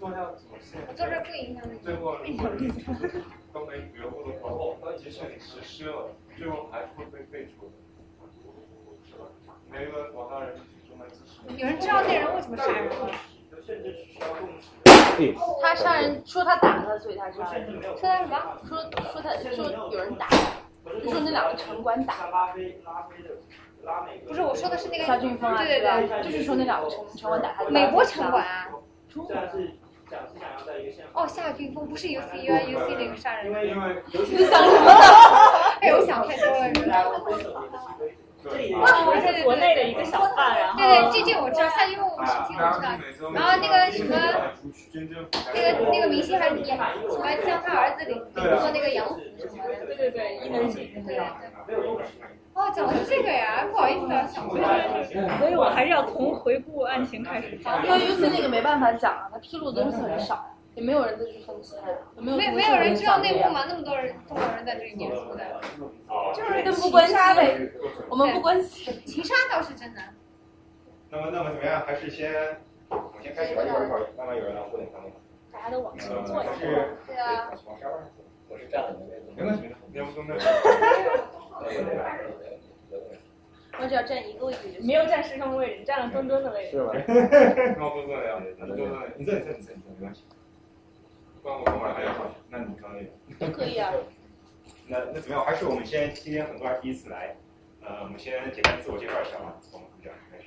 [0.00, 1.78] 说要怎么现我坐这儿不影响你。
[1.78, 7.72] 最后如果就是都没觉悟的话，即使你实施了，最后还是会被废除的，
[9.04, 9.28] 是吧？
[9.70, 11.44] 没有广大人民群众来支持。
[11.54, 13.10] 有人知道那人为什么杀人吗？
[13.66, 14.70] 甚至需要共识。
[15.60, 17.70] 他杀人说他打他，所以他杀人。
[17.82, 18.58] 说他什么？
[18.66, 18.80] 说
[19.12, 22.30] 说他说有人打他，就说那两个城管打。
[22.30, 23.36] 拉菲拉菲的
[23.82, 24.16] 拉美。
[24.26, 27.68] 不是，我说的是那个夏俊峰啊，对对对，就是说那两个城城管打他。
[27.68, 28.70] 美国城管啊。
[29.12, 29.72] 虽然是
[30.10, 33.46] 想是想要在一个现哦，夏俊峰不是 U C U I U C 那个杀人。
[33.46, 34.90] 因为因为你想什么？
[35.80, 36.68] 哎，我想太多了。
[38.42, 38.86] 这里我
[39.20, 42.88] 是国内的一个小贩，然后对对，这这我知道，夏俊峰我是听我知道，
[43.34, 44.16] 然后那个什么，
[45.54, 46.76] 那个那个明星还演
[47.10, 51.20] 什么将他儿子领做那个洋服什么的，对对对，伊能静，对对。
[52.52, 55.04] 哦，讲的是这个呀， 不好意思啊，想不起来。
[55.38, 57.84] 所以我还是要从回顾案情开始讲。
[57.86, 61.76] 因为 U C 那个没办法讲啊，他披露的东西很少呀，也没有人再去分析，
[62.16, 63.64] 没有没没有人知道内幕吗？
[63.68, 65.60] 那么多人中国人在这里念书的，
[66.34, 67.70] 就是跟不关心呗，
[68.08, 68.92] 我们不关心。
[69.06, 70.00] 情杀倒是真的。
[71.08, 71.82] 那么那么怎么样？
[71.86, 72.32] 还是先
[72.88, 75.10] 我们先开始吧，一会儿一会儿慢慢有人来互动他们。
[75.52, 76.52] 大家都往前坐一下。
[77.06, 77.50] 对啊。
[77.66, 78.24] 往沙发上坐。
[78.48, 79.32] 我是站的位置。
[79.36, 80.10] 没问题，要不
[83.78, 84.86] 我只要站一个位置就行。
[84.86, 86.72] 没有站师兄的位置，站了墩墩的位置。
[86.72, 86.92] 是吧？
[87.78, 90.24] 那我墩墩呀，墩墩，你这你这你这没关系。
[91.42, 92.10] 关我后面还有，
[92.50, 93.10] 那你专业。
[93.38, 93.92] 都可以啊。
[94.86, 95.44] 那那怎么样？
[95.44, 97.36] 还是我们先今天很多人第一次来，
[97.80, 100.44] 呃，我们先简单自我介绍一下吧，从这样开始。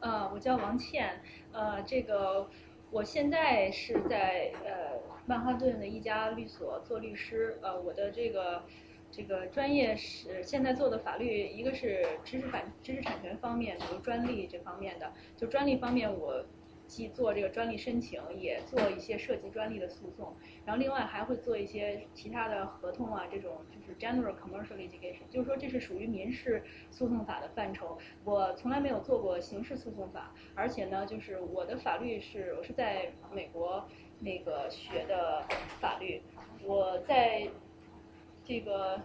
[0.00, 1.20] 呃，我叫王倩，
[1.52, 2.48] 呃，这个
[2.90, 8.62] 我现在是在呃曼哈顿的一家律所做律师，呃，我的这个。
[9.12, 15.12] 这个专业是现在做的法律，一个是知识版知识产权方面，比如专利这方面的。
[15.36, 16.44] 就专利方面，我
[16.86, 20.34] 既做这个专利申请，也做一些涉及专利的诉讼。
[20.64, 27.98] 然后另外还会做一些其他的合同啊，这种就是 general commercial litigation，就是说这是属于民事诉讼法的范畴。
[28.24, 33.84] 我从来没有做过刑事诉讼法，而且呢，就是我的法律是我是在美国
[34.20, 35.44] 那个学的
[35.80, 36.22] 法律，
[36.64, 37.48] 我在。
[38.50, 39.00] 这个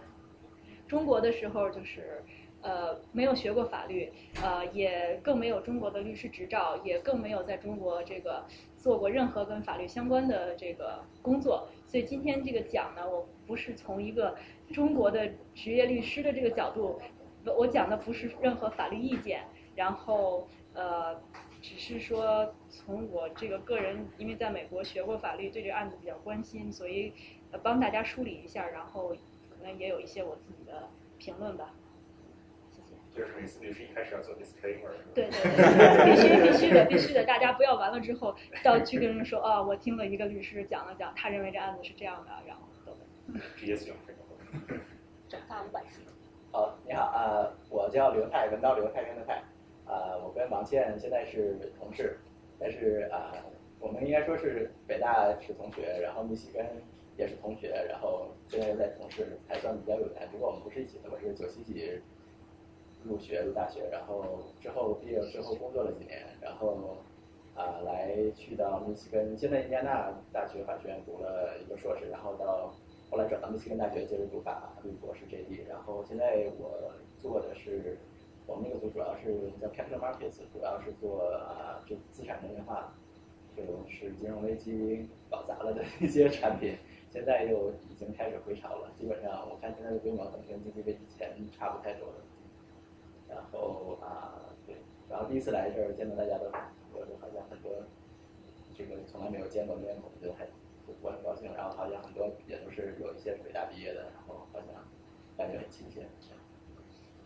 [0.88, 2.20] 中国的时候，就是
[2.62, 4.12] 呃没有学过法律，
[4.42, 8.44] 呃也更没有中国的律师执照，也更没有在中国这个
[8.76, 11.68] 做过任何跟法律相关的这个工作。
[11.86, 14.36] 所以今天这个讲呢，我不是从一个
[14.72, 17.00] 中国的职业律师的这个角度，
[17.56, 19.44] 我讲的不是任何法律意见，
[19.76, 21.14] 然后呃
[21.62, 27.12] 只是说从我这个个人，因为在美国学过法律，对这个案子比较关心，所以
[27.62, 29.14] 帮大家梳理一下，然后。
[29.70, 30.88] 也有一些我自己的
[31.18, 31.74] 评论吧，
[32.70, 32.94] 谢谢。
[33.10, 34.90] 就是每次律师一开始要做 disclaimer。
[35.14, 43.40] 对对对，必须必须的必须的，大家不要完了之后 到去跟人说啊，我听了一个律师讲了讲，他认为这案子是这样的，然后等等。
[43.56, 43.96] 直接使用。
[45.28, 46.02] 长大五百次。
[46.52, 49.42] 好，你好啊，我叫刘泰，文刀刘太平的泰，
[49.84, 52.18] 啊，我跟王倩现在是同事，
[52.58, 53.32] 但是啊，
[53.80, 56.64] 我们应该说是北大是同学，然后密西根。
[57.16, 60.28] 也是同学，然后现在在同事，还算比较有缘。
[60.30, 61.98] 不过我们不是一起的，我是九七级
[63.04, 66.98] 入学入大学，然后之后毕业之后工作了几年，然后
[67.54, 72.74] 啊来去到密西根，现在印第安纳大学法学院读了一个硕士，然后到
[73.10, 77.96] 后来转到密西根大学接着读法律博士 JD，然后现在我做的是
[78.46, 82.92] 我们那个组主要是叫 Capital Markets，主要是做啊这资产能源化，
[83.56, 86.76] 就是金融危机搞砸了的一些产品。
[87.16, 92.14] 现在又已经开始回潮了，基本上我看现在的规模可能跟经济危机前差不太多了。
[93.26, 94.76] 然后啊，对，
[95.08, 96.44] 然后第一次来这儿见到大家都，
[96.92, 97.72] 我就好像很多
[98.74, 100.46] 这个从来没有见过面孔，就还
[101.00, 101.50] 我很高兴。
[101.54, 104.68] 然后好像很多也都是有一些北大毕业的，然后好像
[105.38, 106.04] 感觉很亲切。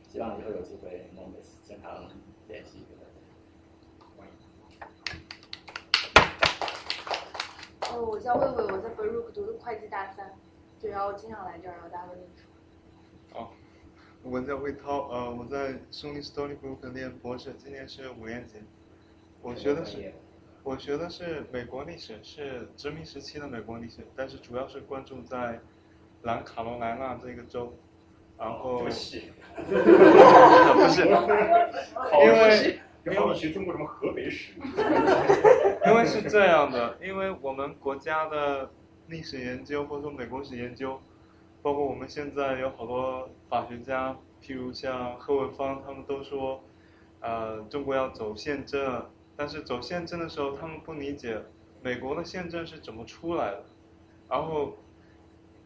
[0.07, 1.35] 希望以后有机会能
[1.65, 2.09] 经常
[2.47, 2.87] 联系。
[7.93, 10.33] 哦，我叫魏魏，我在 Baruch 读的会计大三，
[10.81, 12.45] 对，然后经常来这儿，然后大家都认识。
[13.35, 13.49] 哦，
[14.23, 18.63] 我叫魏涛，呃，我在 SUNY Stony Brook 念博士，今年是五年级。
[19.43, 20.13] 我学的是，
[20.63, 25.61] 我学的是美国历史，是殖民时期的美国历史，但是主要是关注在
[26.23, 27.75] 南卡罗来纳这个州，
[28.39, 28.85] 然后。
[28.85, 29.21] 不是，
[32.23, 32.81] 因为。
[33.03, 34.53] 因为学中国什么河北史？
[35.91, 38.71] 因为是这样的， 因为我们国家的
[39.09, 41.01] 历史研究或者说美国史研究，
[41.63, 46.63] 包括我们现在有好多法学家，譬如像贺文芳，他们都说，
[47.21, 51.43] 呃，中国要走宪政，但是走宪政的时候，他们不理解
[51.83, 53.65] 美国的宪政是怎么出来的，
[54.29, 54.77] 然后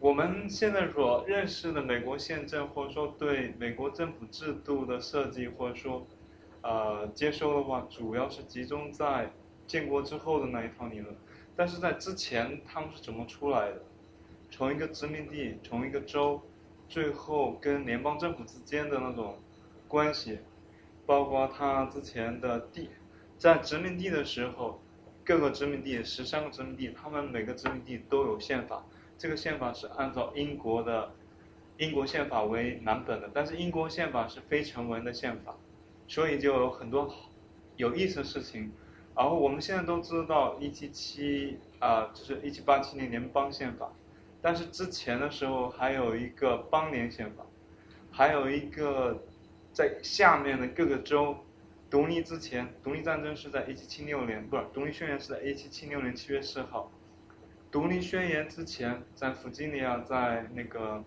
[0.00, 6.06] 我们现在所认识的美国宪政，或者说对美国政府制度的设计，或者说
[6.62, 9.30] 呃接收的话，主要是集中在
[9.66, 11.14] 建国之后的那一套理论，
[11.56, 13.82] 但是在之前他们是怎么出来的？
[14.50, 16.40] 从一个殖民地，从一个州，
[16.88, 19.36] 最后跟联邦政府之间的那种
[19.88, 20.38] 关系，
[21.06, 22.90] 包括他之前的地，
[23.36, 24.80] 在殖民地的时候，
[25.24, 28.84] 各个殖民地十三个殖民地，他们每个殖民地都有宪法，
[29.18, 31.10] 这个宪法是按照英国的
[31.78, 35.56] 英国宪法为蓝本的，但是英国宪法是非成文的宪法，
[36.06, 37.12] 所以就有很多
[37.76, 38.70] 有意思的事情。
[39.16, 43.92] 然后我们现在都知道一七七啊，就是一七八七年联邦宪法。
[44.42, 47.44] 但是之前的时候还有一个邦联宪法，
[48.10, 49.24] 还有一个
[49.72, 51.36] 在下面的各个州
[51.88, 56.90] 独立之前，独立战争是在一七七六年，不是独立宣言是在一七七六年七月四号。
[57.70, 61.02] 独立宣言之前，在弗吉尼亚，在那个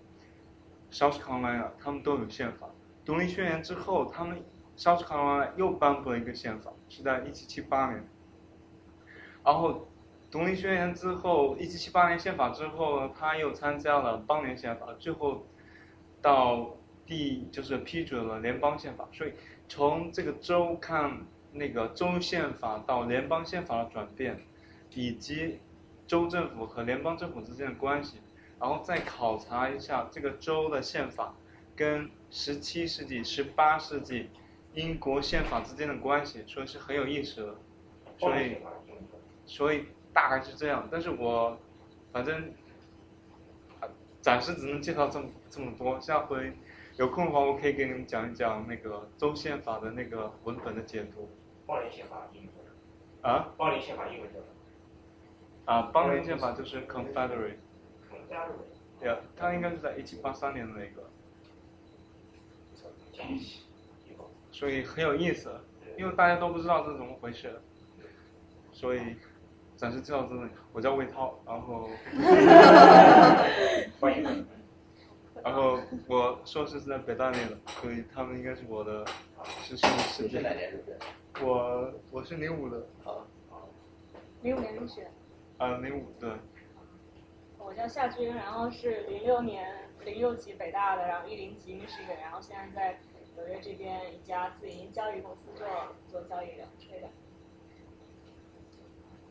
[0.91, 2.69] South Carolina，他们都有宪法。
[3.05, 4.41] 独立宣言之后，他们
[4.77, 8.07] South Carolina 又颁布了一个宪法，是在一七七八年，
[9.43, 9.87] 然后。
[10.29, 15.45] 独立宣言之后，一七七八年宪法之后，他又参加了邦联宪法，最后
[16.21, 16.75] 到
[17.05, 19.07] 第就是批准了联邦宪法。
[19.13, 19.31] 所以
[19.69, 24.41] 从这个州看那个州宪法到联邦宪法的转变，
[24.93, 25.59] 以及
[26.05, 28.17] 州政府和联邦政府之间的关系，
[28.59, 31.33] 然后再考察一下这个州的宪法
[31.73, 34.29] 跟十七世纪、十八世纪
[34.73, 37.55] 英国宪法之间的关系，所以是很有意思的。
[38.17, 38.57] 所以，
[39.45, 39.85] 所以。
[40.13, 41.55] 大概是这样，但是我
[42.11, 42.51] 反正
[44.19, 45.99] 暂时只能介绍这么这么多。
[46.01, 46.53] 下回
[46.95, 51.29] 有空的话，我可以给你们讲一讲那个州宪法的那个文本的解读。
[51.67, 53.53] 邦联宪法英文啊？
[53.57, 55.71] 邦联宪法英文叫什么？
[55.71, 57.57] 啊，邦联宪法就是 Confederate。
[58.09, 58.73] Confederate。
[58.99, 61.07] 对啊，它应该是在一七八三年的那个。
[64.57, 65.51] 所以很有意思，
[65.99, 67.61] 因为大家都不知道这是怎么回事，
[68.71, 69.15] 所以。
[69.75, 71.87] 暂时介绍这里，我叫魏涛，然后，
[74.01, 74.47] 欢迎。
[75.43, 79.05] 然后我硕士是在北大念的，所以他们应该是我的
[79.61, 80.41] 师兄师姐。
[81.43, 82.83] 我我是零五的。
[83.03, 83.27] 好。
[84.41, 85.07] 零五年入学。
[85.59, 86.31] 啊，零五对。
[87.59, 89.63] 我叫夏军，然后是零六年
[90.03, 92.99] 零六级北大的，然后一零级 Michigan，然后现在在
[93.37, 95.67] 纽约这边一家自营交易公司做
[96.07, 97.09] 做交易的 trader。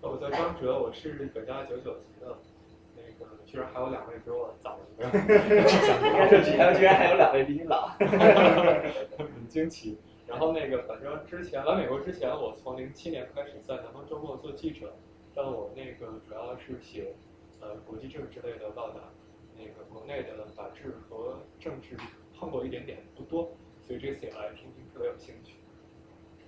[0.01, 2.39] 我叫张哲，我是北大九九级的，
[2.95, 5.07] 那个居然还有两位比我早一个，
[6.07, 7.89] 应该说居然居然还有两位比你老，
[9.19, 9.99] 很惊奇。
[10.25, 14.95] 然后那个反正之前来美国之前，我从零七年开始在南方周末做记者，
[15.35, 17.13] 但我那个主要是写
[17.61, 19.01] 呃国际政治类的报道，
[19.57, 21.97] 那个国内的法治和政治
[22.39, 23.51] 碰过一点点，不多，
[23.87, 25.55] 所以这次也来听听特别有兴趣。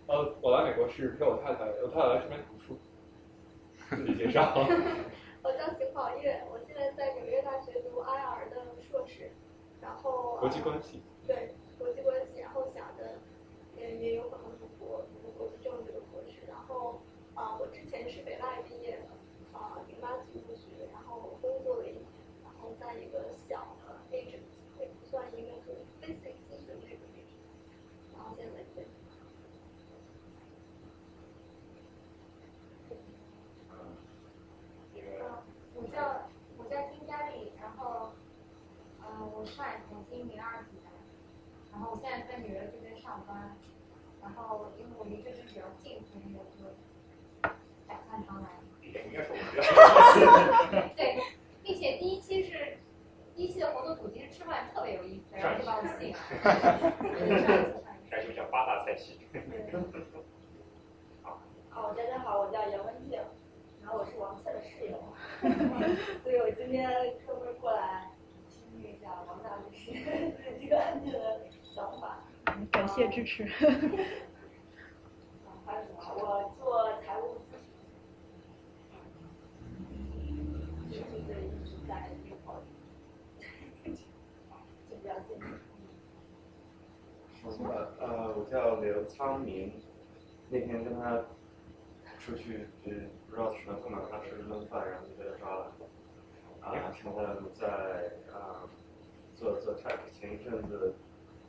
[0.07, 2.79] 呃，我来美国是陪我太太，我太太来这边读书。
[3.91, 4.53] 自己介绍。
[5.43, 9.31] 我叫邢宝月，我现在在纽约大学读 IR 的硕士，
[9.81, 11.03] 然后国际关系。
[11.27, 13.19] 对，国际关系，然后想着
[13.77, 17.01] 也也有可能读国读国际政治的博士，然后
[17.35, 22.03] 啊，我之前是北大毕业的，啊，零八级入学，然后工作了一年，
[22.43, 24.43] 然后在一个小的 agency，
[24.81, 27.39] 也不算一个很 basic 咨询类的 agency，
[28.17, 28.83] 然后现在在。
[35.75, 36.29] 我叫
[36.59, 38.11] 我叫金佳丽，然后，
[39.01, 40.91] 嗯，我上海重庆零二级的，
[41.71, 43.57] 然后我现在在纽约这边上班，
[44.21, 46.67] 然后因为我离这边比较近，所以我就
[47.87, 48.49] 打算常来。
[50.97, 51.23] 对，
[51.63, 52.77] 并且第一期是
[53.37, 55.81] 第一期的活动主题是吃饭，特别有意思，然后就把
[56.31, 56.35] 我
[57.17, 57.49] 吸引了。
[58.11, 59.19] 感觉像八大菜系。
[61.23, 61.41] 好，
[61.73, 63.19] 哦，大家好，我叫杨文静。
[63.83, 64.99] 然后我是王倩的室友，
[66.23, 66.91] 所以我今天
[67.25, 68.11] 专门过来
[68.47, 69.91] 听一下王大律师
[70.37, 71.41] 对这个案件的
[71.75, 72.19] 想法。
[72.71, 73.45] 感谢支持。
[75.47, 75.97] 啊，还有什么？
[76.19, 77.57] 我做财务咨
[80.21, 80.21] 询，
[80.91, 82.55] 最近就一直在这块，
[84.91, 85.29] 就比较近。
[87.49, 89.73] 呃呃，我叫刘昌明，
[90.51, 91.25] 那天跟他
[92.19, 92.93] 出去就。
[93.29, 95.71] 不知道什么碰到他吃了顿饭，然后就被他抓了。
[96.61, 97.23] 啊，现在
[97.55, 98.67] 在啊
[99.37, 100.95] 做做 tech，前一阵子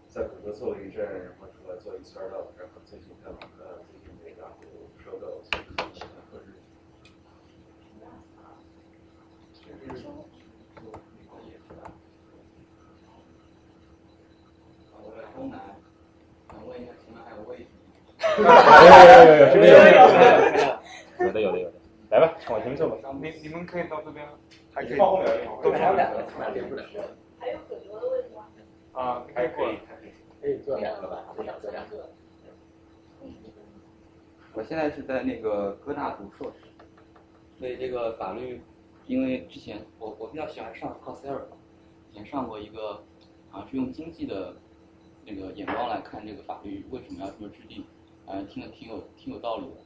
[0.08, 4.65] 在谷歌做了一阵，然后出来做一 startup，然后最近在网呃最近被雅虎
[5.01, 5.63] 收购，所以
[5.98, 6.53] 喜欢和日。
[15.01, 15.58] 我在东南，
[16.50, 17.70] 想问一下，请问还有位置
[18.38, 19.77] 有有有有，这边有
[21.25, 21.74] 有的有的有的，
[22.09, 22.95] 来吧，往前面坐吧。
[23.21, 24.25] 你你们可以到这边，
[24.74, 25.27] 还可以放后面
[25.63, 26.83] 都还有两个，哪连不了？
[27.39, 28.45] 还有很多的位置吗？
[28.93, 29.79] 啊，还可以，
[30.41, 32.09] 可以坐两个吧，至少坐两个。
[34.53, 36.65] 我现在是在那个哥大读硕士，
[37.59, 38.62] 对这个法律，
[39.05, 41.48] 因为之前我我比较喜欢上 c o s e r
[42.12, 43.03] 以前上过一个，
[43.50, 44.55] 好像是用经济的
[45.25, 47.86] 那个眼光来看这个法律为什么要这么制定，
[48.29, 49.77] 呃，听了挺有挺有道理的，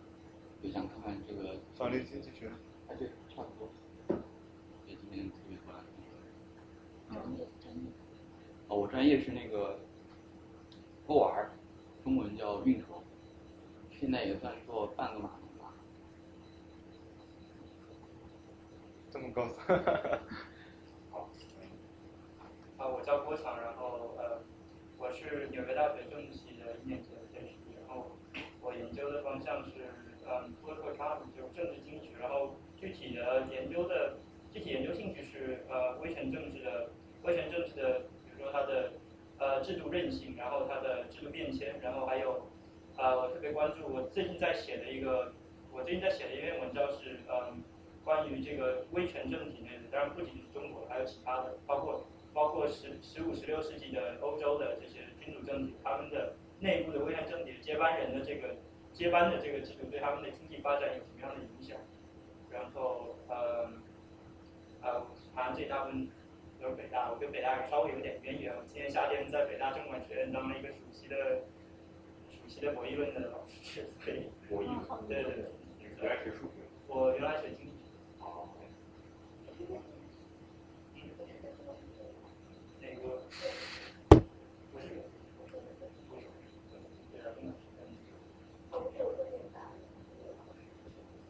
[0.62, 2.52] 就想看看这个法律经济学。
[2.90, 3.70] 哎，对，差不多。
[4.86, 5.80] 对，今天特别过来。
[8.68, 9.80] 哦，我专业是那个
[11.08, 11.48] OR，
[12.04, 13.02] 中文叫运筹，
[13.90, 15.74] 现在也算做半个码农吧。
[19.10, 19.48] 这么高
[21.12, 21.30] 好，
[22.78, 24.42] 啊，我叫郭强，然后呃，
[24.98, 27.13] 我是纽约大学政治系的一年级
[28.64, 29.72] 我研究的方向是
[30.26, 34.16] 嗯 political economy，就政治经济学，然后具体的研究的
[34.52, 36.90] 具体研究兴趣是呃威权政治的
[37.24, 38.94] 威权政治的，比如说它的
[39.38, 42.48] 呃制度韧性，然后它的制度变迁，然后还有
[42.98, 45.34] 呃我特别关注我最近在写的一个
[45.72, 47.62] 我最近在写的一篇文章是嗯。
[48.06, 58.56] 关于这个威权政体内的，当然不仅是中国，还有其他的，包括包括十十五、十六世纪的欧洲的这些君主政体，他们的内部的威权政体接班人的这个
[58.94, 61.78] 接班的这个制度对他们的经济发展有什么样的影响？
[62.50, 63.70] 然后呃
[64.82, 65.02] 呃，
[65.36, 66.08] 好像这大部分
[66.62, 68.56] 都是北大，我跟北大稍微有点渊源。
[68.56, 71.42] 我今年夏天在北大政管学院当了一个暑期的
[72.30, 74.68] 暑期的博弈论的老师，所以博弈，
[75.08, 75.46] 对对对，
[76.02, 77.74] 原来学数学，我原来学经济。
[82.82, 83.02] 那个
[84.72, 84.84] 不是，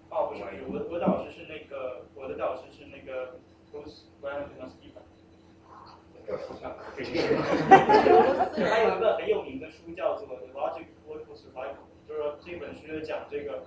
[0.09, 3.39] 哦，不是，我我导师是那个，我的导师是那个
[3.71, 5.03] Bruce Graham 和 Stephen。
[8.69, 13.63] 还有一个很有名的书叫做《The Logic of Political Survival》，就是说这本书就讲这个。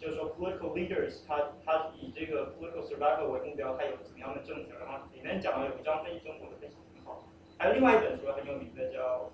[0.00, 4.72] 就是说，political leaders，他他以这个 political survival 为目标，他有怎么样的政策？
[4.80, 7.22] 然后里面讲了有一章分析中国的分析很好。
[7.58, 9.30] 还有另外一本书很有名的叫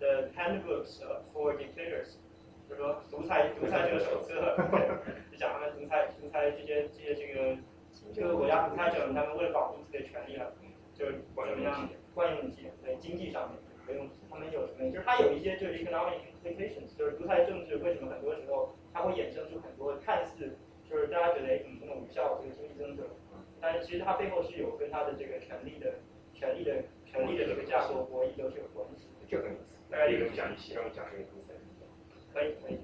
[0.00, 2.16] The Handbooks for Dictators》，
[2.66, 4.56] 就是说独裁独裁者手册，
[5.30, 7.58] 就 讲他们独裁独裁这些这些这个
[8.14, 10.46] 这个国家独裁者，他们为了保护自己的权利啊，
[10.94, 11.86] 就是怎么样
[12.16, 14.90] 惯用体在经济上面，不用他们有什么？
[14.90, 18.74] 就是它有一些就是 economic implications，就是独裁政治为什么很多时候。
[18.96, 20.56] 它会衍生出很多看似
[20.88, 23.04] 就是大家觉得哎怎么这么无效这个经济增长，
[23.60, 26.00] 但是其实它背后是有跟它的这个权力的、
[26.32, 29.06] 权力的、权力的这个架构博弈都是有关系。
[29.28, 29.76] 这很有意思。
[29.90, 31.52] 大家也能讲一些，让我讲这个故事。
[32.32, 32.78] 可以可以。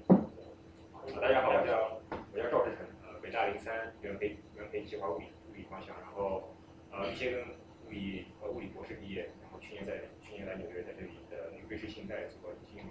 [1.19, 1.97] 大家好，我叫
[2.31, 6.53] 我叫赵志成，呃，北大零三原培原培计划物理物理方向，然后
[6.91, 7.43] 呃一些跟
[7.87, 12.87] 物理呃物理博士毕业，然后去年在去年来纽约在这里的那个瑞士信贷做金融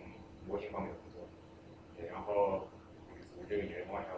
[0.46, 1.28] 模型方面的工作，
[1.96, 2.68] 对，然后。
[3.48, 4.14] 这个演员方向，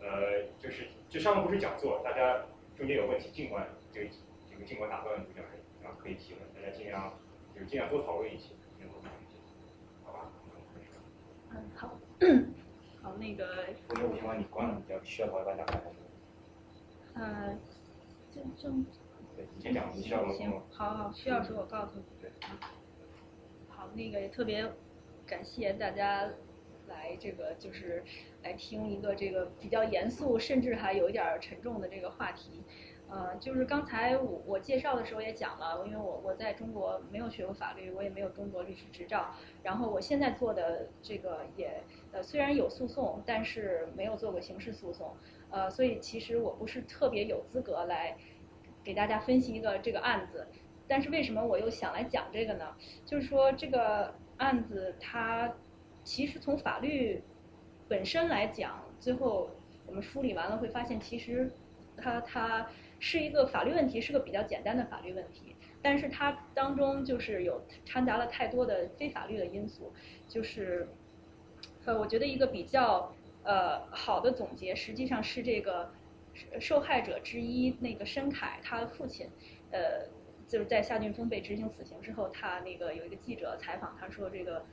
[0.00, 2.42] 呃，就是这上面不是讲座，大家
[2.74, 4.10] 中间有问题尽管这个
[4.50, 5.52] 这个尽管打断主讲人，
[5.82, 7.12] 然后可以提问，大家尽量
[7.54, 8.54] 就是尽量多讨论一些，
[10.04, 10.32] 好吧？
[11.50, 11.98] 嗯，好，
[13.02, 13.66] 好，那个。
[13.94, 15.80] 我有情况你关了，要需要我帮大家
[17.14, 17.58] 呃，
[18.30, 18.74] 就就。
[19.58, 22.04] 先讲，你需要我行，好好，需要时我告诉你。
[22.20, 22.30] 对。
[23.68, 24.70] 好，那个也特别
[25.26, 26.30] 感谢大家。
[26.88, 28.02] 来，这个就是
[28.42, 32.60] 来听一个这个比较严肃，甚至还有一点沉重的这个话题。
[33.08, 39.32] 呃，就是刚才我我介绍的时候也讲了，因为我我在中国没有学过法律，我也没有中国律师执照。
[39.62, 45.16] 然后我现在做的这个也呃虽然有诉讼，但是没有做过刑事诉讼。
[45.50, 48.16] 呃，所以其实我不是特别有资格来
[48.84, 50.46] 给大家分析一个这个案子。
[50.86, 52.74] 但是为什么我又想来讲这个呢？
[53.04, 55.52] 就是说这个案子它。
[56.04, 57.22] 其实从法律
[57.86, 59.48] 本身来讲，最后
[59.86, 61.48] 我们梳理完了会发现，其实
[61.96, 65.54] 它它是一个法律问题，是个比较简单的法律问题。
[65.80, 69.92] 但是它当中就是有掺杂了太多的非法律的因素。
[70.26, 70.88] 就是
[71.84, 75.92] 呃，我觉得一个比较呃好的总结，实际上是这个
[76.60, 79.28] 受害者之一那个申凯他的父亲，
[79.70, 80.06] 呃，
[80.46, 84.64] 就是在夏俊峰被执行死刑之后，他那个有一个记者采访他说这个。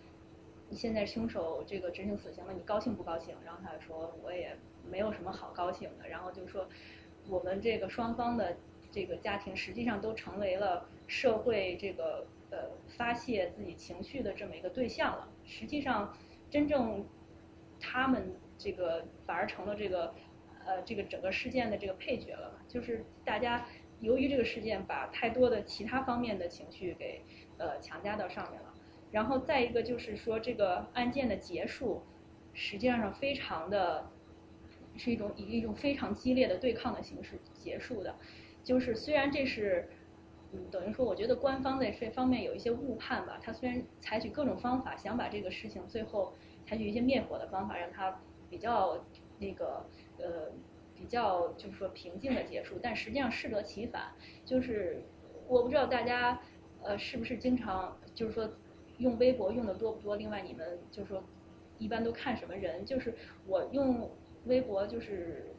[0.71, 3.35] 你现在凶手这个执行死刑了，你高兴不高兴？
[3.43, 4.55] 然后他说我也
[4.87, 6.07] 没有什么好高兴的。
[6.07, 6.69] 然后就说
[7.27, 8.55] 我们这个双方的
[8.91, 15.27] 这个家庭，实际上都成为了社会这个呃发泄自己情绪的这么一个对象了。
[15.43, 16.15] 实际上，
[16.51, 17.03] 真正
[17.79, 20.13] 他们这个反而成了这个
[20.69, 23.65] 呃这个整个事件的这个配角了，就是大家
[23.99, 27.23] 由于这个事件把太多的其他方面的情绪给
[27.57, 28.73] 呃强加到上面了。
[29.11, 32.03] 然后再一个就是说，这个案件的结束，
[32.53, 34.07] 实际上非常的，
[34.97, 38.15] 是一种以一种非常激烈的对抗的形式结束的。
[38.63, 39.89] 就是虽然这是，
[40.51, 43.39] 嗯，等于说，我觉得官方在这方面有一些误判吧。
[43.41, 46.31] 他虽然采取各种方法想把这个事情最后
[46.67, 49.03] 采取一些灭火的方法，让它比较
[49.39, 49.83] 那个
[50.21, 50.51] 呃
[50.95, 54.11] 比较就是说平静的结束，但实际上适得其反。
[54.45, 55.01] 就是
[55.47, 56.41] 我不知道大家
[56.83, 58.49] 呃是不是经常就是说。
[58.99, 60.17] 用微博用的多不多？
[60.17, 61.23] 另外，你们就是说，
[61.77, 62.83] 一般都看什么人？
[62.83, 63.15] 就是
[63.47, 64.11] 我用
[64.43, 65.55] 微博，就是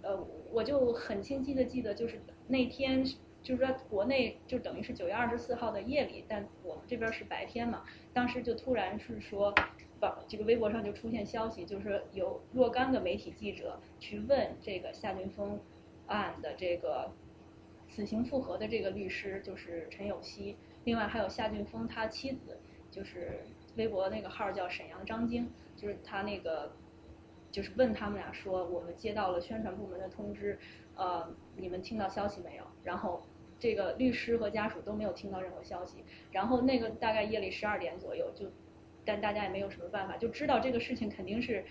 [0.00, 3.04] 呃，我就很清晰的记得，就是那天，
[3.42, 7.82] 就是说国内就等于是九月二十四号的夜里，但我们这边是白天嘛。
[8.12, 9.52] 当时就突然是说，
[10.28, 15.58] 这个微博上就出现消息，就是有若干个媒体记者去问这个夏俊峰
[16.06, 17.10] 案的这个
[17.88, 22.58] 死刑复核的这个律师，就是陈有希，另外还有夏俊峰他妻子。
[22.90, 23.40] 就是
[23.74, 26.70] 微博那个号叫沈阳张晶，就是他那个，
[27.50, 30.56] 就是问他们俩说，我们接到了宣传部门的通知，
[30.94, 32.62] 呃，你们听到消息没有？
[32.84, 33.20] 然后
[33.58, 36.04] 这个律师和家属都没有听到任何消息。
[36.30, 38.46] 然后那个大概夜里十二点左右，就，
[39.04, 41.64] 但大家也没有什么办法，就知道这个事情肯定是，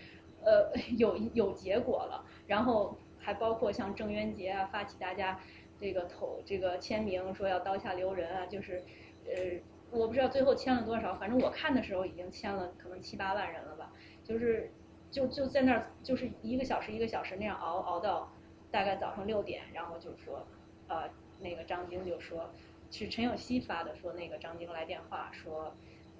[0.44, 2.26] 呃， 有有结果了。
[2.48, 5.40] 然后还包括像郑渊洁啊，发起大家
[5.80, 8.84] 这个投这个签名，说要刀下留人啊，就是，
[9.26, 9.60] 呃。
[9.92, 14.72] 我不知道最后签了多少，反正我看的时候已经签了可能七八万人了吧，就是，
[15.12, 18.28] 就就在那儿，就是一个小时一个小时那样熬熬到，
[18.72, 20.44] 大概早上六点，然后就说，
[20.88, 21.08] 呃，
[21.40, 22.50] 那个张晶就说，
[22.90, 25.76] 是陈有希发的，说那个张晶来电话说，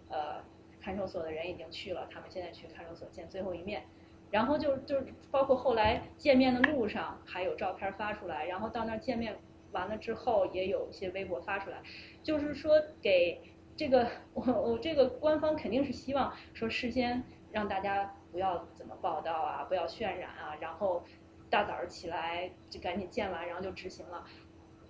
[0.08, 0.44] 呃，
[0.84, 3.84] 看守所的人已经去了，他们现在去看守所见最后一面，
[4.32, 9.38] 然后就就包括后来见面的路上还有照片发出来，然后到那儿见面
[9.72, 11.78] 完了之后也有一些微博发出来，
[12.22, 13.42] 就是说给。
[13.76, 21.04] 这个我我这个官方肯定是希望说事先让大家不要怎么报道啊，不要渲染啊，然后
[21.50, 24.24] 大早上起来就赶紧见完，然后就执行了。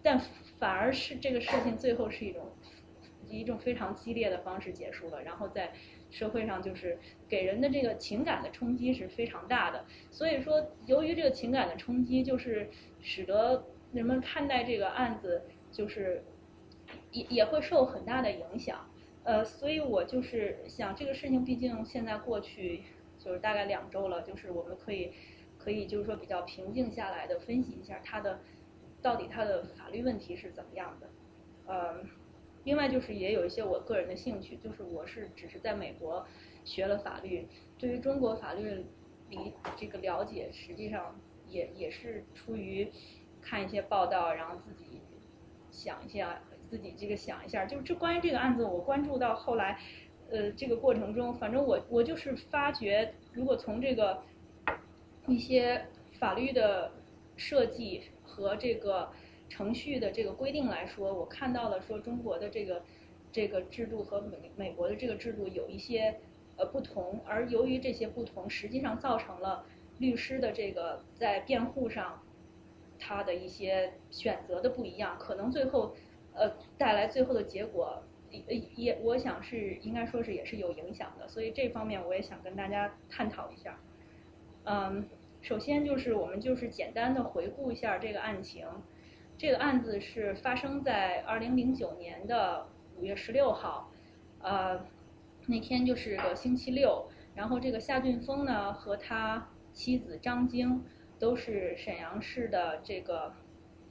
[0.02, 0.20] 但
[0.60, 2.52] 反而是这个事情最后是一种
[3.36, 5.74] 以一种非常激烈的方式结束了，然后在
[6.10, 9.86] 社会上就是给人的这个情感的冲击是非常大的。
[10.12, 12.70] 所以说，由于这个情感的冲击，就是
[13.02, 16.24] 使得人们看待这个案子就是。
[17.12, 18.88] 也也会受很大的影响，
[19.24, 22.84] 呃，所以我就是想这个事情，毕竟现在过去
[23.18, 25.12] 就是大概两周了，就是我们可以
[25.58, 28.42] 可以就是说比较平静下来的分析一下它的
[29.02, 31.08] 到底它的法律问题是怎么样的，
[31.66, 32.04] 呃，
[32.64, 36.26] 另外就是也有一些我个人的兴趣，就是我是只是在美国
[36.64, 37.48] 学了法律，
[37.78, 38.86] 对于中国法律
[39.30, 42.92] 理这个了解，实际上也也是出于
[43.42, 45.02] 看一些报道，然后自己
[45.72, 46.42] 想一下。
[46.70, 49.78] 自己这个想一下，就是这关于这个案子，我关注到后来，
[50.32, 54.24] 呃，这个过程中，反正我我就是发觉，如果从这个
[55.28, 56.92] 一些法律的
[57.38, 59.12] 设计和这个
[59.50, 62.84] 程序的这个规定来说，我看到了说中国的这个
[63.32, 66.20] 这个制度和美美国的这个制度有一些
[66.58, 69.66] 呃不同，而由于这些不同，实际上造成了
[70.00, 72.22] 律师的这个在辩护上
[73.00, 75.96] 他的一些选择的不一样，可能最后。
[76.36, 78.02] 呃，带来最后的结果，
[78.32, 78.42] 也
[78.76, 83.80] 也，我想是应该说是也是有影响的，所以这方面我也想跟大家探讨一下。
[84.64, 85.08] 嗯，
[85.44, 88.66] 首先就是我们就是简单的回顾一下这个案情，
[89.38, 92.68] 这个案子是发生在二零零九年的
[92.98, 93.92] 五月十六号，
[94.42, 94.86] 呃，
[95.48, 100.84] 那天就是个星期六，然后这个夏俊峰呢和他妻子张晶
[101.20, 103.34] 都是沈阳市的这个。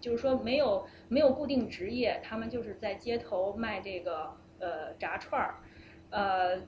[0.00, 5.54] 就是说没有没有固定职业，他们就是在街头卖这个呃炸串儿，
[6.10, 6.60] 呃，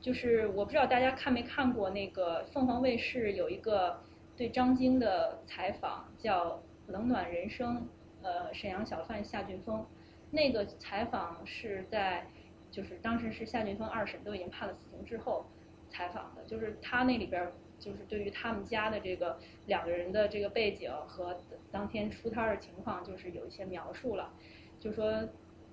[0.00, 4.00] 就是我不知道大家看没看过那个凤凰卫视有一个
[4.34, 6.52] 对张晶的采访，叫
[6.86, 7.76] 《冷暖人生》，
[8.22, 9.86] 呃，沈阳小贩夏俊峰，
[10.30, 12.26] 那个采访是在
[12.70, 15.46] 就是当时是夏俊峰二审都已经判了死刑之后
[15.88, 17.50] 采访的，就是他那里边。
[17.80, 21.34] 就是对于他们家的这个两个人的这个背景和
[21.72, 24.34] 当天出摊的情况，就是有一些描述了。
[24.78, 25.26] 就说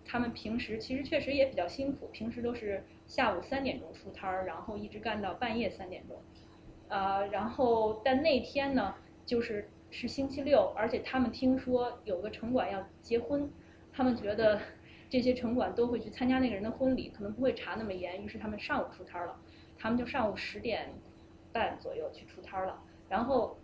[0.06, 6.16] 他们平时其实确实也比较辛苦，平时都是下午三点钟出摊儿，然后一直干到半夜三点钟。
[6.88, 13.50] 呃，然后但那天呢，就是是星期六，而且他们听说有个城管要结婚，
[13.91, 14.60] 他们觉得
[15.10, 19.39] 这些城管都会去参加那个人的婚礼，可能不会查那么严，于是他们上午出摊了，
[19.78, 20.93] 他们就上午十点
[21.54, 23.58] 半左右去出摊了，然后，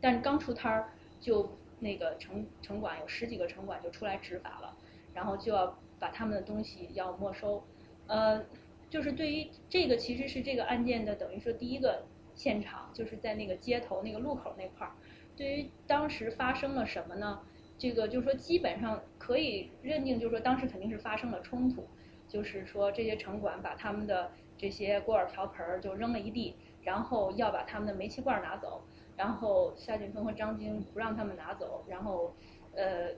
[0.00, 4.76] 但是刚出摊儿就那个城城管有十几个城管就出来执法了，
[5.14, 7.64] 然后就要把他们的东西要没收，
[8.06, 8.44] 呃，
[8.90, 12.04] 就是对于这个其实是这个案件的等于说第一个。
[12.34, 14.92] 现场就是在那个街头那个路口那块儿，
[15.36, 17.40] 对于当时发生了什么呢？
[17.76, 21.84] 这个就是说基本上可以认定，就是说当时肯定是发生了冲突，
[22.28, 28.82] 就是说这些城管把他们的这些锅碗瓢盆儿就扔了一地，然后要把他们的煤气罐拿走，
[29.16, 32.32] 然后夏俊峰和张晶不让他们拿走，然后
[32.74, 33.10] 呃，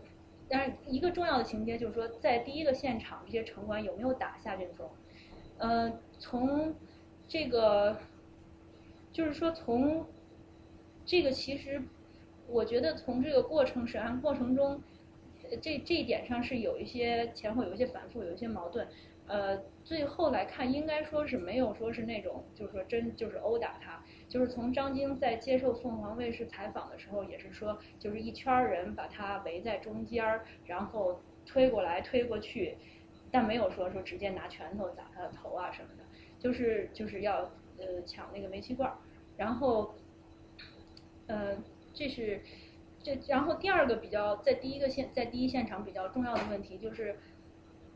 [0.49, 4.89] 但是一个重要的情节就是说，在第一个现场这些城管有没有打夏俊峰？
[5.59, 6.75] 呃，从
[7.29, 7.97] 这个。
[9.17, 10.05] 就是说，从
[11.07, 11.81] 这个其实，
[12.47, 14.83] 我觉得从这个过程审案过程中，
[15.63, 18.87] 这这一点上是有一些前后有一些反复，有一些矛盾。
[19.27, 24.05] 呃，最后来看，应该说是没有说是那种，就是说真就是殴打他。
[24.29, 32.77] 就是从张晶在接受凤凰卫视采访的时候，也是说，就是一圈人把他围在中间儿，然后推过来推过去，
[33.31, 36.05] 但没有说说直接拿拳头打他的头啊什么的，
[36.39, 38.99] 就是就是要呃抢那个煤气罐儿。
[39.37, 39.95] 然后，
[41.27, 41.57] 呃，
[41.93, 42.41] 这是
[43.03, 47.17] 这，然后第二个比较在第一个现在第一现场比较重要的问题就是，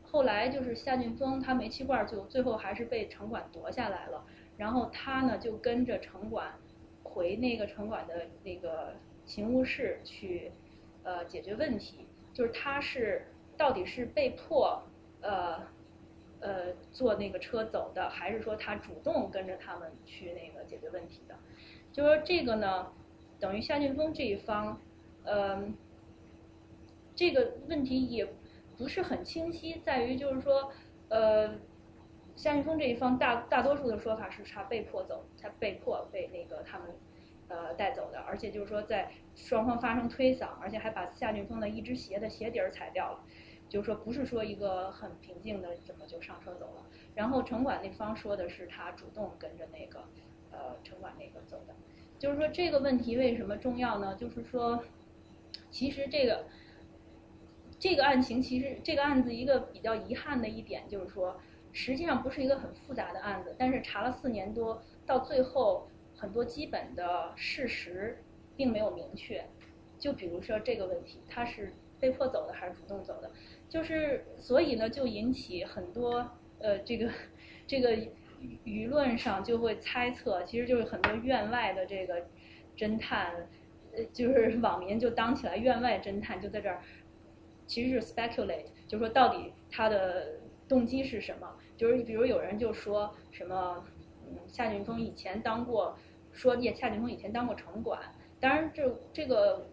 [0.03, 4.23] 后来就是夏俊峰他煤气罐就最后还是被城管夺下来了，
[4.57, 6.53] 然后他呢就跟着城管
[7.03, 8.93] 回那个城管的那个
[9.25, 10.51] 勤务室去
[11.03, 13.25] 呃解决问题，就是他是
[13.57, 14.83] 到底是被迫
[15.21, 15.70] 呃。
[16.41, 21.35] 呃，坐那个车走的，还是说他主动跟着他们去那个解决问题的？
[21.91, 22.91] 就说这个呢，
[23.39, 24.81] 等于夏俊峰这一方，
[25.23, 25.71] 呃，
[27.15, 28.27] 这个问题也
[28.77, 30.71] 不是很清晰，在于就是说，
[31.09, 31.59] 呃，
[32.35, 36.87] 夏俊峰这一方大大多数的说法是他被迫走，他被迫被那个他们
[37.49, 43.23] 呃带走的，而且就是说在双方发生推搡，而且还把夏俊峰的一只鞋的鞋底儿踩掉了。
[43.71, 46.85] 就是说，不是说一个很平静的怎么就上车走了。
[47.15, 50.03] 然后城管那方说的是他主动跟着那个，
[50.51, 51.73] 呃，城管那个走的。
[52.19, 54.13] 就是说这个问题为什么重要呢？
[54.15, 54.83] 就是说，
[55.69, 56.45] 其实这个
[57.79, 61.39] 这个案情，其实这个案子一个比较遗憾的一点就是说，
[61.71, 68.21] 实际上不是一个很复杂的案子，但是查了四年多，到最后很多基本的事实
[68.57, 69.45] 并没有明确。
[69.97, 73.29] 就比如说这个问题，他是被迫走的还是主动走的？
[73.71, 76.29] 就是，所以呢，就引起很多
[76.59, 77.09] 呃，这个
[77.65, 77.95] 这个
[78.65, 82.27] 舆论上就会猜测，其实就是很多院外的这个
[82.75, 83.33] 侦探，
[83.95, 86.81] 呃，就是网民就当起来院外侦探，就在这儿，
[87.65, 90.33] 其实是 speculate，就说到底他的
[90.67, 91.55] 动机是什么？
[91.77, 93.85] 就是比如有人就说什么，
[94.27, 95.97] 嗯，夏俊峰以前当过，
[96.33, 98.01] 说夏俊峰以前当过城管，
[98.41, 99.65] 当然这这个。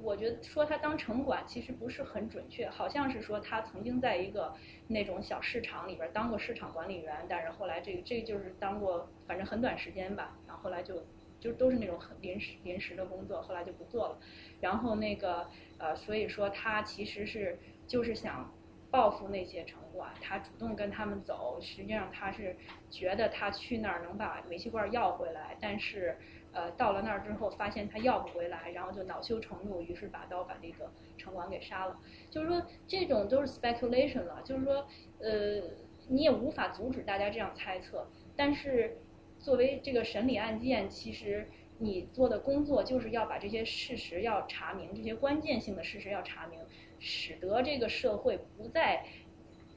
[0.00, 4.54] 我觉得说他当城管其实不是很准确，好像是说他曾经在一个
[4.86, 11.04] 那种小市场里边当过市场管理员，但是后来这个这个就是当过反正很短时间吧，然后后来就
[11.40, 14.18] 就都是那种很临时临时的工作，后来就不做了。
[14.60, 18.54] 然后那个呃，所以说他其实是就是想
[18.90, 22.56] 报复那些城管，他主动跟他们走，实际上他是
[22.88, 26.16] 觉得他去那儿能把煤气罐要回来，但是。
[26.52, 31.98] 呃，到了那儿之后，发现他要不回来，然后就恼羞成怒，于是把刀把这个城管给杀了。
[32.30, 34.40] 就是说，这种都是 speculation 了。
[34.42, 34.86] 就是说，
[35.20, 35.62] 呃，
[36.08, 38.08] 你也无法阻止大家这样猜测。
[38.34, 38.96] 但是，
[39.38, 46.58] 作为这个审理案件，其实你做的工作就是要把这些事实要查明，这些关键性的事实要查明，
[46.98, 49.04] 使得这个社会不再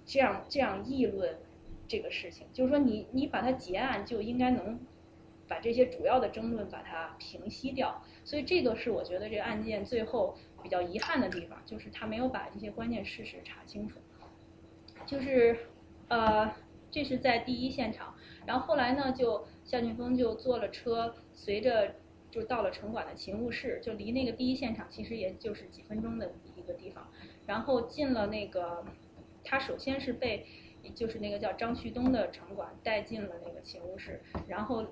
[0.05, 1.37] 这样这样议论
[1.87, 2.47] 这个事情。
[2.53, 4.79] 就是说，你你把它结案，就应该能。
[5.51, 13.99] 把这些主要的争论把它平息掉，所以这个是我觉得这个案件最后比较遗憾的地方，就是他没有把这些关键事实查清楚。
[15.05, 15.57] 就是，
[16.07, 16.55] 呃，
[16.89, 21.95] 这是在第一现场，然后后来呢，就夏俊峰就坐了车，随着
[22.29, 27.09] 就到了城管的勤务室，就离那个第一现场其实也就是几分钟的一个地方，
[27.45, 28.85] 然后进了那个，
[29.43, 30.45] 他首先是被
[30.95, 34.87] 就是那个叫张旭东的城管带进了那个勤务室，然后。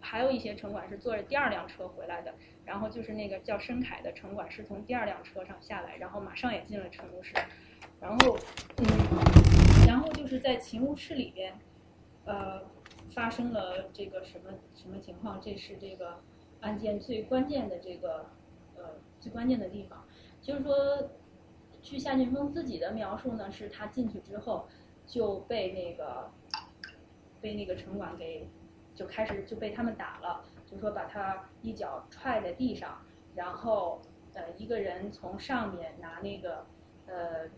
[0.00, 2.34] 还有一些城管是坐着第二辆车回来的，
[2.64, 7.34] 然后就是那个叫申凯的城管是从第二辆车上下来，然后马上也进了乘务室，
[8.00, 8.38] 然后，
[8.78, 8.86] 嗯，
[9.86, 11.54] 然后就是在勤务室里边，
[12.24, 12.62] 呃，
[13.14, 15.40] 发生了这个什么什么情况？
[15.40, 16.20] 这是这个，
[16.60, 18.26] 案件最关键的这个
[18.76, 18.84] 呃
[19.20, 20.04] 最关键的地方，
[20.40, 21.10] 就是说，
[21.82, 24.66] 据夏俊峰自己的描述呢，是他进去之后
[25.06, 26.30] 就被那个
[27.40, 28.48] 被那个城管给
[29.00, 33.00] 就开始就被他们打了，就说把他一脚踹在地上，
[33.34, 34.02] 然后
[34.34, 36.66] 呃一个人从上面拿那个
[37.06, 37.48] 呃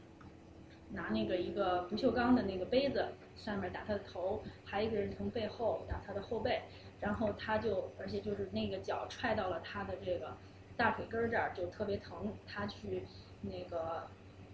[0.91, 6.63] 拿那个一个不锈钢的那个杯子上面打他的头，还有一个人从背后打他的后背。
[7.01, 10.37] 然后他就，而且就是那个脚踹到了他的这个
[10.77, 12.33] 大腿根儿这儿，就特别疼。
[12.47, 13.03] 他去
[13.41, 14.07] 那个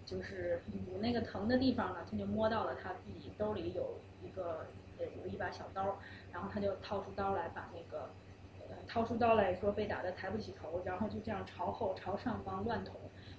[0.03, 4.65] 就是捂那个疼的地方呢，他就摸到了他自己兜里有一个
[5.05, 5.99] 有一把小刀，
[6.31, 8.09] 然后他就掏出刀来把那个
[8.59, 12.95] 呃掏出刀来说被打的抬不起头，然后就这样朝后朝上方乱捅，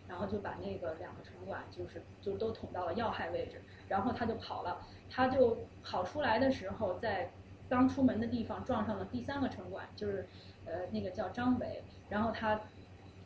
[0.08, 4.80] 然后就把那个两个城管就是就都捅到了要害位置，然后他就跑了。
[5.10, 7.30] 他就跑出来的时候在。
[7.70, 10.26] 刚出门的地方撞上了第三个城管，就是
[10.64, 12.62] 呃那个叫张伟，然后他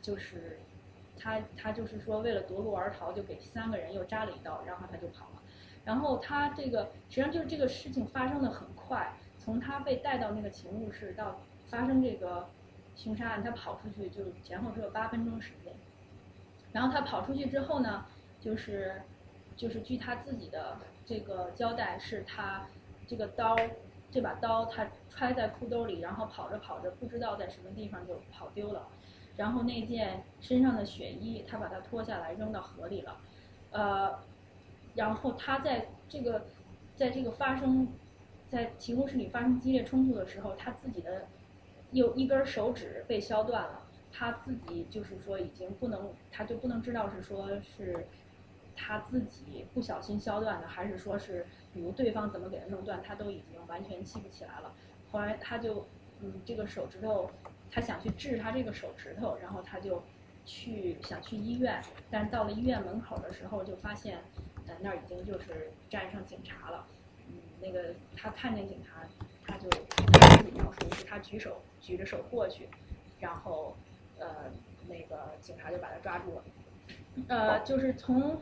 [0.03, 0.59] 就是
[1.17, 5.34] 他他就是说为了夺路而逃，就给三个人又扎了一刀，然后他就跑了。
[5.85, 12.49] 然后他这个实际上就是这个事情发生的很快，从他被带到那个勤务室到发生这个
[12.97, 15.73] 凶杀案，他跑出去就前后只有八分钟时间。
[16.73, 18.05] 然后他跑出去之后呢，
[18.41, 19.01] 就是
[19.55, 22.67] 就是据他自己的这个交代，是他
[23.07, 23.55] 这个刀。
[24.11, 28.87] 这把刀他揣在裤兜里，然后跑着跑着不知道在什么地方就跑丢了，
[29.35, 33.17] 然后那件身上的血衣他把它脱下来扔到河里了，
[33.71, 34.17] 呃，
[34.95, 36.45] 然后他在这个
[36.95, 37.87] 在这个发生
[38.49, 41.27] 在提供室里发生激烈冲突的时候，他自己的
[41.91, 48.07] 有一根手指被削断了，他自己就是说已经不能，他就不能知道是说是
[48.75, 51.45] 他自己不小心削断的，还是说是。
[51.75, 54.71] 比如对方怎么给他弄断，他都已经完全记不起来了。
[55.11, 55.85] 后来他就，
[56.21, 57.29] 嗯，这个手指头，
[57.69, 60.01] 他想去治他这个手指头，然后他就
[60.45, 64.19] 去想去医院，但是到了医院门口的时候，就发现，
[64.67, 66.87] 呃，那儿已经就是站上警察了。
[67.27, 69.01] 嗯，那个他看见警察，
[69.45, 72.67] 他就他自己描述是他举手举着手过去，
[73.19, 73.75] 然后，
[74.19, 74.51] 呃，
[74.87, 76.43] 那个警察就把他抓住了。
[77.27, 78.41] 呃，就是从，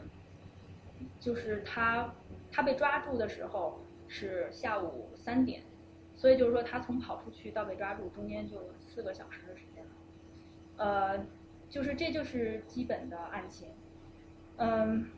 [1.19, 2.13] 就是他。
[2.55, 5.63] 他被抓住的时候是下午三点，
[6.15, 9.91] 所以就是说他从跑出去到被抓住中间就四个小时的时间了。
[10.77, 11.25] 呃，
[11.67, 13.69] 就是这就是基本的案情，
[14.57, 15.09] 嗯，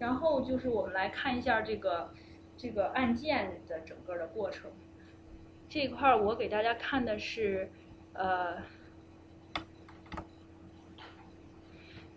[0.00, 2.12] 然后就是我们来看一下这个
[2.56, 4.68] 这个案件的整个的过程。
[5.68, 7.70] 这块儿我给大家看的是，
[8.14, 8.60] 呃。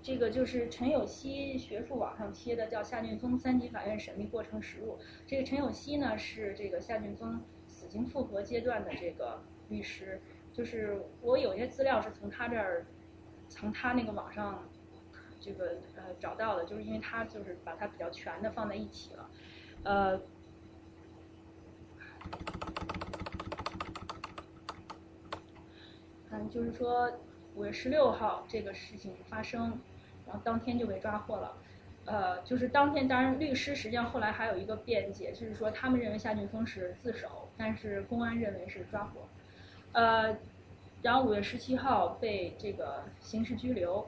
[0.05, 4.99] 这个就是陈有希学术网上贴的，叫夏俊峰三级法院审理过程实录。
[5.25, 10.19] 这个陈有希呢是这个夏俊峰死刑复核阶段的这个律师，
[10.51, 12.85] 就是我有些资料是从他这儿，
[13.47, 14.67] 从他那个网上
[15.43, 19.29] 这个呃找到的，就是因为他就是把它比较全的放在一起了，
[19.83, 20.21] 呃，
[26.31, 27.11] 嗯，就是说
[27.55, 29.79] 五月十六号这个事情发生。
[30.25, 31.57] 然后当天就被抓获了，
[32.05, 39.27] 呃，就是当天，当然律师实际上后来还有一个辩解，就是说他们认为夏俊峰是自首，但是公安认为是抓获，
[39.91, 40.37] 呃，
[41.01, 44.07] 然后五月十七号被这个刑事拘留，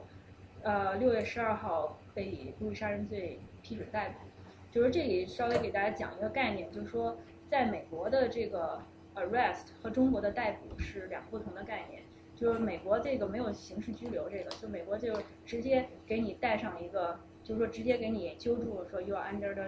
[0.62, 7.16] 呃，六月十二号被故意杀人罪批准逮捕，就是这里稍微给大家讲一个概念，就是说
[7.48, 8.82] 在美国的这个
[9.14, 12.02] arrest 和中国的逮捕是两个不同的概念。
[12.34, 19.62] 就是美国这个没有刑事拘留，这个就美国就直接给你带上一个，就是说直接给你揪住，说 you are under the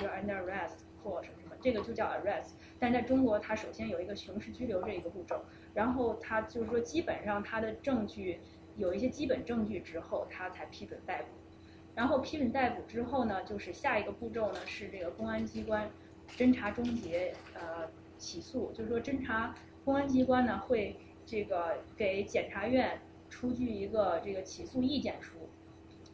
[0.00, 2.52] you are under arrest for 什么什么，这个就叫 arrest。
[2.78, 8.40] 但在中国，它首先有一个刑事拘留这一个步骤，然后它就是说基本上它的证据
[8.76, 11.28] 有一些基本证据之后，他才批准逮捕。
[11.94, 15.90] 然后批准逮捕之后呢，就是下一个步骤呢是这个公安机关
[16.36, 20.96] 侦查终结，呃，起诉，就是说侦查公安机关呢会。
[21.26, 25.48] 这个给检察院出具一个这个起诉意见书，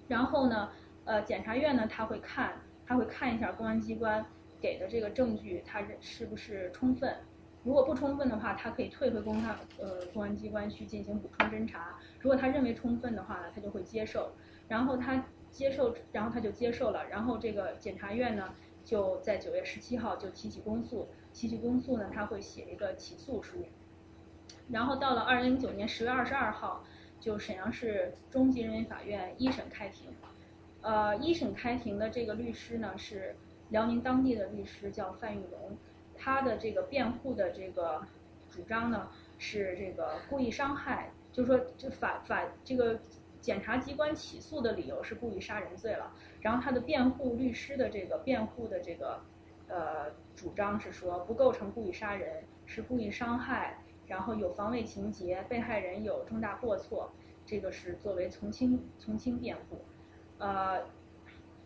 [0.07, 0.71] 然后呢，
[1.05, 4.25] 呃，检察院呢他会看，他会看一下公安机关
[4.61, 7.13] 给的这个证据，他是不是充分，
[7.63, 11.99] 如果不充分的话，他可以退回公安呃公安机关去进行补充侦查。
[12.21, 14.33] 如果他认为充分的话呢，他就会接受，
[14.67, 23.67] 然后他接受，然后他就接受了，然后这个检察院呢就在九月十七号就提起公诉，提起公诉呢，他会写一个起诉书。
[24.71, 26.83] 然后到了二零零九年十月二十二号，
[27.21, 30.07] 就沈阳市中级人民法院一审开庭。
[30.81, 33.37] 呃，一审开庭的这个律师呢是
[33.69, 35.77] 辽宁当地的律师，叫范玉龙。
[36.23, 38.03] 他的这个辩护的这个
[38.51, 43.01] 主张呢是这个故意伤害，就是说这法法这个
[43.41, 46.13] 检察机关起诉的理由是故意杀人罪了。
[46.43, 49.21] 然后他的辩护律师的这个辩护的这个
[49.69, 57.11] 呃主张是说不构成故意杀人，是故意伤害，然后有防卫情节，被害人有重大过错，
[57.47, 59.81] 这个是作为从轻从轻辩护，
[60.39, 60.83] 呃，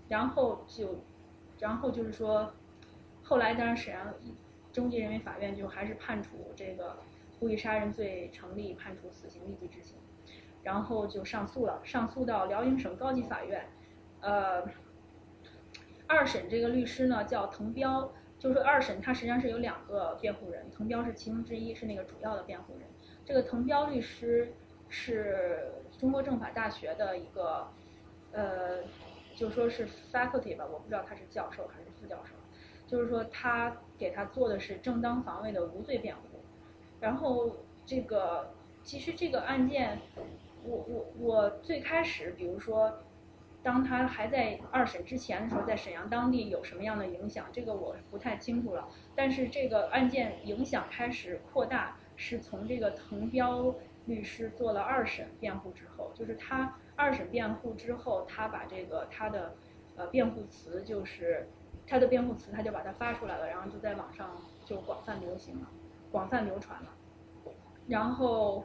[0.09, 1.03] 然后就
[1.59, 2.53] 然后就是说，
[3.23, 4.15] 后来当然沈阳
[4.75, 6.99] 中级人民法院就还是判处这个
[7.39, 9.97] 故意杀人罪成立，判处死刑立即执行，
[10.65, 13.65] 然后就上诉了，上诉到辽宁省高级法院。
[14.21, 14.65] 呃，
[16.09, 22.89] 二审这个律师呢叫滕彪，就是二审他实际上是有两个辩护人，滕彪是其中之一，是那个主要的辩护人。
[23.25, 24.53] 这个滕彪律师
[24.89, 27.69] 是中国政法大学的一个，
[28.33, 28.83] 呃，
[29.37, 32.35] 就说是 faculty 吧，我不知道他是教授还是副教授。
[32.87, 36.23] 就是说他给他做的是正当防卫的无罪辩护。
[37.01, 40.01] 然后这个其实这个案件，
[40.65, 43.01] 我我我最开始比如说。
[43.65, 47.47] 当他还在二审之前的时候，在沈阳当地有什么样的影响？
[47.51, 48.91] 这个我不太清楚了。
[49.15, 59.55] 但是这个案件影响开始扩大，是从这个滕彪律师做了二审辩护之后，就是他二审辩护之后，他把这个他的
[59.97, 61.49] 呃辩护词，就是
[61.87, 64.31] 他的辩护词，他就把它发出来了，然后就在网上
[64.65, 65.69] 就广泛流行了，
[66.11, 66.89] 广泛流传了。
[67.87, 68.65] 然后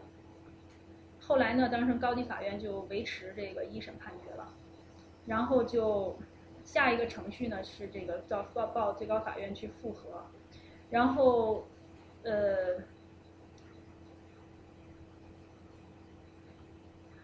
[1.20, 4.54] 后来呢，当时高级法院就维持这个一审判决了。
[5.26, 6.18] 然后就
[6.64, 10.24] 下一个程序呢是这个到报报最高法院去复核，
[10.90, 11.68] 然后
[12.24, 12.78] 呃，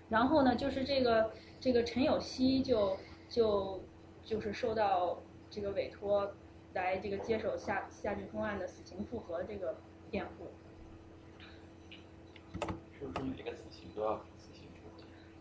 [0.10, 2.95] 然后呢就是这个这个陈有希就
[3.27, 3.81] 就
[4.23, 5.19] 就是受到
[5.55, 6.33] 这个委托
[6.73, 9.77] 来这个接手夏夏俊峰案的死刑复核这个
[10.11, 10.51] 辩护。
[12.99, 14.67] 是不是每个死刑都要死刑？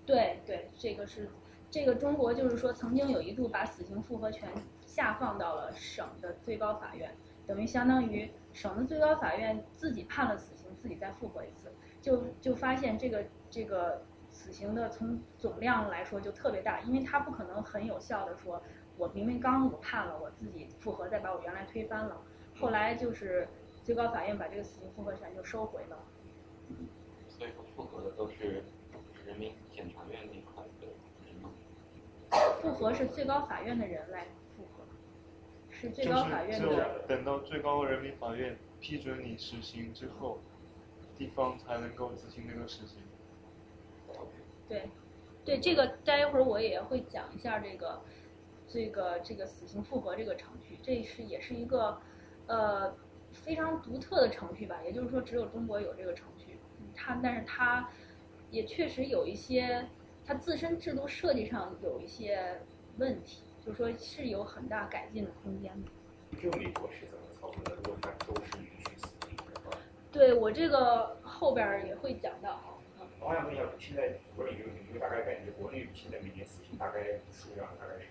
[0.06, 1.28] 对对，这个是。
[1.68, 4.48] 这个中国就是说，曾经有一度把死刑复核权
[4.86, 7.12] 下放到了省的最高法院，
[7.48, 18.62] 等于相当于省的最高法院自己判了死刑，自己再复核一次，就就发现这个这个死刑的从总量来说就特别大，因为它不可能很有效的说，
[18.96, 22.20] 我明明刚我判了，我自己复核再把我原来推翻了，
[22.58, 23.48] 后来就是
[23.82, 25.98] 最高法院把这个死刑复核权就收回了。
[27.28, 28.62] 所以说复核的都是
[29.26, 30.94] 人民检察院那块的人。
[32.60, 34.26] 复核是最高法院的人来
[34.56, 34.84] 复核，
[35.70, 37.00] 是最高法院的。
[37.06, 40.38] 等到最高人民法院批准你实行之后，
[41.16, 42.98] 地方才能够执行那个死刑。
[44.68, 44.88] 对，
[45.44, 48.00] 对这个待会儿我也会讲一下这个，
[48.68, 52.00] 这个这个死刑复核这个程序，这是也是一个
[52.46, 52.94] 呃
[53.32, 54.80] 非常独特的程序吧。
[54.84, 56.58] 也就是说，只有中国有这个程序，
[56.94, 57.88] 它但是它
[58.50, 59.86] 也确实有一些。
[60.26, 62.58] 它自身制度设计上有一些
[62.96, 65.90] 问题，就是说是有很大改进的空间的。
[66.40, 67.74] 就美国是怎么操作的？
[67.84, 69.76] 如果它都是允许死刑的话，
[70.10, 72.58] 对我这个后边也会讲到。
[73.20, 78.06] 我想问一下，现在国内有有大概感觉，国内现在每年死刑大概数量大概是？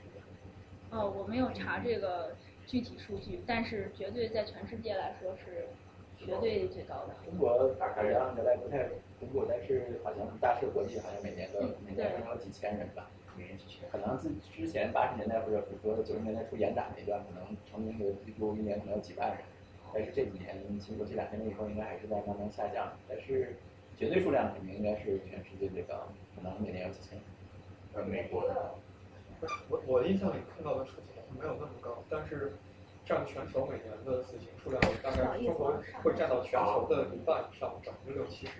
[0.93, 2.35] 哦，我没有查这个
[2.67, 5.67] 具体数据，但是绝对在全世界来说是。
[6.25, 7.13] 绝对最高的。
[7.25, 8.87] 中国好像原来不太
[9.19, 13.89] 公布，但是好像大赦国际好像每年都每年能有几千人吧，每年几千。
[13.91, 19.39] 可能自之前八十年代或者比如说九十年代初延展那段，可能成名的记录一年可能有几万人，
[19.93, 22.93] 但是这几年经过这两年以后，应该还是在慢慢下降。
[23.09, 23.57] 但是
[23.97, 27.27] 绝对数量肯定应该是全世界最高，可能每年有几千人。
[27.95, 28.75] 呃，美国的。
[29.69, 32.53] 我我印象里看到的数字好像没有那么高，但是。
[33.05, 38.53] 占全球每年的死刑数量，大概中国会占到全球的一半以上，百分之六七十。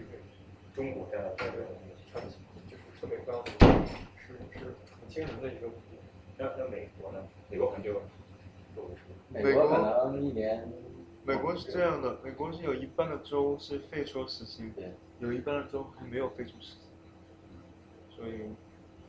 [0.76, 1.64] 中国在在这
[2.12, 2.36] 全球
[2.70, 3.42] 就是特别高，
[4.18, 4.66] 是是
[5.00, 6.00] 很惊人的一个比例。
[6.38, 7.24] 那那美国呢？
[7.50, 8.02] 美国可能就
[9.30, 10.70] 美国可能一年。
[11.24, 14.74] 美国是这样的，美国是有一半的州是废除死刑，
[15.20, 16.90] 有一半的州还没有废除死刑。
[18.14, 18.54] 所以，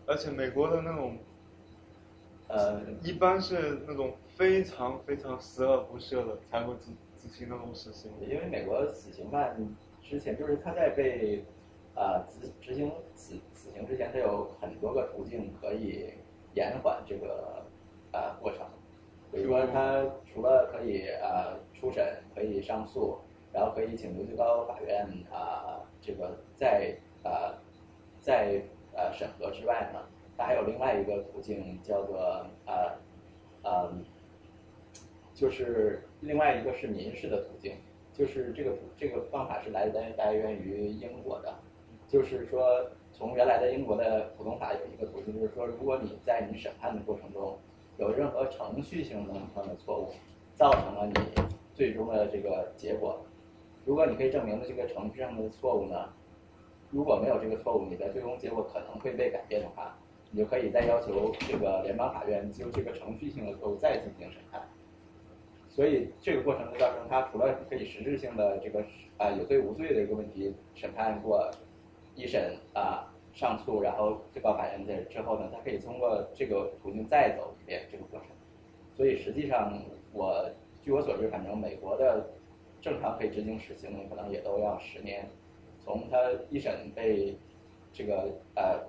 [0.06, 1.18] 而且美国的那种，
[2.56, 4.12] 呃，一般是那种。
[4.36, 8.10] 非常非常十恶不赦的才会执执行那种死刑。
[8.20, 9.56] 因为美国死刑犯
[10.02, 11.44] 之前，就是他在被
[11.94, 16.14] 啊执执行死死刑之前，他有很多个途径可以
[16.54, 17.64] 延缓这个
[18.10, 18.66] 啊过程。
[19.30, 23.16] 比如说，他除了可以啊初审，可以上诉，
[23.52, 27.54] 然后可以请求最高法院啊这个在啊
[28.18, 28.60] 在
[28.96, 30.00] 呃审核之外呢，
[30.36, 32.98] 他还有另外一个途径叫做呃
[33.62, 33.92] 呃。
[35.36, 37.74] 就是另外一个是民事的途径，
[38.12, 41.52] 就是这个这个方法是来来来源于英国的，
[42.06, 47.58] 就是说从原来的英国的普通法有一个途径，就是说如果你在你审判的过程中
[47.98, 50.12] 有任何程序性的上的错误，
[50.54, 51.42] 造成了你
[51.74, 53.20] 最终的这个结果，
[53.84, 56.10] 如果你可以证明的这个程序上的错误呢，
[56.92, 59.98] 如果没有这个错误，你的最终结果可能会被改变的话，
[60.34, 64.60] 你就可以再要求这个联邦法院就这个程序性的错误再进行审判。
[65.68, 68.84] 所以这个过程就造成他除了可以实质性的这个
[69.16, 71.48] 啊有罪无罪的一个问题审判过
[72.16, 78.28] 一审啊上诉，然后最高法院的之后呢，他可以通过这个途径再走一遍这个过程。
[78.96, 79.80] 所以实际上
[80.12, 80.50] 我
[80.82, 82.28] 据我所知，反正美国的
[82.80, 85.28] 正常可以执行死刑的可能也都要十年，
[85.78, 86.18] 从他
[86.50, 87.36] 一审被
[87.92, 88.80] 这个呃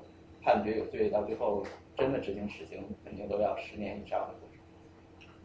[0.45, 1.65] 判决有罪到最后
[1.97, 4.59] 真的执行死刑，肯定都要十年以上的过程。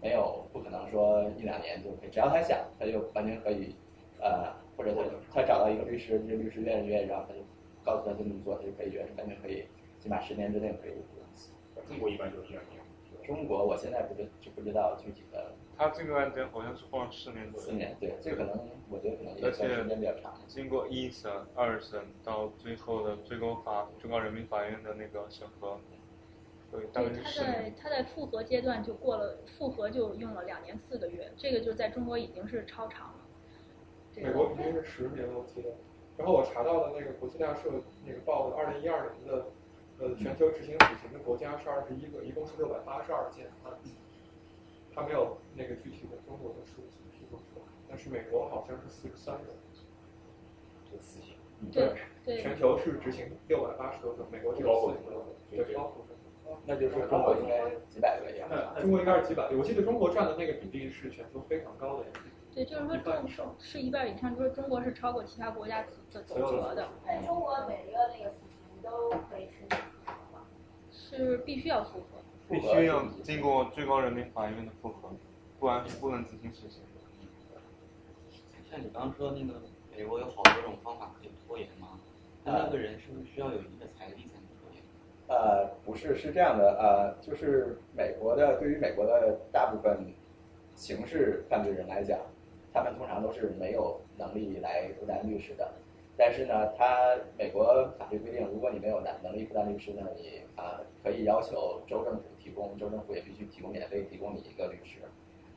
[0.03, 3.75] 没有不可能说一两年就可以，只要他想，他就完全可以，
[4.21, 5.01] 呃，或者他
[5.33, 7.41] 他找到一个律师，这个律师愿意愿意让他就
[7.83, 9.65] 告诉他这么做，他就可以完完全可以，
[9.99, 10.93] 起码十年之内可以。
[11.89, 12.63] 中国一般就是这样。
[13.25, 15.51] 中国我现在不知就不知道具体的。
[15.81, 17.69] 他这个案件好像是放了四年左右。
[17.69, 18.55] 四年，对，这可能
[18.91, 20.35] 我觉得可能也算时间比较长。
[20.47, 25.79] 经过一审、二审到最后的最高法最高人民法院的那个审核。
[26.71, 33.15] 对，大概是他在他在复核阶段就过了，复核就用了两年四个月，这个就在中国已经是超长了。
[34.17, 35.71] 美国平均是十年，我记得。
[36.19, 37.71] 然后我查到的那个国际大社
[38.05, 39.47] 那个报的二零一二年的，
[39.99, 43.47] 呃，全球执行死刑的国家是二十一个，一共是六百八十二件。
[44.95, 49.45] 他没有那个具体的中国的数字提供出来，但是美国好像是四十三个。
[50.91, 51.37] 这个死刑。
[51.71, 52.43] 对对。
[52.43, 56.05] 全球是执行六百八十多个，美国只有四十多个，对，包括。
[56.67, 58.75] 那就是中国应该几百个呀？
[58.81, 62.07] 中国应该是几百个，我记得中国占的那个比例是全球非常高的。
[62.53, 66.89] 对，就是说中是一半以上，就是中国是超过其他国家的总和的。
[67.07, 69.79] 那中国每个那个死刑都可以申请
[70.33, 70.45] 吗？
[70.91, 72.19] 是必须要复核。
[72.51, 75.09] 必须要经过最高人民法院的复核，
[75.61, 77.61] 不然是不能执行死刑的。
[78.69, 79.61] 像你刚刚说那个
[79.97, 82.01] 美国有好多种方法可以拖延吗？
[82.45, 84.83] 那那个人是不是需要有一定的财力才能拖延？
[85.29, 90.13] 呃，不是，是这样的，呃，就是美国的，对于美国的大部分
[90.75, 92.19] 刑事犯罪人来讲，
[92.73, 95.71] 他们通常都是没有能力来负担律师的。
[96.21, 97.65] 但是呢，他美国
[97.99, 104.99] 法律规定，如果你没有能能力负担律师呢，你啊可以要求州政府提供，州政府也必须提供免费提供你一个律师。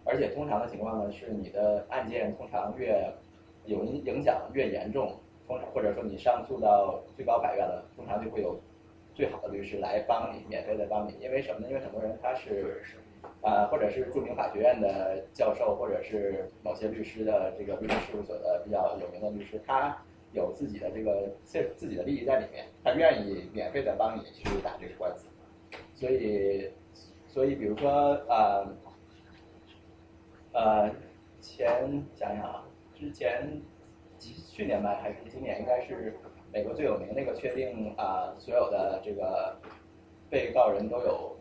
[0.06, 3.14] 而且通常的情况呢，是你的案件通常越
[3.66, 5.14] 有影影响越严重，
[5.46, 8.58] 通常或者说你上诉到最高法院了，通常就会有。
[9.16, 11.68] 最好的律师来帮你，免费的帮你，因为什么呢？
[11.70, 12.82] 因为很多人他是，
[13.44, 19.96] 啊，或者是著名法学院的教授，或者是某些律师的这个律师事务所的比较有名的律师，他
[20.34, 25.28] 有自己的这个自自己的利益在里面，他愿意免费的帮你去打这个官司。
[25.96, 26.70] 所以，
[27.28, 27.90] 所以比如说，
[28.28, 28.68] 呃，
[30.52, 30.92] 呃，
[31.40, 33.62] 前想想啊，之前
[34.20, 36.14] 去年吧，还是今年，应该是。
[36.56, 39.58] 美国最有名那个确定啊，所有的这个
[40.30, 41.36] 被告人都有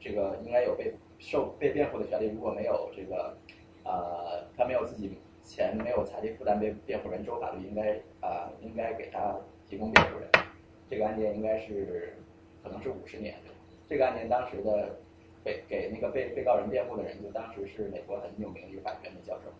[0.00, 2.26] 这个应该有被受被辩护的权利。
[2.34, 3.36] 如果没有这个
[3.84, 5.16] 呃，他没有自己
[5.46, 9.36] 钱，没有财力负担被辩护人，州法律应该啊应该给他
[9.66, 10.28] 提供辩护人。
[10.90, 12.12] 这个案件应该是
[12.62, 13.36] 可能是五十年。
[13.88, 14.96] 这个案件当时的
[15.44, 19.50] 被给那个被被告人辩护的人，就当时是美国很有名的一个法学院的教授。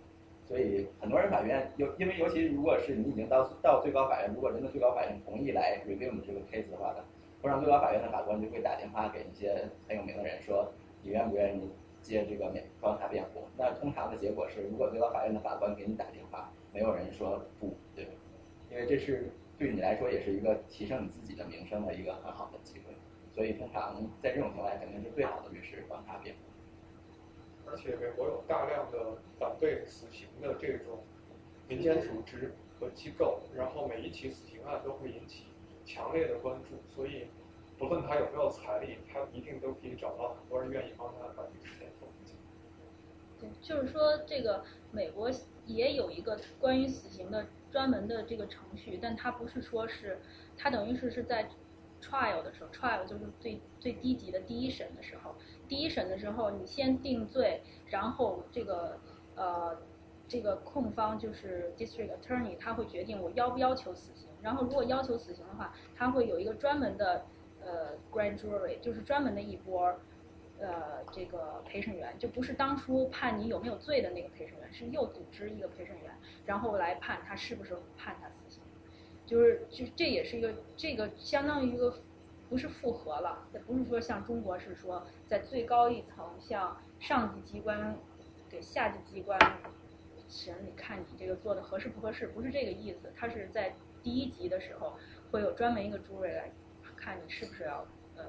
[0.44, 7.04] 所以很多人法院尤因为尤其如果是你已经到到最高法院，如果真的最高法院同意来 review 你这个 case 的话呢，
[7.40, 10.72] 通常最高法院的法官就会打电话给一些很有名的人说，
[11.02, 11.68] 你愿不愿意
[12.08, 13.44] 接这个免帮他辩护？
[13.56, 18.08] 那通常的结果是，如果最高法院的法官给你打电话，没有人说不，对？
[18.70, 22.94] 因为这是对你来说也是一个提升你自己的名声的一个很好的机会。
[23.32, 26.40] 所以通常在这种情况下，肯定是最好的律师帮他辩护。
[27.68, 31.02] 而且美国有大量的反对死刑的这种
[31.68, 35.46] 民间组织和机构，然后每一起死刑案都会引起
[35.84, 37.26] 强烈的关注，所以
[37.78, 42.08] 不论他有没有财力，他一定都可以找到很多人愿意帮他把这个事件做。
[43.38, 45.30] 对，就是说这个美国
[45.66, 50.18] 也有一个关于死刑的专门的这个程序，但它不是说是，
[50.56, 51.46] 它等于是是在
[52.00, 55.34] trial 的时候，trial 就是最最低级的第一审的时候。
[55.68, 58.98] 第一审的时候，你先定罪，然后这个
[59.34, 59.76] 呃，
[60.26, 64.28] 这个控方就是 district attorney，他会决定我要不要求死刑。
[64.40, 67.26] 然后如果要求死刑的话，他会有一个专门的
[67.66, 69.94] 呃 grand jury，就是专门的一波
[70.60, 76.12] 呃这个陪审员，就不是当初判你有没有罪的那个陪审员，是又组织一个陪审员，
[76.46, 78.62] 然后来判他是不是判他死刑，
[79.26, 81.98] 就是就这也是一个这个相当于一个
[82.48, 87.98] 不是复核了，不是说像中国是说在最高一层向上级机关
[88.48, 89.38] 给下级机关
[90.28, 94.94] 审理看你这个做的合适不合适，不是这个意思，他是在第一级的时候
[95.30, 96.50] 会有专门一个 jury 来
[97.06, 97.86] 看你是不是要
[98.16, 98.24] 呃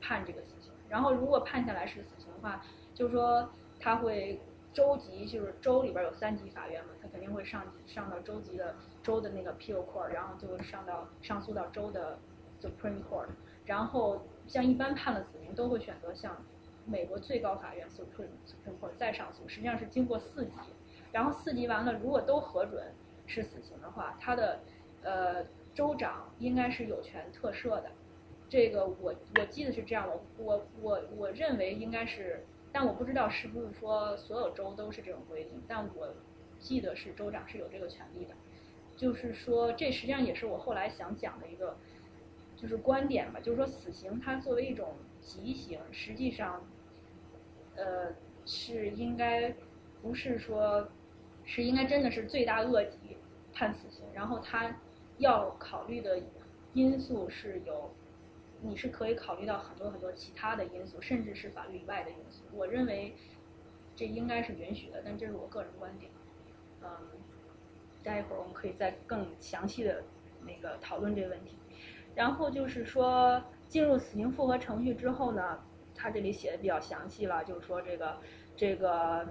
[0.00, 2.60] 判这个死刑，然后如果判下来是死刑的话，
[2.92, 3.48] 就是说
[3.78, 4.40] 他会
[4.72, 8.74] 州级，就是州里边有三级法院嘛，他肯定会上上到州级的
[9.04, 12.18] 州的那个 appeal court，然后就上到上诉到州的
[12.60, 13.28] Supreme Court，
[13.64, 16.44] 然后像一般判了死刑都会选择向
[16.84, 20.58] 美国最高法院 Supreme Supreme Court 再上诉，实际上是经过四级，
[21.12, 22.92] 然后四级完了，如果都核准
[23.28, 24.58] 是死刑的话，他的
[25.04, 25.44] 呃
[25.74, 27.90] 州长应该是有权特赦的。
[28.48, 36.14] 这个我我记得是这样，我我我我认为应该是，但我不知道是不是说所有州都是这种规定，但我
[36.58, 38.34] 记得是州长是有这个权利的。
[38.94, 41.76] 就是说，这实际上也是我后来想讲的一个，
[42.56, 46.62] 就是观点吧，就是说死刑它作为一种极刑，实际上，
[47.74, 48.12] 呃，
[48.44, 49.52] 是应该
[50.02, 50.86] 不是说，
[51.44, 53.16] 是应该真的是罪大恶极
[53.52, 54.76] 判死刑，然后他
[55.22, 56.20] 要考虑的
[56.74, 57.90] 因素是有，
[58.60, 62.42] 你是可以考虑到很多很多其他的因素，甚至是法律以外的因素。
[62.52, 63.14] 我认为
[63.96, 66.10] 这应该是允许的，但这是我个人观点，
[66.82, 66.88] 嗯。
[68.04, 70.02] 待会儿我们可以再更详细的
[70.44, 71.56] 那个讨论这个问题。
[72.16, 75.62] 然后就是说，进入死刑复核程序之后呢，
[75.94, 78.18] 他这里写的比较详细了，就是说这个
[78.56, 79.28] 这个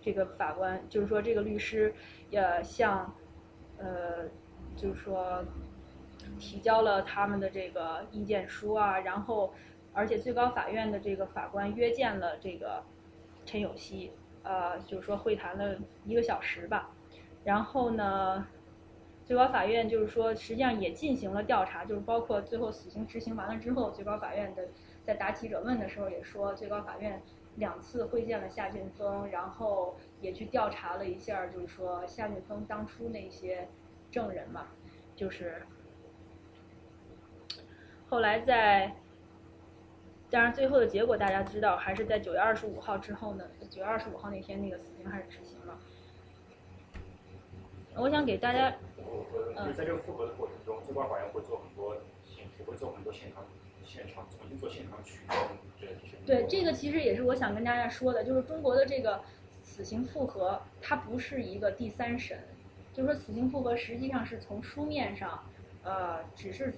[0.00, 1.92] 这个法官，就是说这个律师
[2.30, 3.12] 呃向
[3.78, 4.28] 呃
[4.80, 5.44] 就是说
[6.38, 9.52] 提交了他们的这个意见书啊，然后
[9.92, 12.82] 而且最高法院的这个法官约见了这个
[13.44, 14.12] 陈有希，
[14.44, 16.90] 呃就是说会谈了一个小时吧。
[17.44, 18.46] 然后呢，
[19.24, 24.68] 最高法院就是说，实际上也进行了调查，就是包括最后死刑执行完了之后，最高法院的
[25.02, 27.20] 在答记者问的时候也说，最高法院
[27.56, 33.66] 两次会见了夏俊峰，然后也去调查了一下，就是说夏俊峰当初那些
[34.10, 34.66] 证人嘛，
[35.14, 35.62] 就是
[38.08, 38.94] 后来在，
[40.30, 45.78] 当然最后的结果大家知道，还是在九月二十五号之后呢，九月二十五号那天那个死刑还是执行了。
[47.96, 48.74] 我想给大家，
[49.56, 53.44] 嗯，在这个复核的过程中，最高法院会做很多现，会做很多现场、
[53.84, 55.88] 现场重新做现场取证。
[56.24, 59.20] 对，这个其实也是我想跟大家说的，就是中国的这个
[59.64, 62.38] 死刑复核，它不是一个第三审，
[62.98, 65.40] 就是说死刑复核实际上是从书面上，
[65.84, 66.74] 呃，只是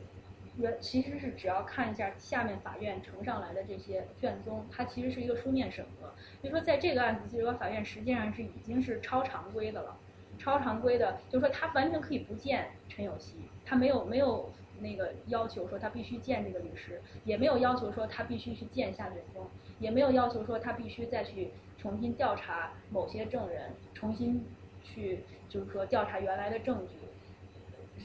[0.59, 6.12] 原其实是只要看一下下面法院呈上来的这些卷宗，它其实是一个书面审核。
[6.43, 9.97] 就说在这个案子，最高法院实际上是已经是超常规的了。
[10.39, 19.43] 超常规的，就是说他完全可以不见陈有希，他没有没有那个要求说他必须见这个律师，也没有要求说他必须去见夏俊峰，
[19.79, 24.45] 也没有要求说他必须再去重新调查某些证人，重新
[24.93, 26.95] 去就是说调查原来的证据。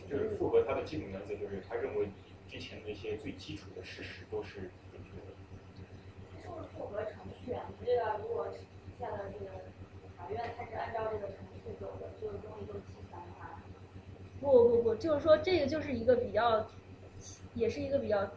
[0.10, 2.10] 就是符合他的基本原则，就是他认为
[2.48, 5.34] 之前那些最基础的事实都是准确的。
[6.44, 7.14] 就是复合程
[7.44, 8.48] 序啊，你这个如果
[9.00, 9.52] 下了这个
[10.16, 13.62] 法院，他是按照这个程序走的，所有东西都齐全的话。
[14.40, 16.68] 不不不，就是说这个就是一个比较，
[17.56, 18.30] 也是一个比较，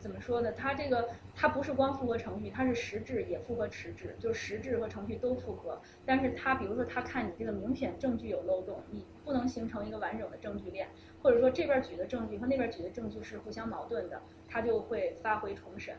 [0.00, 0.50] 怎么说呢？
[0.52, 5.78] 它这个它不是光复合程序，它是实质也复合实质，就是实质和程序都复合。
[6.06, 10.88] 但是它比如说它看你这个明显证据有漏洞，你不能形成一个完整的证据链，
[11.22, 15.94] 或者说这边举的证据和那边举的证据是互相矛盾的，它就会发回重审。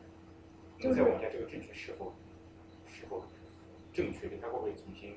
[0.80, 2.12] 就是我们家，这个证据是否
[2.88, 3.24] 是否
[3.94, 5.14] 正确的，它会不会重新？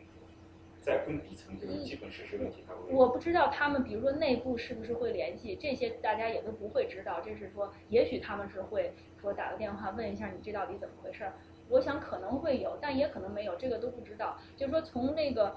[0.84, 7.22] 在更底层这个基本实施问题，我不知道他们，比如说内部是不是会联系，这些大家也都不会知道。
[7.24, 11.32] 这是说，也许他们是会说打个电话问一下你这到底怎么回事儿。
[11.70, 14.36] 我想可能会有，但也可能没有，这个都不知道。
[14.56, 15.56] 就是说从那个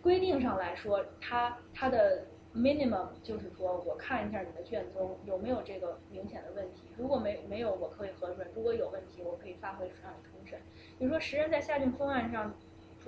[0.00, 2.24] 规定上来说，它它的
[2.54, 10.60] minimum 就是说我看一下你的卷宗有没有这个明显的问题，如果没没有，我可以核准；如果有问题，我可以发回让你重审。
[10.96, 12.54] 比如说，实人在下卷方案上。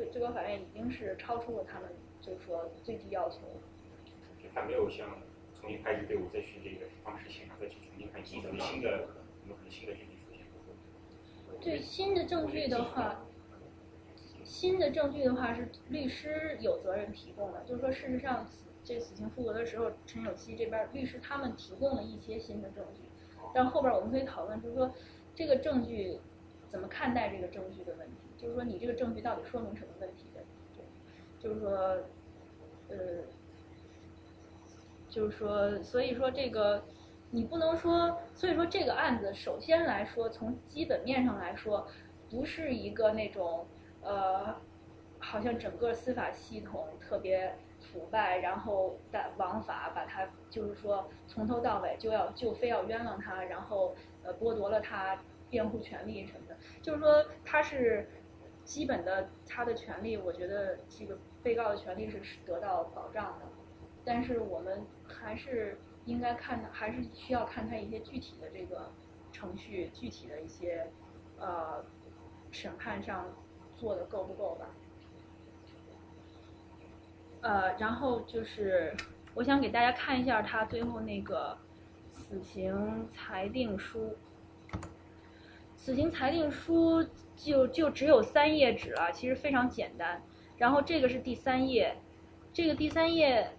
[0.01, 1.91] 最最高法院已经是超出了他们，
[2.23, 3.41] 就是说最低要求。
[4.55, 5.07] 他没有像
[5.61, 7.77] 重新派一支队伍再去这个方式现场再去
[8.11, 9.07] 重新的新的
[9.47, 10.41] 有可能新的证据出现。
[11.61, 13.27] 对新的证据的话，
[14.43, 17.63] 新的证据的话是律师有责任提供的。
[17.65, 18.49] 就是说，事实上，
[18.83, 23.03] 这死刑复核的时候，陈有希这边律师他们提供了一些新的证据，
[23.53, 24.91] 但后边我们可以讨论，就是说
[25.35, 26.19] 这个证据。
[26.71, 30.41] 怎么看待这个证据的问题，就是说你这个证据到底说明什么问题的，
[30.75, 30.83] 对，
[31.39, 31.71] 就是说，
[32.89, 32.97] 呃，
[35.11, 36.83] 就是说，所以说这个
[37.31, 41.87] 你不能说，所以说这个案子首先来说，从基本面上来说，
[42.31, 43.67] 不是一个那种
[44.01, 44.57] 呃，
[45.19, 47.55] 好像整个司法系统特别
[47.93, 58.09] 腐败，然后的王法把他就是说从头到尾就要就非要冤枉他，然后呃剥夺了他辩护权利什么的，就是说他是
[58.71, 63.47] 基本的他的权利，我觉得这个被告的权利是得到保障的，
[64.05, 68.89] 但是我们还是应该看，还是需要看他一些具体的这个
[69.33, 70.87] 程序，具体的一些
[71.41, 71.85] 呃
[72.53, 73.27] 审判上
[73.77, 74.67] 做的够不够吧。
[77.41, 78.95] 呃，然后就是
[79.35, 81.59] 我想给大家看一下他最后那个
[82.09, 84.17] 死刑裁定书。
[85.77, 87.05] 死刑裁定书
[87.43, 90.23] 就就只有三页纸了，其实非常简单。
[90.59, 91.97] 然后这个是第三页，
[92.53, 93.51] 这个第三页，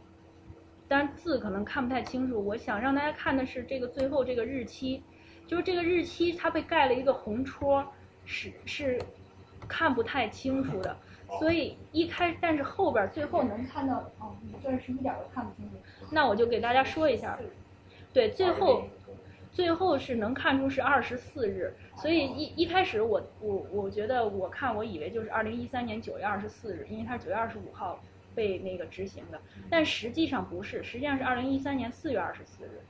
[0.87, 2.45] 当然字可能看不太清楚。
[2.45, 5.03] 我想让大家看的是这个最后这个日期，
[5.47, 7.83] 就是这个日期它被盖了一个红戳，
[8.25, 9.01] 是是
[9.67, 10.95] 看不太清楚的。
[11.39, 15.75] 所以一开，但是后边最后能看到，哦，你这是一点都看不清楚。
[16.11, 17.39] 那我就给大家说一下，
[18.13, 18.83] 对，最后。
[19.53, 27.99] 最后是能看出是二十四日，所以一一开始我我我觉得我看我以为就是二零一三年九月二十四日，因为他是九月二十五号
[28.33, 29.39] 被那个执行的，
[29.69, 32.81] 但实际上不是，实际上是二零一三年四月二十四日。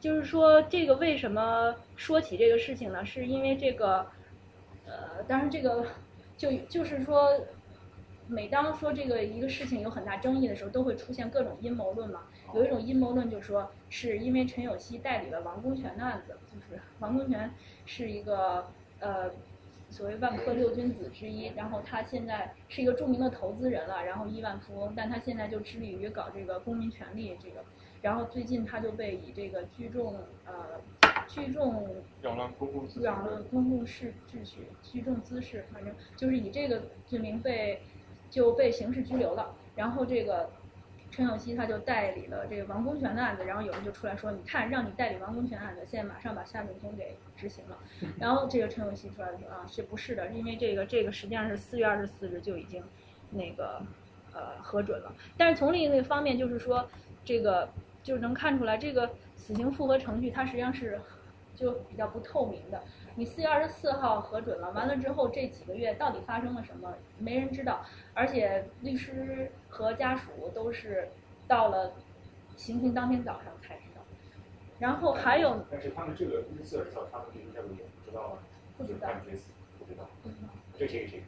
[0.00, 3.04] 就是说这个为什么说起这个事情呢？
[3.06, 4.04] 是因为这个，
[4.84, 5.86] 呃，当然这个
[6.36, 7.30] 就就是说，
[8.26, 12.22] 每当说这个一个事情有很大争议的时候，都会出现各种阴谋论嘛。
[12.54, 17.50] 有一种阴谋论就是说，是因为陈有希代理了王功权的案子，就是 王功权
[17.86, 18.66] 是一个
[19.00, 19.30] 呃
[19.90, 27.64] 所谓万科六君子之一，然后他现在是一个著名的投资人了，然后亿万富翁，但他现在就致力于搞这个公民权利这个，
[28.02, 30.80] 然后最近他就被以这个聚众呃
[31.28, 31.86] 聚众
[32.20, 37.82] 扰乱公共扰乱公共秩秩序、聚众滋事，反正就是以这个罪名被
[38.30, 40.50] 就被刑事拘留了，然后这个。
[41.12, 47.78] 陈永希他就代理了这个王功权的案子，然后有人就出来说：“你看，让你代理王功权案子，现在马上把夏秉通给执行了。”
[48.18, 50.28] 然后这个陈永希出来说：“啊，是不是的？
[50.28, 52.82] 因为这个这个实际上是四月二十四日就已经
[53.30, 53.82] 那个
[54.32, 55.14] 呃核准了。
[55.36, 56.88] 但是从另一个方面就是说，
[57.22, 57.68] 这个
[58.02, 60.98] 就是能看出来，这个死刑复核程序它实际上是
[61.54, 62.82] 就比较不透明的。
[63.14, 67.84] 你四月二十四号核准了，完了之后这几个月到底发生了什么，没人知道。
[68.14, 71.08] 而且律师和家属都是
[71.46, 71.92] 到了
[72.56, 74.00] 行刑当天早上才知道。
[74.78, 78.38] 然后还有，但是他们这个日四十号，他们律师家属也不知道吗？
[78.78, 79.08] 不知道。
[79.78, 80.08] 不知道。
[80.78, 81.22] 这谁给谁？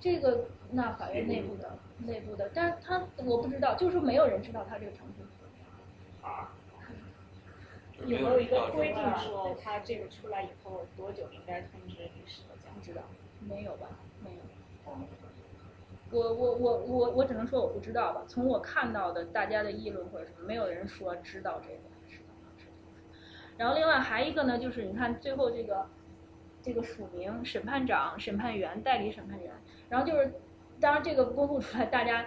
[0.00, 5.24] 这个那法院内部的内部的，但是他我不知道，就是说没有人知道他这个程序。
[6.22, 6.52] 啊。
[8.06, 12.80] 有没有一个规定说他这个出来以后多久应该通知律师和家属？
[12.82, 13.02] 知道？
[13.40, 13.88] 没有吧？
[14.22, 14.36] 没有。
[16.10, 18.24] 我我我我我只能说我不知道吧。
[18.26, 21.80] 从我看到的大家的议论或者什么，没有人说知道这个。
[23.56, 25.86] 然后另外还一个呢，就是你看最后这个
[26.60, 29.52] 这个署名审判长、审判员、代理审判员，
[29.88, 30.34] 然后就是
[30.80, 32.26] 当然这个公布出来，大家。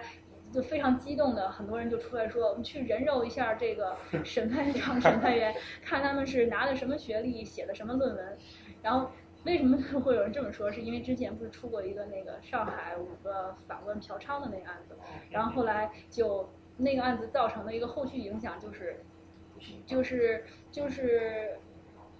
[0.52, 8.38] 就非常激动的，很多人就出来说：“我们去人肉一下这个 审判长、审判员，看他们是拿的什么学历，写的什么论文。”
[8.82, 9.10] 然后
[9.44, 10.70] 为什么 会有人这么说？
[10.72, 14.96] 是因为之前不是出过一个那个上海五个法官嫖娼的那个案子，
[15.30, 18.96] 然后后来就那个案子造成的一个后续影响就是，
[19.84, 21.58] 就是就是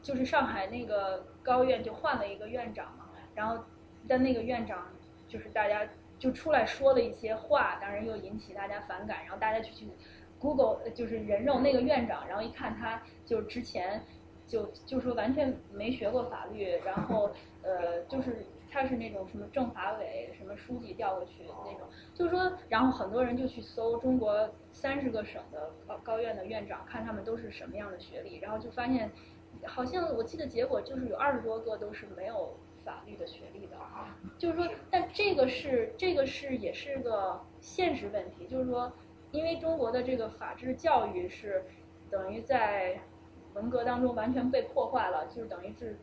[0.02, 3.64] 就是上海那个高院就换了一个院长嘛，然后
[4.06, 4.86] 但那个院长
[5.26, 5.88] 就是大家。
[6.18, 9.86] 就出来说了一些话，当然又引起大家反感，然后大家就去
[10.38, 14.02] Google，就是人肉那个院长，然后一看他就之前
[14.46, 17.30] 就就说完全没学过法律，然后
[17.62, 29.10] 呃就是他是那种什么政法委什么书记调过去那种，就是说，然后很多人就去搜中国三十个省的高高院的院长，看他们都是什么样的学历，然后就发现
[29.64, 32.56] 好像我记得结果就是有二十多个都是没有。
[32.88, 33.76] 法律的学历的，
[34.38, 38.90] 就是说，但这个是这个是也是个现实问题，就是说，
[39.30, 41.66] 因为中国的这个法治教育是
[42.08, 42.98] 等于在
[43.52, 45.98] 文革当中完全被破坏了，就是等于是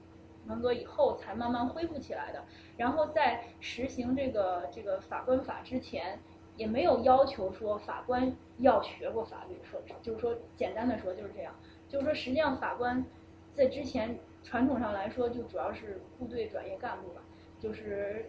[0.45, 2.43] 文革以后才慢慢恢复起来的。
[2.77, 6.19] 然后在实行这个这个法官法之前，
[6.55, 11.55] 也没有要求说法官要学过法律，说就是说简单的说就是这样，
[11.89, 13.03] 就是说实际上法官
[13.55, 14.19] 在之前。
[14.45, 17.21] 传统上来说，就主要是部队转业干部吧，
[17.59, 18.25] 就是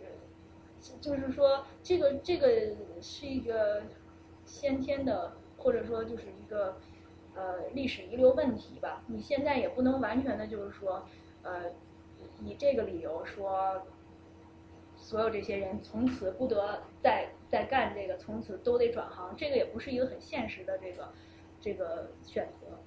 [1.00, 3.82] 就是说这个这个是一个
[4.46, 6.78] 先天的，或者说就是一个
[7.34, 9.04] 呃历史遗留问题吧。
[9.06, 11.06] 你现在也不能完全的就是说
[11.42, 11.70] 呃
[12.40, 13.86] 以这个理由说
[14.96, 21.12] 所有这些人从此不得再再干这个，从此都得转行，这个也不是一个很现实的这个
[21.60, 22.78] 这个选择。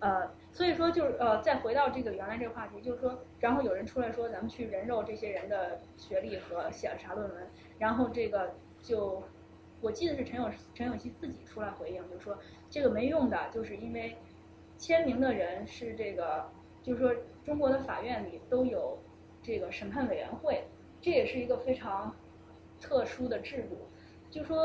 [0.00, 7.46] 呃，所以说就是呃，再回到这个原来这个话题，就是说，然后有人出来说，咱们去人肉这些人的学历和写了啥论文，
[7.76, 9.20] 然后这个就，
[9.80, 12.38] 我记得是陈友陈友熙自己出来回应，就是说
[12.70, 14.16] 这个没用的，就是因为
[14.78, 16.48] 签名的人是这个，
[16.84, 17.12] 就是说
[17.44, 18.96] 中国的法院里都有
[19.42, 20.62] 这个审判委员会，
[21.00, 22.14] 这也是一个非常
[22.80, 23.76] 特殊的制度，
[24.30, 24.64] 就说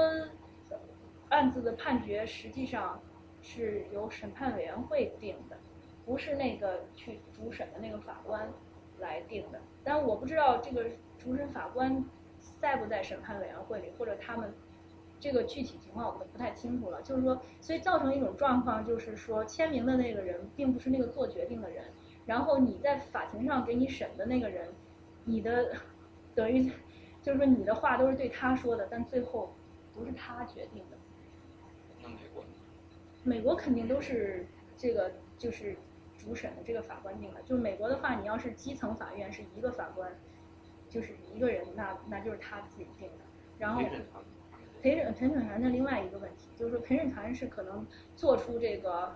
[1.29, 3.01] 案子的判决实际上。
[3.41, 5.55] 是由审判委员会定的，
[6.10, 8.51] 不是那个去主审的那个法官
[8.97, 9.62] 来定的。
[9.84, 10.84] 但我不知道这个
[11.20, 12.03] 主审法官
[12.60, 14.51] 在不在审判委员会里，或者他们
[15.20, 16.99] 这个具体情况我们不太清楚了。
[17.03, 21.86] 就是说，所以造成一种状况，就是说签名的那个人并不是那个做决定的人，
[22.26, 24.68] 然后你在法庭上给你审的那个人，
[25.26, 25.74] 你的
[26.34, 26.72] 等于
[27.22, 29.53] 就是说你的话都是对他说的，但最后
[29.93, 30.97] 不是他决定的。
[32.01, 32.43] 那美国
[33.24, 35.78] 美国肯定都是这个就是
[36.20, 37.41] 主审的这个法官定的。
[37.43, 40.11] 就美国的话，你要是基层法院是一个法官，
[40.89, 43.24] 就是一个人，那那就是他自己定的。
[43.57, 43.82] 然后
[44.82, 49.15] 陪审陪审团的另外一个问题就是说，陪审团是可能做出这个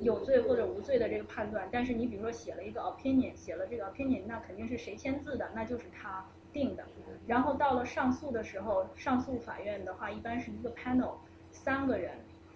[0.00, 6.84] 有罪或者无罪的这个判断，但是你比如说写了一个 opinion，写了这个 opinion，那肯定是谁签字的，那就是他定的。
[7.26, 11.14] 然后到了上诉的时候，上诉法院的话一般是一个 panel，
[11.50, 12.12] 三个人。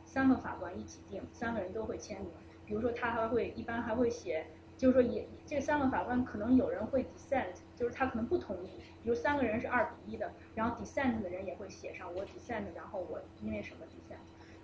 [0.09, 2.31] 三个法官一起定，三个人都会签名。
[2.67, 4.47] 比如说，他还会一般还会写，
[4.77, 8.69] 就是说也这三个法官可能有人会 dissent，就是他可能不同意。
[9.03, 14.19] 比如三个人是二比一的，然后 dissent 的人也会写上我 dissent，然后我因为什么 dissent。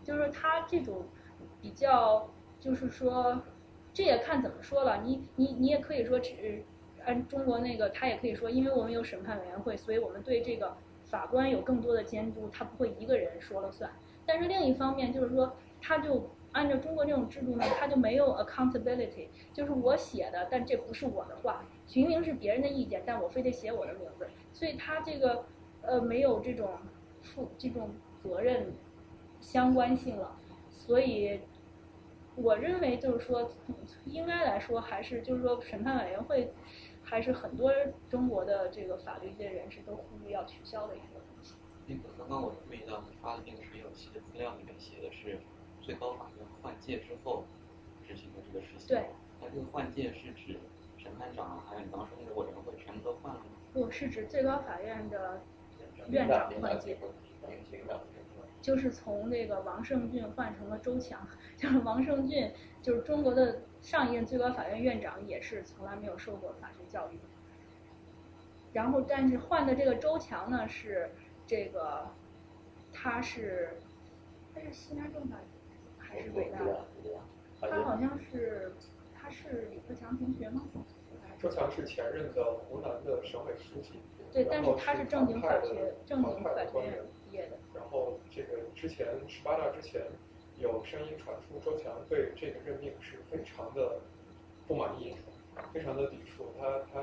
[0.05, 1.07] 就是说他这种
[1.61, 2.29] 比较，
[2.59, 3.41] 就是说
[3.95, 5.03] 这也看怎么说了。
[5.05, 6.65] 你你你也可以说，只
[7.05, 13.93] 按中国那个，他也可以说，因为我们有审判委员会，所以我们对这个法官有更多的监督，他不会一个人说了算。
[14.27, 25.45] 但是另一方面就是说，他就按照中国这种制度呢，他就没有 accountability，就是我写的，但这不是我的话，明明是别人的意见，但我非得写我的名字，所以他这个
[25.81, 26.79] 呃没有这种
[27.23, 27.91] 负这种
[28.23, 28.73] 责任
[29.41, 30.37] 相关性了，
[30.71, 31.41] 所以
[32.37, 33.51] 我认为就是说，
[34.05, 36.53] 应该来说还是就是说审判委员会
[37.03, 37.73] 还是很多
[38.11, 41.55] 中国的这个法律界人士都呼吁要取消的一个东西。
[41.87, 45.41] 那个刚刚我注意到你发的那个陈友熙的资料里面写的是
[45.83, 47.45] 最高法院换届之后
[48.07, 48.89] 执行的这个事情。
[48.89, 49.11] 对。
[49.41, 50.59] 那这个换届是指
[50.97, 53.47] 审判长还有你刚刚说那个委员会全部都换了吗？
[53.73, 55.43] 不是指最高法院的
[56.09, 56.97] 院长换届。
[58.61, 61.27] 就是从那个王胜俊换成了周强，
[61.59, 67.19] 就是王胜俊就是中国的上一任最高法院院长，也是从来没有受过法学教育。
[68.73, 71.11] 然后，但是换的这个周强呢是。
[71.45, 72.07] 这个
[72.93, 73.77] 他是
[74.55, 75.37] 他是西南政法
[76.13, 76.85] 还是北大的？
[77.61, 78.73] 他好像是
[79.15, 80.63] 他是李克强同学吗？
[81.39, 84.01] 周强是前任的湖南的省委书记。
[84.31, 87.57] 对，但是他是正经法学正经法学院毕业的。
[87.75, 90.03] 然后这个之前十八大之前
[90.59, 93.99] 有声音传出，周强对这个任命是非常的
[94.69, 95.17] 不满意，
[95.73, 96.47] 非常的抵触。
[96.61, 97.03] 他他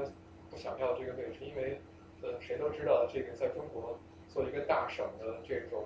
[0.52, 1.82] 不想要这个位置，因为
[2.22, 3.98] 呃谁都知道这个在中国。
[4.32, 5.86] 做一个大省的这种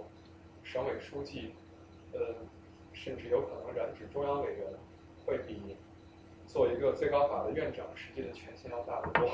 [0.63, 1.53] 省委书记，
[2.11, 2.36] 呃，
[2.93, 4.67] 甚至有可能染指中央委员，
[5.25, 5.75] 会比
[6.45, 9.29] 做一个最高法的院长实际的权限要大得多。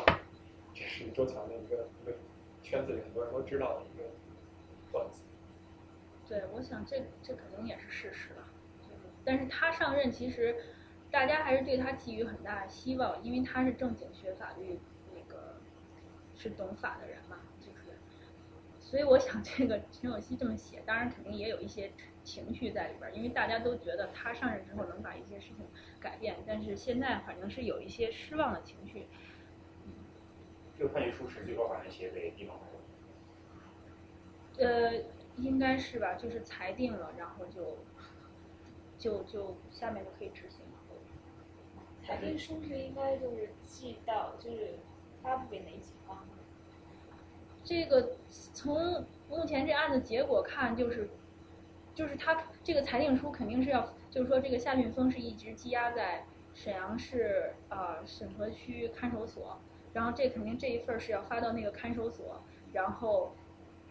[0.74, 2.16] 这是周强的一个一个
[2.64, 4.03] 圈子里很多人都知道的一个
[4.91, 5.24] 段子。
[6.28, 8.45] 对，我想这这肯定也是事实了。
[9.26, 10.55] 但是他上任，其实
[11.12, 14.80] 大家还是对他寄予很大的希望，因为他是正经学法律，
[15.14, 15.55] 那个
[16.38, 17.19] 是懂法的人。
[18.90, 21.92] 所以我想，这个陈友熙这么写，当然肯定也有一些
[22.24, 25.58] 情绪在里边儿，因为大家都觉得他上任之后能把一些事情
[26.00, 29.06] 改变，但是现在反正是有一些失望的情绪。
[30.76, 32.58] 这个判决书是最高法院写给地方
[34.58, 34.66] 的？
[34.66, 35.04] 呃，
[35.38, 37.78] 应该是吧，就是裁定了，然后就
[38.98, 40.66] 就就下面就可以执行了。
[42.02, 44.80] 裁定书是应该就是寄到，就是
[45.22, 46.26] 发布给哪几方？
[47.70, 48.18] 这个
[48.52, 51.08] 从目前这案子结果看，就是，
[51.94, 59.60] 就是他这个裁定书肯定是要，就是说这个夏俊峰是一直积压在沈阳市呃审核区看守所，
[59.94, 62.42] 然后这肯定这一份儿是要发到那个看守所，
[62.74, 63.36] 然后，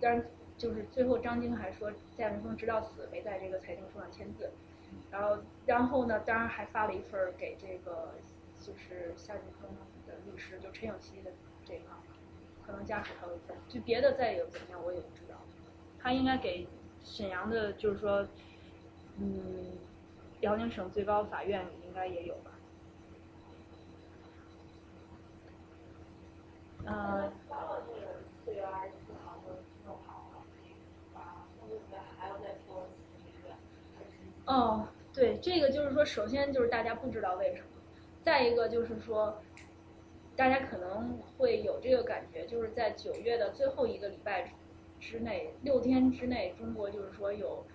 [0.00, 0.26] 当然
[0.56, 4.50] 就是最后张晶还说夏俊峰直到死没在这个裁定书上签字，
[5.08, 8.14] 然后然后呢，当然还发了一份儿给这个
[8.58, 9.70] 就是夏俊峰
[10.04, 11.30] 的律师，就陈永琪的
[11.64, 11.84] 这个，
[12.68, 15.36] 可能家属还有一份，就别的再有怎么样我也不知道，
[15.98, 16.68] 他应该给
[17.02, 18.28] 沈阳的，就是说，
[19.16, 19.78] 嗯，
[20.42, 22.50] 辽宁省最高法院应该也有吧。
[26.84, 29.54] 呃，发了这个四月二十四号就
[29.86, 31.80] 弄好了，啊，那就是
[32.18, 32.86] 还要再说
[33.18, 33.54] 一个，
[33.96, 34.10] 还是
[34.44, 37.68] 哦，对，这个就是说，首先就是大家不知道为什么，
[38.22, 39.40] 再一个就是说，
[40.38, 44.48] 大家可能会有这个感觉，就是在九月的最后一个礼拜
[45.00, 47.66] 之内，六天之内，中国就是说有，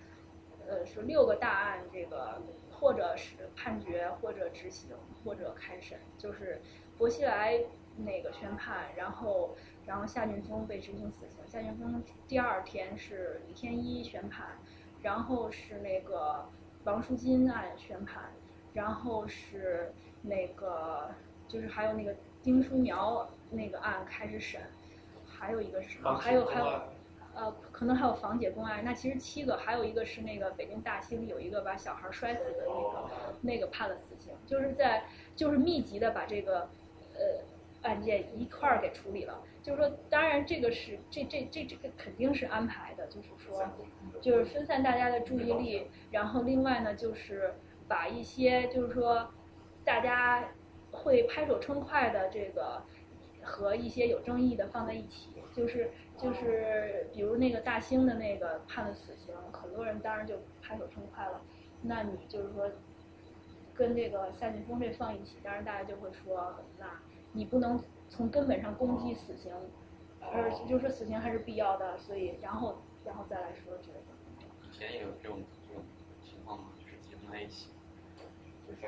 [0.66, 2.40] 呃，是六个大案，这个
[2.72, 6.58] 或者是判决，或者执行，或者开审，就是
[6.96, 7.60] 薄熙来
[7.98, 9.54] 那个宣判，然后
[9.84, 14.56] 然后夏俊峰被执行死刑，夏俊峰第二天是李天一宣判，
[15.02, 16.46] 然后是那个
[16.84, 18.32] 王淑金案宣判，
[18.72, 19.92] 然后是
[20.22, 21.10] 那个
[21.46, 24.60] 就是还有那个丁书苗那个案开始审，
[25.26, 26.14] 还有一个是什么？
[26.16, 26.80] 还有还有。
[27.36, 35.02] 呃，可能还有房姐公案，那其实七个，还有一个是那个北京大兴有一个把小孩摔死的那个，那个判了死刑，就是在
[35.34, 36.68] 就是密集的把这个
[37.14, 37.42] 呃
[37.82, 39.42] 案件一块儿给处理了。
[39.64, 43.68] 就是说，当然这个是这这这这个肯定是安排的，就是说，
[44.20, 47.54] 就是分散大家的注意力，然后另外呢，就是
[47.88, 49.28] 把一些就是说
[49.84, 50.50] 大家
[50.94, 52.82] 会拍手称快的这个
[53.42, 55.90] 和一些有争议的放在一起，就是。
[56.16, 61.42] 就是比如那个大兴的那个判了死刑，很多人当然就拍手称快了。
[61.82, 62.70] 那你就是说，
[63.74, 66.86] 跟这个夏俊峰这放一起，当然大家就会说，那
[67.32, 69.52] 你不能从根本上攻击死刑，
[70.20, 71.98] 而就是说死刑还是必要的。
[71.98, 73.98] 所以，然后然后再来说这个。
[74.62, 75.82] 以前也有这种这种
[76.22, 76.66] 情况吗？
[76.78, 77.70] 就是结合在一起。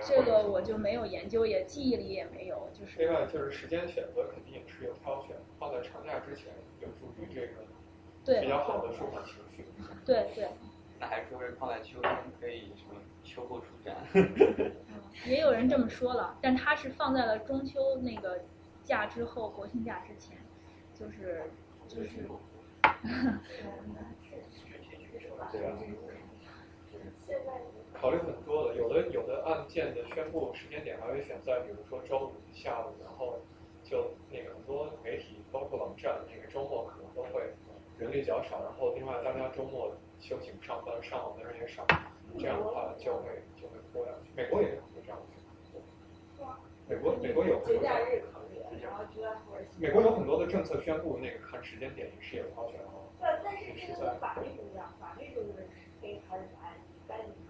[0.07, 2.68] 这个我就没有研究，也记忆里也没有。
[2.72, 6.53] 就是另外就是时间选择肯定也是有挑选，放在长假之前。
[6.80, 7.64] 有助于这个
[8.41, 9.64] 比较好的舒缓情绪。
[10.05, 10.49] 对对。
[11.01, 13.97] 那还说是放在秋天可以什么秋后出展？
[15.26, 18.41] 也有人这么说了，但他是放在了中秋那个
[18.84, 20.37] 假之后，国庆假之前，
[20.95, 21.45] 就是
[21.89, 22.28] 就是。
[25.53, 25.78] 对啊。
[28.07, 33.36] 考虑很多的，有的有的案件的宣布时间点还会选在比如说周五下午，然后
[33.82, 36.46] 就那个很多媒体包括网站那个。
[36.46, 37.42] 周末可能都会
[37.98, 41.84] 人力较少，然后另外大家周末休息不上班，上网的人也少，
[42.38, 44.30] 这样的话就会就会拖下去。
[44.36, 45.26] 美国也有这样的。
[46.88, 47.59] 美国美国有。
[47.66, 49.34] 节假日考虑，然后就在
[49.80, 52.86] 美国有很多的政策宣布，那个看时间点也是有挑选的。
[53.18, 55.66] 对，但是这个跟法律不一样，法律就是
[56.00, 56.78] 黑还是白，
[57.09, 57.42] 该怎么样怎么样。
[57.42, 57.45] 就是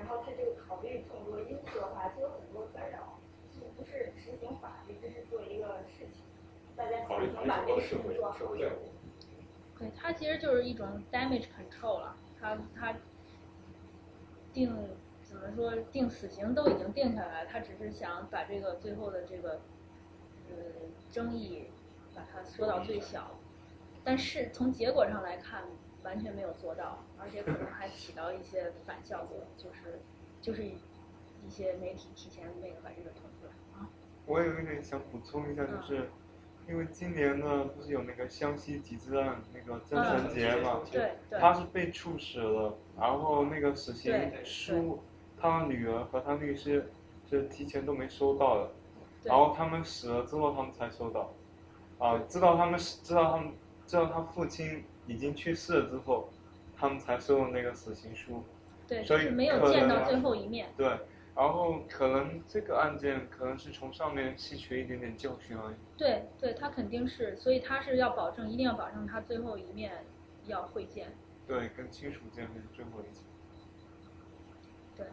[0.00, 3.20] 然后他这个考虑这么多因素的话，就有很多干扰，
[3.52, 6.24] 就不是执行法律，这是做一个事情。
[7.06, 8.88] 考虑考虑很多社会社会任务。
[9.78, 12.16] 对，它其实就是一种 damage control 了。
[12.40, 12.96] 它它
[14.54, 14.74] 定
[15.22, 19.60] 怎么说定死刑都已经定下来，他只是想把这个最后的这个
[20.48, 20.56] 呃
[21.12, 21.66] 争议
[22.14, 23.30] 把它缩到最小。
[24.02, 25.64] 但是从结果上来看，
[26.04, 30.00] 完全没有做到，而且可能还起到一些反效果，就是
[30.40, 33.88] 就是一些媒体提前那个把这个推出来啊。
[34.26, 36.08] 我有一点想补充一下，就是。
[36.68, 45.00] 因为今年呢，不是有那个湘西集资案那个曾成杰嘛，对他是被处死了，然后那个死刑书，
[45.36, 46.92] 他女儿和他律师
[47.28, 48.70] 是提前都没收到的，
[49.24, 51.32] 然后他们死了之后他们才收到，
[51.98, 53.52] 啊，知道他们知道他们
[53.84, 56.28] 知道他父亲已经去世了之后，
[56.76, 58.44] 他们才收了那个死刑书，
[58.86, 60.86] 对，所以没有见到最后一面，对。
[61.34, 65.74] 然后可能这个案件可能是从上面吸取一点点教训而已。
[65.96, 70.04] 对对，他肯定是，所以他是要保证，一定要保证他最后一面
[70.46, 71.12] 要会见。
[71.46, 73.22] 对，跟亲属见面最后一次。
[74.96, 75.06] 对。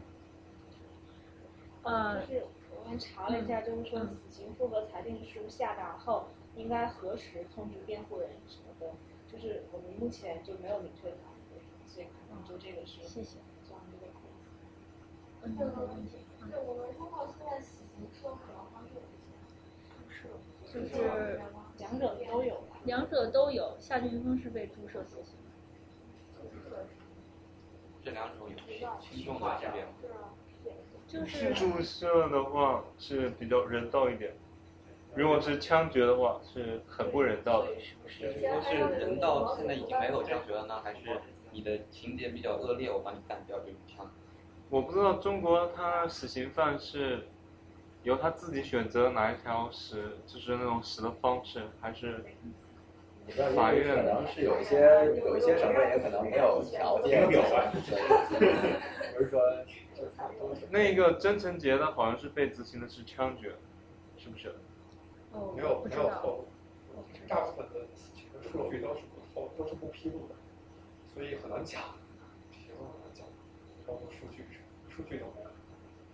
[1.84, 2.20] 呃。
[2.22, 2.44] 就是
[2.84, 8.92] 我们查了一下，就是说死刑复核裁定书下达后，应该何时通知辩护人什么的，
[9.38, 11.36] 就是我们目前就没有明确的答案，
[11.86, 13.04] 所以可能就这个是。
[13.04, 13.38] 谢谢。
[15.44, 16.18] 这个问题，
[16.50, 16.88] 对我们
[17.38, 18.96] 现在死刑是用什么方式
[20.66, 20.90] 执行？
[20.90, 21.40] 就是
[21.78, 22.64] 两者都有。
[22.84, 25.36] 两者都有，夏俊峰是被注射死刑。
[28.04, 28.56] 这两种有
[29.00, 29.90] 轻重的区别吗？
[31.08, 34.34] 就是注射的话是比较人道一点，
[35.16, 37.70] 如果是枪决的话是很不人道的。
[38.08, 41.00] 是说是人道现在已经没有枪决了呢，还是
[41.52, 44.10] 你的情节比较恶劣，我把你干掉这种枪？
[44.70, 47.28] 我不知道中国他死刑犯是
[48.04, 52.24] 由他自己选择哪一条死，就是那种死的方式，还是
[53.56, 54.04] 法院可？
[54.04, 54.80] 能是有一些
[55.26, 57.32] 有一些省份也可能没有条件，不
[59.24, 59.42] 是说
[59.96, 63.56] 就是都是那个曾成杰的好像是被执行的是枪决，
[64.18, 64.54] 是不是？
[65.38, 65.84] 哦，没有。
[65.86, 66.44] 没有透
[66.94, 70.36] 露，大部分的这个数据都是不透都是不披露的，
[71.14, 71.82] 所以很难讲，
[72.52, 73.26] 这些都很难讲，
[73.86, 74.44] 包括数据
[74.90, 75.50] 数据都没有，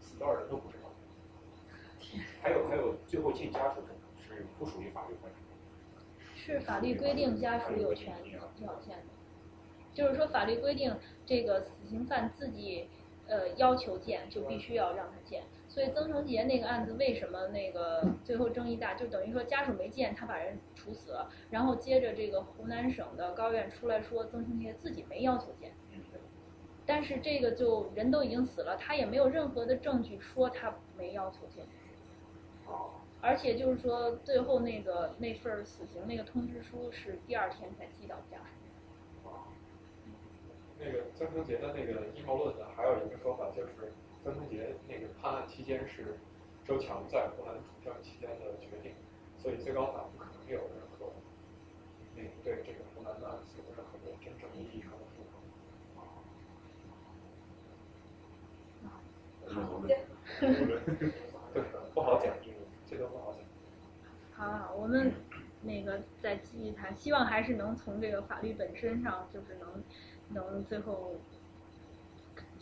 [0.02, 0.90] 死多少人都不知道。
[2.42, 3.82] 还有还有，最后进家属
[4.22, 5.38] 是不属于法律范畴。
[6.36, 8.14] 是法律规定家属有权
[8.62, 9.04] 要见的，
[9.94, 10.94] 就是说法律规定
[11.26, 12.90] 这个死刑犯自己
[13.28, 15.44] 呃要求见就必须要让他见。
[15.74, 25.74] 所以曾成杰那个案子为什么那个最后争议大，就等于说家属没见，他把人处死了，然后接着这个湖南省的高院出来说曾成杰自己没要求见，
[26.86, 31.66] 但是这个就人都已经死了，他也没有任何的证据说他没要求见。
[33.20, 39.32] 而且就是说，最后那个那份儿死刑那个通知书是第二天才寄到家属。
[40.78, 43.92] 那个曾成杰的那个阴谋论呢，还有一个说法就是，
[44.24, 46.18] 曾成杰那个判案期间是
[46.64, 48.94] 周强在湖南主政期间的决定，
[49.38, 51.12] 所以最高法不可能有任何
[52.16, 55.32] 那个对这个湖南的案子有任何的真正意义上的负责。
[59.88, 60.06] 对，
[61.94, 62.34] 不好讲，
[62.88, 63.44] 这个不好讲。
[64.34, 65.14] 好，我们
[65.62, 69.84] 那个再继续谈，希望还是能从这个法律本身上，就是能
[70.30, 71.16] 能最后，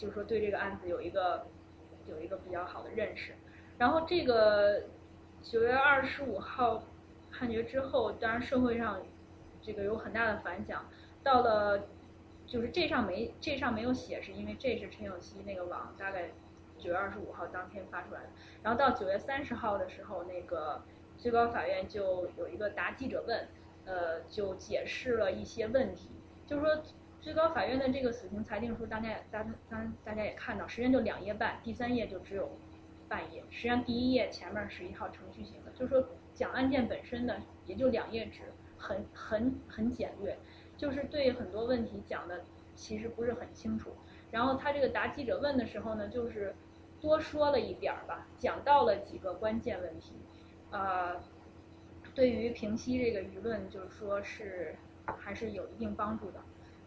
[0.01, 1.45] 就是说对这个案子有一个
[2.09, 3.33] 有一个比较好的认识。
[3.77, 4.85] 然后这个
[5.43, 6.83] 九月二十五号
[7.31, 8.99] 判决之后，当然社会上
[9.61, 10.89] 这个有很大的反响。
[11.21, 11.83] 到了
[12.47, 16.31] 就是这上没这上没有写，是因为这是陈有希那个网大概
[16.79, 18.29] 九月二十五号当天发出来的。
[18.63, 20.81] 然后到九月三十号的时候，那个
[21.15, 23.47] 最高法院就有一个答记者问，
[23.85, 26.09] 呃，就解释了一些问题。
[26.47, 26.83] 就是说，
[27.21, 32.57] 最高法院的这个死刑裁定书，大家也大大大家也看到，实际上就两页半，第三页就只有
[33.07, 33.43] 半页。
[33.49, 38.41] 实际上第一页前面是一套程序型的，就是说讲案件本身呢，也就两页纸，
[38.77, 40.37] 很很很简略，
[40.75, 42.41] 就是对很多问题讲的
[42.75, 43.91] 其实不是很清楚。
[44.31, 46.53] 然后他这个答记者问的时候呢，就是。
[47.01, 50.13] 多说了一点儿吧，讲到了几个关键问题，
[50.69, 51.19] 呃，
[52.13, 54.75] 对于平息这个舆论，就是说是
[55.17, 56.39] 还是有一定帮助的。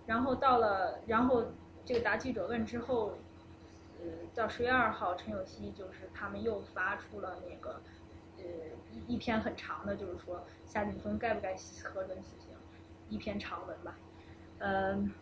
[0.06, 1.44] 然后到了，然后
[1.84, 3.14] 这个答记者问之后，
[4.00, 7.80] 呃，到十月二号，陈有希就是他们又发出了那个，
[8.38, 8.44] 呃，
[8.92, 12.54] 一一篇很长的，就是说夏景峰该不该核准死刑，
[13.08, 13.96] 一篇长文吧，
[14.58, 15.12] 嗯。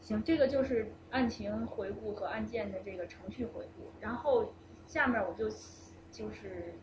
[0.00, 3.90] 行，这个就是案情回顾和案件的这个程序回顾。
[4.00, 4.52] 然后
[4.86, 5.48] 下面我就
[6.12, 6.74] 就是，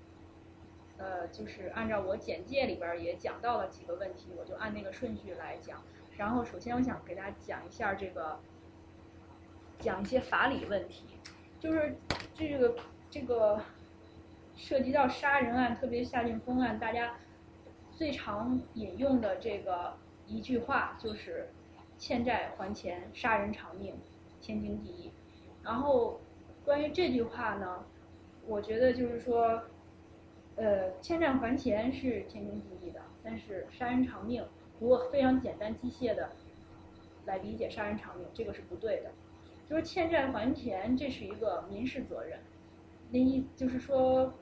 [0.98, 5.84] 呃，就是按照我简介里边也讲到了几个问题，我就按那个顺序来讲。
[6.18, 8.40] 然后首先我想给大家讲一下这个，
[9.80, 11.06] 讲一些法理问题，
[11.60, 11.96] 就是
[12.34, 12.76] 这个
[13.10, 13.62] 这个
[14.56, 17.16] 涉及到杀人案，特别夏俊峰案，大家
[17.92, 19.94] 最常引用的这个
[20.28, 21.50] 一句话就是。
[22.02, 23.94] 欠债还钱，杀人偿命，
[24.42, 25.12] 天经地义。
[25.62, 26.20] 然后，
[26.66, 27.86] 关于这句话呢，
[28.48, 29.62] 我觉得就是说，
[30.56, 34.44] 呃，欠债还钱是天经地义的，但是杀人偿命，
[34.82, 36.32] 如果非常简单机械的
[37.26, 39.12] 来理解杀人偿命，这个是不对的。
[39.70, 42.40] 就是欠债还钱，这是一个民事责任，
[43.12, 44.34] 那一就是说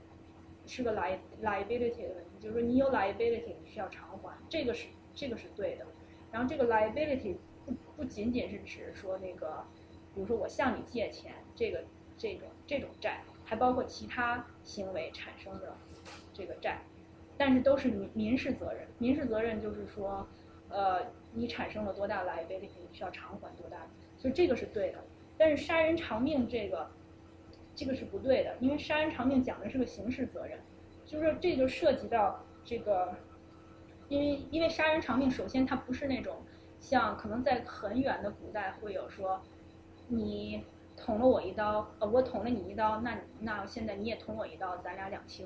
[0.66, 5.86] 是个 li liability 的问题，就是说你有 liability，你需要偿还，这个是这个是对的。
[6.32, 7.36] 然后这个 liability。
[7.66, 9.64] 不不仅仅是指说那个，
[10.16, 11.84] 比如说我向你借钱，这个
[12.18, 15.76] 这种这种债，还包括其他行为产生的
[16.34, 16.80] 这个债，
[17.40, 18.86] 但是都是民民事责任。
[18.98, 20.28] 民事责任就是说，
[20.68, 21.00] 呃，
[21.34, 23.78] 你产生了多大 liability，你需要偿还多大，
[24.18, 25.00] 所以这个是对的。
[25.38, 26.92] 但是杀人偿命这个，
[27.74, 30.60] 这个是不对的，因为杀人偿命讲的是个刑事责任，
[31.06, 33.16] 就是说这就涉及到这个，
[34.10, 36.36] 因为因为杀人偿命，首先它不是那种。
[36.82, 39.42] 像可能在很远的古代会有说，
[40.08, 40.64] 你
[40.96, 45.46] 捅了我一刀，呃，我捅了你一刀，那那现在你也捅我一刀，咱俩两清，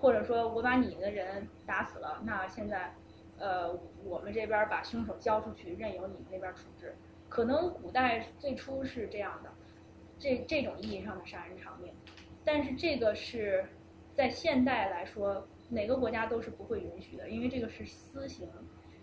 [0.00, 2.94] 或者说我把你的人打死了，那现在，
[3.38, 3.70] 呃，
[4.02, 6.94] 我们这边把凶手交出去，任由你们那边处置。
[7.28, 9.50] 可能古代最初是这样的，
[10.18, 11.92] 这这种意义上的杀人偿命。
[12.44, 13.66] 但是这个是
[14.14, 18.48] 在现代来说，哪个国家都是不会允许的，因为这个是私刑，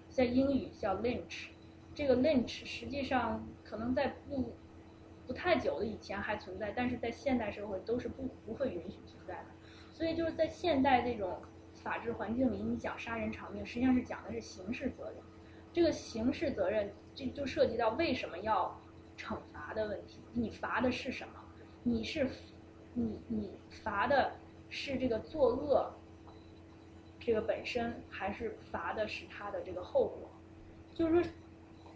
[0.09, 1.49] 在英语叫 lynch。
[1.93, 4.53] 这个 lynch 实际上可能在不
[5.25, 9.56] 不太久的以前还存在，但是在现代社会都是不不会允许存在的。
[9.97, 11.35] 所以就是在现代这种
[11.73, 15.15] 法治环境里，你讲杀人偿命，实际上是讲的是刑事责任。
[15.73, 18.79] 这个刑事责任就就涉及到为什么要
[19.17, 20.19] 惩罚的问题。
[20.33, 21.33] 你罚的是什么？
[21.81, 22.29] 你是
[22.93, 24.33] 你你罚的
[24.69, 25.91] 是这个作恶
[27.19, 30.29] 这个本身，还是罚的是他的这个后果？
[30.93, 31.31] 就是说，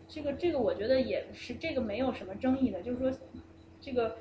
[0.08, 2.82] 这个这个我觉得也是这个没有什么争议的。
[2.82, 3.12] 就是说，
[3.80, 4.18] 这个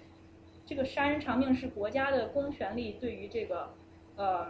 [0.71, 3.75] 这个杀人偿命是国家的公权力对于这个
[4.15, 4.47] 呃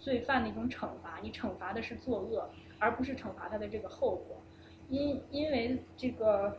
[0.00, 2.48] 罪犯的一种惩罚，你惩罚的是作恶，
[2.78, 4.40] 而不是惩罚他的这个后果。
[4.88, 6.56] 因因为这个，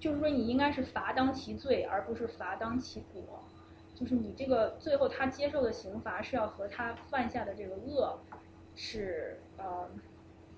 [0.00, 3.44] 就是说你应该是罚当其罪，而不是罚当其果。
[3.94, 8.18] 就是你这个最后他接受的刑罚是要和他犯下的这个恶
[8.74, 9.88] 是呃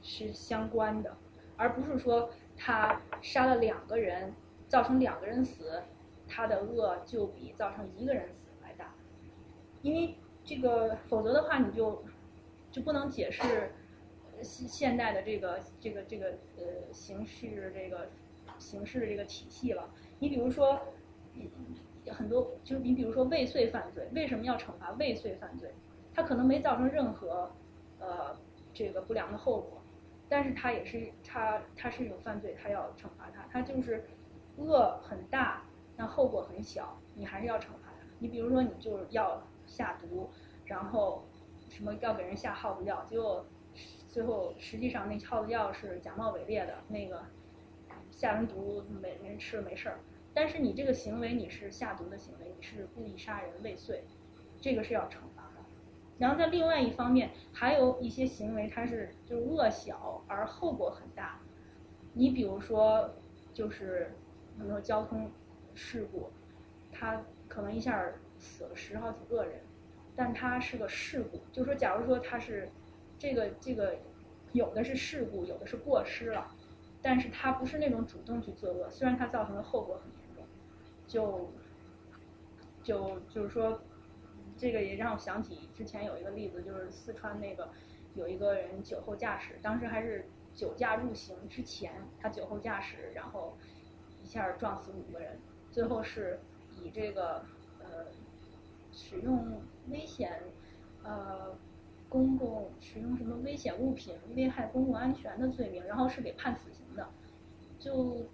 [0.00, 1.14] 是相关的，
[1.58, 4.32] 而不是说他杀了两个人，
[4.68, 5.82] 造成两个人死，
[6.28, 8.94] 他的恶就比造成一个人死来大。
[9.82, 10.14] 因为
[10.44, 12.04] 这个，否则的话你就
[12.70, 13.72] 就不能解释
[14.42, 16.26] 现现代的这个这个这个
[16.56, 18.08] 呃刑事这个
[18.58, 19.88] 刑事这个体系了。
[20.18, 20.80] 你比如说。
[22.10, 25.70] 很多就是你比如说未遂犯罪，为什么要惩罚未遂犯罪？
[26.14, 27.52] 他可能没造成任何
[28.00, 28.34] 呃
[28.72, 29.82] 这个不良的后果，
[30.26, 34.02] 但是他也是他他是一种犯罪，他要惩罚他，他就是
[34.56, 35.62] 恶很大，
[35.98, 38.06] 那后果很小，你还是要惩罚他。
[38.20, 40.30] 你比如说你就是要下毒，
[40.64, 41.24] 然后
[41.68, 43.44] 什么要给人下耗子药，结果
[44.08, 47.22] 最后实际上那耗子药是假冒伪劣的，那个
[48.10, 49.98] 下完毒没人吃了没事儿。
[50.32, 54.04] 但是你这个行为你是下毒的行为，你是故意杀人未遂，
[54.60, 55.64] 这个是要惩罚的。
[56.18, 61.40] 然后在另外一方面，还有一些行为它是就是恶小而后果很大。
[62.14, 63.14] 你比如说，
[63.52, 64.12] 就是
[64.56, 65.30] 比如说交通
[65.78, 66.28] 事故，
[66.90, 68.04] 他可能一下
[68.36, 69.60] 死了十好几个人，
[70.16, 71.40] 但他是个事故。
[71.52, 72.68] 就说假如说他是
[73.16, 73.96] 这个这个
[74.52, 76.52] 有的是事故，有的是过失了，
[77.00, 80.44] 但是他不是那种主动去作恶，虽然他造成的后果很严重。
[81.06, 81.50] 就
[82.82, 83.80] 就就是说，
[84.56, 87.70] 这个也让我想起之前有一个例子，就是四川那个
[88.14, 93.56] 有一个人酒后驾驶，当时还是酒驾入刑之前，他酒后驾驶，然后
[94.22, 95.38] 一下撞死五个人，
[95.78, 96.40] 最后是
[96.82, 97.44] 以这个
[97.78, 98.06] 呃
[98.92, 100.42] 使用危险
[101.04, 101.56] 呃
[102.08, 107.08] 公共使用什么危险物品危害公共安全的罪名，然后是给判死刑的，
[107.78, 108.26] 就。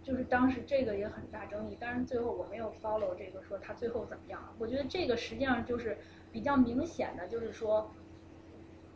[0.00, 4.40] 就是当时这个也很大争议，但是最后我没有 follow 这个说他最后怎么样。
[4.58, 5.98] 我觉得这个实际上就是
[6.32, 7.90] 比较明显的，就是说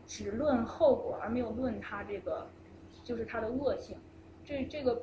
[0.06, 2.46] 只论后果而没有论他这个
[3.04, 3.98] 就是他的恶性。
[4.42, 5.02] 这这个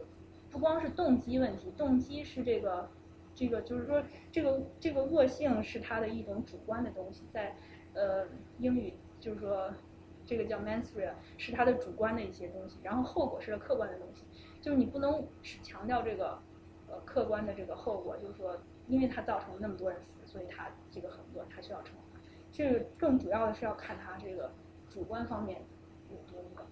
[0.52, 2.89] 不光是动机问题，动机是这个
[3.36, 7.56] 这个就是说这个这个恶性是他的一种主观的东西，在
[7.93, 8.28] 呃
[8.58, 9.74] 英语就是说
[10.26, 14.26] 这个叫 mens rea 是他的主观的一些东西，然后后果是客观的东西。
[14.62, 16.38] 就是你不能只强调这个，
[16.89, 22.20] 呃，客观的这个后果，就是说，因为它造成了那么多人死，所以它这个很恶，它需要惩罚。
[22.52, 24.51] 这个更主要的是要看它这个
[24.89, 25.62] 主观方面
[26.09, 26.67] 有多恶。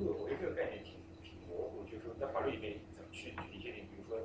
[0.00, 2.78] 恶，我这个概念挺挺模糊，就是在法律里面
[3.14, 3.70] 怎么去理解？
[3.70, 4.18] 比如说，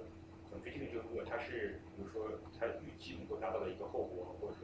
[0.50, 1.24] 怎么去定义这个果？
[1.24, 4.56] 它是比如说他预计能够达到的一个后果，或者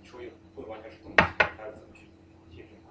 [0.00, 0.18] 你说
[0.54, 2.06] 不完全是动机，它是怎么去
[2.50, 2.90] 界定它？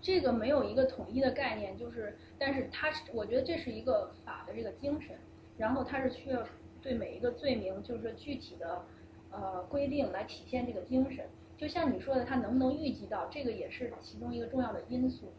[0.00, 2.16] 这个没有一个统一的概念，就是。
[2.38, 5.14] 但是它是，我觉得这是一个法的这个精神，
[5.58, 6.42] 然后它是需要
[6.80, 8.82] 对每一个罪名，就是说具体的，
[9.30, 11.28] 呃规定来体现这个精神。
[11.58, 15.34] 就像你说的，它能不能预计到，这个也是其中一个重要的因素。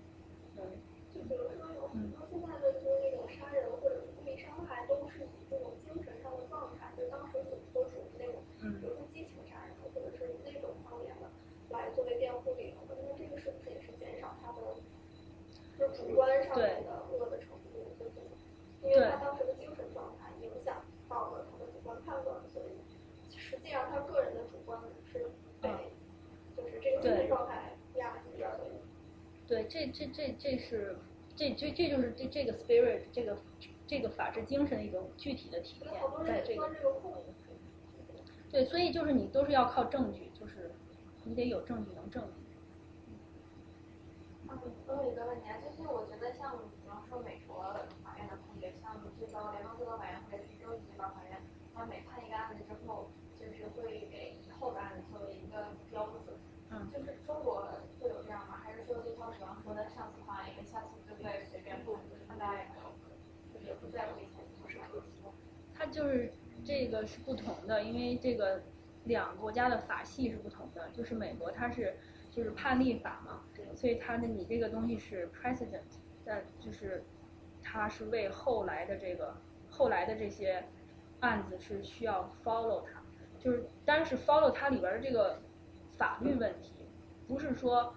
[0.57, 0.61] 嗯，
[1.15, 11.25] 就比如说有很多现在的就是那种杀人或者故意伤害，都是以这种精神上的状态，就当时所所处的那种，比如说激情杀人，或者是那种方面的，
[11.71, 12.77] 来作为辩护理由。
[12.87, 14.61] 那么这个是不是也是减少他的？
[15.81, 15.89] 就
[16.55, 18.21] 的恶的程度，就是
[18.83, 24.79] 因为他当时的精神状态影响到了他的主观判断，所以实际上他个人的主观
[25.11, 25.29] 是
[25.61, 25.69] 被，
[26.55, 28.59] 就是这个精神状态压制的。
[29.47, 30.95] 对，这这这这是
[31.35, 33.37] 这这这就是这这个 spirit 这个
[33.85, 35.91] 这个法治精神的一种具体的体现，
[36.25, 36.69] 在这个。
[38.49, 40.71] 对，所以就是你都是要靠证据，就是
[41.23, 42.33] 你得有证据能证明。
[44.51, 47.63] 嗯，我有一个问题啊，就是我觉得像比方说美国
[48.03, 51.39] 法院的判决，像最高联邦最高法院或者是州级最高法院，
[51.73, 53.07] 他每判一个案子之后，
[53.39, 56.35] 就是会给以后的案子作为一个标准。
[56.69, 57.63] 嗯，就是中国
[57.99, 58.59] 会有这样吗？
[58.61, 61.95] 还是说对方手上说的，上次发了一个，下次就会随便不，
[62.37, 62.91] 大有
[63.55, 65.23] 就是不在乎以前，就是可以提。
[65.73, 66.33] 他就是
[66.65, 68.61] 这个是不同的，因为这个
[69.05, 71.95] 两个国家的法系是不同的，就是美国它是。
[72.31, 73.41] 就是判例法嘛，
[73.75, 75.81] 所以它的你这个东西是 precedent，
[76.25, 77.03] 但就是
[77.61, 79.35] 它是为后来的这个
[79.69, 80.63] 后来的这些
[81.19, 83.01] 案子是需要 follow 它，
[83.37, 85.39] 就是但是 follow 它里边的这个
[85.97, 86.71] 法律问题，
[87.27, 87.93] 不是说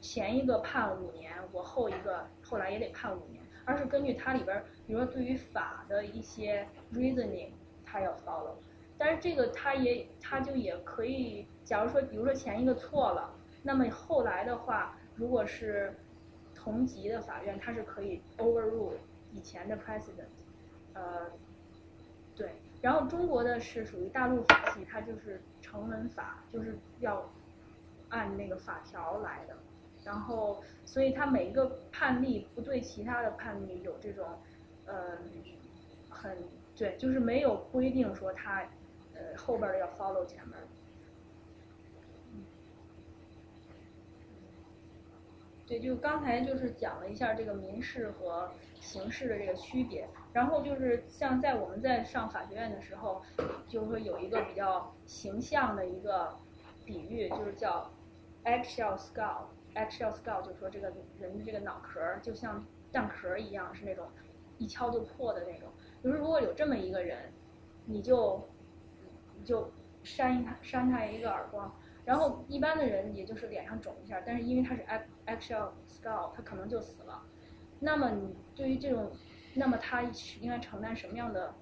[0.00, 7.48] 前一个判五年，我后一个后来也得判五年，而是根据它里边，比如说对于法的一些 reasoning，
[7.84, 8.54] 它要 follow。
[8.96, 13.34] 但是这个它也它就也可以，假如说比如说前一个错了，
[13.66, 15.94] 那么后来的话，如果是
[16.54, 18.92] 同级的法院，它是可以 overrule
[19.32, 20.28] 以前的 precedent，
[20.92, 21.30] 呃，
[22.36, 22.50] 对。
[22.82, 27.26] 然后中国的是属于大陆法系，它就是成文法，就是要
[28.10, 29.56] 按那个法条来的。
[30.04, 34.28] 然后，所以它每一个判例不对其他的判例有这种，
[34.84, 35.16] 呃，
[36.10, 36.36] 很
[36.76, 38.60] 对，就是没有规定说它，
[39.14, 40.66] 呃，后边的要 follow 前面的。
[45.66, 48.50] 对，就刚才就是讲了一下这个民事和
[48.80, 53.22] 刑事的这个区别，然后就是像在我们在上法学院的时候，
[53.66, 56.36] 就是说有一个比较形象的一个
[56.84, 57.90] 比喻，就是叫
[58.44, 59.44] eggshell skull。
[59.74, 64.06] eggshell skull 就是说这个人的这个脑壳就像蛋壳一样，是那种
[64.58, 65.68] 一敲就破的那种。
[66.02, 67.32] 就是如果有这么一个人，
[67.86, 68.46] 你就
[69.38, 69.72] 你就
[70.02, 71.74] 扇他扇他一个耳光，
[72.04, 77.22] 然后一般的人也就是脸上肿一下，但是因为他是 egg eggshell skull，他可能就死了。
[77.80, 79.10] 那么你对于这种，
[79.54, 80.02] 那么他
[80.40, 81.54] 应该承担什么样的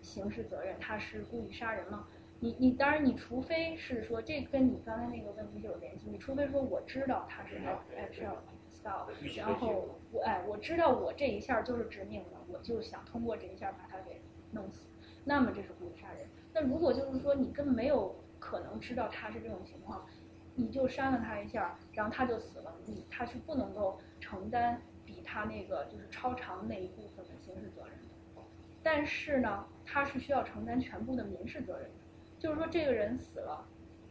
[0.00, 0.78] 刑事责任？
[0.78, 2.06] 他是故意杀人吗？
[2.40, 7.56] 你你当然你除非是说这跟你刚才那个问题就有联系，你除非说我知道他是
[7.96, 8.36] eggshell
[8.72, 14.20] skull，然后我哎我知道我这一下就是致命的，我就想通过这一下把他给
[14.52, 14.86] 弄死，
[15.24, 16.28] 那么这是故意杀人。
[16.54, 20.06] 那如果就是说你根本没有可能知道他是这种情况，
[20.54, 28.42] 你就扇了他一下，然后他就死了，你他是不能够承担比他那个就是超长那一部分的刑事责任的。
[28.82, 31.94] 但是呢，他是需要承担全部的民事责任的。
[32.38, 33.66] 就是说这个人死了，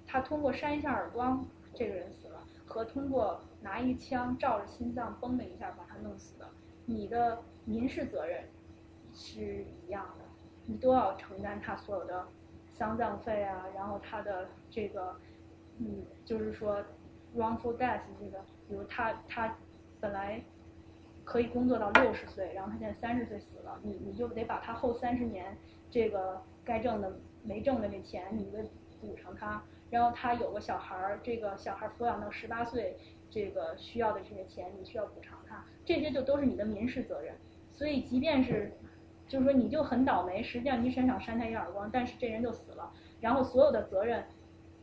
[0.06, 6.48] 他通过扇一下耳光，这个人死了，和通过拿一枪照着心脏嘣的一下把他弄死的，
[6.86, 8.44] 你的民事责任
[9.14, 10.26] 是一样的，
[10.66, 12.28] 你都要承担他所有的
[12.78, 15.16] 丧葬费啊，然后他的这个，
[15.80, 16.78] 嗯，就是说
[17.36, 18.38] wrongful death 这个，
[18.68, 19.58] 比如他他
[20.00, 20.44] 本来
[21.24, 25.58] 可以工作到六十岁，然后他现在三十岁死了，你你就得把他后三十年
[25.90, 27.20] 这个该挣的。
[27.44, 28.62] 没挣的这钱，你得
[29.00, 29.64] 补偿他。
[29.90, 32.98] 然后他有个小孩儿，这个小孩儿抚养到十八岁，
[33.30, 35.64] 这个需要的这些钱，你需要补偿他。
[35.86, 37.34] 这些就都是你的民事责任。
[37.72, 38.74] 所以，即便是，
[39.28, 42.92] 就是说你就很倒霉，实际上你身上扇他一耳光，但是这人就死了。
[43.20, 44.26] 然后所有的责任，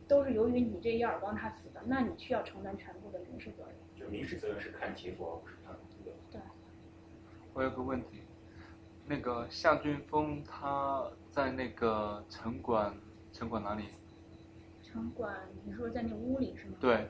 [0.07, 3.75] 都是由于你这一耳光他死的，那你需要承担全部的民事责任。
[3.95, 6.13] 就民事责任是看结果，不是看对。
[6.31, 6.41] 对。
[7.53, 8.21] 我有个问题，
[9.05, 11.03] 那个向俊峰他。
[11.35, 12.95] 在那个城管，
[13.33, 13.89] 城管哪里？
[14.81, 15.35] 城管，
[15.65, 16.77] 你说在那屋里是吗？
[16.79, 17.09] 对，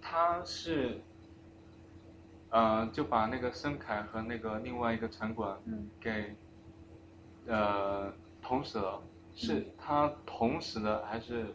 [0.00, 1.00] 他是，
[2.50, 5.58] 呃，就把那个申凯和那个另外一个城管
[6.00, 6.36] 给，
[7.46, 8.12] 呃，
[8.42, 9.02] 捅死了。
[9.36, 11.46] 是他捅死的还是？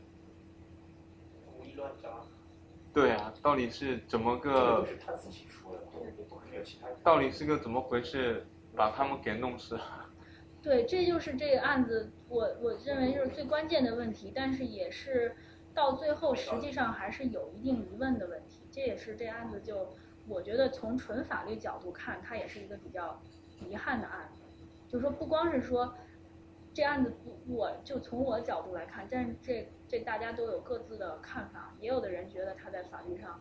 [1.45, 2.09] 故意乱扎。
[2.93, 4.85] 对啊，到底是怎么个？
[4.85, 5.79] 是他自己说的，
[6.49, 6.87] 没有其他。
[7.03, 8.45] 到底是个怎么回事？
[8.75, 10.05] 把他们给弄死了？
[10.61, 15.35] 对，这就是这个案子，我我认为就是最关键的问题，但是也是
[15.73, 18.59] 到最后实际上还是有一定疑问的问题。
[18.71, 19.87] 这也是这案子就
[20.27, 23.21] 我觉得从纯法律角度看，它也是一个比较
[23.65, 24.38] 遗憾的案子。
[24.89, 25.95] 就是说不光是说
[26.73, 31.73] 这案子，不我就从我角度来看，但是这这大家都有各自的看法。
[31.79, 33.39] 也有的人觉得他在法律上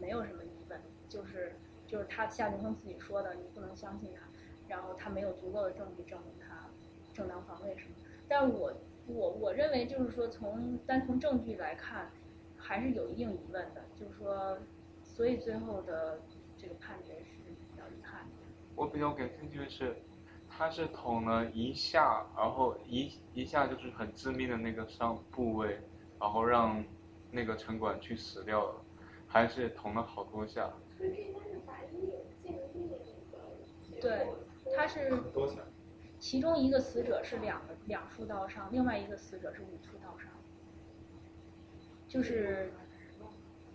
[0.00, 1.54] 没有什么疑问，就是
[1.86, 4.22] 就是他夏俊峰自己说的，你不能相信他，
[4.66, 6.66] 然后他没有足够的证据证明他。
[7.12, 7.94] 正当防卫什么？
[8.28, 8.74] 但我
[9.06, 12.10] 我我认为就是说，从单从证据来看，
[12.56, 13.82] 还是有一定疑问的。
[13.94, 14.58] 就是说，
[15.02, 16.20] 所以最后的
[16.58, 18.32] 这个判决是比较遗憾的。
[18.74, 19.96] 我比较感兴趣的是，
[20.56, 25.78] 他是捅了一下，然后一一下就是很致命的那个伤部位，
[26.18, 26.82] 然后让
[27.30, 28.74] 那个城管去死掉了，
[29.26, 30.72] 还是捅了好多下？
[34.00, 34.26] 对，
[34.74, 35.12] 他是。
[36.18, 40.30] 其中一个死者是两两处刀伤，另外一个死者是五处刀伤，
[42.08, 42.72] 就是，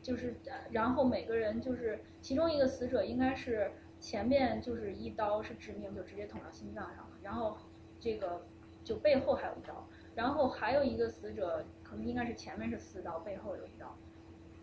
[0.01, 0.35] 就是，
[0.71, 3.71] 然后每个人就是其中一个死者应该是
[4.01, 7.55] 前面就是一刀是致命，就直接捅到心脏上了，然后
[7.99, 8.45] 这个
[8.83, 13.95] 就背后还有一刀，然后还有一个死者可能应该是前面是四刀，背后有一刀，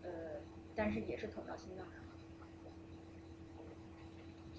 [0.03, 0.09] 呃，
[0.75, 2.09] 但是也是捅到心脏上了。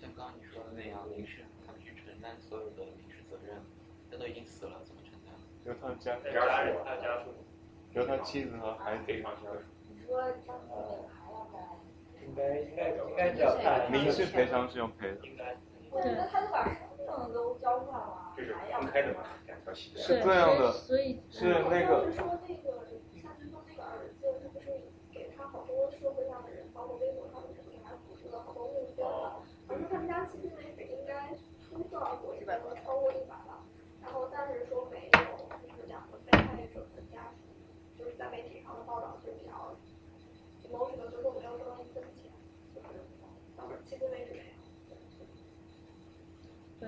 [0.01, 3.61] 像刚刚你说的那样，民事他们去承担所有的民事责任，
[4.11, 5.35] 他都已经死了，怎么承担？
[5.66, 7.35] 由他的家家属他家属，
[7.93, 9.59] 由他妻子和孩子赔偿家属。
[9.90, 11.20] 你说张子美还要在？
[12.31, 15.19] 应该应该应该是要看民事赔偿是用赔的。
[15.27, 15.57] 应该。
[15.90, 19.90] 我觉得他都把身份证都交出来了，这是分开的嘛，两条线。
[19.98, 22.07] 是这样的，所以是那个。
[22.07, 22.86] 是说那个
[23.19, 24.70] 夏军东那个儿子，他不是
[25.11, 29.43] 给他好多社会上的人，包括微博上的什么，还补出了好多募捐了。
[29.66, 33.66] 他说他们家迄今为止应该出算过一百多，超过一百了。
[34.01, 37.51] 然后但是说没有，就是两个被害者的家属，
[37.98, 39.74] 就是在媒体上的报道就比较
[40.70, 42.31] emotional，就是说没有收到一分钱，
[42.73, 42.86] 就是
[43.59, 44.55] 到迄今为止没有。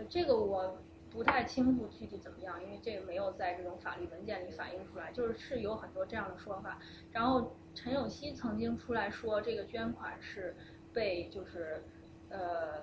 [0.08, 0.78] 这个我
[1.10, 6.78] 不太清楚具体怎么样，因为这个没有在这种法律文件里反映出来，就是是有很多这样的说法。
[7.10, 10.56] 然后陈永熙曾经出来说，这个捐款是
[10.92, 11.82] 被就是
[12.30, 12.82] 呃，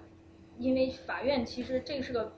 [0.57, 2.33] 因为法院其实这是个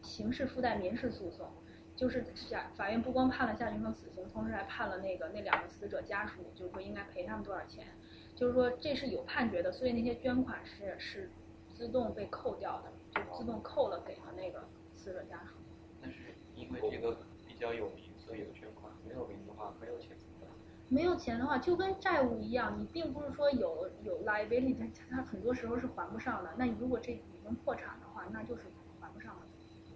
[0.00, 1.46] 刑事附带民事诉讼，
[1.94, 7.86] 就是下法院不光判了夏俊峰死刑，同时还判了那个那两个死者家属，就是说应该赔他们多少钱，
[8.34, 11.30] 就是说这是有判决的，所以那些捐款是是
[11.74, 12.90] 自动被扣掉的。
[13.14, 14.62] 就自动扣了给了那个
[14.94, 15.54] 死者家属。
[16.00, 17.16] 但是因为这个
[17.46, 20.50] 比较有名，所以有捐款；没有名的话，没有钱怎么办？
[20.88, 26.50] 没有钱的话，就跟债务一样，你并不是说有有 liability，它很多时候是还不上的。
[26.56, 28.62] 那你如果这已经破产的话，那就是
[29.00, 29.42] 还不上了。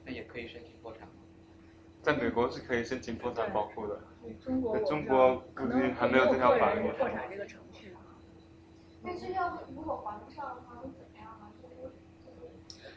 [0.05, 1.15] 那也可以申请破产吗？
[2.03, 3.99] 在美国是可以申请破产保护的。
[4.41, 6.83] 中国中国估计还没有这条法律。
[6.93, 7.97] 破产这个程序。
[9.03, 10.89] 但是要如果还不上的话，会？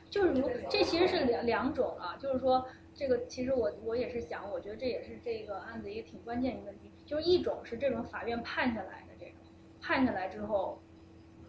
[0.09, 9.35] 就是如这其实是两两种啊，就是说这个其实我我也是想，我觉得这也是这个案子一个挺关键一个问题，就是一种是这种法院判下来的这种，
[9.81, 10.81] 判下来之后，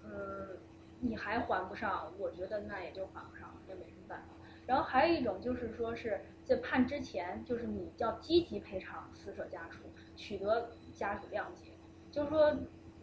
[0.05, 0.59] 嗯，
[1.01, 4.35] 你还还不上，我觉得那也就还不上了，这没什么办法。
[4.66, 9.85] 然后还有一种就是说是在判之前，就是你要积极赔偿死者家属，
[10.16, 11.72] 取得家属谅解，
[12.10, 12.55] 就是说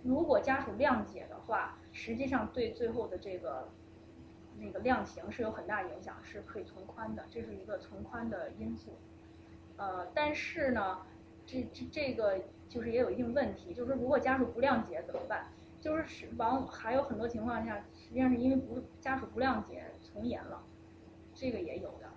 [0.03, 3.69] 如果家属谅解的话，实际上对最后的这个。
[4.59, 8.97] 那个量刑是有很大影响，是可以从宽的，这是一个从宽的因素。
[9.77, 11.05] 呃，但是呢，
[11.45, 15.47] 这这这个就是也有一定问题，就是说如果家属不谅解怎么办？
[15.81, 20.63] 就是往还有很多情况下，实际上是因为不家属不谅解从严了，
[21.33, 22.09] 这个也有的。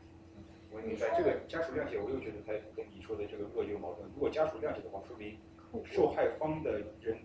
[0.70, 4.08] 我明白这个家属谅解，我又觉得他跟你说的这个恶有矛盾。
[4.14, 5.36] 如果家属谅解的话，说明
[5.84, 7.18] 受害方的人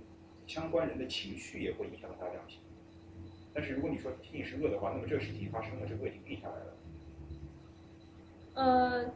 [0.46, 2.60] 相关人的情绪也会影响到他量刑。
[3.56, 6.74] 但是如果你说仅仅是恶的话，那么这个事情发生了，这个恶已经定下来了。
[8.56, 9.14] 呃，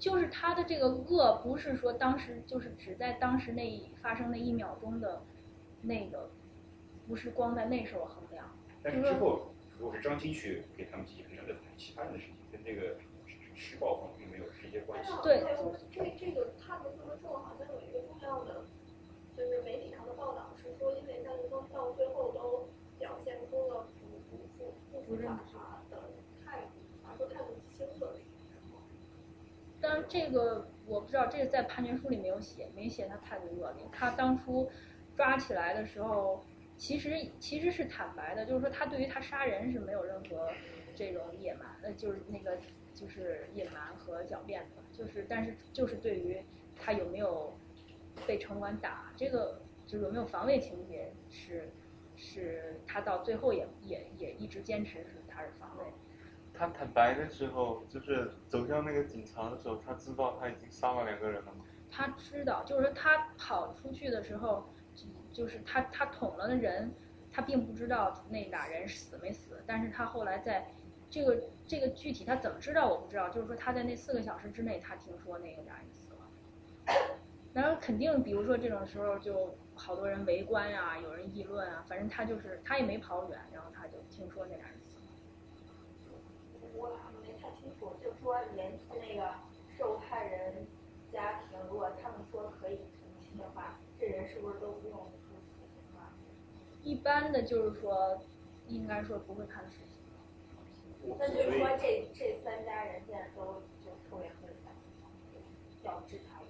[0.00, 5.22] 就是他的这个恶，不是说当时就是只在当时那一发生那一秒钟的，
[5.82, 6.28] 那个，
[7.06, 8.50] 不是光在那时候衡量。
[8.82, 12.96] 但是之后，如果是张金去给他们进行赔偿，这是其他人的事情，跟这个
[13.54, 15.12] 施暴方并没有直接关系。
[15.22, 15.38] 对。
[15.92, 18.64] 这这个他的这么重，好像有一个重要的，
[19.36, 22.68] 就是媒体上的报道是说，因为夏云峰到最后都。
[22.96, 23.88] 表现出了
[24.56, 26.02] 不不不不认他的
[26.44, 28.08] 态度，而说态度轻的
[29.80, 33.84] 当然，这个我不知道，这个在判决书里没有写，没写他态度恶劣。
[33.92, 34.70] 他当初
[35.16, 36.42] 抓起来的时候，
[36.76, 40.50] 其实其实是坦白的，就是说他对于他杀人是没有任何
[40.96, 42.58] 这种野蛮，呃，就是那个
[42.92, 46.42] 就是隐瞒和狡辩的，就是但是就是对于
[46.74, 47.56] 他有没有
[48.26, 51.68] 被城管打，这个就是有没有防卫情节是。
[52.24, 55.84] 是他到最后也也也一直坚持是他是防卫。
[56.54, 61.64] 他坦白的时候，就是走向那个警察的时候，他知道他已经杀了两个人了吗？
[61.90, 64.64] 他知道，就是他跑出去的时候，
[65.32, 66.90] 就是他他捅了的人，
[67.30, 69.62] 他并不知道那俩人死没死。
[69.66, 70.66] 但是他后来在，
[71.10, 73.28] 这个这个具体他怎么知道我不知道。
[73.28, 76.96] 就是说他在那四个小时之内，他听说那个俩人死了。
[77.52, 79.54] 然后肯定，比如说这种时候就。
[79.76, 85.02] 好多人围观呀，有人议论啊，反正他就是他也没跑远，然后他就听说那俩人死了。
[86.74, 86.88] 我
[87.20, 89.34] 没太清楚，就说联系那个
[89.76, 90.66] 受害人
[91.12, 96.12] 家庭，如果他们说可以澄清的话，这人是不是都不用出死刑了？
[96.82, 98.20] 一般的就是说，
[98.68, 100.02] 应该说不会判死刑。
[101.18, 104.72] 那就是说，这这三家人现在都就特别分散，
[105.82, 106.40] 要制他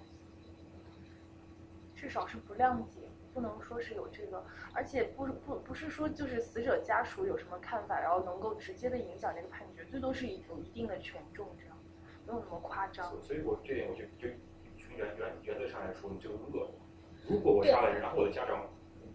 [1.95, 3.01] 至少是不谅解。
[3.35, 4.41] 不能说是有这个，
[4.73, 11.77] 而且不不不是说就是死者家属有什么看法，然后能够直接的影响这个判决，最多是有一定的权重这样。
[12.25, 13.13] 没有那么夸张。
[13.21, 14.33] 所以我这点我就就
[14.79, 16.71] 从原原原则上来说，你这个恶，
[17.27, 18.69] 如果我杀了人，然后我的家长、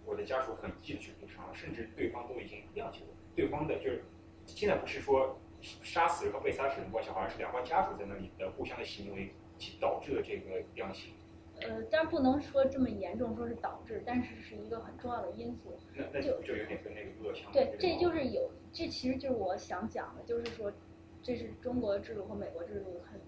[0.05, 4.05] 我的家属很积极去补偿，甚至对方都已经谅解了，对方的就是
[4.45, 9.33] 现在不是说杀死人和被杀死人关系，好像是两方家属在那里的互相的行为，
[9.81, 11.15] 导致了这个量刑。
[11.69, 15.75] 呃，但不能说这么严重，说是导致，但是是一个很重要的因素。
[15.95, 17.45] 那那就就有点跟那个恶性。
[17.53, 20.73] 对，这就是有，这其实就是我想讲的，就是说，
[21.23, 23.21] 这是中国制度和美国制度很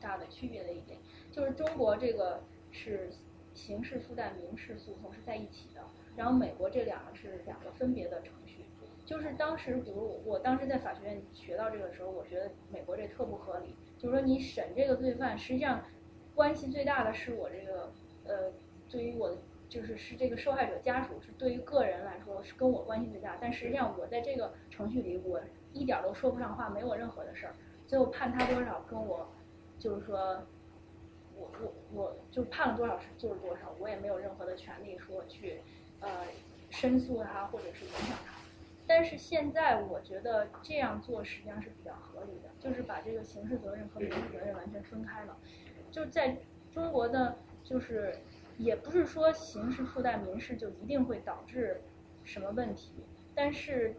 [0.00, 0.98] 大的区别的一点，
[1.32, 2.40] 就是中国这个
[2.70, 3.10] 是
[3.54, 5.80] 刑事附带民事诉讼是在一起的，
[6.16, 8.64] 然后美国这两个是两个分别的程序。
[9.04, 15.82] 就是当时，比如我当时在法学院学到这个时候，我觉得美国这特不合理，就是说你审这个罪犯，实际上。
[16.40, 17.92] 关系最大的是我这个，
[18.24, 18.50] 呃，
[18.88, 19.36] 对于我的
[19.68, 23.36] 就是是这个受害者家属，是对于个人来说是跟我关系最大。
[23.38, 25.38] 但实际上我在这个程序里，我
[25.74, 27.54] 一点都说不上话，没有任何的事儿。
[27.86, 29.28] 最后判他多少，跟我
[29.78, 30.42] 就是说，
[31.36, 35.60] 我我我就判了多少是就是多少，我也没有任何的权利说去，
[36.00, 36.08] 呃，
[36.70, 38.32] 申诉他或者是影响他。
[38.86, 45.36] 但是现在我觉得这样做实际上是比较合理的，就是把这个刑事责任和民事责任完全分开了。
[45.90, 46.36] 就在
[46.72, 48.14] 中国的，就是
[48.58, 51.80] 也不是说刑事附带民事就一定会导致
[52.24, 52.92] 什么问题，
[53.34, 53.96] 但是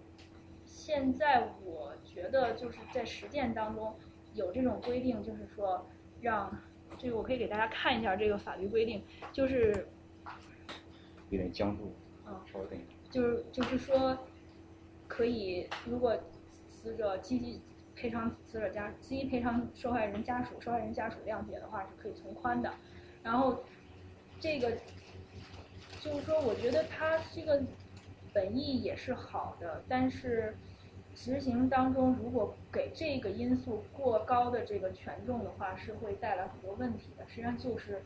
[0.65, 3.93] 现在我觉得就是在实践当中
[4.34, 5.85] 有这种规定，就是说
[6.22, 6.57] 让
[6.97, 9.03] 这个我可以给大家看一下这个法律规定，
[9.34, 9.88] 就是
[11.30, 11.91] 有点僵住，
[12.26, 14.18] 嗯，稍微等一下，就是就是说
[15.07, 16.18] 可以如果
[16.69, 17.61] 死者积极。
[18.02, 22.73] 赔偿死者家，积极赔偿受害人家属，受害人家属谅解的话是可以从宽的。
[23.22, 23.64] 然后，
[24.40, 24.72] 这个
[25.99, 27.61] 就是说，我觉得他这个
[28.34, 30.57] 本意也是好的，但是
[31.14, 37.23] 执行当中如果给这个因素过高的这个权重的话，是会带来很多问题的。
[37.28, 38.02] 实际上就是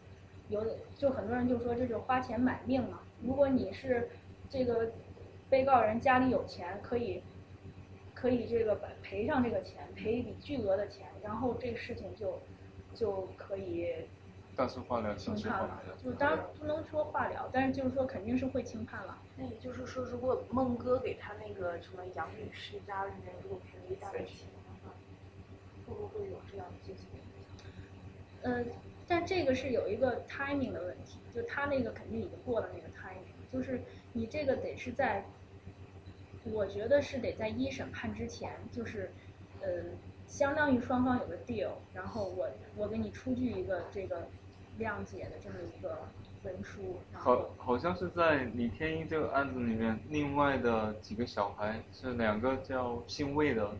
[0.50, 0.62] 有，
[0.98, 3.00] 就很多人就说这就花钱买命嘛。
[3.24, 4.10] 如果你是
[4.50, 4.92] 这个
[5.50, 7.24] 被告人家里有钱，可以。
[8.26, 12.42] 可以这个赔上这个钱，赔一笔巨额的钱，然后这个事情就
[12.96, 13.94] 就可以
[14.56, 15.80] 但是化疗轻判了。
[16.04, 19.16] 就当然不能说化疗，但是就是说肯定是会轻判了。
[19.38, 24.96] 那也就是说，如果孟哥给他那个什么杨女士家里面如果赔了一大笔钱的话，
[25.86, 27.06] 会不会有这样的进行？
[28.42, 28.66] 呃，
[29.08, 33.82] 但这个是有一个 timing 的问题，就他那个肯定已经过了那个 timing，就是
[34.14, 35.24] 你这个得是在。
[36.52, 39.10] 我觉得是得在一审判之前，就是，
[39.62, 39.68] 呃，
[40.28, 44.28] 相当于双方有个 deal，然后我我给你出具一个这个
[44.80, 45.98] 谅解的这么一个
[46.44, 47.00] 文书。
[47.14, 53.72] 好，好像是在李天一这个案子里面，另外的几个小孩是两个叫姓魏的，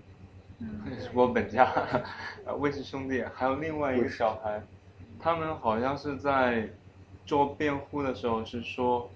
[1.00, 1.72] 是我本家，
[2.58, 4.60] 魏氏兄弟，还有另外一个小孩，
[5.20, 6.68] 他们好像是在
[7.28, 9.08] 做辩护的时候是说。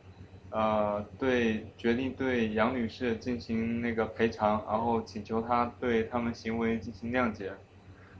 [0.52, 7.54] 呃，对，决定对杨女士进行那个赔偿，然后请求她对他们行为进行谅解，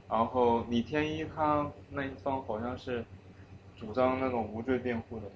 [0.08, 3.04] 然后李天一他那一方好像是
[3.76, 5.26] 主张那种无罪辩护的，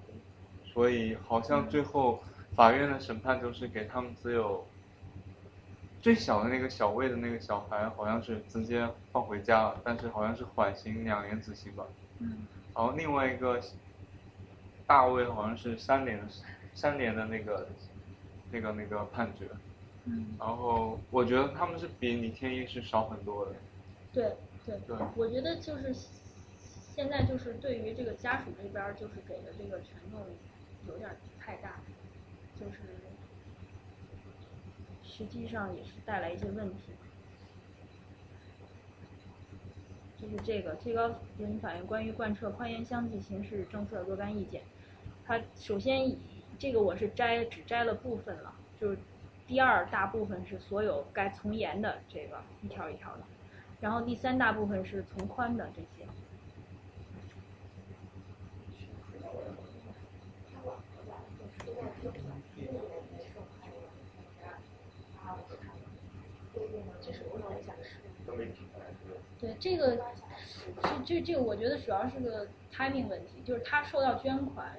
[0.73, 2.23] 所以好像最后
[2.55, 4.65] 法院的审判就是给他们只有
[6.01, 11.85] 最小的那个小魏的那个小孩好像是直接放回家了，但是好像是缓刑两年执行吧，
[12.21, 13.61] 嗯，然后另外一个
[14.87, 16.25] 大卫好像是三年的。
[16.75, 17.69] 三年的那个，
[18.51, 19.47] 那个那个判决，
[20.07, 23.53] 嗯，然后我觉得他们是比李天一是少很多的，
[24.13, 24.33] 对
[24.67, 30.21] 对对，我觉得就是现在就是对于这个家属这边就是给的这个权重
[30.89, 31.77] 有点太大，
[32.59, 32.81] 就是
[35.05, 36.91] 实际上也是带来一些问题，
[40.21, 41.07] 就是这个最高
[41.39, 44.63] 人民法院关于贯彻宽严相济刑事政策若干意见，
[45.25, 46.17] 它首先。
[46.59, 48.99] 这个我是摘只摘了部分了，就是
[49.47, 53.23] 第二大部分是所有该从严的这个一条一条的，
[53.81, 56.09] 然后第三大部分是从宽的这些。
[69.41, 69.99] 对这个，
[70.85, 74.77] 这这这个我觉得主要是个 timing 问题，就是他受到捐款，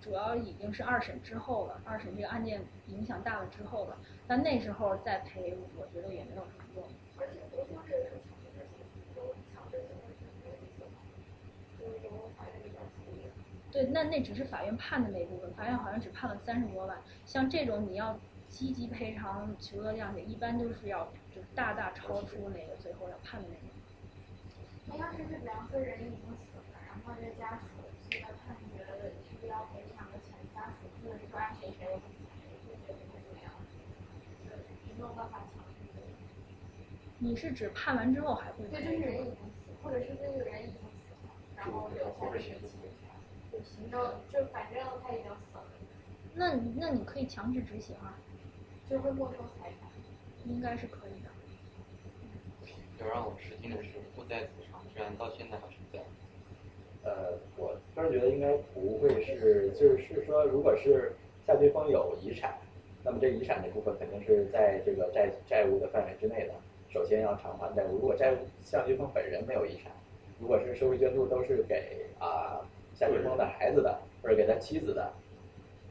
[0.00, 6.84] 主要已经是二审之后了，二审这个案件影响大了之后了，但那时候再赔，我觉得也没有什么用。
[13.70, 16.96] 对，那那只是法院判的那部分，法院好像只判了三十多万。
[17.24, 18.18] 像这种你要
[18.48, 21.04] 积极赔偿、求得谅解，一般都是要
[21.34, 23.77] 就大大超出那个最后要判的那个。
[24.88, 27.64] 那要是这两个人已经死了，然后这家属
[28.10, 33.04] 这个判决是不是要赔偿的钱，家属不能说按谁谁我不赔，就觉得是
[33.36, 33.52] 这样，
[34.88, 35.88] 就没有办法强制。
[37.18, 42.56] 你是指判完之后还会对，就是人已经死，或者是这个人已经死了，然后留下这个钱，
[43.52, 44.00] 就行政
[44.32, 45.64] 就反正他已经死了，
[46.34, 48.14] 那你那你可以强制执行啊，
[48.88, 49.88] 就会没收财产。
[50.44, 51.28] 应该是可以的。
[53.00, 54.67] 要让我吃惊的是，父债子偿，居
[55.04, 55.98] 然到现在还存在。
[57.04, 61.12] 呃，我个人觉得应该不会是，就是说，如果是
[61.46, 62.58] 夏俊峰有遗产，
[63.02, 66.54] 那么这遗产这部分肯定是在这个债债务的范围之内的，
[66.90, 67.94] 首先要偿还债务。
[67.94, 69.90] 如果债务夏俊峰本人没有遗产，
[70.40, 72.60] 如果是社会捐助都是给啊
[72.94, 75.12] 夏俊峰的孩子的或者给他妻子的，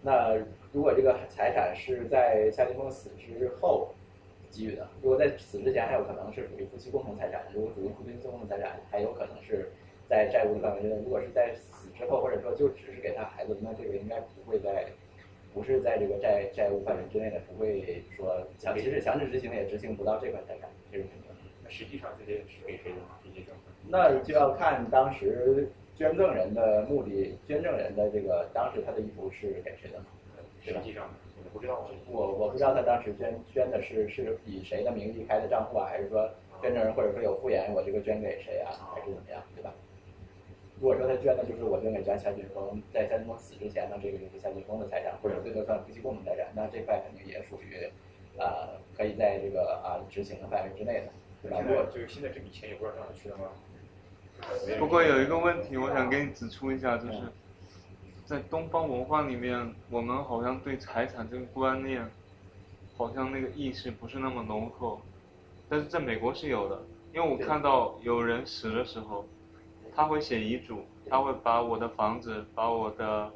[0.04, 0.36] 那
[0.72, 3.90] 如果这个财产是在夏俊峰死之后。
[4.52, 9.70] 给予的，如果在死之前还有可能是属于夫妻共同财产，如果属于夫妻共同财产，还有可能是
[10.10, 10.96] 在债务的范围之内。
[11.04, 14.86] 如果是在死之后，或者说就只是给他孩子，那这个应该不会在，
[15.54, 21.36] 不是在这个债债务范围之内的，不会说强，其实强制执行也执行不到这块财产，这是肯定的。
[21.64, 22.98] 那实际上这些是给谁的？
[23.24, 23.54] 这些证？
[23.90, 30.06] 那就要看当时捐赠人的目的，捐赠人的这个当时他的意图是给谁的嘛？
[30.64, 31.10] 实际上。
[31.54, 36.30] 不知道我我不知道他当时捐捐的是是以谁的名义开的账户啊，还是说
[36.62, 39.74] 捐赠人或者说有复言，我这个捐给谁啊，还是怎么样，对吧？
[40.80, 47.90] 如果说他捐的就是我捐给咱夏俊峰，在夏俊峰死之前呢，这个就是夏俊峰的财产，或者最多算夫妻共同财产，那这块肯定也属于
[48.40, 51.08] 啊可以在这个啊执行的范围之内的，
[51.42, 51.62] 对吧？
[51.68, 53.50] 如果就是现在这笔钱也不知道哪里去了吗？
[54.78, 57.18] 不过有一个问题，我想给你指出一下，就是。
[58.28, 62.06] 在东方文化里面，我们好像对财产这个观念，
[62.98, 65.00] 好像那个意识不是那么浓厚，
[65.70, 66.78] 但是在美国是有的。
[67.14, 69.26] 因为我看到有人死的时候，
[69.96, 73.32] 他会写遗嘱，他会把我的房子，把我的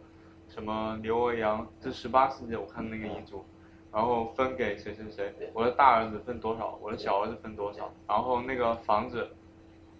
[0.50, 3.46] 什么牛儿羊，这十八世纪我看那个遗嘱，
[3.94, 9.30] 然后分给谁谁谁，我的大儿子分多少，我的小儿子分多少，然后那个房子，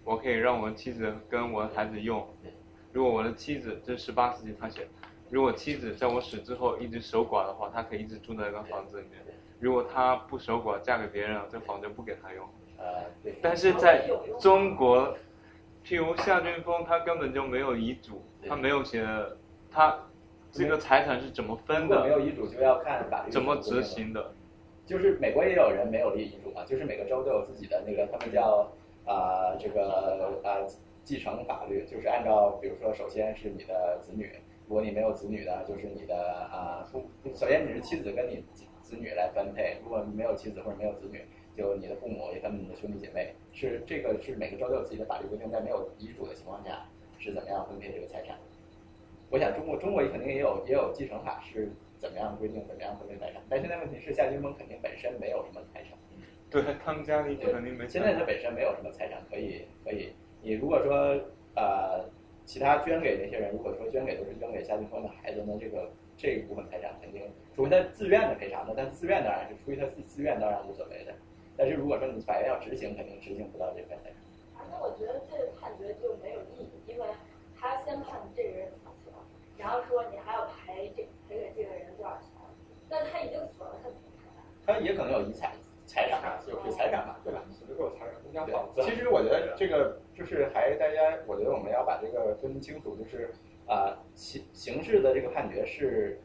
[0.04, 2.28] 我可以让我的妻子跟我的孩子用。
[2.92, 4.86] 如果我的妻子，这是十八世纪他写，
[5.30, 9.18] 如果妻子在我死之后一直守寡的话，他可以一直住在那个房子里面。
[9.58, 12.46] 如果他不守寡，嫁给别人了，这房就不给他用。
[12.76, 13.34] 呃，对。
[13.40, 14.06] 但是在
[14.38, 15.16] 中国，
[15.84, 19.06] 譬如夏俊峰，他根本就没有遗嘱，他没有写，
[19.70, 19.98] 他
[20.50, 22.02] 这个财产是怎么分的？
[22.04, 24.34] 没有遗嘱就要看法律怎么执行的。
[24.84, 28.68] 就是美国也有人没有立遗嘱嘛，就是每个州都有自己的那个，他们叫
[29.06, 30.60] 啊这个啊。
[31.04, 34.30] 继承法律就是按照，比如说，首先是你的子女，
[34.68, 36.14] 如果你没有子女的，就是你的
[36.50, 37.02] 啊父，
[37.34, 38.44] 首先你是妻子跟你
[38.80, 41.24] 子女来分配，如果没有妻子或者没有子女，
[41.56, 46.86] 就你的父母也跟你的兄弟姐妹，是这个是每个州都有自己的法律规定，在没有遗嘱的情况下
[47.18, 48.36] 是怎么样分配这个财产。
[49.28, 55.98] 我想中国中国肯定也有也有继承法是怎么样规定怎么样分配财产，但现在问题是夏金峰肯定本身没有什么财产，
[56.50, 57.88] 对他们家里肯定没。
[57.88, 60.12] 现在他本身没有什么财产可以可以。
[60.42, 61.18] 你如果说
[61.54, 62.04] 呃，
[62.44, 67.22] 其他捐给那些人，如果说捐给都是捐给夏俊峰的孩子，那这个这一部分财产肯定
[67.54, 71.14] 除非他自愿的赔偿，的，但自愿当然是出于他自自愿当然无所谓的。
[71.56, 74.66] 但是如果说你法院要执行，肯定执行不到这份财产。
[74.70, 77.06] 那我觉得这个判决就没有意义，因为
[77.58, 79.12] 他先判这个人死刑，
[79.58, 82.28] 然后说你还要赔这赔给这个人多少钱，
[82.88, 84.26] 但他已经死了，他怎么赔？
[84.66, 85.52] 他也可能有遗产。
[85.92, 87.44] 财产，就是财产嘛，对吧？
[87.68, 88.80] 只够财产，人家房子。
[88.80, 93.30] 其实我觉得这个就是还大家，我觉得我们要把这个分清楚，就是
[93.66, 96.18] 啊刑刑事的这个判决是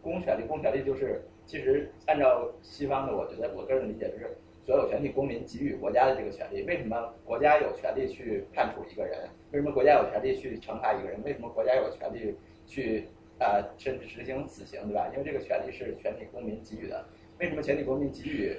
[0.00, 6.62] 公权力，公权力就是其实按照西方的，我觉得我个人理解就是所有全体公民给予国家的这个权利。
[6.62, 9.28] 为什么国家有权利去判处一个人？
[9.52, 11.22] 为什么国家有权利去惩罚一个人？
[11.22, 12.34] 为什么国家有权利
[12.66, 13.06] 去
[13.38, 15.10] 啊甚至执行死刑，对吧？
[15.12, 17.04] 因为这个权利是全体公民给予的。
[17.38, 18.56] 为什么全体公民给予？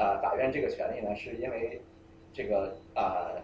[0.00, 1.78] 啊，法院这个权利呢，是因为
[2.32, 3.36] 这个啊，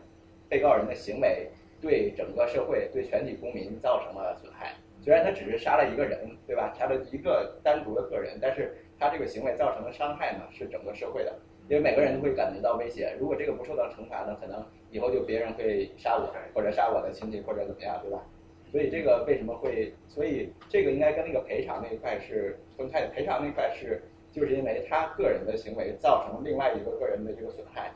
[0.49, 1.51] 被告人的行为
[1.83, 4.73] 对整个社会、对全体公民造成了损害。
[5.03, 6.73] 虽然他只是杀了一个人，对吧？
[6.79, 11.39] 杀了一个单独的个人，但是他这个行为造成的伤害呢，是整个社会的。
[11.69, 13.15] 因为每个人都会感觉到威胁。
[13.21, 18.25] 如果这个不受到惩罚呢，可能以后就别人会杀我，或者杀我的亲戚，或者怎么样，对吧？
[18.73, 19.93] 所以这个为什么会？
[20.09, 23.09] 所以这个应该跟那个赔偿那一块是分开的。
[23.09, 24.01] 赔偿那块是。
[24.37, 27.91] 就是因为他个人的行为造成另外一个个人的这个损害，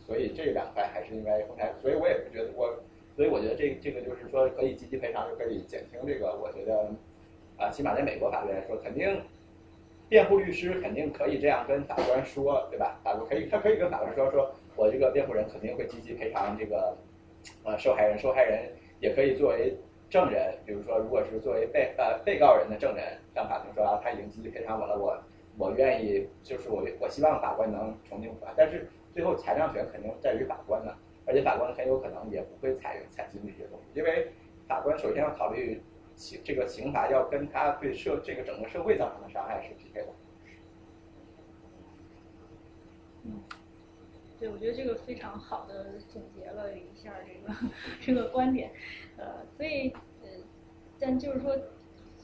[0.00, 1.72] 所以这两块还是应该分开。
[1.80, 2.76] 所以我也不觉得我，
[3.14, 6.36] 所以我觉得这这个就是说可以积极赔偿，就可以减轻这个。
[6.42, 6.90] 我觉得
[7.56, 9.22] 啊，起码在美国法律来说，肯定
[10.08, 12.98] 辩护律师肯定可以这样跟法官说，对吧？
[13.04, 16.96] 法官可以，他可以跟法官说，说我这个辩护人肯定会积极赔偿这个
[17.62, 19.76] 呃受害人，受害人也可以作为
[20.08, 25.16] 证人，比如说如果是作为被呃被告人的证人，向法庭说啊他已经积极赔偿我了，我
[25.60, 30.96] 我愿意就是我我希望法官能从轻处罚，但是最后裁量权肯定在于法官呢，
[31.26, 34.32] 而且法官很有可能也不会采采信这些东西，因为
[34.66, 35.82] 法官首先要考虑
[36.16, 40.06] 刑这个刑罚要跟他对社这个整个社会造成的伤害是匹配的。
[43.24, 43.38] 嗯，
[44.38, 47.54] 对，我觉得这个非常好的总结了一下这个
[48.00, 48.70] 这个观点，
[49.18, 49.90] 呃，所以
[50.22, 50.28] 呃，
[50.98, 51.54] 但就是说，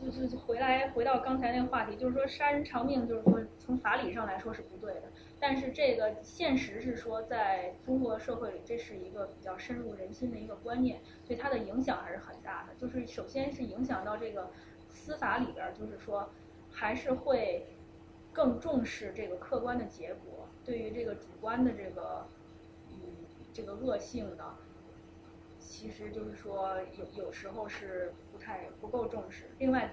[0.04, 5.02] 就是回来回到刚才那个话题，就是说杀人偿命，就是说从法理上来说是不对的，
[5.40, 12.74] 但是这个现实是说，在中国社会里，这是一个比较深入人心的一个观念，所以它的影响还是很大的。
[12.78, 14.50] 就是首先是影响到这个
[14.88, 16.28] 司法里边，就是说
[16.70, 17.66] 还是会
[18.32, 20.46] 更重视这个客观的结果。
[20.64, 22.26] 对于这个主观的这个，
[22.90, 22.98] 嗯，
[23.52, 24.44] 这个恶性的，
[25.58, 28.12] 其实就是说有有时候是
[28.46, 29.50] 太不够重视。
[29.58, 29.92] 另外，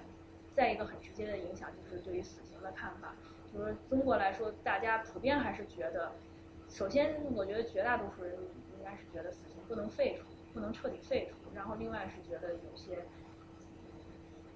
[0.54, 3.16] 再一个很直接的影响就是对于死刑的看法，
[3.52, 6.12] 就是中国来说，大家普遍还是觉得，
[6.68, 8.34] 首先我觉得绝大多数人
[8.78, 10.24] 应该是觉得死刑不能废除，
[10.54, 11.36] 不能彻底废除。
[11.52, 13.04] 然后另外是觉得有些，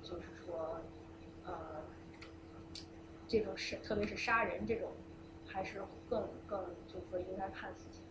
[0.02, 0.80] 就是说，
[1.44, 1.82] 呃，
[3.26, 4.92] 这种是特别是杀人这种。
[5.50, 5.80] 还是
[6.10, 8.02] 更更就是说应该判死刑。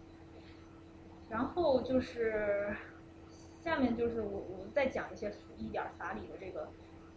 [1.30, 2.76] 然后就是
[3.68, 6.70] 下面就是我我们再讲一些一点法理的这个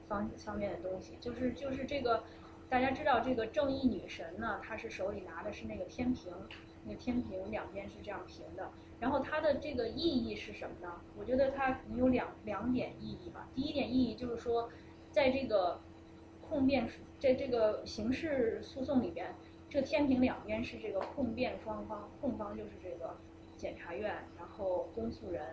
[0.09, 2.24] 方方面的东西，就是就是这个
[2.68, 6.32] 大家知道这个正义女神呢，她是手里拿的是那个天平，
[6.85, 8.68] 那个天平两边是这样平的。
[8.98, 11.01] 然后它的这个意义是什么呢？
[11.16, 13.48] 我觉得它有两两点意义吧。
[13.55, 14.68] 第一点意义就是说，
[15.12, 15.81] 在这个
[16.40, 16.90] 控辩
[17.20, 19.32] 在这个刑事诉讼里边。
[19.68, 23.16] 这天平两边是这个控辩双方，控方就是这个
[23.56, 25.44] 检察院，然后公诉人；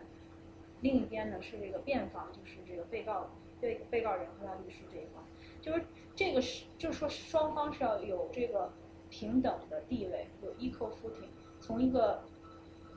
[0.81, 3.29] 另一边呢是这个辩方，就是这个被告
[3.59, 5.23] 被被告人和他律师这一方。
[5.61, 5.83] 就是
[6.15, 8.71] 这个是，就是说双方是要有这个
[9.09, 11.29] 平等的地位，有 equal footing，
[11.59, 12.23] 从一个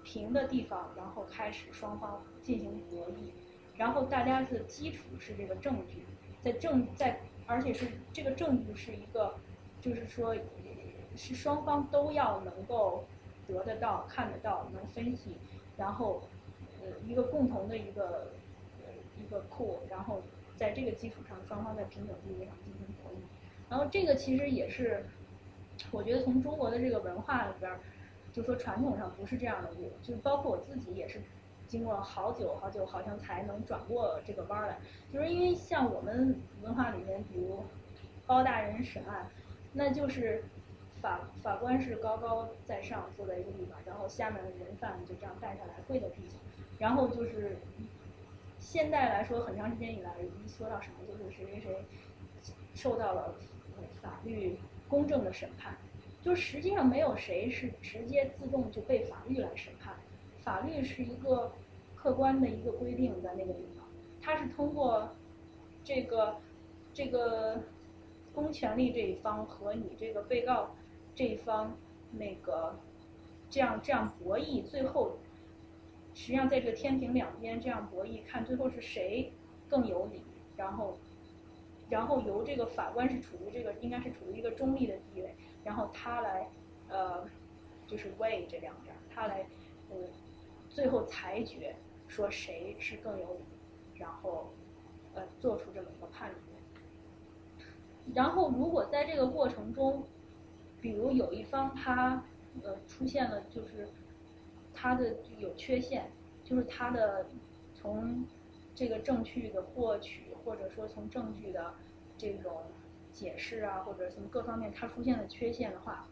[0.04, 3.32] 平的地方，然后开始双方进行博弈，
[3.76, 6.04] 然后大家的基础是这个证据，
[6.42, 9.34] 在证在，而且是这个证据是一个，
[9.80, 10.36] 就是说。
[11.16, 13.04] 是双方都要能够
[13.48, 15.36] 得得到、看得到、能分析，
[15.76, 16.22] 然后
[16.82, 18.30] 呃一个共同的一个
[18.84, 20.22] 呃一个库，然后
[20.56, 23.16] 在这个基础上，双方在平等地位上进行博弈。
[23.68, 25.04] 然后这个其实也是，
[25.90, 27.72] 我觉得从中国的这个文化里边，
[28.32, 29.70] 就说传统上不是这样的，
[30.02, 31.20] 就包括我自己也是
[31.66, 34.78] 经过好久好久，好像才能转过这个弯来。
[35.12, 37.64] 就是因为像我们文化里面，比如
[38.26, 39.26] 包大人审案，
[39.72, 40.44] 那就是。
[41.02, 46.38] 法法官是高高在上坐在一个地方，然后下面的人犯就这样带下来跪在地上，
[46.80, 47.58] 然后就是
[48.58, 51.86] 现在来说，很长时间以来一说到什么就是谁谁谁
[52.74, 53.36] 受到了
[54.02, 54.58] 法律
[54.88, 55.76] 公正的审判，
[56.20, 59.94] 就实际上没有谁是直接自动就被法律来审判，
[60.42, 61.52] 法律是一个
[61.94, 63.86] 客观的一个规定在那个地方，
[64.20, 65.14] 它是通过
[65.84, 66.38] 这个
[66.92, 67.62] 这个
[68.34, 70.74] 公权力这一方和你这个被告。
[71.12, 71.76] 这一方，
[72.12, 72.78] 那个，
[73.50, 75.18] 这样这样博弈，最后，
[76.14, 79.32] 实际上在这个天平两边这样博弈，看最后是谁
[79.68, 80.22] 更有理，
[80.56, 80.96] 然后，
[81.88, 85.34] 然后由这个法官是处于这个应该是处于一个中立的地位，
[85.64, 86.48] 然后他来，
[86.88, 87.24] 呃，
[87.86, 89.46] 就是 weigh 这两边，他来，
[89.88, 89.96] 呃，
[90.68, 91.74] 最后裁决
[92.08, 93.44] 说谁是更有理，
[93.98, 94.52] 然后，
[95.14, 96.36] 呃，做出这么一个判决。
[98.14, 100.04] 然后如果在这个过程中，
[100.80, 102.24] 比如有一方他
[102.62, 103.88] 呃出现了就是
[104.82, 106.10] 他的有缺陷，
[106.42, 107.26] 就是他的
[107.74, 108.26] 从
[108.74, 111.74] 这个证据的获取或者说从证据的
[112.16, 112.62] 这种
[113.12, 116.08] 解释啊或者从各方面他出现的缺陷的话，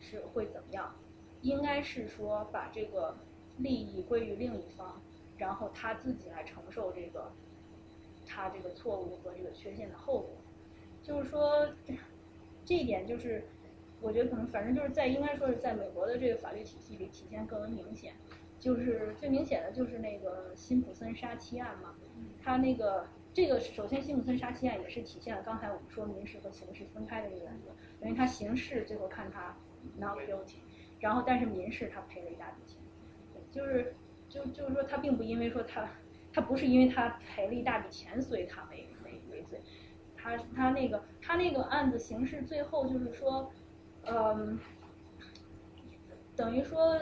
[0.00, 0.94] 是会怎么样？
[1.42, 3.16] 应该是说把这个
[3.58, 5.02] 利益归于另一方，
[5.36, 7.32] 然后他自己来承受这个
[8.24, 10.30] 他这个错误和这个缺陷的后果。
[11.02, 11.68] 就是说
[12.64, 13.42] 这一点就是。
[14.04, 18.12] 我觉得可能反正就是在应该说是在美国的这个法律体系里体现更为明显，
[18.60, 21.94] 就是最明显的就是那个辛普森杀妻案嘛，
[22.42, 27.70] 他那个这个首先辛普森杀妻案也是体现了刚才我们说民事和刑事分开的这个原则，
[28.02, 29.56] 因为他刑事最后看他
[29.96, 30.56] not guilty，
[31.00, 32.76] 然后但是民事他赔了一大笔钱，
[33.50, 33.94] 就是
[34.28, 35.88] 就就是说他并不因为说他
[36.30, 39.58] 他不是因为他赔了一大笔钱所以他没没没罪，
[40.14, 43.50] 他他那个他那个案子刑事最后就是说。
[44.06, 44.58] 嗯，
[46.36, 46.98] 等于说，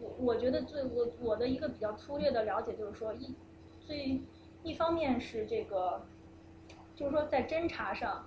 [0.00, 3.34] 我我觉得最我我的一个比较粗略的了解就是说一
[3.80, 4.20] 最
[4.62, 6.02] 一方面是这个，
[6.96, 8.26] 就是说在侦查上，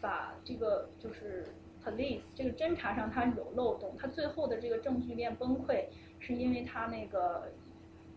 [0.00, 1.46] 法这个就是
[1.84, 5.84] police 这个侦查上它有漏洞，它最后的这个证据链崩溃
[6.18, 7.52] 是因为它那个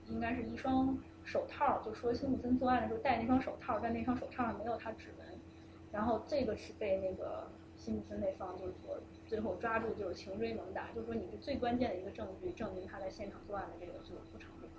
[0.07, 5.27] 应该是一双手套，就说辛普森作案的时候戴那双手套，但那双手套上没有他指纹，
[5.91, 7.47] 然后这个是被那个
[7.83, 8.97] 辛普森那方就是说
[9.27, 14.69] 最后抓住就是穷追猛打，就是说你是最关键的一个证据，证明他在现场作案的这个就不成立。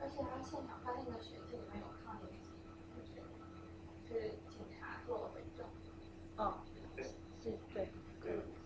[0.00, 2.48] 而且他现场发现的血迹里面有抗原剂，
[4.08, 5.64] 就是是警察做了伪证。
[6.36, 6.58] 哦，
[7.40, 7.88] 是对，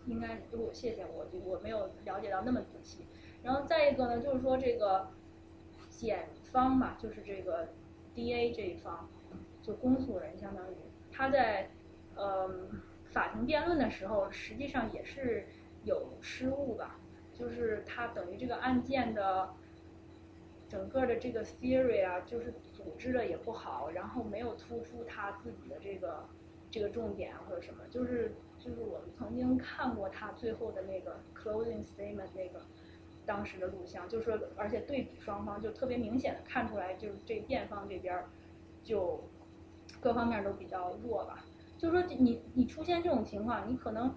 [0.06, 3.04] 应该如果谢谢我，我没有了解到那么仔细。
[3.42, 5.08] 然后再一个呢，就是说这个
[5.90, 7.68] 检方嘛，就是这个
[8.14, 9.06] D A 这一方，
[9.60, 10.76] 就公诉人相当于
[11.12, 11.68] 他在
[12.16, 12.80] 嗯
[13.14, 15.46] 法庭辩论的时候，实际上也是
[15.84, 16.98] 有失误吧，
[17.32, 19.54] 就是他等于这个案件的。
[20.66, 26.26] 整个的这个 theory 啊，就是组织的也不好，然后没有突出他自己的这个
[26.68, 32.62] 这个重点或者什么，就是就是我们曾经看过他最后的那个 closing statement 那个
[33.24, 38.24] 当时的录像，就是说，而且对比双方就特别明显的看出来，就是这辩方这边
[38.82, 39.22] 就
[40.00, 41.44] 各方面都比较弱吧。
[41.78, 44.14] 就是说，你你出现这种情况，你可能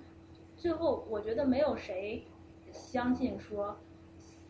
[0.56, 2.26] 最后我觉得没有谁
[2.72, 3.78] 相信说。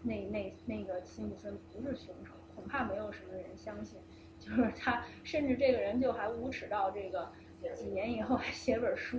[0.04, 4.00] 那那那个辛普森不是凶手，恐怕没有什么人相信。
[4.40, 7.30] 就是 他，甚至这个人就还无耻到这个
[7.74, 9.18] 几年以后还写本书，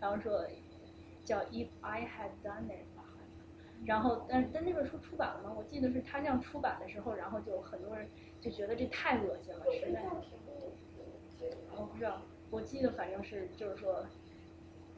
[0.00, 0.44] 然后说
[1.22, 2.86] 叫 If I Had Done It。
[3.84, 5.52] 然后，但但那本书出版了吗？
[5.54, 8.08] 我记得是他这样出版的时候，然后就很多人
[8.40, 10.02] 就觉得这太恶心了，实在。
[11.76, 12.22] 我不知道，
[12.54, 14.04] 我记得反正是就是说，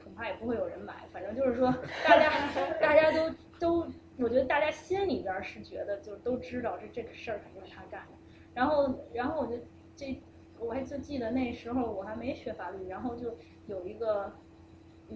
[0.05, 1.07] 恐怕也不会有人买。
[1.13, 1.73] 反正就是说，
[2.07, 2.31] 大家
[2.81, 3.87] 大家都都。
[4.19, 8.13] 我觉得大家心里边是觉得，就都知道这这个事儿肯定是他干的。
[8.55, 9.59] 然后，然后我就
[9.95, 10.23] 这，
[10.59, 14.33] 我还就记得那时候我还没学法律，然后就有一个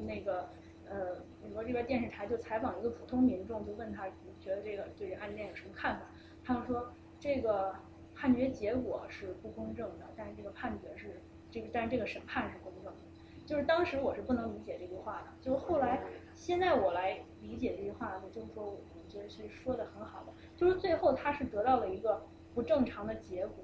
[0.04, 0.50] 那个
[0.86, 6.02] 呃美国这边电视台就采访一个普通民众，就问他你觉得这个对这案件有什么看法？
[6.44, 7.74] 他们说这个
[8.14, 12.98] 判决结果是不公正的，但是这个判决是这个，但是这个审判是公正的。
[13.46, 16.00] 就是当时我是不能理解这句话的，就是后来
[16.34, 18.76] 现在我来理解这句话呢，就是说。
[19.02, 22.22] 我觉得是说的很好的，就是最后他是得到了一个
[22.54, 23.56] 不正常的结果，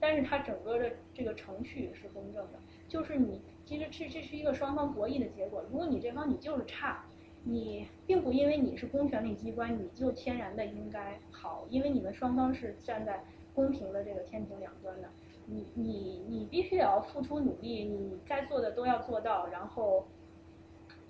[0.00, 2.58] 但是他整个的这个程序是公正的，
[2.88, 5.62] 就是你其实这这是一个双方博弈的结果。
[5.70, 7.04] 如果你这方你就是差，
[7.42, 13.22] 你并不因为你是公权力机关你就天然的应该好，因为你们双方是站在
[13.54, 15.10] 公平的这个天平两端的，
[15.46, 20.06] 你你你必须要付出努力，你该做的都要做到，然后，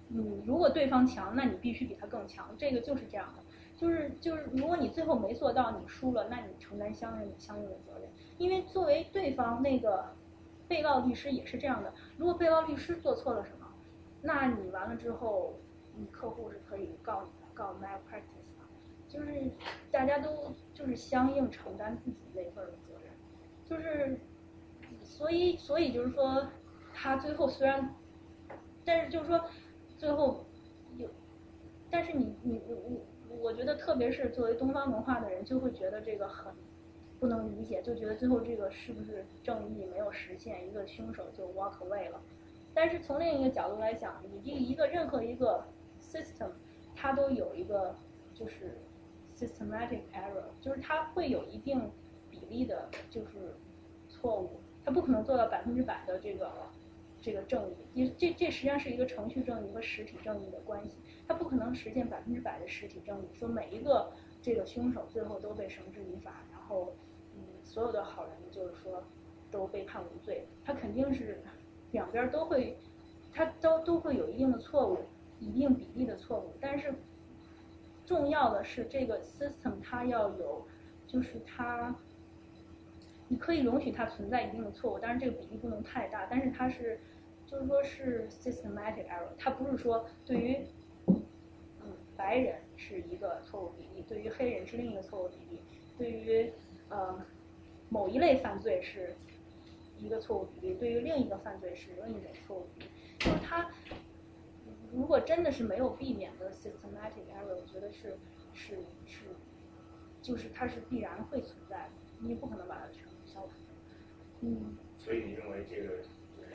[0.09, 3.43] 嗯，如果对方强，那你必须比他更强，这个就是这样的。
[3.77, 8.09] 就是就是，如果你最后没做到，你输了，那你承担相应相应的责任。
[8.39, 10.05] 因为作为对方那个
[10.69, 13.67] 被告律师也是这样的，如果被告律师做错了什么，
[14.23, 15.55] 那你完了之后，
[15.97, 18.65] 你客户是可以告你的，告 malpractice 的。
[19.09, 19.51] 就是
[19.91, 22.84] 大家都就是相应承担自己那份的责任。
[23.69, 24.19] 就是，
[25.03, 26.47] 所以所以就是说，
[26.93, 27.95] 他最后虽然，
[28.85, 29.45] 但是就是说，
[29.97, 30.45] 最后
[30.97, 31.09] 有，
[31.91, 33.01] 但是你你你你。
[33.41, 36.55] 我觉得，特别是作为东方文化的人，就会觉得这个很
[37.19, 42.23] 不能理解，就觉得最后这个是不是正义没有实现，一个凶手就 walk away 了。
[42.73, 45.65] 但是从另一个角度来讲，你这一个任何一个
[46.01, 46.51] system，
[46.95, 47.97] 它都有一个
[48.33, 48.79] 就是
[49.37, 51.91] systematic error，就是它会有一定
[52.55, 53.55] 一的就是
[54.09, 56.51] 错误，它不可能做到百分之百的这个
[57.21, 57.75] 这个正义。
[57.93, 60.97] 你这这实际上是一个程序正义和实体正义的关系。
[61.27, 64.13] 他不可能实现百分之百的实体正义，说每一个
[64.43, 66.93] 这个凶手最后都被绳之以法，然后，
[67.35, 69.03] 嗯，所有的好人就是说
[69.51, 70.47] 都被判无罪。
[70.63, 71.41] 他肯定是
[71.93, 72.77] 两边都会，
[73.33, 74.99] 他都都会有一定的错误，
[75.41, 76.53] 一定比例的错误。
[76.61, 76.95] 但是
[78.05, 80.67] 重要的是这个 system 它要有，
[81.07, 81.97] 就是它，
[83.29, 86.27] 你可以容许它存在一定的错误，但是这个比例不能太大。
[86.31, 87.01] 但是它是，
[87.47, 90.67] 就是说是 systematic error，它不是说对于。
[91.07, 91.21] 嗯
[92.17, 95.61] 白人是一个错误比例，对于黑人是另一个错误比例，
[95.99, 96.51] 对于
[96.89, 97.21] 呃
[97.89, 99.13] 某一类犯罪是
[99.99, 102.91] 一个错误比例，对于另一个犯罪是另一种错误比例。
[103.19, 103.69] 就是他
[104.93, 108.17] 如果真的是没有避免的 systematic error，我觉得是
[108.53, 109.27] 是是，
[110.23, 111.91] 就是它是必然会存在的，
[112.21, 113.04] 你不可能把它全。
[114.45, 114.77] 嗯。
[114.99, 116.05] 所以你认为这个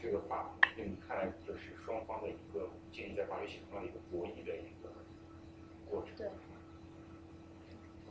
[0.02, 4.90] 这个法，在你看来就是双方的一个建立在法律系统上的一个博弈的一个。
[6.16, 6.30] 对，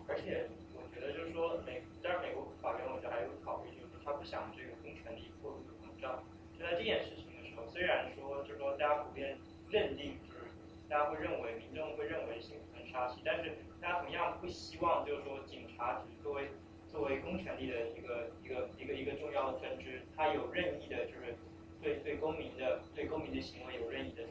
[0.09, 6.25] 而且我觉得就是说美，但是美国法院我觉得还有考虑，就是他不想这个公权力过度的膨胀。
[6.59, 9.39] 就在这件事情的时候，虽然说就是说大家普遍
[9.71, 10.51] 认定就是
[10.89, 16.51] 大家会认为民众会认为幸福跟杀妻，但是大家同样不希望就是说警察只作为
[16.91, 21.37] 作为公权力的一个一个一个一个重要的分支，他有任意的就是
[21.81, 24.25] 对对公民的对公民的行为有任意的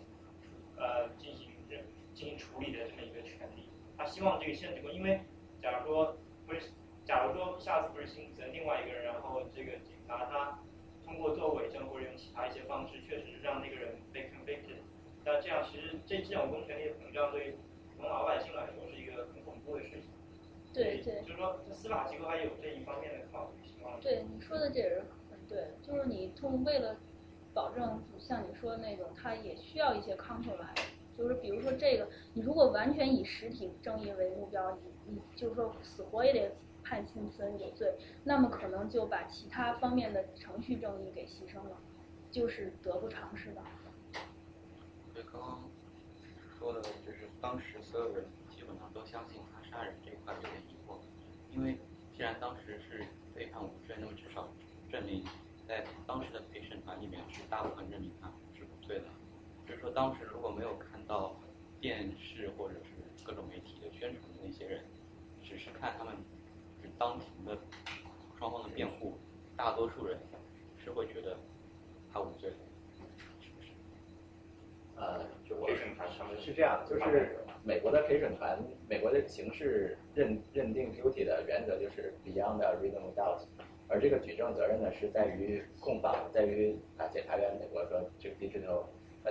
[0.75, 3.69] 呃进行任进行处理的这么一个权利。
[3.97, 5.21] 他希望这个限制过，因为
[5.61, 6.71] 假如说不是，
[7.05, 10.59] 假如说下次不是新增另外一个人，然后这个警察他
[11.05, 14.81] 通过做伪证或者用其他一些方式，确实是让那个人被 convicted，
[15.23, 17.51] 那这样其实这这种公权力的膨胀对
[17.95, 20.16] 普通老百姓来说是一个很恐怖的事情。
[20.77, 23.67] 对对，就是说司法机构还有这一方面的考虑。
[24.01, 24.99] 对你说的这也是
[25.31, 26.97] 很对，就是你通为了
[27.53, 30.83] 保证像你说的那种，他也需要一些 compromise。
[31.17, 41.77] 就是比如说这个，你如果完全以实体正义为目标，你你就是说死活也得判辛森有罪，那么可能就把其他方面的程序正义给牺牲了，
[42.29, 43.61] 就是得不偿失的。
[45.11, 45.63] 对，刚刚
[46.59, 50.97] 说的就是当时所有人基本上都相信他杀人这一块有点疑惑，
[51.53, 51.77] 因为
[52.15, 53.05] 既然当时是
[53.35, 54.49] 被判无罪，那么至少
[54.91, 55.23] 证明
[55.67, 58.27] 在当时的陪审团里面是大部分认定他
[58.57, 59.05] 是无罪的。
[59.67, 61.35] 就是说当时如果没有看到
[61.79, 64.83] 电视或者是各种媒体的宣传的那些人，
[65.43, 66.15] 只是看他们
[66.81, 67.55] 是当庭的
[68.39, 69.15] 双方的辩护，
[69.55, 70.17] 大多数人
[70.83, 71.37] 是会觉得
[72.11, 72.55] 他无罪的。
[74.95, 78.57] 呃，就陪审团他们是这样，就是美国的陪审团，
[78.87, 83.41] 美国的刑事认认定 guilty 的原则就是 beyond a reasonable doubt，
[83.89, 88.85] 而这个举证责任呢是在于控方，在于啊检察院，美国说这个 digital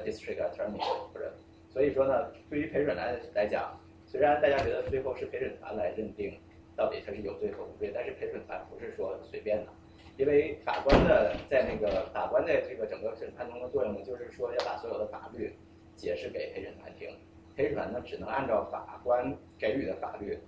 [0.05, 0.79] district attorney
[1.15, 1.33] 或者，
[1.71, 6.39] 所以说呢，对于陪审团来讲，虽然大家觉得最后是陪审团来认定
[6.77, 9.73] 到底他是有罪和无罪，但是陪审团不是说随便的。
[10.19, 15.55] 因为法官的在那个法官的这个整个审判中的作用呢，就是说要把所有的法律
[15.95, 17.09] 解释给陪审团听，
[17.57, 20.39] 陪审团呢只能按照法官给予的法律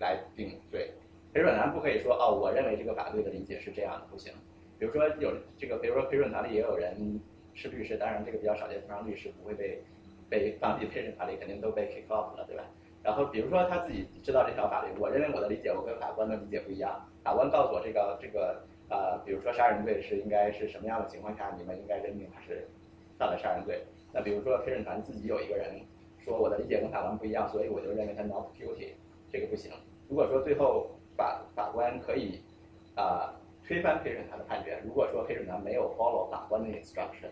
[0.00, 0.90] 来定罪，
[1.32, 4.32] 陪审团不可以说哦，我认为这个法律的理解是这样的，不行。
[4.78, 7.20] 比如说有这个，比如说陪审团里也有人
[7.52, 9.82] 是律师，当然这个比较少见，通常律师不会被
[10.28, 12.64] 被放进陪审团里，肯定都被 kick off 了，对吧？
[13.02, 18.62] 然后比如说他自己知道这条法律，我认为我的理解我跟法官的理解不一样，法官告诉我这个这个。
[18.90, 22.68] 呃，比如说杀人罪是应该是什么样的情况下，你们应该认定他是
[23.18, 23.82] 犯了杀人罪？
[24.12, 25.80] 那比如说陪审团自己有一个人
[26.24, 28.94] 说我的理解跟法官不一样，所以我就认为他 not guilty，
[29.30, 29.70] 这个不行。
[30.08, 32.40] 如果说最后法法官可以
[32.96, 33.34] 啊
[33.66, 37.30] 推翻陪审团的判决，如果说陪审团没有 follow 法官的 instruction，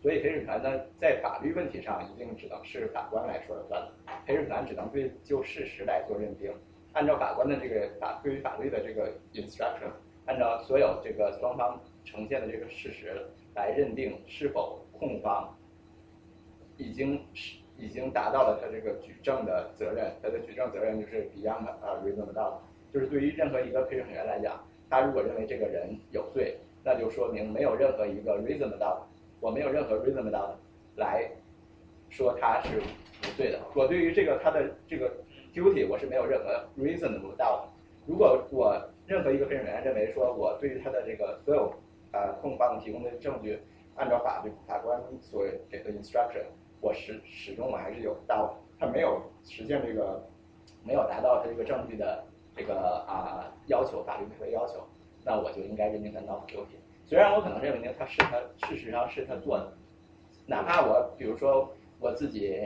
[0.00, 3.86] 所以陪审团呢在法律问题上一定只能是法官来说了算，
[4.26, 6.52] 陪审团只能对就事实来做认定，
[6.92, 9.90] 按照法官的这个法对于法律的这个 instruction。
[10.24, 13.26] 按照所有这个双方呈现的这个事实
[13.56, 15.52] 来认定是否控方
[16.76, 22.54] 已经是已经达到了他这个举证的责任，他的举证责任就是 beyond 啊 reasonable doubt，
[22.94, 29.00] 就是对于任何一个陪审员来讲，他如果认为这个人有罪，那就说明没有任何一个 reasonable doubt，
[29.40, 30.52] 我没有任何 reasonable doubt
[30.94, 31.28] 来
[32.08, 33.58] 说他是无罪的。
[33.74, 35.12] 我对于这个他的这个
[35.52, 37.64] guilty 我是没有任何 reasonable doubt。
[38.06, 41.74] 如果我任何一个陪审员认为说，我对于他的这个所有
[42.12, 43.58] 呃控方提供的证据，
[43.96, 46.44] 按照法律法官所给的 instruction，
[46.82, 50.22] 我始始终我还是有到他没有实现这个
[50.84, 52.22] 没有达到他这个证据的
[52.54, 54.86] 这个啊要求法律的要求，
[55.24, 56.76] 那我就应该认定他 not guilty。
[57.06, 58.38] 虽然我可能认为呢他是他
[58.68, 59.72] 事实上是他做的，
[60.46, 62.60] 哪怕我比如说我自己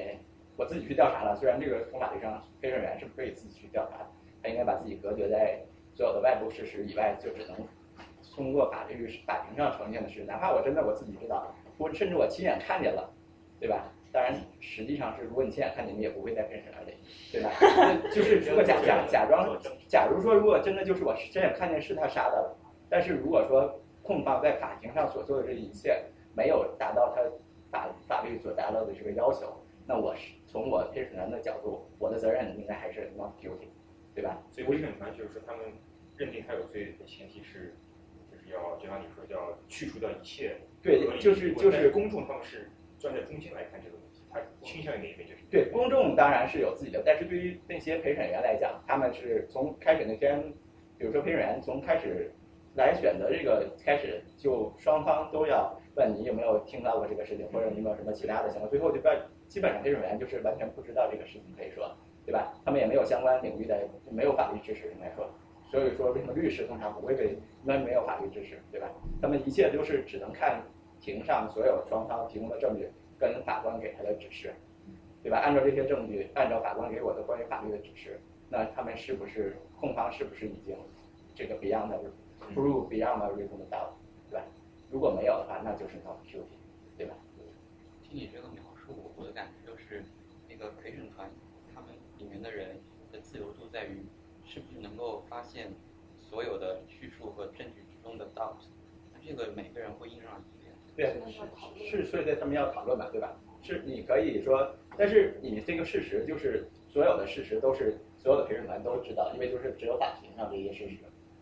[0.56, 3.98] 我自己去调查了，虽然这个从法律上陪审员是不可以自己去调查，
[4.42, 5.60] 他应该把自己隔绝在。
[5.94, 7.56] 所有的外部事实以外，就只能
[8.34, 13.10] 通过法律法庭上呈现的事哪怕我真的我自己知道，我甚至我亲眼看见了，
[13.58, 13.90] 对吧？
[14.16, 16.94] 当然，实际上是如果你亲眼看见，你也不会在陪审团里，
[17.30, 17.50] 对吧？
[18.14, 22.56] 就是如果假假假装，假如说如果真的就是我亲眼看见是他杀的，
[22.88, 26.02] 但是如果说控方在法庭上所做的这一切
[26.34, 27.20] 没有达到他
[27.70, 33.68] 法法律所达到的这个要求，那我是从我陪审团的角度，我的责任应该还是 not guilty，
[34.14, 34.42] 对吧？
[34.50, 35.66] 所以陪审团就是说他们。
[36.18, 37.76] 认定他有罪的前提是，
[38.32, 44.05] 就是要就像你说，要去除掉一切对，就是就是公众他们是站在中间来看这个问题，
[44.62, 50.42] 倾向于哪一边就是对公众当然是有自己的，但是对于那些陪审员来讲，他们是从开始那天，
[50.98, 52.32] 比如说陪审员从开始
[52.74, 59.00] 来选择这个开始，就双方都要问你有没有听到过这个事情，或者你有没有什么其他的想法，最后就
[59.48, 61.90] 基本上陪审员就是完全不知道这个事情可以说，
[62.24, 62.52] 对吧？
[62.64, 65.30] 他们也没有相关领域的没有法律知识应该说，
[65.70, 68.90] 所以说为什么律师通常不会被因为没有法律知识，对吧？
[69.22, 70.60] 他们一切都是只能看
[71.00, 74.54] 庭上所有双方提供的证据跟法官给他的指示，
[75.22, 75.38] 对吧？
[75.38, 78.20] 按照这些证据，按照法官给我的关于法律的指示，
[78.50, 80.76] 那他们是不是控方是不是已经
[81.34, 82.10] 这个 beyond the
[82.54, 83.90] prove beyond the reasonable doubt，
[84.30, 84.44] 对吧？
[84.90, 86.56] 如果没有的话，那就是 not guilty，
[86.96, 87.14] 对吧？
[88.02, 90.04] 听你这个描述，我的感觉就是，
[90.48, 91.28] 那个陪审团
[91.74, 92.78] 他们里面的人
[93.10, 94.06] 的自由度在于，
[94.44, 95.72] 是不是能够发现
[96.20, 98.62] 所有的叙述和证据之中的 doubt，
[99.12, 100.55] 那这个每个人会因人而异。
[100.96, 101.14] 对，
[101.90, 103.36] 是，所以在他们要讨论嘛，对吧？
[103.62, 110.96] 是，你可以说，但是你这个事实就是所有的事实都是所有的陪审团都知道，因为就是只有法庭上这些事实，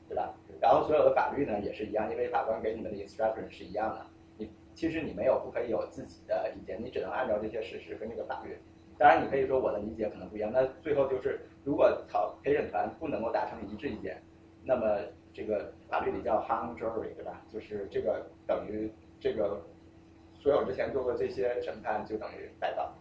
[0.08, 0.34] 对吧？
[0.60, 4.06] 然后所有的法律呢也是一样，因为法官给你们的 instruction 是一样的。
[4.36, 8.56] 你其实你没有不可以有自己的意见，你只能按照这些事实跟这个法律。
[8.98, 10.50] 当然，你可以说我的理解可能不一样。
[10.52, 14.22] 那最后就是，如果讨陪审团不能够达成一致意见，
[14.64, 14.98] 那么
[15.32, 17.44] 这个法律里叫 hung jury，对吧？
[17.52, 19.62] 就是这个等于这个
[20.34, 22.92] 所有之前做过这些审判就等于白告，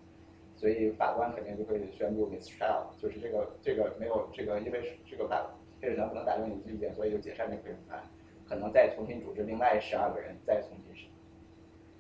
[0.56, 5.46] 所以法官肯定就会宣布 mistrial，就是这个这个没有这个，因为这个法
[5.82, 8.02] 陪审团不能达成一致意见，所以就解散这个陪审团，
[8.48, 11.10] 可能再重新组织另外十二个人再重新审，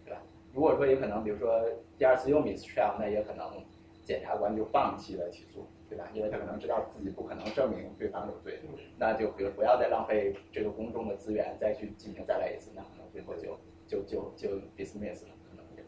[0.05, 0.21] 对吧？
[0.53, 1.61] 如果说有可能，比如说
[1.97, 3.61] 第二次又 mistrial，那也可能
[4.03, 6.07] 检察官就放弃了起诉，对吧？
[6.13, 8.59] 因为他可能知道自己不可能证明对方有罪，
[8.97, 13.57] 那就比如不要再浪费这个公众的资源再去进行再来一次，那可能最后就
[13.87, 15.83] 就就就 dismiss 了，可能就。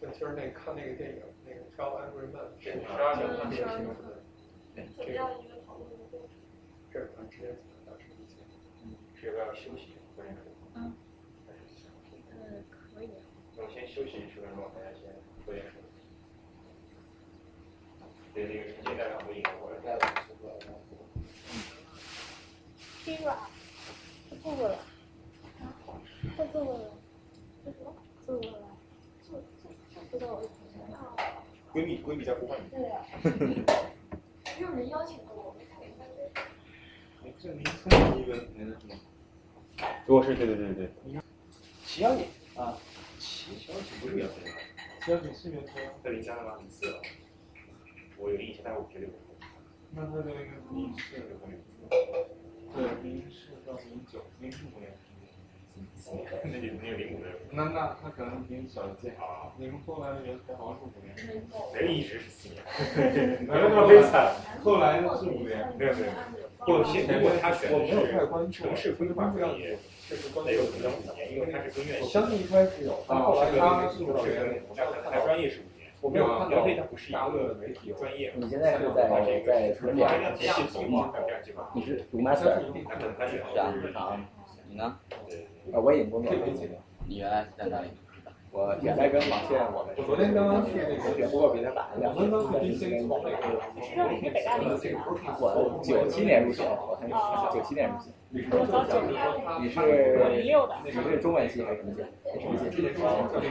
[0.00, 4.22] 对，就是那看那个电影，那个《Twelve Angry Men》，对十二年的变形的，
[4.74, 6.30] 对怎么样一个讨论的过程？
[6.92, 8.38] 这是咱之前达成意见。
[9.14, 10.34] 是不是要休息或者是？
[10.74, 10.94] 嗯。
[12.32, 13.10] 嗯，可以。
[13.56, 15.02] 那我先休息十分钟，大家先
[15.44, 15.80] 说点水。
[18.34, 19.76] 对，那个陈建代表会引过来。
[23.02, 23.48] 踢吧，
[24.42, 24.76] 坐过来，
[26.36, 27.05] 快坐过来，坐什么？
[31.72, 32.68] 闺蜜，闺蜜在呼唤你。
[32.70, 33.04] 对呀。
[34.58, 36.30] 没有人邀请过我，没看明白这。
[37.22, 38.94] 你这名称一个那个什么？
[40.06, 40.90] 哦，是对对对对。
[41.84, 42.78] 齐小姐啊，
[43.18, 44.56] 齐小姐不是原配吗？
[45.00, 45.92] 齐小姐是原配啊。
[46.02, 46.56] 在零三了吗？
[46.58, 46.86] 零四。
[48.16, 49.34] 我有印象，但我绝对不会。
[49.90, 50.40] 那他的那个
[50.70, 51.22] 民事，
[52.74, 54.94] 对，民事到零九、零五年。
[56.44, 57.26] 那就那个零五的。
[57.50, 59.50] 那那他可能比你小一届啊。
[59.56, 61.12] 你们后来的原配好像是五年。
[61.74, 62.62] 没一直是四年。
[63.42, 64.32] 没有那么悲惨。
[64.62, 65.66] 后来是五年。
[65.76, 66.12] 没有没有。
[66.64, 67.92] 不，先如果他选的是
[68.52, 69.76] 城市规划专业，
[70.34, 74.62] 那有可能五年，因为他是跟院我相信一开始有，但后来他是五年。
[74.76, 75.90] 他专业是五年。
[76.00, 76.62] 我没有看到。
[76.90, 78.32] 不是一个媒体专业。
[78.36, 79.08] 你现在是在
[79.44, 80.00] 在伦敦？
[81.74, 82.60] 你是读 master？
[83.28, 84.16] 是啊，好。
[84.68, 84.98] 你呢？
[85.72, 86.38] 啊，我已经工作了。
[87.06, 87.88] 你原来是在哪里？
[88.56, 92.32] 我原来跟王倩，我们昨天刚刚去那个学，不过比他晚了两年。
[95.38, 97.10] 我九七年入学，我很
[97.52, 98.08] 九七年入学。
[98.50, 99.20] 我早九年。
[99.60, 99.76] 你是
[100.32, 100.74] 零六的。
[100.82, 102.00] 你是中文系还是什么系？
[102.40, 102.70] 什么系？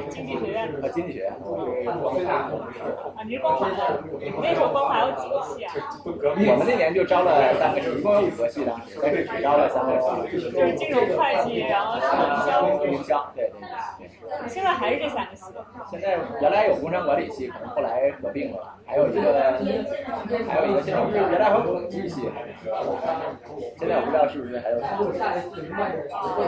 [0.10, 0.74] 经济学院。
[0.82, 1.30] 啊，经济学院。
[1.30, 1.38] 啊，
[3.28, 4.02] 你是光华的？
[4.42, 5.72] 那时候光华有几个系啊？
[6.04, 10.34] 我们那年就招了三个系，一共有五个系当时，但是只招了三个系。
[10.34, 12.02] 就是金融会计，然后营
[12.50, 12.86] 销。
[12.86, 13.22] 营销。
[14.48, 15.44] 现在还是这三个系。
[15.90, 19.22] 现在原来有工商管理系，可能后来合并了，还有一个，
[20.48, 22.22] 还有一个现在我不知道原来还有统计系，
[23.78, 24.80] 现在我不知道是不是还有。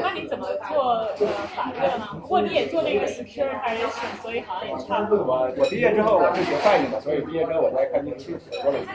[0.01, 2.07] 那你怎么做呃法律的呢？
[2.22, 5.26] 不过你也做那个 securitization，所以好像也差不多。
[5.26, 8.91] 我我毕业之后我是学会计的，所以毕业之后我在会计事务所做了律师，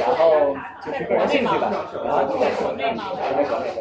[0.00, 0.54] 然后
[0.84, 1.70] 就是个人兴趣吧，
[2.04, 3.80] 然后就在国内嘛，在国内的，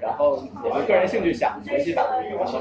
[0.00, 2.58] 然后也是个人兴趣想学习法律，然后就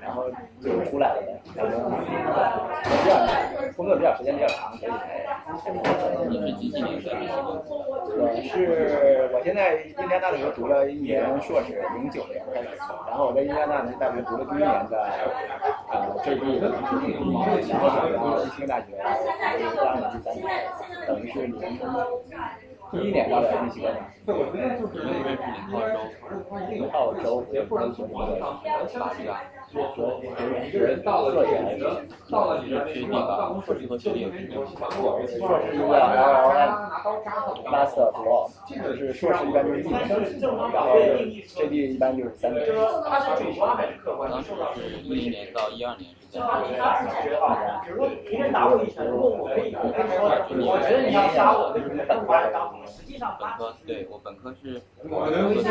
[0.00, 0.30] 然后
[0.62, 1.90] 就出来了呗，然后
[2.82, 3.10] 比较
[3.76, 5.24] 工作比较时间比较长，所以才。
[6.28, 7.10] 你是几几年的？
[8.16, 12.68] 我是我现在印第安大学读了一年硕士，零九年开始，
[13.06, 15.06] 然后我在印第安大学大学读了第一年的
[15.90, 16.76] 呃 JD，然后
[18.10, 19.04] 然后到密歇根大学读了
[19.36, 20.44] 第二年、第三年，
[21.06, 21.78] 等于是零
[22.92, 25.42] 一年到的密西根，我觉得就是那边是
[26.72, 29.32] 零号州，也不知道从什么地方发迹啊。
[29.42, 29.63] 说说
[30.78, 35.20] 人到了你的到了你的那个办公室里头，学历有没有去过？
[35.26, 35.78] 硕士一
[37.64, 40.08] Master of Law，就是硕士一般就是一年，
[40.72, 42.64] 然后 JD 一般就是三年。
[43.04, 46.40] 当时是一零年到一二年是在
[47.84, 50.18] 比如说别人打我一拳，如果我可以，我可以说，
[50.66, 55.62] 我觉得你要杀我，就是本科当，实际上本科对我本科是我的那个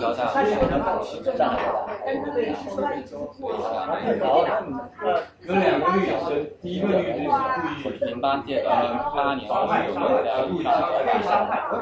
[0.00, 1.02] 交大，上海然后
[3.50, 3.56] 有
[5.54, 6.14] 两个女生，
[6.62, 7.20] 第一个女生是
[7.82, 9.54] 故意零八届的，八年有
[9.94, 10.72] 没有在路上？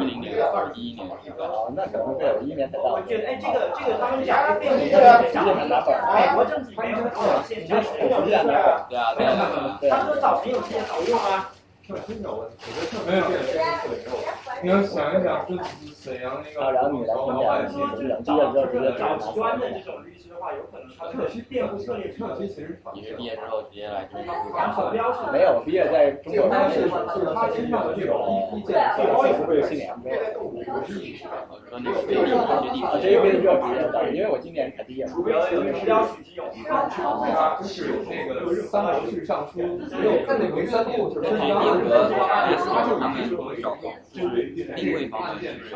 [0.00, 0.34] 一零年、
[0.74, 1.06] 一一年。
[1.38, 2.84] 哦，那可能会有一年才到。
[2.84, 4.96] 我觉得，哎，这个这个他们讲的辩护的
[5.32, 5.50] 讲，美
[6.34, 8.86] 国政治里面有很多现象是没有用的。
[8.88, 9.30] 对啊，对啊。
[9.88, 11.18] 他说早晨有些好用
[11.88, 13.24] 没有
[14.62, 15.62] 你要想一想，就是
[15.94, 16.72] 沈阳那个。
[16.72, 17.74] 然后你来听
[18.08, 22.06] 讲，毕业之后直接找极端的这种律师的话，有可能他的辩护策略。
[22.94, 24.24] 你是毕业之后直接来这边？
[25.32, 26.88] 没有，毕业在中国是是
[27.34, 28.78] 他身上的这种意见，
[29.38, 29.92] 不会有新年。
[29.92, 29.98] 我
[31.68, 35.04] 说那个学弟学弟，这一辈子就要毕业的，因为我今年才毕业。
[35.06, 36.46] 主要有目标取其勇。
[36.68, 36.88] 他
[37.62, 39.58] 是那个三个市上书，
[39.90, 41.28] 在那个三部就是
[41.78, 41.90] 这个
[42.56, 43.76] S 他们有找
[44.12, 44.32] 就是
[44.76, 45.70] 定位方面是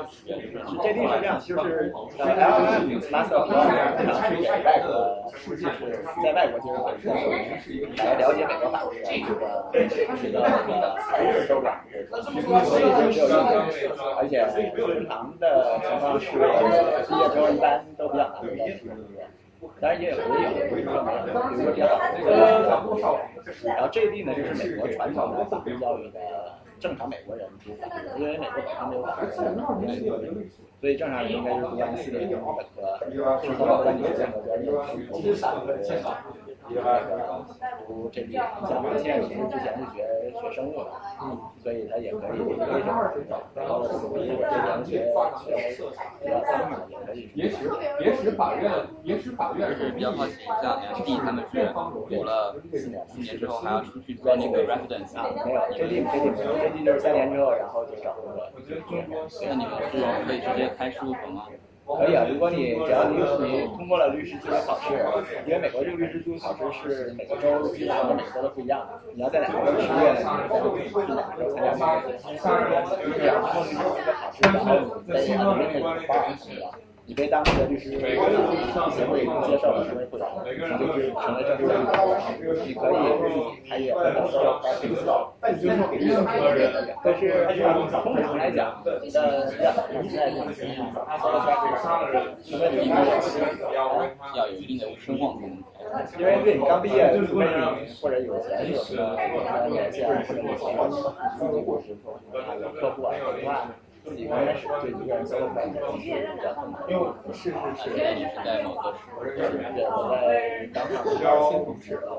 [0.83, 4.89] 这地是这样，就是呃 LLM Master of Law 是给外国，
[5.49, 5.61] 就是
[6.23, 9.31] 在外国就是本身来了解美国法律的这个
[9.89, 10.39] 这个
[11.17, 11.67] 这个州长，
[12.65, 14.33] 所以就只有一个，而且
[14.77, 14.79] 通
[15.09, 15.43] 常的
[15.81, 16.25] 情况是
[17.09, 17.65] 毕业之后一般
[17.97, 19.25] 都比较难得到
[19.81, 21.17] 当然也有也有，不是说没有，
[21.49, 23.21] 比如说比较好
[23.65, 26.19] 然后这一地呢，就是美国传统的法律教育的
[26.79, 27.49] 正常美国人，
[28.19, 30.51] 因为美国本身没有法律，
[30.81, 32.41] 所以正常人应该是读完四年本
[32.75, 35.73] 科，之后三年建国专业，读法律。
[36.69, 37.07] 那个
[37.87, 40.91] 读这边，像王倩其实之前是学学生物的，
[41.23, 42.83] 嗯，所以他也可以可以
[43.55, 44.91] 然后读这边学
[45.39, 45.55] 学
[46.21, 47.31] 比较专门也可以。
[47.37, 47.71] 别使
[48.01, 48.69] 别使法院，
[49.05, 51.73] 别使法院是比较好奇，像 MD 他们是
[52.09, 58.43] 读了四年，四年之后还要出去做那个 residence 啊，没有，JD JD 没有，JD 就是三年之后然后就找工作。
[59.47, 61.45] 那你们是可以直接开事务所吗？
[61.87, 63.17] 可以啊，如果你只要你
[63.47, 64.93] 你通过了律师资格考试，
[65.47, 71.55] 因为美国这个律师资格考试是每个州基本上每个州都不一样的，你要在哪个州执业了，你在哪个州
[72.19, 72.51] 参加
[72.99, 74.65] 这个考试，你通过考试，然后
[75.07, 76.15] 你在那边可以报。
[77.09, 77.99] 你被当地的律师协
[79.07, 80.27] 会接受了成为会员，
[80.75, 81.95] 你就是成为正式的律师。
[82.67, 82.93] 你可以
[83.23, 83.39] 自己
[83.69, 83.95] 开业
[87.05, 87.63] 但是但是
[88.03, 89.21] 通常来讲，呃，你在
[89.87, 90.67] 公司
[91.07, 91.39] 他说的
[92.43, 93.39] 是成为律师
[93.73, 93.79] 要
[94.49, 95.57] 有一定的声望才能。
[96.19, 97.51] 因为对你刚毕业，除非你
[98.03, 99.17] 或者有钱有什么
[99.71, 100.45] 年限，或者有
[102.61, 103.53] 有客户啊，另外。
[104.07, 107.03] 自己刚开始对一个人交流感觉其实比较困难，因为
[107.33, 111.03] 是是是，你是在某个市，对，我在当场
[111.51, 112.15] 新同事啊，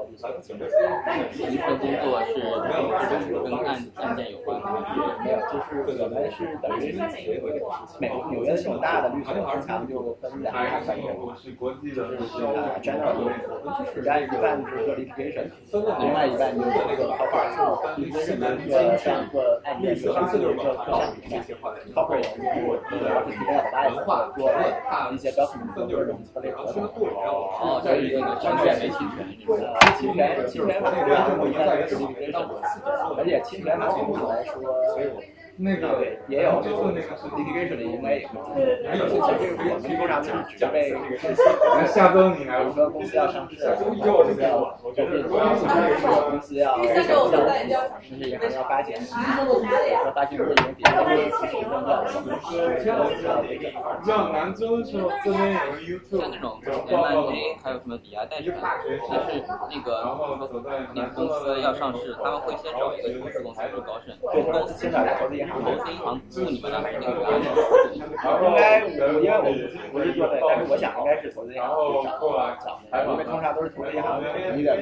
[1.32, 4.68] 第一份工作是跟案案件有关的？
[5.24, 7.00] 没有，就是我们是等于
[8.00, 13.32] 美纽约这种大的律所，通常就分两个范畴，就是啊，general 律
[13.94, 14.04] 师，一
[14.42, 15.48] 半是做 litigation，
[16.02, 18.36] 另外一半就是那个 corporate，就是
[18.68, 21.16] 做像做案件做做做客户
[21.80, 21.94] 这些。
[21.94, 23.92] corporate 就是我主要是提炼老大爷
[24.36, 24.40] 做
[25.12, 29.18] 一些标准的这种策略合同，哦，这是一个证券没侵权，
[29.98, 32.46] 侵权侵权法律上应该是 litigation，
[33.18, 34.54] 而且侵权法律来说。
[35.60, 38.40] 那个也有，就是那个 litigation 的应该也会进，
[38.86, 41.36] 而且这个我们通常就是准备这个公司，
[41.92, 44.78] 下周你来，说公司要上市，公司要公司要
[46.30, 46.78] 公司要
[48.02, 49.02] 甚至银行要发钱，
[50.06, 52.06] 要发行这种抵押的事情等等，
[54.06, 58.78] 像兰州说这边有个 YouTube，像那种 M&A 还有什么抵押贷款，
[59.10, 59.90] 但是那个
[60.94, 65.47] 那个公司要上市，他们会先找一个投资公司做高盛，公司先找一个投资银行。
[65.50, 67.02] 投资银行雇你们的那个，
[68.44, 69.48] 应该因为我
[69.92, 71.70] 不是做的，但是我想应该是投资银行
[72.04, 72.20] 找
[72.64, 74.76] 找，因为通常都是投资银行统一的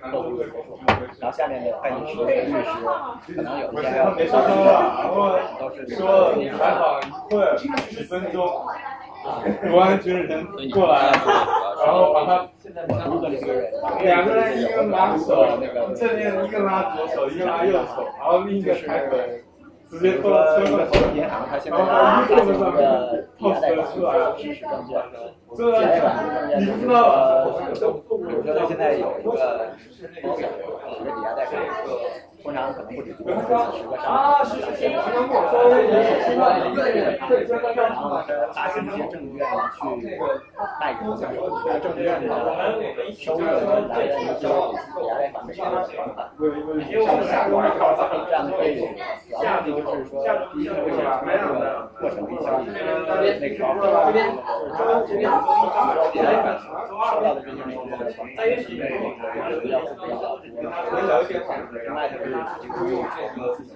[0.00, 0.78] 客户合作，
[1.20, 4.70] 然后下面的会计师、律师，可能有一些没说多了，
[5.02, 7.00] 然后都是说采访
[7.30, 7.56] 会儿
[7.90, 8.46] 十分钟，
[9.68, 11.10] 公安局人过来，
[11.84, 12.48] 然后把他
[14.02, 19.42] 两个人一个拉手，那个正面一个拉左手，一个拉右手，然后另一个开门。
[19.88, 20.30] 直接说
[20.60, 25.00] 一个投资银行，他现在发行一个抵押贷款，支持证券，
[25.54, 27.84] 抵押贷款证券就是说，
[28.26, 29.30] 比如说它现在有一个
[30.22, 30.48] 保险，
[31.00, 31.54] 一个抵押贷款，
[32.42, 33.38] 通常可能不止几个十
[33.86, 34.46] 个上上
[34.76, 34.98] 千个，
[37.76, 39.38] 然后它发行一些证券
[39.72, 39.78] 去
[40.80, 41.24] 卖给投资者，
[41.64, 42.28] 这个证券的
[43.14, 43.50] 收入来
[44.04, 44.44] 源于抵
[45.06, 45.58] 押贷款的还
[46.08, 46.30] 款，
[48.26, 48.70] 这样可以。
[49.28, 50.12] 主要目的就是说，
[50.52, 51.00] 第一个是这个
[52.00, 57.98] 过程比较那个，这边抵押贷款收到的这些那个
[58.36, 58.92] 在于是那个
[59.60, 60.04] 比较比较多，
[61.84, 63.68] 另外就是这个自己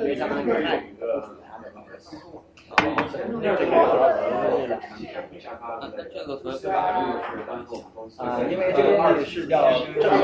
[0.00, 1.00] 因为相当于卖一个
[1.48, 1.88] 他的那个。
[2.70, 2.78] 那
[5.90, 7.70] 这个和法律是关系
[8.18, 10.22] 啊，因为这个东西是叫证券，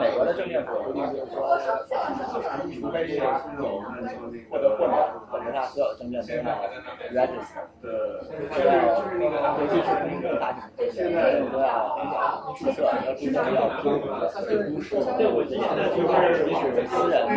[0.00, 1.36] 美国的证券法规定就是说，
[2.80, 3.22] 除非是有
[4.48, 4.96] 获得豁免，
[5.30, 6.56] 或者他所有证券都要
[7.12, 10.96] register，就是那个国际是公共大型证券，
[11.52, 11.66] 都要
[12.56, 16.08] 注册，要注册要公公示，对我之前的就是
[16.44, 17.14] 即使是私人，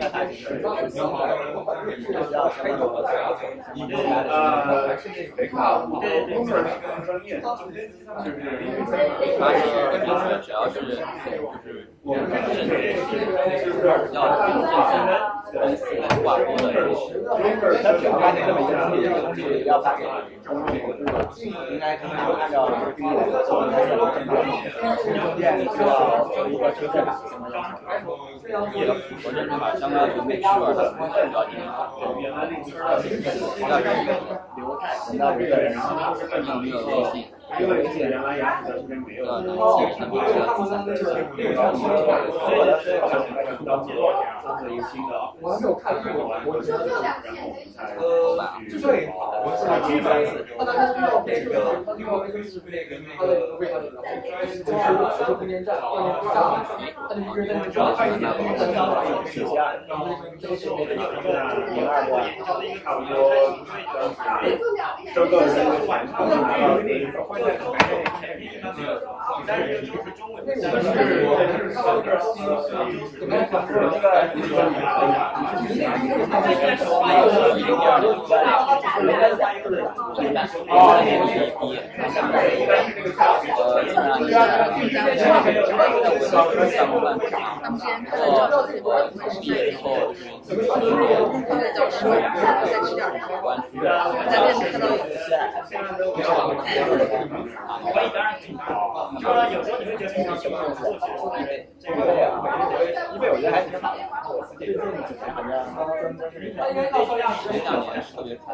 [0.00, 2.80] 开大型是是需要相关
[3.34, 3.42] 的。
[4.28, 8.42] 呃，还是那个北卡五，对对对，更专业，就是
[9.38, 9.60] 它是
[10.04, 10.98] 就是只要是就是
[12.02, 12.66] 我们是
[13.64, 14.64] 就是要证券
[15.52, 15.82] 公司
[16.22, 17.22] 挂钩的历史，
[17.82, 20.04] 它只要发现这个东西，这个东西要发给，
[21.70, 24.44] 应该正常按照这个规定来做，应该是正常的。
[25.04, 27.56] 证券需要一个证券码相关要
[28.02, 28.18] 求。
[28.44, 30.98] 这个符合证券码相关的美区儿的比
[31.32, 31.54] 较紧。
[31.64, 33.80] 要是一个
[34.56, 35.80] 流态，等到一个人有
[36.60, 37.24] 没有微信？
[37.60, 39.24] 因为这原来牙齿这边没有。
[39.24, 40.28] 呃，能写产品是
[40.84, 41.02] 这是
[41.34, 41.36] 一
[44.76, 45.10] 个新的，
[45.40, 46.06] 我还没有看过，
[46.46, 47.32] 我知道这两件
[47.96, 48.04] 呃，
[48.78, 50.04] 最好，我知道这个，
[50.58, 53.86] 那个另外一个是那个那个为啥呢？
[54.44, 54.76] 就是
[55.16, 56.38] 石头空间站，站，
[57.08, 59.56] 它就是在那个看一点，看到了有体现，
[59.88, 60.06] 然后
[60.40, 62.38] 这个是那个零二年，
[62.84, 63.12] 差不多，
[65.14, 65.54] 这个是
[65.88, 66.34] 晚上的
[67.34, 67.42] 那个。
[67.42, 69.02] 会在白天前面那个，
[69.46, 70.62] 但是就是中文，但是
[71.26, 72.38] 我是上个星期
[73.18, 74.46] 怎么讲是那个，你是
[75.60, 76.14] 你是哪一个？
[76.44, 78.32] 现在是画一个一点六三，
[79.02, 79.76] 应该是画一个的，
[80.70, 81.50] 哦，那个是一，
[81.90, 82.22] 呃，
[93.04, 93.42] 然后，
[93.82, 94.88] 然后再吃点儿，
[95.28, 95.34] 在
[95.64, 97.23] 电视看到有
[97.66, 98.08] 啊，可以。
[98.14, 98.66] 当然紧张，
[99.18, 101.98] 就是有时候你会觉得你想做做其实是因为这个，
[103.14, 104.00] 因为我觉得还挺好的。
[104.58, 106.34] 最近几年好像都是
[107.08, 108.44] 这两年特别惨，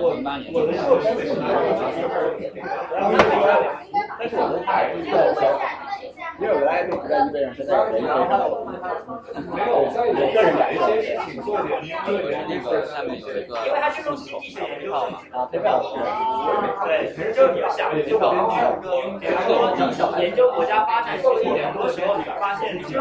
[0.00, 0.52] 我零八年，
[4.18, 5.40] 但是我的还是在。
[6.40, 8.48] 因为我原来就在这边，是在人家上
[9.52, 11.76] 没有，我个人感觉一些事情做点，
[12.06, 12.80] 做一点那个，
[13.66, 15.20] 因为它是用经济学研究嘛，
[15.52, 17.12] 对？
[17.14, 23.00] 其实就你要想，就我们比如说研究国家发展经济很多时候你发现，你就。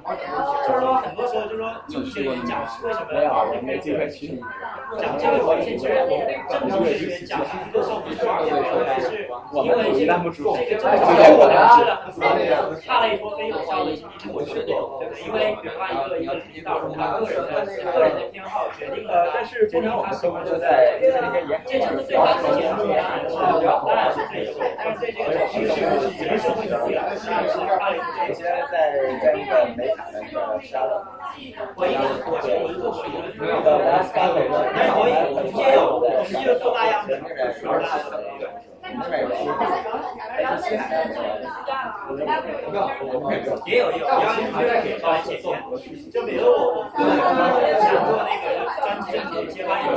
[0.00, 3.06] 就是说，很多时候就是说，经济学讲为什么
[3.54, 4.40] 你没机会去
[4.98, 5.94] 讲这个文献其实
[6.48, 8.48] 政治学家讲很多时候不是二位，
[9.00, 11.46] 是因为这个这个政治导
[11.76, 12.20] 致了很多
[12.80, 15.22] 差了一波很有效的经济政策制度，对不对？
[15.26, 21.10] 因为比如说一个一个经济大众他个人的个人的偏好决定了，但是决定他喜欢就在这
[21.80, 28.40] 城市对他自己的当然是当然是最优，但是这个城市是整个社会的影响是差了一些。
[28.40, 29.32] 在在在
[29.76, 29.89] 那个。
[29.96, 31.06] 我杀了，
[31.74, 34.36] 我一个我其实我是做过一个，那个拉斯加的，
[34.74, 35.00] 但是我
[35.30, 37.18] 我们接有，我们也有做那样的，
[43.66, 44.08] 也有也有，要
[44.52, 45.62] 还在给稍微写一点，
[46.10, 46.98] 就比如我我
[47.78, 48.44] 想做那个
[48.80, 49.88] 专辑的接班有，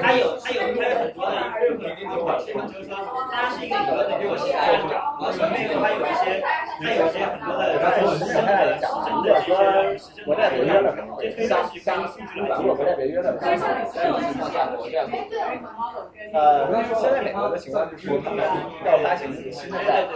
[0.00, 2.92] 他有他有他有很多的任何一个表现，就是说
[3.32, 6.38] 他是一个理论的给我写的稿，而且内容他有一些
[6.78, 15.00] 他有一些很多的在实证的实证的一些国债违约了，这推上去刚如果国债违约了，这种情况下国债
[16.32, 17.85] 呃，现在美国的情况。
[17.92, 18.44] 就是他们
[18.84, 20.08] 要发行新的债，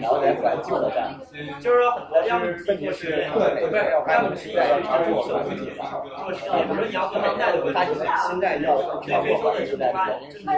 [0.00, 1.10] 然后来还旧的债。
[1.60, 2.76] 就是说很多要么就是对
[3.70, 5.50] 对，要发行新债要超过旧的债。
[6.58, 9.04] 也不是你要做当代的发行新债要超过
[9.64, 10.50] 旧的债，原因是因为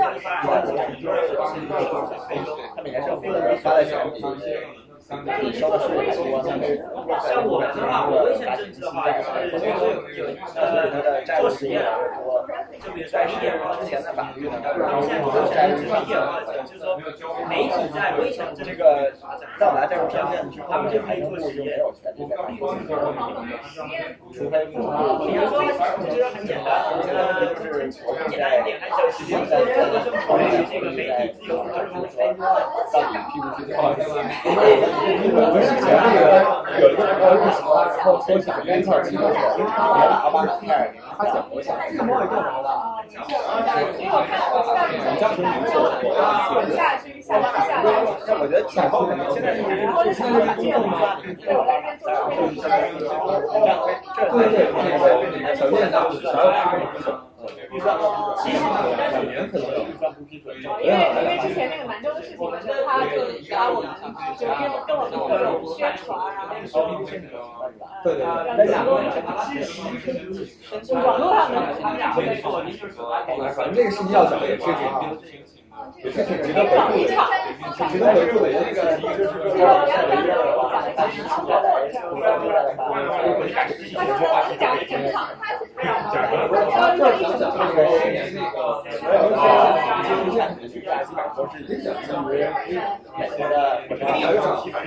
[2.76, 4.20] 它每年是负的发的钱比
[5.26, 6.80] 但是你收的做的危税多，相对
[7.28, 9.20] 像我们的话，我危险政治的话，就
[9.58, 9.76] 是有
[10.16, 11.84] 有呃做实验，
[12.80, 14.56] 就比如说一点之前的法律呢，
[15.04, 16.16] 现在做起来就是一点
[16.64, 16.96] 就是说
[17.44, 19.12] 媒体在危险这个
[19.60, 21.52] 到达这个片面之后，他们就没有权
[22.16, 22.56] 利在法律
[24.32, 24.80] 除非不
[25.28, 32.16] 比如说，我觉得很简单，我觉得就是很简单一点，还是实际上这个政府对这个媒体自由和任务说
[32.88, 33.84] 到底批不批准？
[34.94, 36.22] 我们之前那个
[36.80, 37.66] 有一个朋友是什么，
[37.96, 39.66] 然后说想约一块儿去的时候，
[40.22, 42.68] 奥巴马开始他想我想去，我也干嘛了？
[43.10, 43.14] 你
[45.20, 46.08] 当时你说我
[46.74, 47.82] 下去下去下。
[48.26, 51.22] 但我觉得挺后面现在就是就是现在是公共发展，
[54.30, 54.56] 对对
[55.30, 55.94] 对，小店的
[58.38, 58.50] 其
[59.28, 59.80] 年可能有
[60.80, 62.72] 因为因为之前那个兰州的事情，我他就
[63.50, 63.90] 把我们
[64.38, 64.54] 就跟
[64.86, 66.74] 跟我们各种宣传，然后说
[68.02, 72.24] 对对，让提供什么支持，就网络上的他们俩会
[72.90, 73.12] 说，
[73.54, 75.16] 反正这个事情要讲也是这样。
[76.02, 77.12] 也是挺值得回顾的，
[77.76, 78.46] 挺值得回顾的。
[78.52, 78.78] 那个，
[83.94, 85.14] 他说他是讲整场，
[86.12, 86.52] 讲什么？
[86.70, 87.78] 他就是讲讲这个
[88.32, 88.56] 那个
[88.90, 89.38] 所有的
[90.58, 91.84] 这些基本都是基于
[93.16, 93.52] 美国的
[93.88, 94.28] 国家美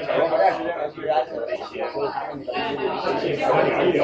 [0.06, 3.98] 国国家实验室安全的写出他们的一些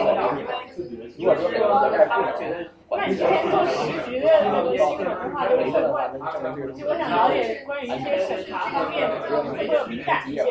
[1.18, 2.54] 如果说美国国家不能觉得。
[2.96, 3.76] 那你之前做时
[4.10, 9.14] 局的那个新闻的话，就会问，就我想了解关于一些审查方面的，
[9.58, 10.44] 会有敏感一些。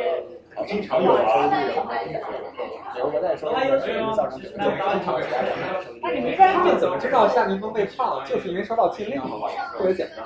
[0.67, 1.51] 经常有啊，
[2.99, 3.51] 有我在说，
[4.15, 4.39] 造成
[6.03, 8.23] 那你们专门怎么知道夏明峰被判了？
[8.27, 10.25] 就是因为收到禁令了嘛，特别简单。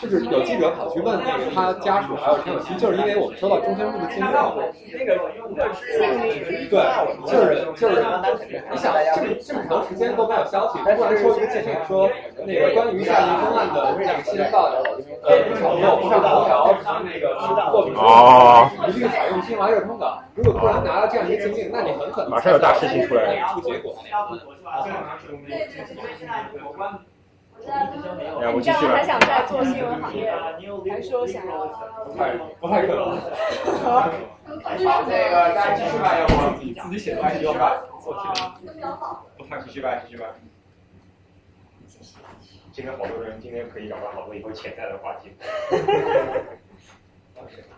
[0.00, 4.24] 就是有记者跑去问那个他家属还有陈有希，就是因为我们收到中宣部的禁令。
[4.24, 5.20] 那个
[6.70, 6.80] 对，
[7.26, 8.02] 就是就是
[8.70, 12.08] 你想这么这么长时间都没有消息，突然说一个禁令说
[12.46, 14.82] 那个关于夏明峰案的这个新报道
[15.22, 15.28] 呃
[15.60, 16.74] 炒作不上头条，
[17.04, 17.36] 那个
[17.70, 20.22] 作品一律采用新华热通稿。
[20.36, 23.96] 如果突然拿到这样一个禁令，那你很可能马上有大事情出来了，出结果。
[24.08, 24.36] 要不
[28.60, 30.32] 这样还想再做新闻行业，
[30.88, 31.66] 还说想要？
[32.04, 33.18] 不太 不太可能。
[34.46, 36.32] 那个大家继续吧，要不
[36.62, 37.82] 你自己写的还是要吧？
[38.00, 38.20] 做题
[39.36, 40.26] 不太继续吧，继续吧。
[42.70, 45.32] 今天好多人，今天可以找到好多以后潜在的话题。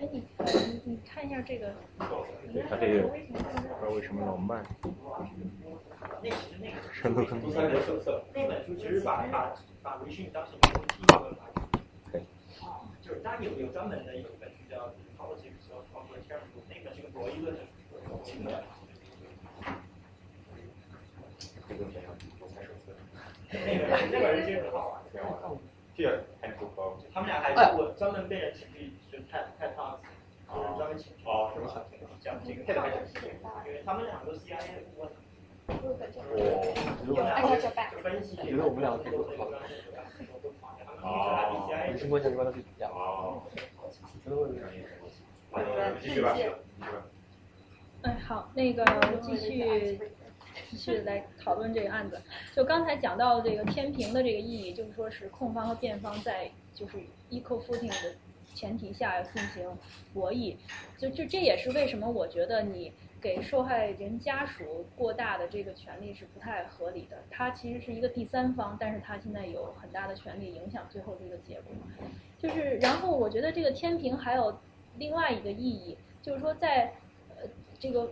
[0.00, 0.22] 哎，你
[0.86, 1.74] 你看一下这个。
[2.52, 4.64] 对他这个不知道为什么老慢。
[6.90, 7.38] 深度坑。
[8.32, 11.52] 那本书其实把把把微信当成一个第一个法
[12.10, 12.22] 对。
[12.62, 16.40] 啊，就是当然有有专门的有一本书叫《Politics
[16.70, 17.66] 那本是个博弈论的书。
[21.68, 22.92] 这个非常独裁手册。
[23.52, 25.60] 那个那本人其实很好玩，挺好玩。
[25.94, 26.96] 这个还不高。
[27.12, 29.98] 他们俩还我专门被人请去就太太他，
[30.48, 31.24] 就是专门请去。
[31.24, 31.66] 哦，什么
[32.20, 32.98] 讲这个，特别还讲
[33.66, 35.10] 因为他们两个都 CIA 的顾问。
[35.66, 35.74] 我
[38.44, 39.44] 觉得我们俩这个很好。
[41.02, 41.68] 哦。
[41.90, 42.88] 卫生关系一般都是比较。
[42.88, 43.42] 哦。
[44.24, 44.64] 觉得我有点
[46.00, 46.50] 继续吧，继续
[46.80, 47.02] 吧。
[48.02, 48.84] 哎，好，那个
[49.22, 50.00] 继续
[50.70, 52.20] 继续来讨论这个案子。
[52.54, 56.98] 就刚才讲到这个天平的这个意义，就是说是控方和辩方在就是
[57.30, 58.14] equal footing 的
[58.60, 59.78] 前提下要进行
[60.12, 60.56] 博弈。
[60.98, 62.92] 就就这也是为什么我觉得你。
[63.22, 67.18] 给受害人家属过大的这个权利是不太合理的。
[67.30, 71.74] 他其实是一个第三方，但是他现在有很大的权利影响最后这个结果。
[72.38, 74.58] 就是，然后我觉得这个天平还有
[74.96, 76.94] 另外一个意义，就是说在
[77.36, 77.46] 呃
[77.78, 78.10] 这个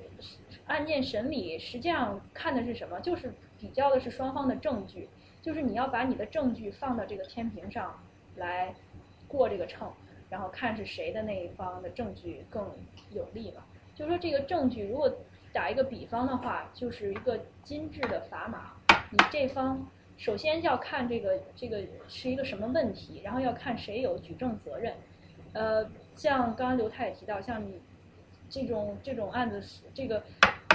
[0.66, 3.01] 案件审理，实际上看的是什么？
[3.01, 5.09] 就是比较的是双方的证据，
[5.41, 7.99] 就是你要把你的证据放到这个天平上
[8.37, 8.75] 来
[9.27, 9.91] 过这个秤，
[10.31, 12.65] 然后看是谁的那一方的证据更
[13.11, 13.63] 有利嘛。
[13.95, 15.13] 就是说，这个证据如果
[15.53, 18.73] 打一个比方的话，就是一个金质的砝码。
[19.11, 19.85] 你这方
[20.17, 24.95] 首先要看这个这个是一个什么问题，然后要看谁有举证责任。
[25.55, 27.81] 呃，像刚刚刘太也提到，像你
[28.51, 29.63] 这种这种案子，
[29.95, 30.23] 这个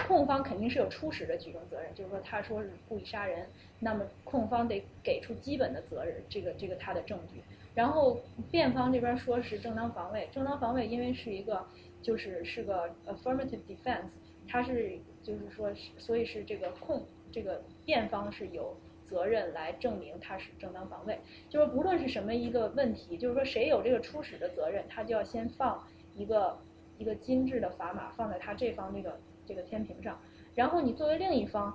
[0.08, 3.48] 控方肯定是有初始的举证责任，就是说他说是故意杀人，
[3.80, 7.42] 那么控方得给出基本的责任，这个这个他的证据。
[7.76, 8.20] 然后
[8.52, 11.66] 辩方这边说是正当防卫，正当防卫因为是一个。
[12.04, 14.10] 就是是个 affirmative defense，
[14.46, 17.02] 它是就是说，所以是这个控
[17.32, 18.76] 这个辩方是有
[19.06, 21.18] 责任来证明他是正当防卫。
[21.48, 25.82] 就是不论是什么一个问题，就是说谁有这个初始的责任，他就要先放
[26.14, 26.58] 一个
[26.98, 30.20] 一个精致的砝码放在他这方这个这个天平上，
[30.56, 31.74] 然后你作为另一方，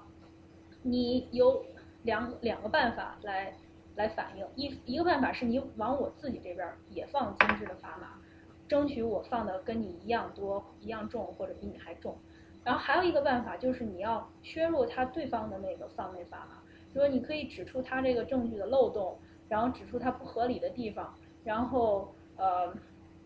[0.83, 1.65] 你有
[2.03, 3.55] 两两个办法来
[3.99, 8.21] 来反应，一一个办法是你往我自己这边也放精致的砝码，
[8.69, 12.17] 争取我放的跟你一样多、一样重或者比你还重。
[12.63, 16.63] 然后还有一个办法就是你要削弱他对方的那个放位砝码，
[16.93, 19.19] 说你可以指出他这个证据的漏洞，
[19.49, 21.13] 然后指出他不合理的地方，
[21.43, 22.73] 然后呃，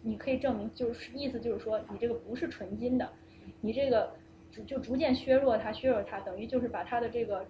[0.01, 3.11] 你可以证明就是意思就是说你这个不是纯金的，
[3.61, 4.15] 你这个
[4.51, 7.45] 逐就逐渐削弱它，削弱它，等于就是把它的这个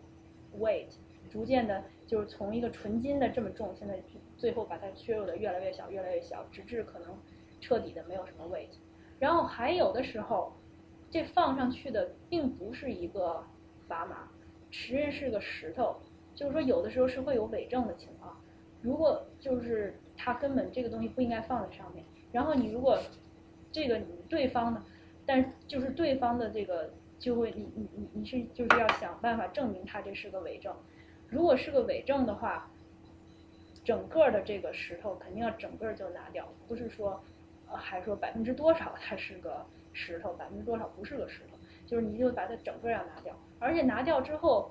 [0.59, 0.89] weight
[1.33, 3.99] 逐渐的，就是从一个纯金的这么重，现在
[4.37, 7.17] 最后把它削弱的越来越小，越来越小，直至可能
[7.59, 8.69] 彻底的没有什么 weight。
[9.19, 10.53] 然后还有的时候，
[11.11, 13.43] 这放上去的并不是一个
[13.89, 14.29] 砝码，
[14.71, 15.97] 实际是个石头，
[16.35, 18.39] 就是说有的时候是会有伪证的情况。
[18.83, 22.99] 如果就是他根本这个东西不应该放在上面，然后你如果
[23.71, 23.99] 这个
[24.29, 24.85] 对方呢，
[25.25, 30.75] 但就是对方的这个就会你你你你是就是要想办法证明它这是个伪证，
[31.33, 32.71] 如果是个伪证的话，
[33.83, 37.19] 整个的这个石头肯定要整个就拿掉，不是说
[37.71, 39.65] 呃还说百分之多少它是个
[39.95, 41.57] 石头，百分之多少不是个石头，
[41.87, 44.71] 就是你就把它整个要拿掉，而且拿掉之后，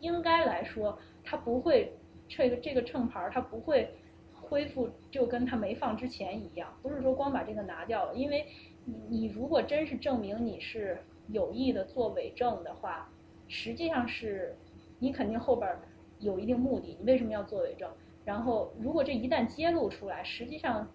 [0.00, 1.90] 应该来说它不会
[2.28, 3.88] 这个这个秤盘儿它不会
[4.34, 8.46] 恢复就跟它没放之前一样，不是说光把这个拿掉了，因为
[8.84, 10.98] 你你如果真是证明你是
[11.28, 13.10] 有意的做伪证的话，
[13.48, 14.54] 实际上是
[14.98, 15.74] 你肯定后边
[16.18, 17.90] 有一定目的，你为什么要做伪证？
[18.24, 20.90] 然后如果这一旦揭露出来，实际上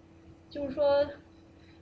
[0.49, 1.07] 就是说，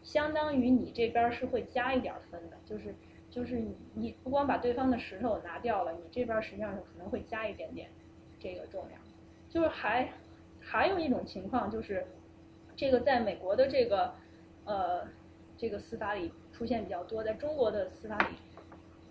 [0.03, 2.93] 相当于你这边是会加一点分的，就是
[3.29, 7.89] 就是你你不光把对方的石头拿掉了，你这边实际上是可能会加一点点
[8.39, 8.99] 这个重量，
[9.49, 10.11] 就是还
[10.59, 12.05] 还有一种情况就是，
[12.75, 14.13] 这个在美国的这个
[14.65, 15.07] 呃
[15.57, 18.35] 这个司法里出现比较多，在中国的司法里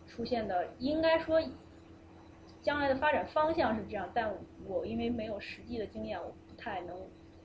[0.07, 1.41] 出现的，应该说
[2.67, 4.29] 将来的发展方向是这样，但
[4.67, 6.97] 我因为没有实际的经验，我不太能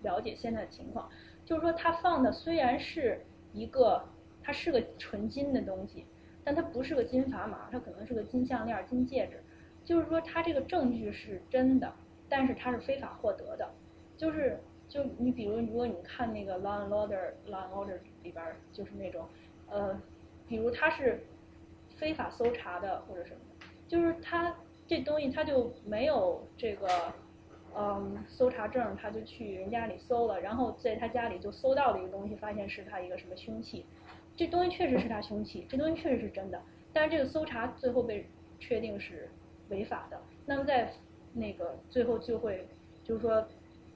[0.02, 1.08] 了解现在的情况。
[1.46, 3.24] 就是说，它放的虽然是
[3.54, 4.04] 一个，
[4.42, 6.08] 它是个纯金的东西，
[6.44, 9.44] 但它不是个金砝码，它可能是个金项链、金戒指。
[9.86, 11.94] 就是说，它这个证据是真的，
[12.28, 13.70] 但是它是非法获得的。
[14.18, 17.94] 就是就你比如，如果你看那个《Law and Order》，《Law and Order》
[18.24, 18.44] 里边
[18.74, 19.28] 就是那种，
[19.70, 20.02] 呃，
[20.48, 21.24] 比如他是
[21.96, 23.40] 非法搜查的或者什么，
[23.88, 24.56] 就是他
[24.92, 26.86] 这东西他就没有这个，
[27.74, 33.86] 嗯，搜查证，他就去人家里搜了，然后在他家里就搜到了一个东西，发现是他一个什么凶器，
[34.36, 36.62] 这东西确实是他凶器，这东西确实是真的，
[36.92, 38.28] 但是这个搜查最后被
[38.60, 39.30] 确定是
[39.70, 40.92] 违法的，那么在
[41.32, 42.68] 那个最后就会
[43.02, 43.48] 就是说，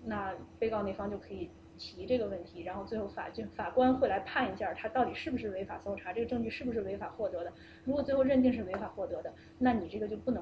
[0.06, 7.52] 那被告那方就可以提这个问题，然后最后法就法官会来判一下他到底是不是违法搜查，这个证据是不是违法获得的。
[7.84, 10.42] 如果最后认定是违法获得的，那你这个就不能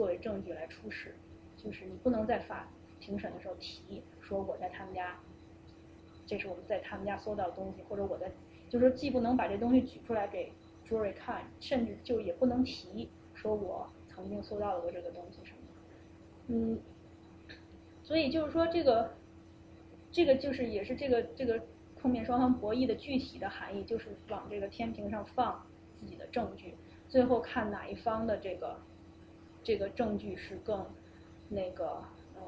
[0.00, 1.14] 作为证据来出示，
[1.58, 2.66] 就是你不能在法
[3.00, 5.20] 庭审的时候提说我在他们家，
[6.24, 8.32] 这是我们在他们家搜到的东西，或者我在
[8.70, 10.54] 就是既不能把这东西举出来给
[10.88, 16.80] jury 看，甚至就也不能提说我曾经搜到过这个东西什么的，嗯。
[18.02, 19.12] 所以就是说，这个，
[20.10, 21.62] 这个就是也是这个这个
[22.00, 25.66] 控辩双方博弈的具体的含义，就是往这个天平上放
[26.00, 26.74] 自己的证据，
[27.06, 28.80] 最后看哪一方的这个
[29.62, 30.86] 这个证据是更
[31.48, 32.02] 那个
[32.36, 32.42] 嗯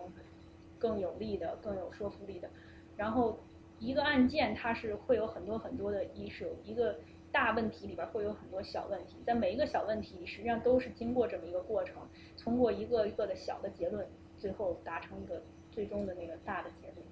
[0.78, 2.48] 更有利的、更有说服力的。
[2.97, 3.39] 然后
[3.78, 6.97] 一个案件它是会有很多很多的 issue，一个
[7.30, 11.97] 大问题里边会有很多小问题，在每一个小问题实际上都是经过这么一个过程，
[12.39, 14.06] 通过一个一个的小的结论。
[14.39, 15.40] 最后达成一个
[15.70, 17.06] 最终的那个大的结论。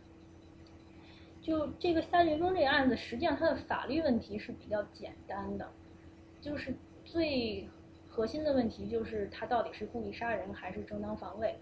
[1.41, 5.71] 就这个夏俊峰这个案子，实际上它的法律问题是比较简单的，
[6.41, 6.75] 就是
[7.05, 7.69] 最
[8.21, 11.57] 核心的问题就是他到底是故意杀人还是正当防卫。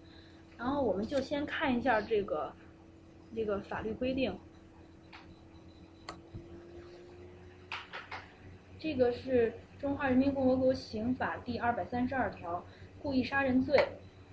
[0.57, 2.51] 然后我们就先看一下这个
[3.33, 4.37] 这个法律规定，
[8.77, 12.61] 这个是《中华人民共和国刑法》第二百三十二条，
[13.01, 13.81] 故意杀人罪。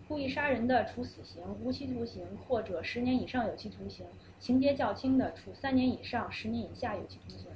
[0.09, 4.05] 故意杀人的，处死刑、无期徒刑或者十年以上有期徒刑；
[4.41, 7.47] 情节较轻的，处三年以上十年以下有期徒刑。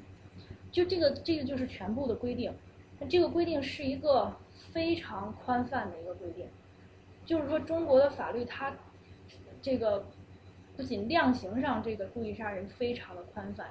[0.71, 2.53] 就这个，这个就是全部的规定。
[3.01, 4.33] 那这个规定是一个
[4.73, 6.47] 非常宽泛的一个规定，
[7.25, 8.73] 就是说中国的法律它
[9.63, 10.05] 这个
[10.77, 13.69] 不仅量刑上这个故意杀人非常的宽泛，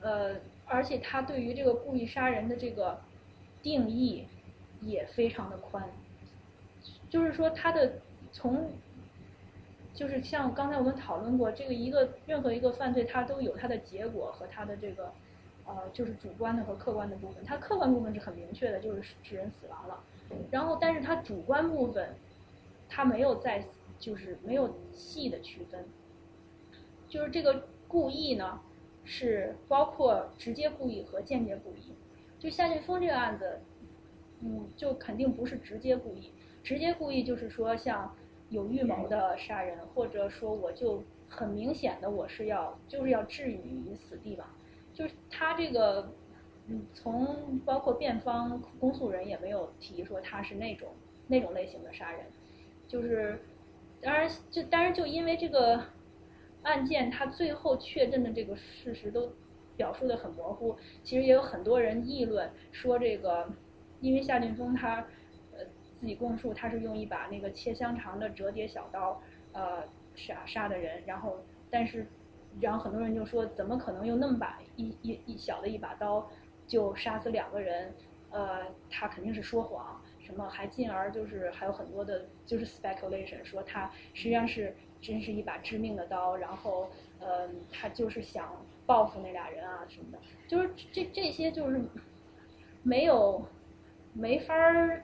[0.00, 0.36] 呃，
[0.66, 3.00] 而且它对于这个故意杀人的这个
[3.62, 4.26] 定义
[4.80, 5.88] 也非常的宽，
[7.08, 7.92] 就是说它的。
[8.32, 8.70] 从
[9.92, 15.12] 就是像刚才我们讨论过，这个一个任何一个犯罪，它都有它的结果和它的这个，
[15.66, 17.44] 呃，就是主观的和客观的部分。
[17.44, 19.98] 它客观部分是很明确的，就是致人死亡了。
[20.50, 22.14] 然后，但是它主观部分，
[22.88, 23.64] 它没有在，
[23.98, 25.84] 就是没有细的区分。
[27.08, 28.60] 就是这个故意呢，
[29.04, 31.94] 是包括直接故意和间接故意。
[32.38, 33.60] 就夏俊峰这个案子，
[34.40, 36.32] 嗯，就肯定不是直接故意。
[36.62, 38.14] 直接故意就是说像
[38.48, 44.54] 有预谋的杀人，或者说我就很明显的我是要就是要置你于死地吧。
[44.92, 46.12] 就是他这个，
[46.94, 50.88] 从包括辩方、公诉人也没有提说他是那种
[51.28, 52.20] 那种类型的杀人。
[52.88, 53.40] 就是，
[54.00, 55.82] 当然就当然就因为这个。
[56.62, 59.32] 案件他最后确认的这个事实都
[59.78, 63.48] 表述的很模糊，其实也有很多人议论说这个，
[64.02, 64.96] 因为夏俊峰他
[65.56, 65.64] 呃
[65.98, 69.22] 自己供述他是用一把那个切香肠的折叠小刀
[69.52, 69.84] 呃
[70.14, 71.38] 杀杀的人，然后
[71.70, 72.06] 但是
[72.60, 76.28] 然后很多人就说怎么可能用那么把一一一小的一把刀
[76.70, 77.92] 就杀死两个人？
[78.30, 84.74] 呃，他肯定是说谎，什么还进而就是还有很多的就是 speculation 说他实际上是。
[85.02, 86.90] 真是一把致命的刀，然后，
[87.20, 91.80] 呃，他就是想报复那俩人啊什么的，就是这这些就是
[92.82, 93.42] 没有
[94.12, 94.54] 没法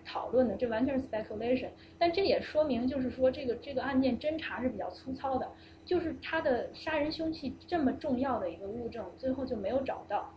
[0.05, 1.71] 讨论的，这完全是 speculation。
[1.99, 5.51] 但这也说明，就是说这个这个案件侦查是比较粗糙的，
[5.87, 10.31] 就是他的杀人凶器这么重要的一个物证，最后就没有找到。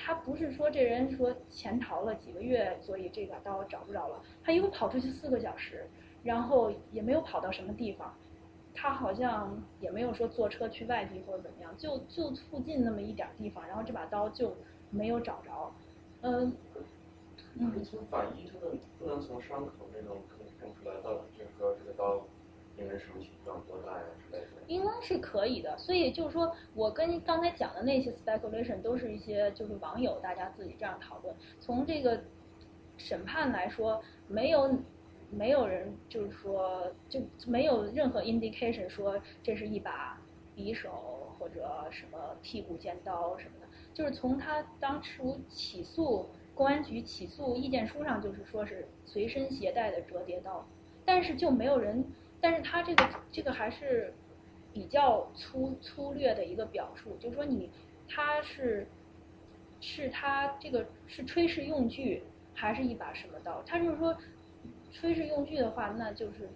[0.00, 4.22] 他不是说这人说潜逃了几个月，所以这把刀找不着了。
[4.42, 5.86] 他一共跑出去四个小时，
[6.22, 8.14] 然后也没有跑到什么地方。
[8.74, 14.56] 他好像也没有说坐车去外地或者怎么样，就就附近那么一点地方，然后这把刀就
[14.90, 15.74] 没有找着，
[16.22, 16.52] 嗯。
[17.56, 17.84] 嗯。
[17.84, 22.22] 从法医他们不能从伤口那种可以看出来，到底这个这个刀
[22.78, 24.46] 应该什么形状、多大呀之类的。
[24.66, 31.34] 应该是可以的，所以就是说我跟刚才讲的那些 speculation 都是一些就是网友大家自己这样讨论。
[31.60, 32.22] 从这个
[32.96, 34.78] 审判来说，没有。
[35.30, 40.18] 没有人就是说就没有任何 indication 说这是一把
[40.56, 50.66] 匕首或者什么剔骨尖刀什么的，就是从他当初起诉公安局起诉意见书上就是说是随身携带的折叠刀，
[51.04, 52.02] 但是就没有人，
[52.40, 54.12] 但是他这个这个还是
[54.72, 57.70] 比较粗粗略的一个表述，就是说你
[58.08, 58.86] 他是
[59.80, 62.22] 是他这个是炊事用具
[62.54, 64.16] 还是一把什么刀，他就是说。
[64.90, 66.48] 炊事用具的话，那就是，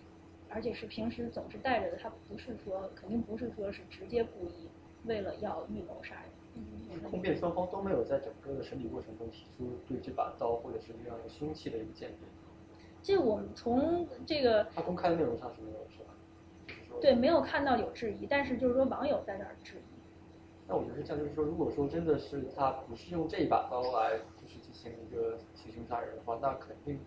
[0.48, 4.68] 而且是平时总是带着的，他不是说肯定不是说是直接故意
[5.04, 6.98] 为了要预谋杀人。
[7.10, 12.26] 控辩双方都没有在整个的审理过程中提出对这把刀或者是这样的凶器的一个鉴别。
[13.02, 17.00] 这我们从这个他公开的内容上是没有是吧？
[17.00, 20.00] 对，没有看到有质疑，但是就是说网友在那儿质疑。
[20.68, 26.98] 那我觉得像就是说，如果说真的是他不是用这一把刀来就是进行一个行凶杀人的话，那肯定。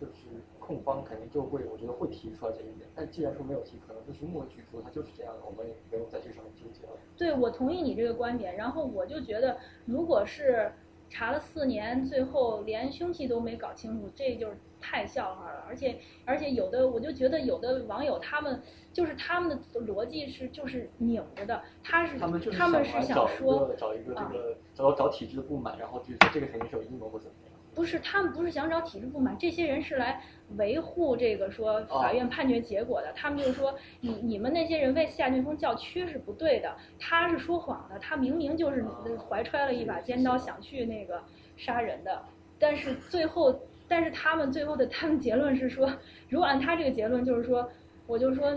[0.00, 0.28] 就是
[0.60, 2.88] 控方肯定就会，我觉得会提出来这一点。
[2.94, 6.92] 但既然说没有提，可能就是默许说他就是这样的，我们也不用在这上面纠结了。
[7.16, 8.54] 对，我同意你这个观点。
[8.54, 10.70] 然后我就觉得，如果是
[11.10, 15.64] 查了四年，最后连凶器都没搞清楚，这就是太笑话了。
[15.68, 27.54] 而且而且有的，我就觉得有的网友他们就是他们的逻辑是就是拧着的，他是他们他们是想说找一个这个找找体制的不满，然后就说这个肯定是有阴谋或怎么样。
[27.74, 30.20] 不是，他们不是想找体制不满，这些人是来
[30.56, 33.12] 维护这个说法院判决结果的。
[33.12, 38.84] 他们就是说，你你们那些人为夏俊峰叫屈是不对的，他是说谎的，他明明就是
[39.16, 41.22] 怀揣了一把尖刀想去那个
[41.56, 42.24] 杀人的。
[42.58, 45.90] 但是最后，但是他们最后的他们结论是说，
[46.28, 47.68] 如果按他这个结论，就是说，
[48.06, 48.54] 我就说，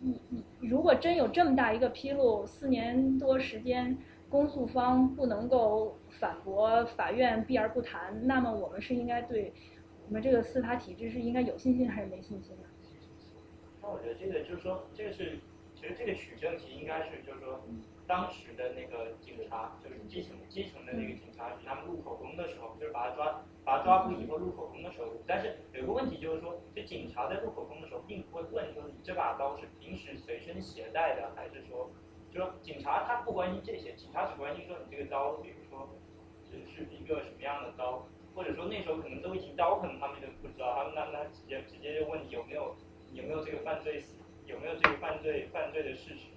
[0.00, 0.20] 你
[0.60, 3.96] 如果真有这么大一个披露，四年多时间。
[4.28, 9.52] 公诉方不能够反驳法院避而不谈，那么我们是应该对
[10.08, 12.64] 我们这个司法体制是应该有信心还是没信心呢？
[13.80, 15.38] 那我觉得这个就是说，这个是
[15.76, 17.64] 其实这个取证题应该是就是说，
[18.04, 31.90] 当时的那个警察就是基层基层的那个警察局，他们录口供的时候，就是把他抓把他抓捕以后录口供的时候，但是有个问题就是说，这警察在录口供的时候并不会问说你这把刀是平时随身携带的还是说。
[32.28, 35.88] 就说警察他不关心这些，警察只关心说你这个刀，比如说
[36.44, 42.76] 是是一个什么样的刀，或者说那时候可能都已经刀痕，他们就不知道，他们那那直接直接就问你有没有
[43.12, 44.04] 有没有这个犯罪
[44.44, 46.28] 有没有这个犯罪犯罪的事实，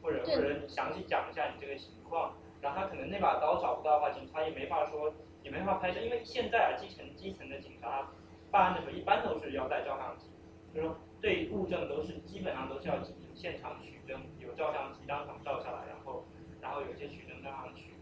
[0.00, 8.10] 或者或者你详细讲一下你这个情况，然后他可能那把刀找不到的话，警察也没法说也没法拍摄，因为现在啊基层基层的警察
[8.50, 10.26] 办案的时候一般都是要带照相机，
[10.74, 12.96] 就说对物证都是基本上都是要。
[13.32, 16.26] 现场取证，有照相机当场照下来，然后
[16.60, 17.94] 然后有些取证当场取，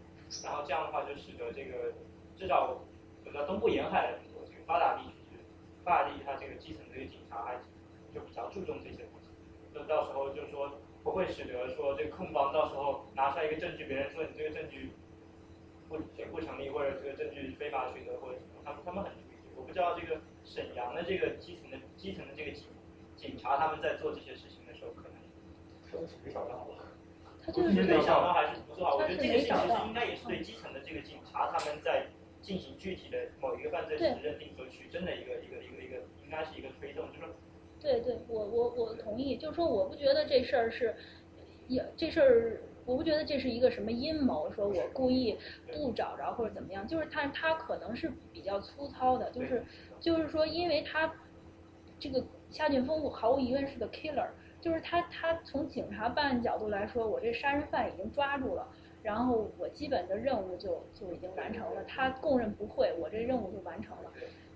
[0.42, 1.94] 然后这样的话就使得这个
[2.36, 2.74] 至少
[3.24, 5.38] 我知道东部沿海的这个发达地区，
[5.84, 7.54] 发达地区它这个基层这个警察还
[8.12, 9.30] 就比较注重这些东西，
[9.72, 10.72] 就到时候就是说
[11.04, 14.90] 不会使得说这个控方到时候拿出来一个证据，别人说你这个证据
[15.88, 15.98] 不
[16.30, 19.38] 不成立，或者这个证据非法取得或者什么，他们他们很注意。
[19.56, 22.66] 我不知道这个沈阳的这个基层的基层的这个警
[23.16, 25.18] 警察他们在做这些事情的时候，可能
[26.24, 26.84] 没想到吧？
[27.44, 28.96] 他就是没想到还是不做好。
[28.96, 32.06] 我觉得这个事情其实应该也是对基层的这个警察他们在
[32.42, 37.34] 进行具体的某一个犯罪事实认定和取证的一个一个一个一个，应该是一个推动，就是说
[37.80, 40.94] 对对，我我我同意，就是说我不觉得这事儿是，
[41.66, 45.36] 也这事儿我不觉得这是一个什么阴谋，说我故意
[45.70, 49.62] 不找着或者怎么样，就是他他可能是比较粗糙的，就是
[50.00, 51.12] 就是说，因为他
[51.98, 54.28] 这个夏俊峰毫无疑问是个 killer，
[54.58, 58.66] 就是他他从警察办案角度来说，我这杀人犯已经抓住了。
[59.02, 64.10] 然后我基本的任务就就已经完成了，他供认不讳，我这任务就完成了。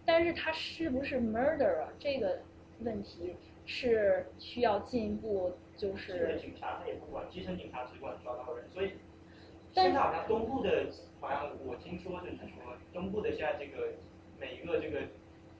[0.07, 2.39] 但是他是不是 murder 这个
[2.81, 3.37] 问题
[3.67, 8.93] 是需要进一步就这个是警察他也不管，基层警察只管抓到人，所以
[9.73, 10.87] 现在好像东部的，
[11.21, 13.95] 好像我听说就是说东部的现在这个
[14.39, 15.01] 每一个这个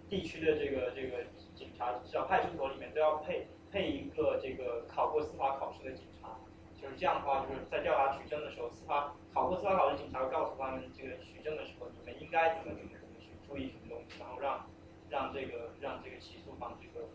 [0.09, 1.25] 地区的这个这个
[1.55, 6.37] 警察，小派出所里面都要配配一个这个考过司法考试的警察，
[6.81, 14.67] 就是这样的话，就是在调查取证的时候，司法考过司法考试警察会告诉他们，这个取证的时候你们应该怎么怎么怎么去注意什么东西，然后让
[15.09, 17.07] 让这个让这个起诉方这个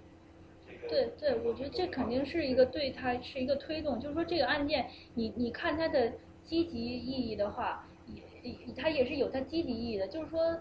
[0.90, 6.14] 对对，我觉得这肯定是一个对他是一个推动，就是说这个案件，你你看它的
[6.44, 10.60] 积极意义的话，也也它也是有它积极意义的，就是说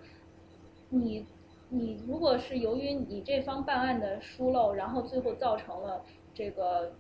[0.91, 1.27] 你
[1.69, 6.93] 你如果是由于你这方办案的疏漏，然后最后造成了这个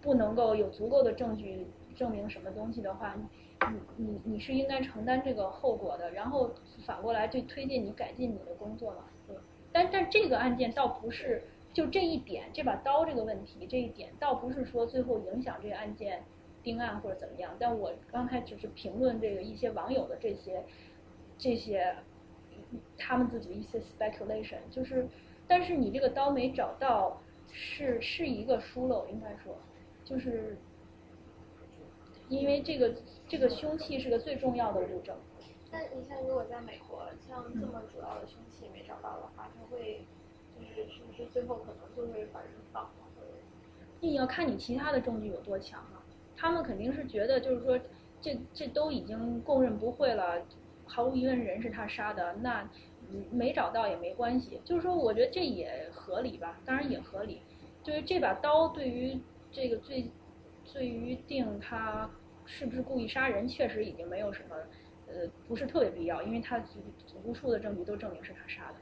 [0.00, 3.16] 不能够有足够的证据证明什么东西的话，
[3.70, 6.50] 你你你是应该承担这个后果的，然后
[6.84, 9.36] 反过来就推进你改进你的工作嘛，对。
[9.72, 11.42] 但但这个案件倒不是
[11.74, 16.22] 就这一点，这把刀这个问题这一点倒不是说最后影响这个案件
[16.62, 17.54] 定案或者怎么样。
[17.58, 20.64] 但我刚才只是评论这个一些网友的这些
[21.36, 21.96] 这些
[22.96, 25.08] 他们自己的一些 speculation，就是
[25.48, 27.20] 但是你这个刀没找到
[27.50, 29.56] 是是一个疏漏，应该说
[30.04, 30.56] 就是
[32.28, 32.94] 因为这个
[33.28, 35.16] 这个凶器是个最重要的物证。
[35.72, 40.04] 但你像如果在美国，像这么主要的凶器没找到的话，他会
[41.16, 42.90] 是最后可能就会把人放了？
[43.16, 43.28] 或者
[44.00, 46.02] 你要看你其他的证据有多强啊。
[46.36, 47.78] 他们肯定是觉得，就是说，
[48.20, 50.44] 这这都已经供认不讳了，
[50.84, 52.68] 毫无疑问人是他杀的，那
[53.30, 54.60] 没找到也没关系。
[54.64, 57.40] 就是说，我觉得这也合理吧，当然也合理。
[57.82, 59.18] 就是这把刀对于
[59.52, 60.10] 这个最，
[60.72, 62.10] 对于定他
[62.44, 64.56] 是不是故意杀人，确实已经没有什么，
[65.06, 66.62] 呃，不是特别必要，因为他
[67.22, 68.74] 无数的证据都证明是他杀的。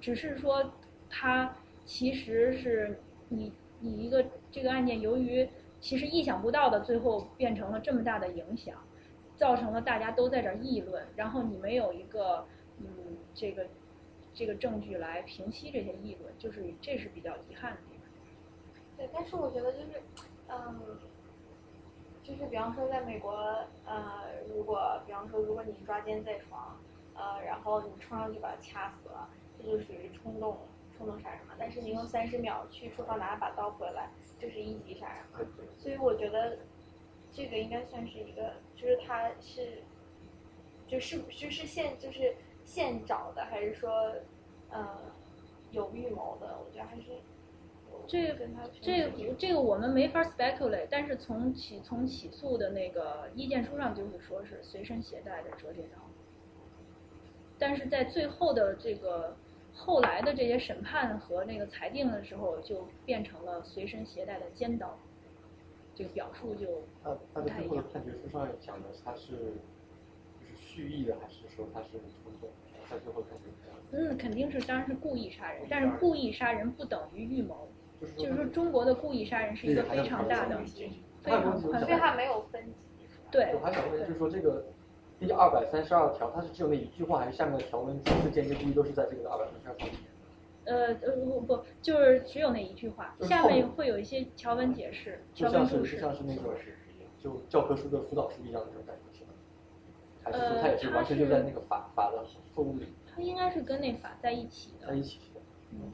[0.00, 0.72] 只是说，
[1.10, 5.48] 他其实是你你一个这个案件，由于
[5.80, 8.76] 其实意想不到的，最后变成了这么大的影响，
[9.36, 12.46] 造成了大家都在这议论，然后你没有一个
[12.78, 12.86] 嗯
[13.34, 13.66] 这个
[14.32, 18.06] 这个证据来平息这些议论，就是这是比较遗憾的地方。
[18.96, 20.02] 对，但是我觉得就是，
[20.48, 20.98] 嗯，
[22.22, 23.32] 就是比方说在美国，
[23.86, 24.24] 呃，
[24.54, 26.78] 如果比方说如果你抓奸在床，
[27.14, 30.58] 呃，然后你冲上去把他掐死了，这就属于冲动
[31.00, 31.54] 冲动杀人嘛。
[31.58, 35.40] 但是你用三十秒去厨房拿把刀回来，就是一级杀人嘛。
[35.78, 36.58] 所以我觉得
[37.32, 39.82] 这个应该算是一个，就是他是，
[40.86, 43.90] 就是就是现就是现找的，还是说，
[44.68, 44.86] 呃，
[45.70, 46.58] 有预谋的？
[46.58, 47.04] 我觉得还是。
[48.06, 48.46] 这个
[48.80, 56.00] 这个这个我们没法 speculate，但是从起从起诉的那个意见书上就是说是随身携带的折叠刀，
[57.58, 59.36] 但是在最后的这个
[59.72, 64.98] 后来的这些审判和那个裁定的时候，就变成了随身携带的尖刀，
[65.94, 66.66] 这个表述就
[67.02, 67.82] 他他不太一样在最后的。
[67.92, 69.32] 判决书上讲的他是
[70.38, 71.88] 就是蓄意的，还是说他是
[72.22, 72.50] 冲动？
[72.88, 77.68] 他最后判决书上嗯，肯定是，当然是故意杀人，但是故意杀人不等于预谋，
[78.00, 80.60] 就是就是说中国的故意杀人是一个非常大的、
[81.22, 83.06] 非常宽所以它没有分级。
[83.30, 84.66] 对我还想问，就是说这个
[85.20, 90.02] 第二百三十二条，它是只有那一句话，还是下面的条文主是间接故意都是在这个二百三十二条里面？
[90.64, 96.00] 呃呃不不，就是只有那一句话，下面面会有一些条文解释、就像是就条文注释。
[96.00, 96.44] 像是那种
[97.22, 99.30] 就教科书的辅导书一样的那种感觉，是吗？
[100.24, 102.24] 还是说呃它也是完全就在那个法法的
[102.54, 104.86] 后里它应该是跟那法在一起的。
[104.86, 105.40] 在一起的？
[105.72, 105.92] 嗯，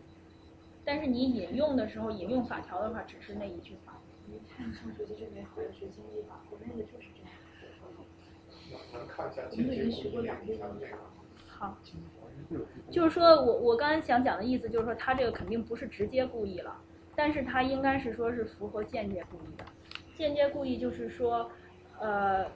[0.85, 3.99] 但是你引用的时候，引用法条的话，只是那一句话。
[4.29, 7.09] 你看上学期这边好像学经济法，国内的就是
[9.51, 10.67] 我们已经学过两遍了。
[11.49, 11.79] 好，
[12.91, 16.77] 就是说我我刚才想讲的意思，就是说他这个肯定不是直接故意了，
[17.15, 19.65] 但是他应该是说是符合间接故意的。
[20.17, 21.51] 间接故意就是说，
[21.99, 22.47] 呃，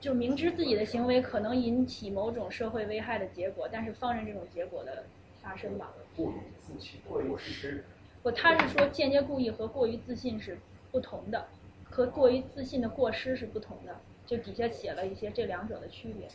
[0.00, 5.04] 就明知自己的行为可能引起某种社会危害的结果，但是放任这种结果的
[5.40, 5.92] 发生吧。
[6.16, 7.84] 过于自信，过于失。
[8.22, 10.56] 不，他是说间接故意和过于自信是
[10.90, 11.46] 不同的，
[11.84, 14.00] 和过于自信的过失是不同的。
[14.26, 16.28] 就底下写了一些这两者的区别。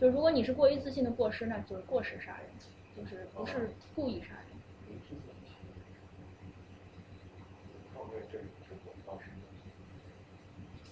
[0.00, 2.46] 就如果你是过于自信的过失，那就是过失杀人，
[2.96, 4.46] 就是不是故意杀人。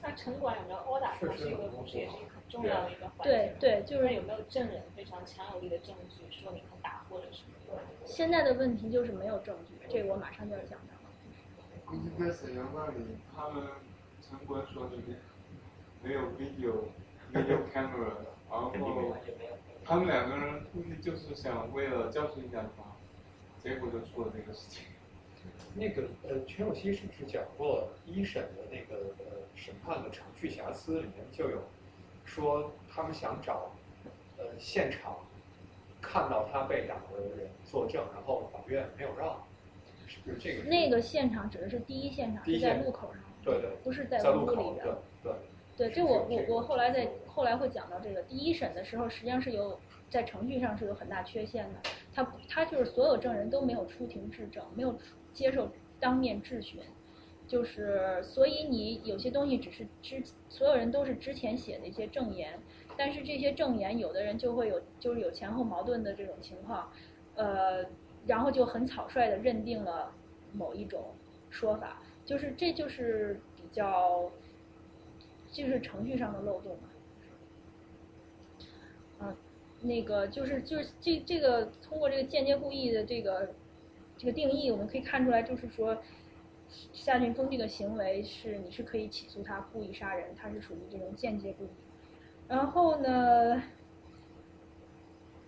[0.02, 1.26] 那城管有没有殴打他？
[1.36, 3.52] 这个不是也是一个很重要的一个环节？
[3.60, 7.78] 对对，就是有没有证人非常强有力的证据说明他打或者什么？
[8.06, 11.00] 现在的问题就是没有证据，这个我马上就要讲到了。
[11.84, 13.04] 估计在沈阳那里，
[13.36, 13.62] 他们
[14.26, 15.18] 城管所里面
[16.02, 16.84] 没有 video
[17.32, 18.14] video camera，
[18.50, 18.72] 然后
[19.84, 22.82] 他们两个人估计就是想为了教训一下他，
[23.62, 24.84] 结果就出了这个事情。
[25.74, 31.62] 那个呃，全有熙是不是讲过一审的那个呃审判的程序瑕疵里面就有
[32.24, 33.70] 说他们想找
[34.36, 35.16] 呃现场
[36.02, 39.42] 看到他被打的人作证，然后法院没有让，
[40.06, 40.68] 是不是这个？
[40.68, 44.84] 那个现场指的是第一现场，是在路口上，对对，不是在在屋里边。
[44.84, 45.32] 对对，
[45.89, 49.78] 对这我我我后来在后来会讲到这个第一审的时候，实际上是有
[50.09, 51.81] 在程序上是有很大缺陷的，
[52.15, 54.94] 他他就是所有证人都没有出庭质证，没有。
[55.33, 56.83] 接受当面质询，
[57.47, 62.59] 就是所以你有些东西只是之所有人都是之前写的一些证言，
[62.97, 66.91] 但是这些证言有的人就会有就是有前后矛盾的这种情况，
[67.36, 67.86] 呃，
[68.26, 70.12] 然后就很草率的认定了
[70.52, 71.15] 某一种
[71.49, 74.28] 说法，就是这就是比较
[75.50, 76.76] 就是程序上的漏洞
[79.18, 79.34] 嘛。
[79.82, 83.50] 那个就是就是这这个通过这个间接故意的这个。
[84.18, 85.96] 这个定义我们可以看出来，就是说，
[86.92, 91.68] 夏俊峰这个行为是你是可以起诉他故意杀人，他是属于这种间接故意。
[92.46, 93.62] 然后呢，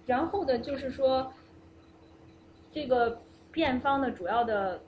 [0.06, 1.34] 然后的就是说，
[2.72, 4.81] 这个辩方的主要的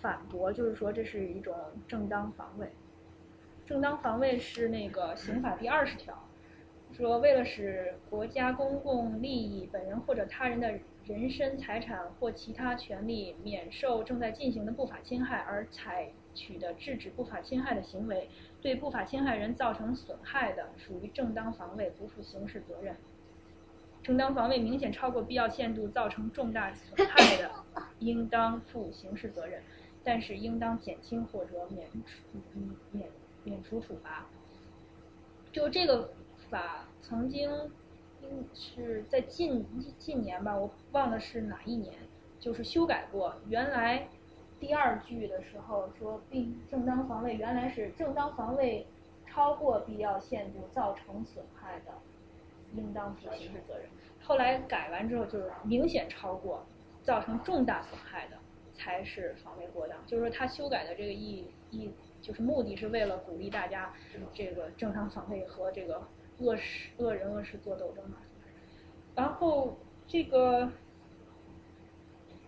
[0.00, 1.52] 反驳就是说这是一种
[1.88, 2.68] 正当防卫。
[3.66, 6.28] 正当防卫是那个刑法第二十条，
[6.92, 10.78] 说为了使国家公共利益、本人或者他人的。
[11.06, 18.26] 人身、财产或其他权利免受正在进行的不法侵害而采取的制止不法侵害的行为，
[18.62, 22.96] 对不法侵害人造成损害的，属于正当防卫，不负刑事责任。
[24.02, 27.50] 正当防卫明显超过必要限度，造成重大损害的，
[27.98, 29.60] 应当负刑事责任，
[30.02, 33.08] 但是应当减轻或者免除免免
[33.44, 34.26] 免除处罚。
[35.52, 36.10] 就这个
[36.50, 37.50] 法曾经。
[38.54, 39.66] 是在近
[39.98, 41.94] 近年吧，我忘了是哪一年，
[42.40, 43.36] 就是修改过。
[43.48, 44.08] 原来
[44.58, 48.86] 第二句的时候说，并正当防卫原来是正当防卫
[49.26, 51.92] 超过必要限度造成损害的，
[52.74, 53.86] 应当负刑事责任。
[54.22, 56.64] 后来改完之后就是明显超过，
[57.02, 58.38] 造成重大损害的
[58.72, 59.98] 才是防卫过当。
[60.06, 61.92] 就是说他修改的这个意意，
[62.24, 63.92] 就是目的是为了鼓励大家
[64.32, 66.02] 这个正当防卫和这个。
[66.38, 68.16] 恶事、恶人、恶事做斗争嘛，
[69.14, 70.68] 然后这个，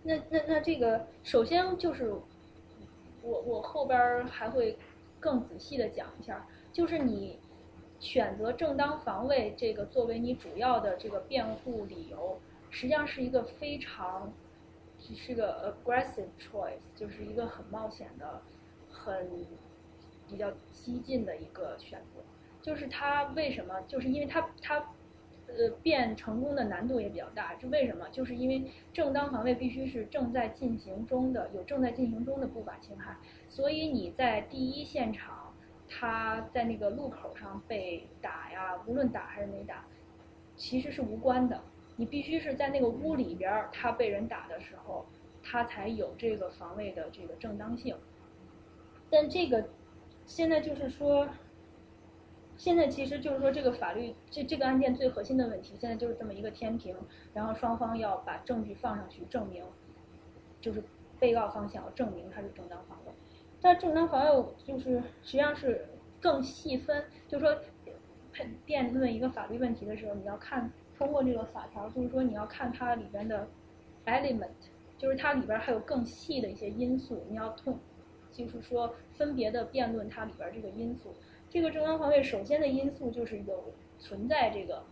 [0.03, 2.13] 那那那这个，首先就是
[3.23, 4.77] 我我后边还会
[5.21, 7.39] 更仔细的讲一下，就是你
[8.01, 12.41] 选择正当防卫这个作为你主要的这个辩护理由，
[12.71, 14.33] 实际上是一个非常
[14.99, 18.43] 是个 aggressive choice，就是一个很冒险的、
[18.91, 19.31] 很
[20.29, 22.23] 比较激进的一个选择。
[22.63, 23.81] 就是他为什么？
[23.83, 24.77] 就是因为他他，
[25.47, 27.55] 呃，变成功的难度也比较大。
[27.55, 28.09] 这为什么？
[28.11, 33.17] 就是因为正当防卫必须是正在进行中的，有正在进行中的不法侵害。
[33.49, 35.55] 所以你在第一现场，
[35.89, 39.85] 他在那个路口上被打呀，无论打还是没打，
[40.57, 41.63] 其实是无关的。
[41.95, 45.07] 你必须是在那个屋里边，他被人打的时候，
[45.43, 47.97] 他才有这个防卫的这个正当性。
[49.09, 49.69] 但这个
[50.27, 51.27] 现在就是说。
[52.59, 56.97] 现在其实就是说，这个法律这这个案件最核心的问题，现在就是这么一个天平，
[57.35, 59.63] 然后双方要把证据放上去证明，
[60.59, 60.83] 就是
[61.19, 63.13] 被告方想要证明他是正当防卫。
[63.61, 65.87] 但正当防卫就是实际上是
[66.19, 67.59] 更细分，就是说
[68.65, 73.47] 辩论一个法律问题的时候，你要看通过这个法条，就是说你要看它里边的
[74.07, 74.49] element，
[74.97, 77.79] 就是它里边还有更细的一些因素，你要通，
[78.45, 81.15] 就是说分别的辩论它里边这个因素。
[81.49, 84.85] 这个正当防卫首先的因素就是有存在这个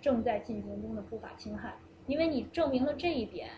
[0.00, 3.50] 正在进行中的不法侵害，因为你证明了这一点，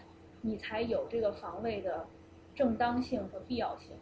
[0.43, 2.07] 你才有这个防卫的
[2.55, 3.97] 正当性和必要性。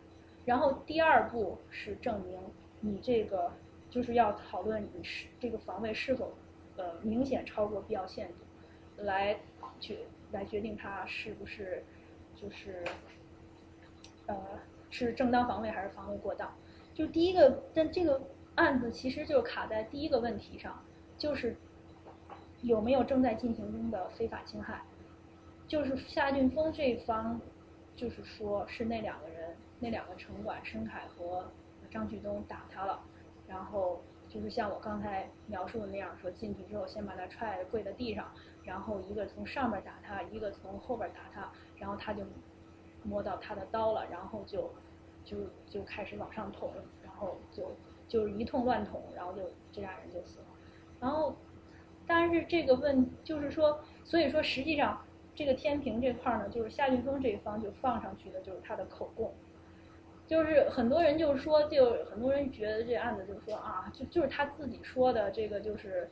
[0.44, 2.39] 然后第二步是证明
[2.81, 3.52] 你这个
[3.91, 6.33] 就是要讨论你是这个防卫是否
[6.76, 9.36] 呃明显超过必要限度，来
[9.78, 9.99] 决
[10.33, 11.85] 来决定它是不是
[12.35, 12.85] 就是
[14.26, 14.36] 呃
[14.97, 16.50] 是正当防卫还是防卫过当。
[16.94, 18.18] 就第一个，但这个
[18.55, 20.83] 案子其实就卡在第一个问题上，
[21.18, 21.55] 就是
[22.62, 24.81] 有没有正在进行中的非法侵害。
[25.68, 27.39] 就是夏俊峰这一方，
[27.94, 31.44] 就是说是那两个人，那两个城管申凯和
[31.91, 32.99] 张旭东打他了，
[33.47, 34.00] 然后
[34.31, 38.33] 就是像我刚才描述的那样，说进去之后先把他踹跪在地上，
[38.65, 42.23] 然后一个从上面打他，一个从后边打他，然后他就
[43.02, 44.73] 摸到他的刀了，然后就
[45.27, 45.37] 就
[45.69, 46.73] 就开始往上捅，
[47.05, 47.77] 然后就
[48.09, 50.47] 就是一通乱捅，然后就这俩人就死了。
[50.99, 51.37] 然后，
[52.07, 54.99] 但是这个问就是说，所以说实际上
[55.35, 59.35] 这个天平这块儿呢，就是夏俊峰这一方就放上去的就是他的口供。
[60.27, 66.09] 就是很多人就是说，就很多人觉得这案子就是说啊，就就是他自己说的这个就是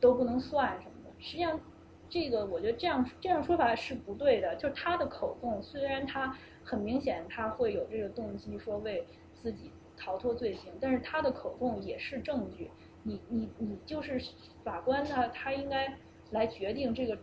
[0.00, 1.10] 都不能算什么的。
[1.18, 1.60] 实际上，
[2.08, 4.56] 这个我觉得这样这样说法是不对的。
[4.56, 6.34] 就是他的口供，虽然他
[6.68, 9.06] 很明显他会有这个动机说为
[9.42, 12.70] 自己逃脱罪行，但是他的口供也是证据。
[13.02, 14.20] 你你你就是
[14.62, 15.96] 法官呢，他应该
[16.30, 17.18] 来决定这个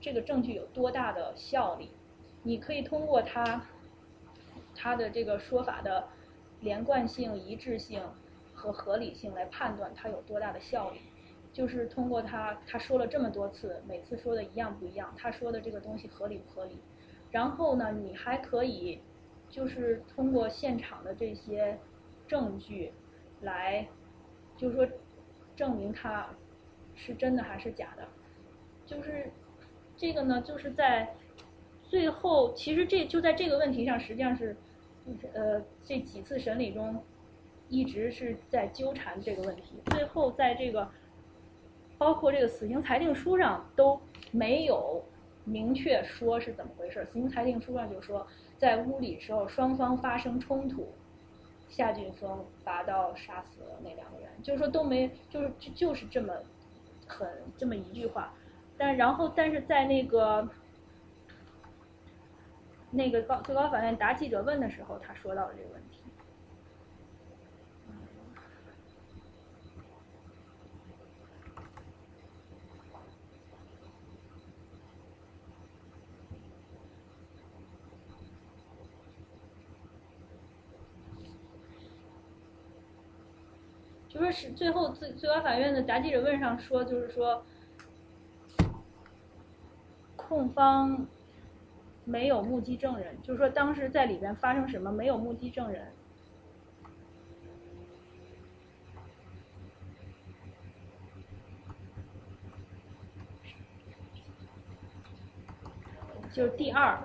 [0.00, 1.90] 这个证据有多大的效力。
[2.42, 3.64] 你可以通过他。
[4.72, 6.08] 他的这个说法的
[6.60, 8.02] 连贯性、一致性
[8.54, 11.00] 和合理性来判断它有多大的效力，
[11.52, 16.78] 就是通过他他说了这么多次，每次说的一样不一样，他说的这个东西合理不合理？
[17.30, 19.00] 然后呢，你还可以
[19.48, 21.78] 就是通过现场的这些
[22.26, 22.92] 证据
[23.42, 23.86] 来，
[24.56, 24.86] 就是说
[25.56, 26.28] 证明他
[26.94, 28.06] 是真的还是假的。
[28.84, 29.30] 就是
[29.96, 31.14] 这个呢，就是在
[31.82, 34.56] 最后，其实这就在这个问题上，实际上是。
[35.32, 37.02] 呃，这几次审理中，
[37.68, 39.80] 一直是在纠缠这个问题。
[39.86, 40.88] 最后，在这个
[41.98, 43.98] 包括这个死刑裁定书上都
[44.30, 45.02] 没有
[45.44, 47.06] 明确说是怎么回事。
[47.12, 48.26] 刑裁定书上就说，
[48.58, 50.92] 在屋里时候双方发生冲突，
[51.68, 56.34] 夏俊峰拔刀杀死了那两个人，就是说都没，就是就就是这么
[57.06, 58.34] 很这么一句话。
[58.76, 60.48] 但然后，但是在那个。
[62.92, 65.79] 那个高最高法院答记者问的时候，他说到了这个问题
[84.20, 87.44] 说是最后最最高法院的答记者问上说，就是说
[90.16, 91.06] 控方。
[92.02, 95.92] 没有目击证人，就是说当时在里边发生什么，没有目击证人。
[106.32, 106.98] 就是第二。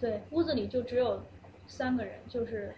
[0.00, 1.22] 对，屋子里就只有
[1.66, 2.74] 三个人，就是，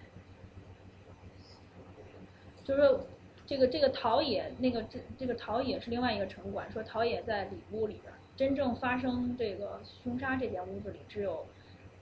[2.64, 3.00] 就是。
[3.46, 11.44] 这个这个陶冶那个这这个陶冶是另外一个城管说陶冶在里屋里边，真正发生这个凶杀这间屋子里只有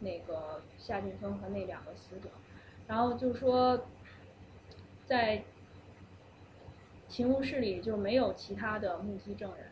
[0.01, 2.29] 那个夏俊峰和那两个死者，
[2.87, 3.83] 然后就说
[5.07, 5.43] 在
[7.09, 9.65] 勤务室里就没有其他的目击证人，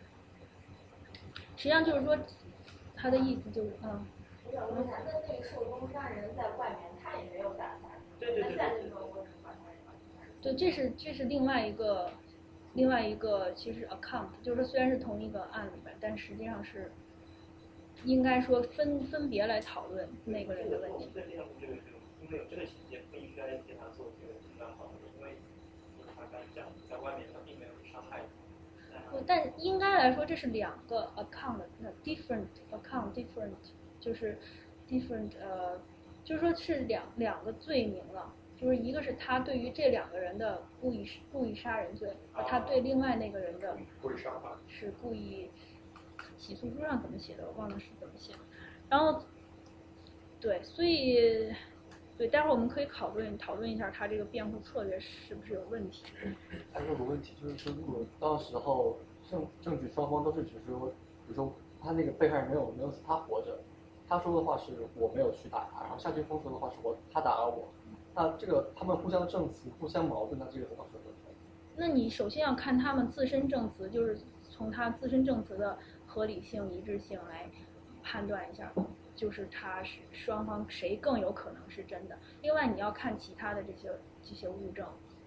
[1.58, 2.16] 实际上就是说
[2.94, 4.02] 他的意思就是嗯。
[4.46, 7.88] 我想问一下，那那个受攻杀人在外面，他也没有打他，
[8.20, 8.56] 对对对。
[10.42, 12.10] 对，这是这是另外一个，
[12.74, 16.92] 另外一个其实 account，就是说虽然是同一个案里边，但实际上是
[18.04, 21.10] 应该说分分别来讨论那个人的问题。
[21.12, 21.72] 对，这个这个
[22.22, 24.86] 因为有这个情节，不应该给他做这个正当防
[25.20, 25.30] 卫，
[25.98, 28.22] 因为他刚讲在外面他并没有伤害。
[29.26, 33.54] 但应该来说这是两个 account，different account，different
[34.06, 34.38] 就是
[34.88, 35.76] different 呃，
[36.22, 38.32] 就是说是两两个罪名了。
[38.58, 45.50] 就是一个是他对于这两个人的故意故意杀人罪，而他对另外那个人的故意杀害是故意，
[46.38, 48.32] 起诉书上怎么写的我忘了是怎么写，
[48.88, 49.22] 然后，
[50.40, 51.52] 对，所以
[52.16, 56.04] 对，待会儿我们可以讨论讨论一下他这个辩护策略是不是有问题。
[56.72, 58.96] 还有个问题就是说，如果到时候
[59.30, 63.60] 证证据双方都是只是说，比如说他那个被害人没有没有死，他活着，
[64.08, 67.68] 他说的话是我没有去打他，然后夏俊峰说的话是我他打了我，
[68.14, 71.00] 那这个他们互相证词互相矛盾，那这个怎么说？
[71.78, 74.18] 那你首先要看他们自身证词，就是
[74.48, 77.50] 从他自身证词的合理性、一致性来
[78.02, 78.72] 判断一下，
[79.14, 82.16] 就是他是双方谁更有可能是真的。
[82.40, 83.90] 另外，你要看其他的这些
[84.22, 84.86] 这些物证。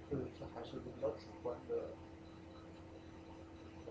[0.09, 1.75] 就是这还是比较主观的。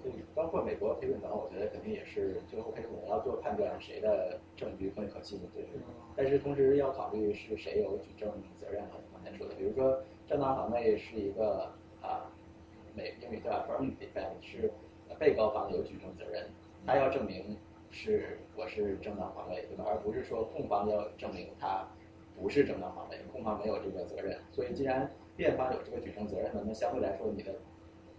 [0.02, 5.66] 对，包括美国陪审团，我觉得肯定也是最后陪审团要做判断，谁的证据更可信，对。
[6.16, 12.30] 但是同时要考虑是谁有举证责任，刚才说的，比如说正当防卫是一个啊，
[12.94, 14.70] 美英语叫 affirmative defense，是
[15.18, 16.46] 被告方有举证责任，
[16.86, 17.56] 他要证明
[17.90, 19.84] 是我是正当防卫，对吧？
[19.88, 21.88] 而不是说控方要证明他
[22.40, 24.38] 不是正当防卫，控方没有这个责任。
[24.52, 27.54] 所以既然辩方有这个举证责任呢，那相对来说你的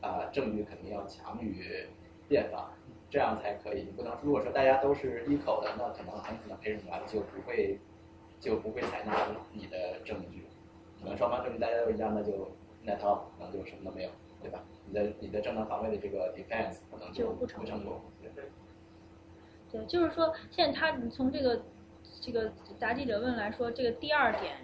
[0.01, 1.87] 啊、证据肯定要强于
[2.27, 2.71] 辩方，
[3.09, 3.83] 这样才可以。
[3.83, 7.79] 你不能如果说大家都是一口的，那可能很可能陪审团就不会
[8.39, 10.45] 就不会采纳你的证据。
[11.01, 12.51] 可能双方证据大家都一样，那就
[12.85, 14.09] net off，可能就什么都没有，
[14.41, 14.63] 对吧？
[14.85, 18.01] 你的你的正当防卫的这个 defense 可能就不不成功。
[18.21, 18.31] 对
[19.71, 21.61] 对，就是说，现在他你从这个
[22.21, 24.55] 这个答记者问来说，这个第二点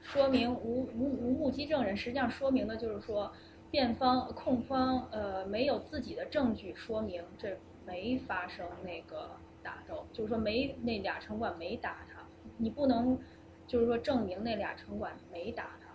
[0.00, 3.30] 说明无无无目击证人，实际上说明的就是说，
[3.76, 9.32] 辩方控方呃没有自己的证据说明这没发生那个
[9.62, 12.22] 打斗，就是说没那俩城管没打他，
[12.56, 13.18] 你不能
[13.66, 15.94] 就是说证明那俩城管没打他，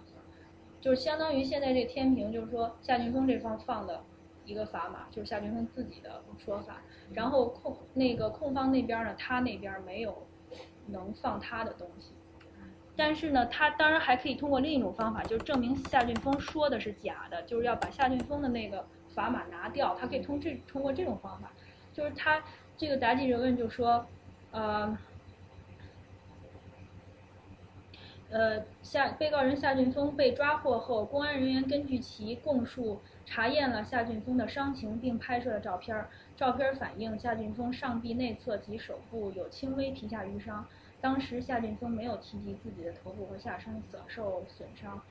[0.79, 4.03] 就是相当于现在这天平就是说夏俊峰这方放的
[4.45, 10.27] 一个砝码，就是夏俊峰自己的说法，然后控那个控方那边呢，他那边没有
[10.85, 12.11] 能放他的东西，
[12.95, 21.51] 但是呢，他当然还可以通过另一种方法，就是证明夏俊峰说的是假的，就是要把夏俊峰的那个砝码拿掉，他可以通这通过这种方法，
[21.93, 22.43] 就是他
[22.77, 24.05] 这个答记者问就说，
[24.51, 24.97] 呃。
[28.33, 36.07] 呃，夏被告人夏俊峰被抓获后，公安人员根据其供述查验了夏俊峰的伤情，并拍摄了照片儿。
[36.37, 40.65] 照片反映夏俊峰上臂内侧及手部有轻微皮下淤伤。
[41.01, 45.01] 当时夏俊峰没有提及自己的头部和下身所受损伤，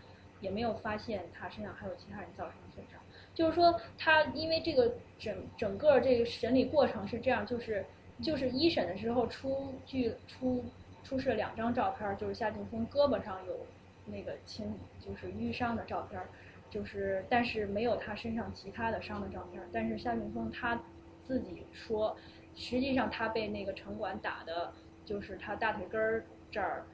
[0.40, 2.98] 也没有发现他身上还有其他人造成的损伤。
[3.34, 7.84] 就是说，他因为这个整整个这个审理过程是这样，就是
[8.22, 10.64] 就是一审的时候出具出。
[11.02, 13.66] 出示两张照片，就是夏俊峰胳膊上有
[14.04, 16.20] 那个轻就是淤伤的照片，
[16.68, 19.60] 就是但是没有他身上其他的伤的照片。
[19.72, 20.80] 但是夏俊峰他
[21.24, 22.14] 自己说，
[22.54, 24.70] 实际上他被那个城管打的，
[25.10, 26.86] 就是他大腿根儿这儿、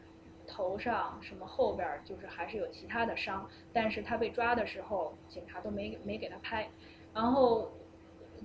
[0.46, 3.46] 头上什么后边，就是还是有其他的伤。
[3.74, 6.66] 但是他被抓的时候，警察都没没给他拍。
[7.12, 7.70] 然后，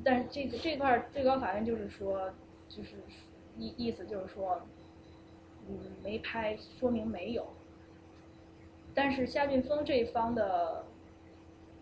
[0.03, 2.33] 但是这个这块最高法院就是说，
[2.67, 2.97] 就是
[3.57, 4.61] 意意思就是说。
[5.69, 7.47] 嗯，没拍，说明没有。
[8.95, 10.83] 但是夏俊峰这一方的，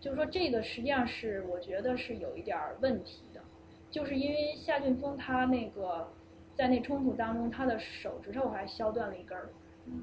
[0.02, 3.42] 就是说这个实际上是我觉得是有一点问题的，
[3.90, 6.12] 就是因为夏俊峰他那个
[6.60, 9.48] 在那冲突当中，他的手指头还削断了一根儿，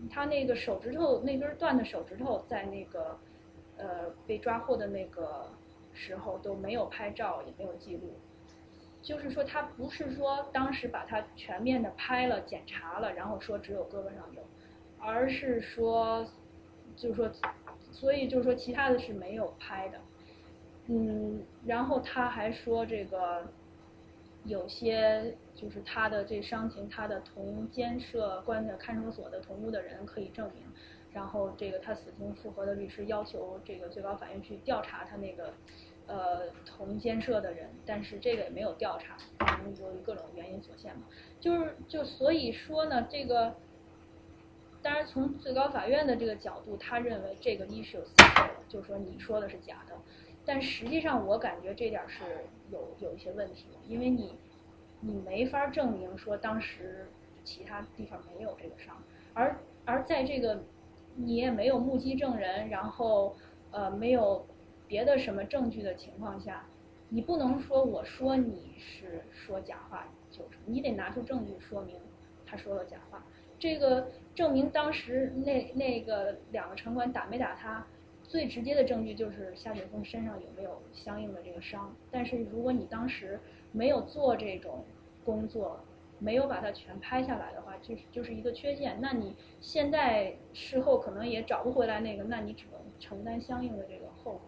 [0.08, 3.18] 他那个手指头那根断的手指头在那个
[3.76, 5.50] 呃被抓获的那个
[5.92, 8.14] 时候都没有拍照，也没有记录。
[9.02, 14.40] 就是说，他不是说当时把它全面的拍了、检查了，然后说只有胳膊上有，
[14.98, 16.26] 而是说，
[16.96, 17.30] 就是说，
[17.92, 19.98] 所以就是说其他的是没有拍的，
[20.86, 23.46] 嗯，然后他还说这个
[24.46, 30.62] 有些就是他的这伤情，他的同监舍关的看守所的同屋的人可以证明，
[31.12, 35.52] 然后这个他死刑复核的律师要求这个最高法院去调查他那个。
[36.08, 41.02] 呃，同监舍的人，但是这个也没有调查，可能由于各种原因所限嘛。
[41.40, 43.56] 就是就所以说呢，这个
[44.80, 49.96] 当然从最高法院的这个角度，他认为这个一是有私透的，就是说你说的是假的。
[50.46, 52.22] 但实际上我感觉这点是
[52.70, 54.32] 有有一些问题的，因为你
[55.00, 57.06] 你没法证明说当时
[57.44, 58.96] 其他地方没有这个伤，
[59.34, 60.62] 而而在这个
[61.16, 63.36] 你也没有目击证人，然后
[63.72, 64.46] 呃没有。
[64.88, 66.64] 别的什么证据的情况下，
[67.08, 71.96] 你不能说我说你是说假话，就是你得拿出证据说明
[72.46, 73.20] 他说了假话。
[73.58, 77.84] 这个证明当时那那个两个城管打没打他，
[78.36, 81.96] 最直接的证据就是夏雪峰身上有没有相应的这个伤。
[82.10, 83.40] 但是如果你当时
[83.72, 84.84] 没有做这种
[85.24, 85.80] 工作，
[86.18, 88.98] 没有把它全拍下来的话，就是就是一个缺陷。
[89.00, 94.42] 那你现在事后可能也找不回来那个，那你只能承担相应的这个后果。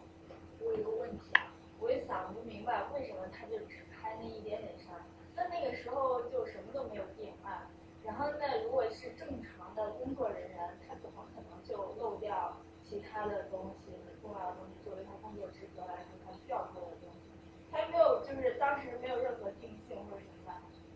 [0.60, 4.96] 我有个问题啊，我也想不明白为什么他就只拍那一点点伤，
[5.34, 7.70] 那那个时候就什么都没有变化。
[8.04, 13.90] 然后那如果是正常的工作人员，他怎么可能就漏掉其他的东西、
[14.22, 17.26] 重要的东西作为他工作职责来说他需要做的东西？
[17.68, 20.54] 他没有，就是当时没有任何定性或者什么的，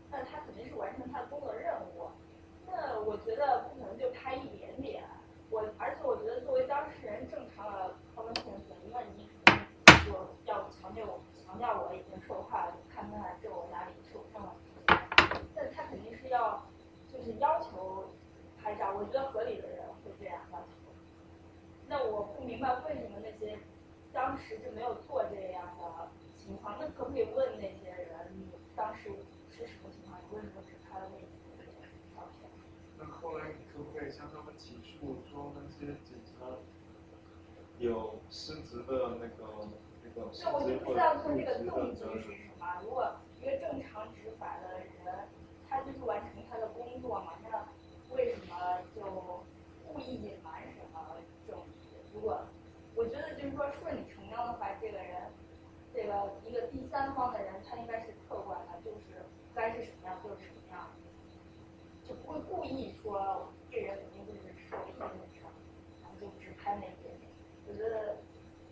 [0.09, 2.07] 那他肯定是完成他的工作任务。
[2.65, 5.02] 那我觉得不可能就拍一点点。
[5.51, 9.28] 我而且我觉得作为当事人，正常的 common sense，那你
[10.07, 10.15] 就
[10.47, 14.55] 要强调我强调我已经受害了，看看这我哪里受伤了。
[15.57, 16.62] 那他肯定是要
[17.12, 18.15] 就是要求
[18.62, 19.83] 拍照，我觉得合理的人。
[21.93, 23.59] 那我不明白为什么那些
[24.15, 29.11] 当时就没有做这样的情况，那可不可以问那些人，你当时
[29.51, 30.19] 是什么情况？
[30.25, 31.29] 你为什么只拍了那一个
[32.17, 32.49] 照片？
[32.99, 36.47] 那后来你可不可以向他们起诉，说那些警察
[37.79, 39.69] 有失职的那个
[40.03, 42.01] 那个失那我就不知道他这个动机？
[42.01, 42.81] 是什么。
[42.83, 45.29] 如果一个正常执法的人，
[45.69, 47.69] 他就是完成他的工作嘛，那
[48.17, 49.45] 为什么就
[49.87, 51.97] 故意隐瞒什么证据？
[52.15, 52.45] 如果
[52.95, 55.33] 我觉得就是说顺理成章的话，这个人，
[56.13, 59.25] 这个一个第三方的人，他应该是客观的，就是
[59.55, 60.91] 该是什么样就是什么样，
[62.07, 65.49] 就不会故意说这人肯定就是受骗的事儿，
[66.03, 67.31] 然后就只拍那一点点。
[67.67, 68.17] 我觉得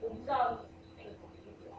[0.00, 0.58] 我不知道
[0.98, 1.70] 那个怎么理解。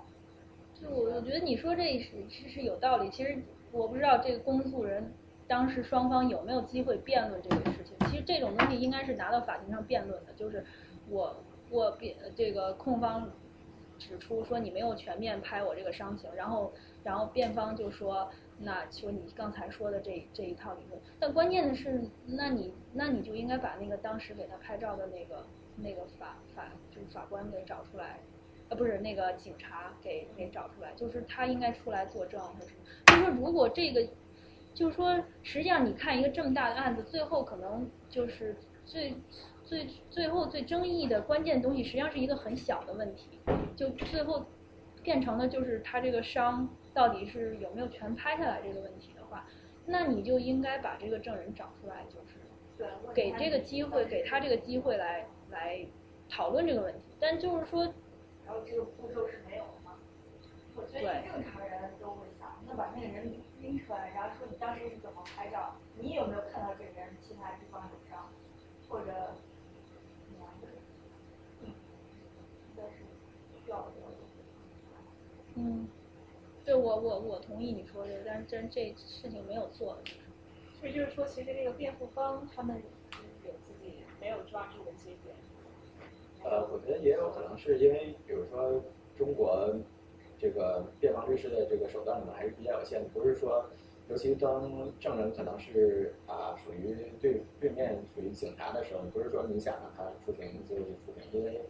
[0.82, 3.10] 就我我觉得你说这是是是有道理。
[3.12, 3.38] 其实
[3.72, 5.14] 我不知道这个公诉人
[5.48, 7.96] 当时双方有没有机会辩论这个事情。
[8.10, 10.34] 其实这种东西应该是拿到法庭上辩论的。
[10.34, 10.66] 就是
[11.08, 11.36] 我
[11.70, 13.30] 我辩这个控方
[14.02, 16.74] 指出说你没有全面拍我这个伤情，然后
[17.04, 21.00] 然后辩方就说那说你刚才说的这这一套理论。
[21.20, 28.20] 但关键的是，那你那你就应该把那个当时给他拍照的那个那个法法就是法官给找出来。
[28.70, 32.82] 呃，不是那个警察给给找出来，就是他应该出来作证或者什么。
[33.06, 34.08] 就是说，如果这个，
[34.74, 38.56] 就是说，实际上你看一个这么大的案子，最后可能就是
[38.86, 39.14] 最
[39.72, 43.40] 最最后最争议的关键东西，实际上是一个很小的问题，
[43.74, 44.46] 就最后
[45.02, 49.48] 变成了就是他这个伤到底是有没有全拍下来这个问题的话，
[49.86, 55.88] 那你就应该把这个证人找出来，就是给这个机会，给他这个机会来来
[56.28, 57.16] 讨论这个问题。
[57.18, 57.86] 但就是说。
[58.46, 59.94] 然后这个步骤是没有的吗？
[60.76, 68.28] 我觉得正常人都会想，那把那个人拎出来，然后说你当时是怎么拍照，你有没有看到这个人其他地方有伤，
[68.90, 69.06] 或者
[70.26, 70.68] 怎么样的？
[71.62, 73.06] 嗯，应该是
[73.64, 73.92] 需要的。
[75.64, 75.88] 嗯，
[76.66, 80.00] 对我我我同意你说的，但是真这事情没有做。
[80.80, 82.82] 所以就是说，其实这个辩护方他们
[83.46, 85.36] 有自己没有抓住的节点。
[86.44, 88.82] 呃，我觉得也有可能是因为，比如说
[89.16, 89.72] 中国
[90.40, 93.64] 这个辩方律师的这个手段可能还是比较有限的，不是说，
[94.10, 101.62] 尤其当证人可能是啊属于对对面属于警察的时候，不是说你想让他出庭就是出庭，因为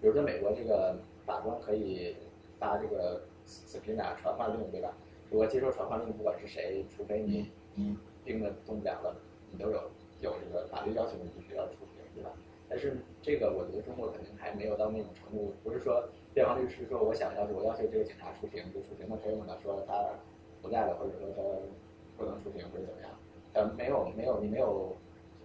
[0.00, 0.96] 比如说美国这个
[1.26, 2.14] 法官可以
[2.60, 3.20] 发这个
[3.50, 4.94] subpoena 传唤令，对吧？
[5.30, 9.16] 如果接受传唤令，不管是谁，除非你你病的动不了了，
[9.52, 12.30] 你都有有这个法律要求你必须要出庭，对吧？
[12.68, 19.56] 但是这个我觉得中国肯定还没有到那种程度，不是说辩方律师说我想要求我要求这个警察出庭就出庭的可以呢？
[19.62, 20.10] 说他
[20.62, 21.42] 不在了，或者说他
[22.16, 23.10] 不能出庭或者怎么样？
[23.54, 24.96] 呃，没有没有，你没有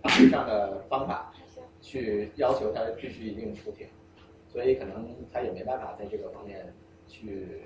[0.04, 1.34] 法律上的方法
[1.82, 3.88] 去要求他必须一定出庭，
[4.48, 6.74] 所以可能他也没办法在这个方面
[7.08, 7.62] 去。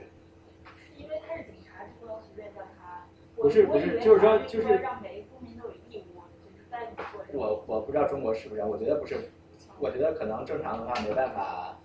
[1.00, 3.08] 因为他是警察，就不能随便叫他。
[3.36, 7.40] 不是不是，就是说就是让每一个公民都有义务，就是带你做这个。
[7.40, 9.32] 我我不知道中国是不是，我觉得不是。
[9.80, 11.80] 我觉得可能正常的话没办法，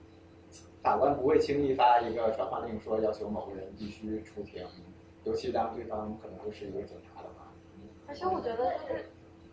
[0.83, 4.67] 法官不会轻易发一个传唤令说要求某个人必须出庭，
[5.23, 7.53] 尤其当对方可能就是一个警察的话。
[8.09, 9.05] 而且我觉得就是，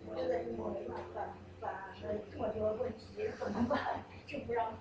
[0.09, 1.21] 我觉得我没办法
[1.59, 3.05] 把这么多问题
[3.37, 4.03] 怎么办？
[4.25, 4.73] 就不让。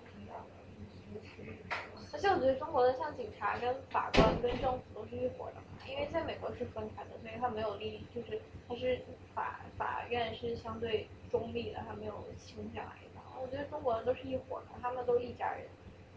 [2.13, 9.01] 而且我觉得中国的像警察跟法官跟政府都是一伙的嘛，因为在美国是分开的，所以他没有利益，就是他是
[9.35, 13.23] 法法院是相对中立的，他没有倾向哪一方。
[13.41, 15.65] 我觉得中国人都是一伙的，他们都是一家人，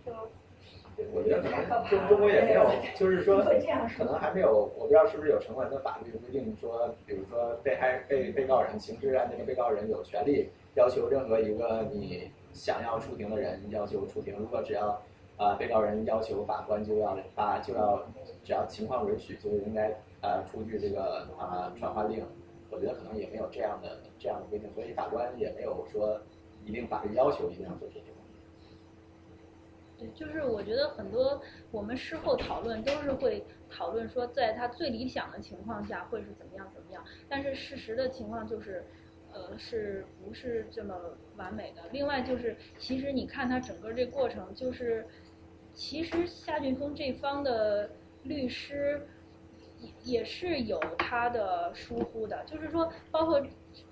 [0.05, 0.11] 就。
[1.11, 3.43] 我觉得可能中中国也没有，就是说
[3.97, 15.01] 可能还没有，我不知道是不是有成文的法律规定说，比如说被害被被告人刑事案件的被告人有权利要求任何一个你想要出庭的人要求出庭，如果只要啊、
[15.37, 18.03] 呃、被告人要求法官就要发就要
[18.43, 19.89] 只要情况允许就应该
[20.21, 22.25] 呃出具这个啊、传唤令，
[22.69, 26.19] 我觉得可能也没有这样的这样的规定，所以法官也没有说
[26.65, 28.05] 一定法律要求一定要做这些。
[29.99, 31.39] 对，就是我觉得很多
[31.71, 38.83] 我们事后讨论都是会讨论说，在他最理想的情况下会是怎么样怎么样，但是事实的情况就是，
[39.31, 40.95] 呃，是不是这么
[41.37, 41.83] 完美的？
[41.91, 45.05] 另外就是，其实你看他整个这过程，就是
[45.73, 47.89] 其实夏俊峰这方的
[48.23, 49.07] 律师
[49.79, 53.39] 也也是有他的疏忽的，就是说，包括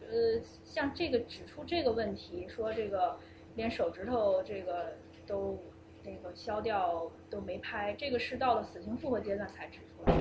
[0.10, 3.18] 呃，像这个指出这个问题，说这个
[3.56, 4.94] 连手指头这个
[5.26, 5.58] 都
[6.04, 10.18] 那个消掉都没拍，这个是到了死刑复核阶段才指出来。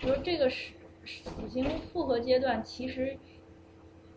[0.00, 0.72] 就是这个是
[1.04, 3.16] 死刑复核阶段，其实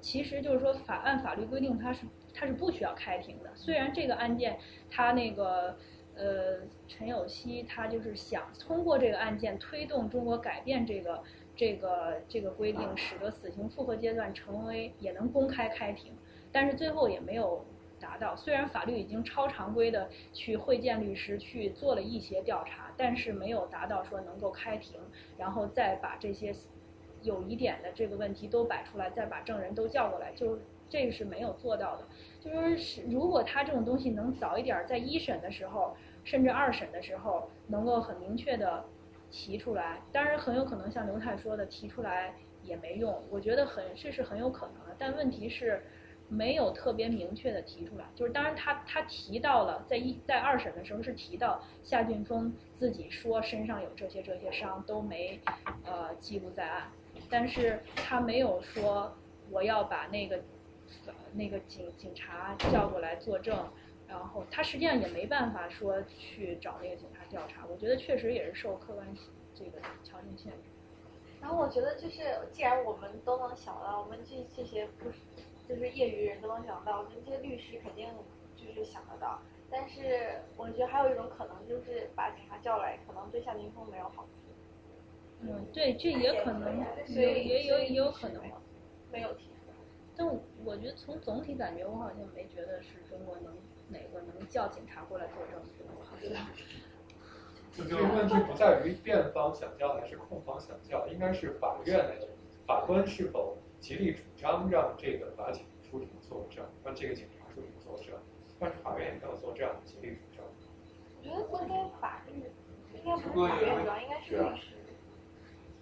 [0.02, 3.50] 其实就是说法按法律规定，它是它是不需要开庭的。
[3.56, 4.58] 虽然这个案件
[4.90, 5.78] 它那个
[6.18, 11.24] 呃陈有希他就是想通过这个案件推动中国改变这个
[11.56, 16.14] 这个这个规定，使得死刑复核阶段成为也能公开开庭，
[16.52, 17.66] 但是最后也没有
[18.00, 18.36] 达到。
[18.36, 25.00] 虽然法律已经超常规的去会见律师去做了一些调查，但是没有达到说能够开庭，
[25.38, 26.54] 然后再把这些
[27.24, 32.08] 有疑点的这个问题都摆出来，再把证人都叫过来，就这个是没有做到的。
[32.40, 35.98] 就说是如果他这种东西能早一点在一审的时候，
[36.28, 38.84] 甚至二审的时候能够很明确的
[39.32, 45.82] 提出来，当然很有可能像刘太说的提出来也没用，我觉得很这是很有可能的，但问题是。
[46.30, 55.40] 没有特别明确的提出来，就是当然他他提到了，在一在二审的时候是提到夏俊峰自己说身上有这些这些伤都没
[55.86, 56.92] 呃记录在案，
[57.30, 59.16] 但是他没有说
[59.50, 60.42] 我要把那个
[61.32, 63.58] 那个警警察叫过来作证，
[64.08, 69.06] 然后他实际上也没办法说去找那个警察调查，我觉得确实也是受客观
[69.54, 70.70] 这个条件限制。
[71.42, 75.18] 然后我觉得就是，既然我们都能想到，我们这这些不是
[75.68, 78.08] 就是业余人都能想到，我们这些律师肯定
[78.56, 79.40] 就是想得到。
[79.70, 84.30] 但是我觉得还有一种可能，就是把警察叫来，可能对夏俊峰没有好处。
[85.42, 88.42] 嗯，对，这也可能，所也以也有也有可能。
[89.12, 89.76] 没有提出来。
[90.16, 90.28] 但
[90.66, 93.54] 我觉得从总体感觉，我好像没觉得是中国能
[93.90, 95.62] 哪个能叫警察过来作证，
[96.04, 96.48] 好像。
[97.76, 102.30] 这个问题不在于辩方想叫还是控方想叫，应该是法院来决定，
[102.66, 108.16] 法官是否极力主张让这个法警出庭作证，让这个警察出庭作证，
[108.60, 110.44] 但是法院也没有做这样的极力主张。
[111.24, 112.52] 我觉得应该法律
[112.96, 114.74] 应该不是法院主要应该是律师。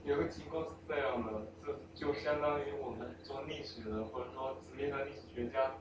[0.04, 5.78] 有个情况是这样的，这就相当于我们做历史的或者说职业的历史学家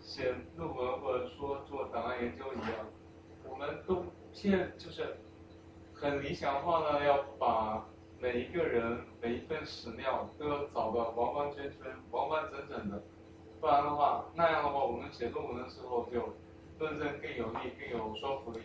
[0.00, 2.86] 写论文或者说做档案研究一样，
[3.48, 5.16] 我们都现就是
[5.94, 7.86] 很理想化的要把
[8.18, 11.80] 每一个人每一份史料都要找到完完全全、
[12.10, 13.02] 完完整整的，
[13.60, 16.34] 不然的话，那样的话我们写论文的时候就
[16.78, 18.60] 论证更有力、更有说服力。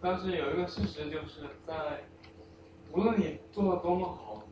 [0.00, 2.04] 但是有一个事实就是在
[2.92, 4.42] 无论你做的多么好，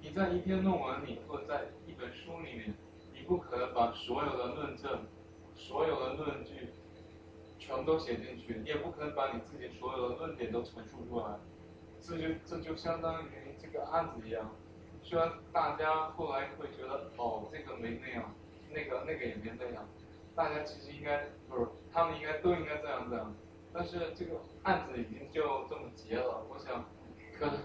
[0.00, 2.74] 你在一篇论文里或者在一本书里面，
[3.12, 5.06] 你不可能把所有的论证、
[5.58, 6.70] 所有的论据
[7.58, 11.36] 全都写进去，你也不可能把你自己所有的论点都陈述出来。
[12.00, 13.28] 这就这就相当于
[13.60, 14.54] 这个案子一样，
[15.02, 18.32] 虽然大家后来会觉得哦这个没那样，
[18.70, 19.84] 那个那个也没那样，
[20.34, 23.34] 大家其实应该不是他们应该都应该这样这样，
[23.72, 26.84] 但是这个案子已经就这么结了，我想
[27.36, 27.58] 可能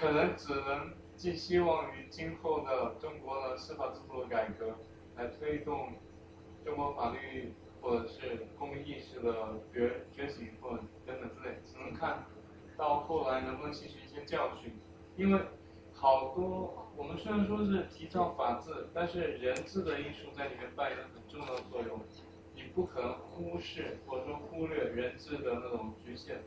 [0.00, 4.74] 可能只能寄希望于今后的中国的司法制度的改革，
[5.14, 5.92] 来推动
[6.64, 12.24] 中国法律或者是公民意识的觉觉醒或等等之类，只能看
[12.76, 14.72] 到后来能不能吸取一些教训，
[15.16, 15.40] 因为
[15.92, 22.00] 好多我们虽然说是提倡法治，但是人治的因素在里面扮演很重要的作用，
[22.54, 26.42] 你不可能忽视或者说忽略人治的那种局限。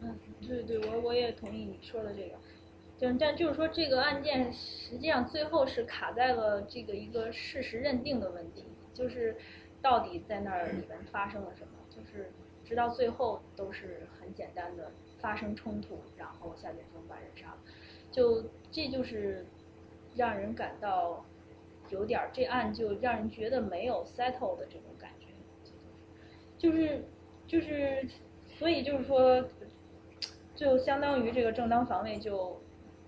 [0.00, 2.36] 嗯，对对，我我也同意你说的这个，
[2.98, 9.36] 就但就是说这个案件实际上最后是卡在了这个一个事实认定的问题，就是
[9.82, 12.30] 到底在那儿里面发生了什么，就是
[12.64, 17.58] 直到最后都是很简单的发生冲突，然后夏俊峰把人杀了，
[18.10, 19.44] 就这就是
[20.14, 21.24] 让人感到
[21.90, 25.26] 有点儿这案就让人觉得没有 settle 的这种感觉，
[26.56, 27.04] 就是
[27.46, 28.08] 就是
[28.58, 29.46] 所以就是说。
[30.54, 32.58] 就相当于这个正当防卫就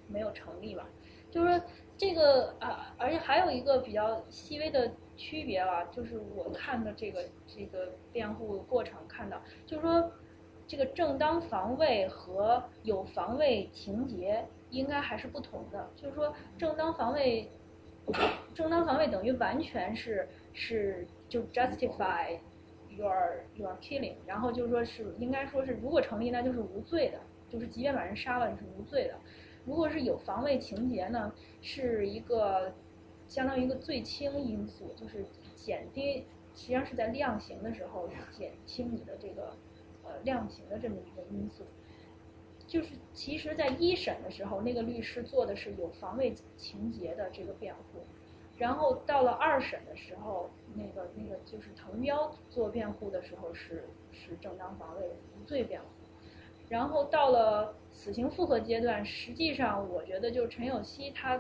[0.08, 0.88] 没有成立吧，
[1.30, 10.12] 就是说这个啊，而且还有一个比较细微的区别吧，就是我看的这个这个辩护过程看到，就是说
[10.66, 15.90] 这个正当防卫和有防卫情节应该还是不同的。
[15.96, 17.50] 就是说，正当防卫，
[18.54, 22.38] 正当防卫等于完全是是就 justify
[22.90, 29.14] your your killing，然后就是说是应该说是如果成立那就是无罪的，就是即便把人杀了你是无罪的。
[29.68, 31.30] 如果是有防卫情节呢，
[31.60, 32.72] 是一个
[33.28, 35.22] 相当于一个最轻因素，就是
[35.54, 36.24] 减低，
[36.54, 39.52] 实际上是在量刑的时候减轻你的这个
[40.04, 41.64] 呃量刑的这么一个因素。
[42.66, 48.00] 就是其实，在一审的时候，那个律师做的是有防卫情节的这个辩护，
[48.56, 55.86] 然后到了二审的时候，那个那个就是滕彪做辩护的时候是是正当防卫无罪辩护，
[56.70, 57.74] 然后到了。
[57.98, 61.36] 死刑复核阶段，实际上我觉得就陈有希他，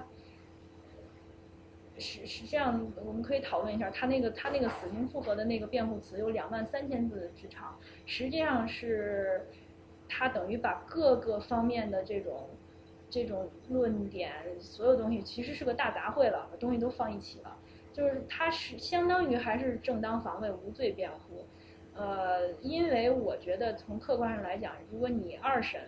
[1.98, 9.46] 实实际上我们可以讨论一下，他那个他那个死刑复核的那个辩护词有两万三千字之长，实际上是，
[10.08, 12.48] 他等于把各个方面的这种，
[13.08, 17.56] 这种论点所有东西其实是个大杂烩了，把东西都放一起了，
[17.92, 21.46] 就是他是相当于还是正当防卫无罪辩护，
[21.94, 25.82] 呃，因为我觉得从客观上来讲，如果你二审。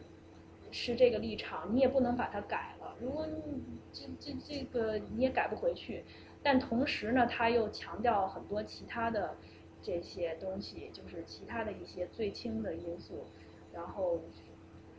[0.71, 2.95] 是这个立场，你也不能把它改了。
[3.01, 6.05] 如果你这这这个你也改不回去，
[6.43, 9.37] 但同时呢，他又强调很多其他的
[9.83, 13.27] 这些东西，就是其他的一些最轻的因素，
[13.73, 14.21] 然后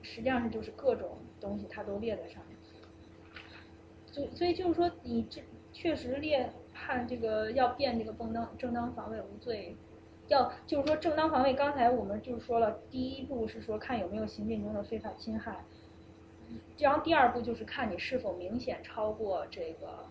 [0.01, 2.57] 实际上是就是各种东西他都列在上面。
[4.05, 5.41] 所所以就是说，你这
[5.71, 9.75] 确实列判这个要变这个正当正当防卫无罪。
[10.31, 15.65] 要就是说正当防卫，刚才我们就是说了，第一步是说看有没有行进中的非法侵害，
[16.77, 20.05] 然后第二步就是看你是否明显超过这个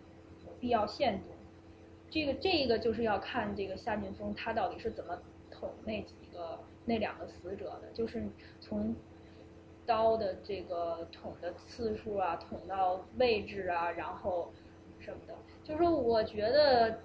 [0.60, 1.24] 必要限度。
[2.10, 5.16] 这个这个就是要看这个夏俊峰他到底是怎么
[5.50, 8.22] 捅那几个那两个死者的，就是
[8.60, 8.94] 从
[9.86, 14.52] 刀的这个捅的次数啊，捅到位置啊，然后
[14.98, 15.34] 什么的，
[15.64, 17.00] 就是说我觉得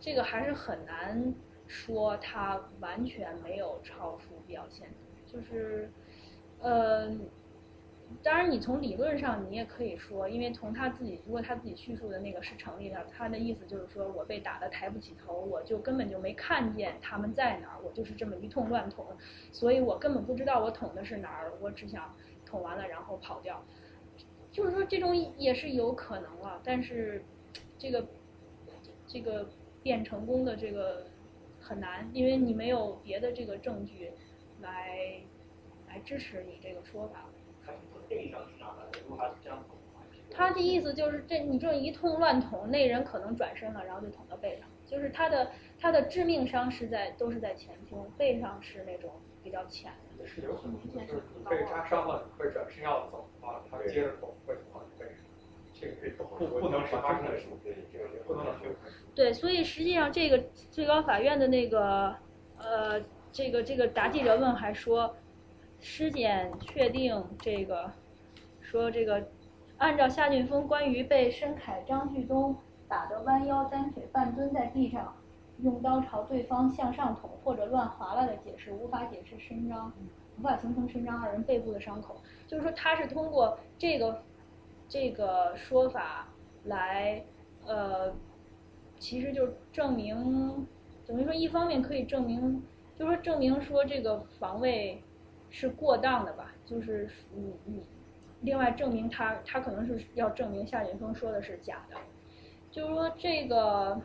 [0.00, 1.34] 这个还是很难。
[1.66, 4.94] 说他完全没有超出必要限度，
[5.26, 5.90] 就是，
[6.60, 7.10] 呃，
[8.22, 19.04] 当然你从理论上你也可以说，因为从他自己如果他自己叙述的那个是成立的，他的意思就是说我被打的抬不起头，我就根本就没看见他们在哪儿，我就是这么一通乱捅，
[19.50, 22.14] 所以我根本不知道我捅的是哪儿，我只想
[22.44, 23.60] 捅完了然后跑掉，
[24.52, 27.24] 就是说这种也是有可能了，但是
[27.76, 28.06] 这个
[29.08, 29.48] 这个
[29.82, 31.04] 变成功的这个。
[31.66, 34.12] 很难，因为你没有别的这个证据
[34.60, 35.20] 来
[35.88, 37.24] 来支持你这个说法。
[40.30, 44.68] 他的意思就是这你这一通乱捅，那人可能转身了，然后就捅到背上。
[44.86, 49.10] 就是他的他的致命伤是在都是在前胸，背上是那种
[49.42, 50.26] 比较浅的。
[50.26, 54.54] 是有可能就是被扎伤了，会转身要走的话，他接着捅会。
[55.80, 57.30] 这个不不能是发生的，
[58.26, 58.44] 不能
[59.14, 60.38] 对，所以实际上这个
[60.70, 62.14] 最高法院的那个，
[62.58, 65.14] 呃，这个这个答记者问还说，
[65.80, 67.90] 尸检确定这个，
[68.60, 69.26] 说这个，
[69.78, 72.56] 按照夏俊峰关于被申凯、张旭东
[72.88, 75.14] 打得弯腰单腿半蹲在地上，
[75.62, 79.92] 用刀朝对方向上捅或者乱划拉的解释，无法解释伸张，
[80.38, 82.20] 无法形成伸张二人背部的伤口。
[82.46, 84.22] 就是说，他是通过这个
[84.88, 86.28] 这个说法
[86.64, 87.24] 来，
[87.66, 88.14] 呃。
[88.98, 90.66] 其实就证明，
[91.06, 92.62] 等于说一方面可以证明，
[92.98, 95.02] 就说证明说这个防卫
[95.50, 97.82] 是过当的吧，就是你你，
[98.40, 101.96] 另外证明他他可能是要证明夏俊峰说的是假的，
[102.70, 104.00] 就是说这个，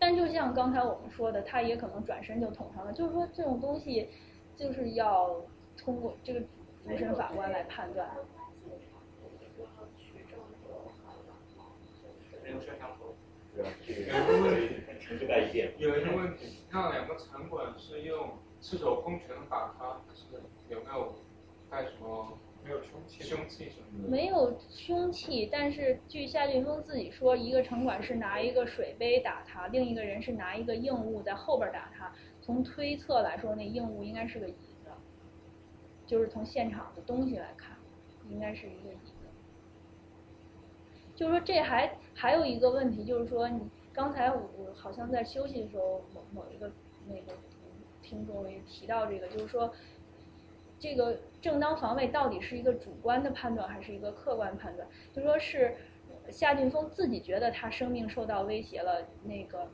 [0.00, 4.08] 但就像刚才我们说的，他也可能转身就捅上了，就是说这种东西
[4.56, 5.40] 就是要
[5.76, 8.10] 通过这个主审法官来判断。
[12.60, 13.14] 摄像头。
[13.56, 13.92] 有问题，
[15.78, 20.26] 有一个问题，那两个城管是用赤手空拳打他，还是
[20.68, 21.16] 有没有
[21.68, 24.08] 带什么没有凶器凶器什么的？
[24.08, 32.12] 没有凶器，但是据夏俊峰自己说，一个城管是拿一个水杯打他，另一个人是拿一个硬物在后边打他。
[32.40, 34.52] 从推测来说，那硬物应该是个椅
[34.84, 34.90] 子，
[36.06, 37.76] 就是从现场的东西来看，
[38.30, 39.12] 应该是一个椅子。
[41.16, 43.60] 就是说，这还还有一个问题，就是说，你
[43.92, 46.68] 刚才我我好像在休息的时候，某某一个
[47.06, 47.32] 那个
[48.02, 49.72] 听众也提到这个，就是说，
[50.80, 54.88] 这个正当防卫到底是一个主观的判断还是一个客观判断？
[55.12, 55.76] 就说是
[56.28, 59.68] 夏俊峰自己觉得他生命受到威胁了，那个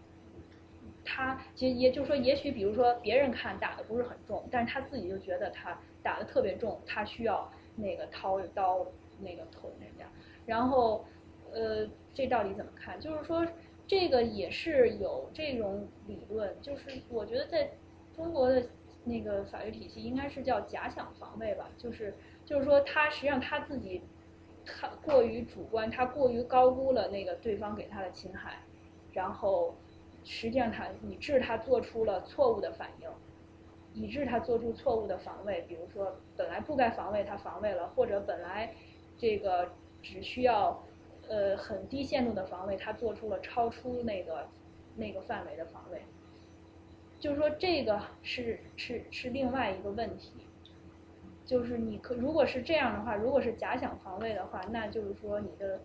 [1.02, 8.86] 他其实也就是说，也许比如说别人看打的不是很重，但是他自己就觉得他打的特别重，他需要那个掏刀
[9.18, 10.04] 那个捅人家。
[10.44, 11.06] 然后，
[11.50, 13.00] 呃，这到底怎么看？
[13.00, 13.44] 就是说，
[13.86, 17.72] 这个也是有这种理论，就是我觉得在
[18.14, 18.64] 中国的
[19.02, 22.14] 那个法律体系应该是叫假想防卫吧，就是
[22.46, 24.00] 就是说他实际上他自己
[24.64, 28.60] 他过于主观，他过于高估了那个对方给他的侵害，
[29.12, 29.74] 然后
[30.22, 33.08] 实际上他以致他做出了错误的反应，
[33.92, 38.72] 以致他做出错误的防卫，比如说本来不该防卫他防卫了，或者本来
[39.18, 39.68] 这个。
[40.06, 40.84] 只需要，
[41.28, 44.46] 呃，很低限度的防卫，他做出了超出那个
[44.96, 46.02] 那个范围的防卫。
[47.18, 50.32] 就是说，这个是是是另外一个问题。
[51.46, 55.80] 就是你可如果是这样的话，如果是假想防卫的话，那就是说你的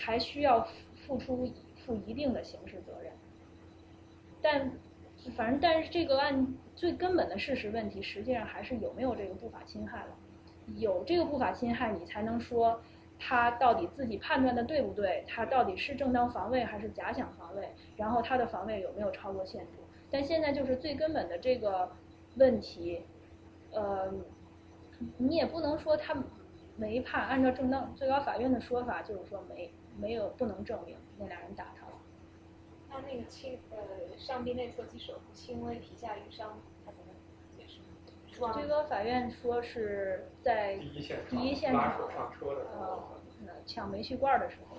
[0.00, 0.66] 还需要
[1.06, 1.50] 付出
[1.84, 3.12] 负一定的刑事责任。
[4.42, 4.72] 但
[5.36, 10.16] 反正但是这个案最根本的事实问题，实际上还是有没有这个不法侵害了。
[10.76, 12.80] 有这个不法侵害，你才能说。
[13.22, 15.22] 他到底自己判断的对不对？
[15.28, 17.68] 他到底是正当防卫还是假想防卫？
[17.96, 19.72] 然后他的防卫有没有超过限度？
[20.10, 21.92] 但现在就是最根本的这个
[22.36, 23.02] 问题，
[23.72, 24.10] 呃，
[25.18, 26.16] 你也不能说他
[26.76, 27.26] 没判。
[27.26, 31.92] 按照正当最高法院的说法，就是说没没有不能证明那俩人打他了。
[32.88, 33.76] 那那个轻呃
[34.16, 37.09] 上臂内侧肌手部轻微皮下淤伤，他怎？
[38.48, 40.76] 最高法院说是在
[41.28, 41.98] 第一现场
[43.46, 44.76] 呃，抢煤气罐的时候。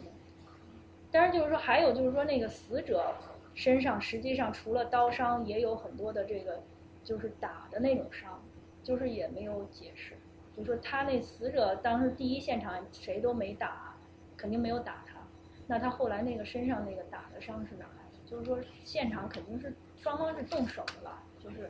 [1.12, 3.14] 当然就是说，还有就是说，那个死者
[3.54, 6.62] 身上实际上除了刀伤，也有很多的这个
[7.04, 8.42] 就是打的那种伤，
[8.82, 10.16] 就是也没有解释。
[10.56, 13.96] 就说他那死者当时第一现场谁都没打，
[14.38, 15.20] 肯定没有打他。
[15.68, 18.20] 那他后来那个身上那个打的伤是哪来的？
[18.26, 21.70] 就是说现场肯定是双方是动手的了，就是，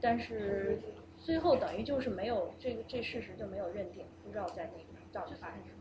[0.00, 0.78] 但是。
[1.22, 5.76] 最后等于就是没有这个这事实就没有认定，不知道在那个到底发生什么。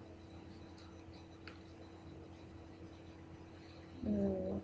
[4.06, 4.62] 嗯，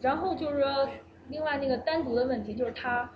[0.00, 0.88] 然后就是说，
[1.28, 3.10] 另外那个单独的问题就是他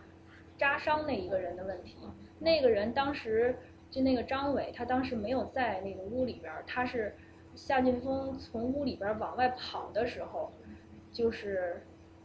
[0.59, 1.97] 扎伤那一个人的问题。
[2.41, 3.57] 那个人当时
[3.91, 7.15] 就那个张伟，他当时没有在那个屋里边儿，他是
[7.55, 10.53] 夏劲峰从屋里边往外跑的时候，
[11.13, 11.81] 就是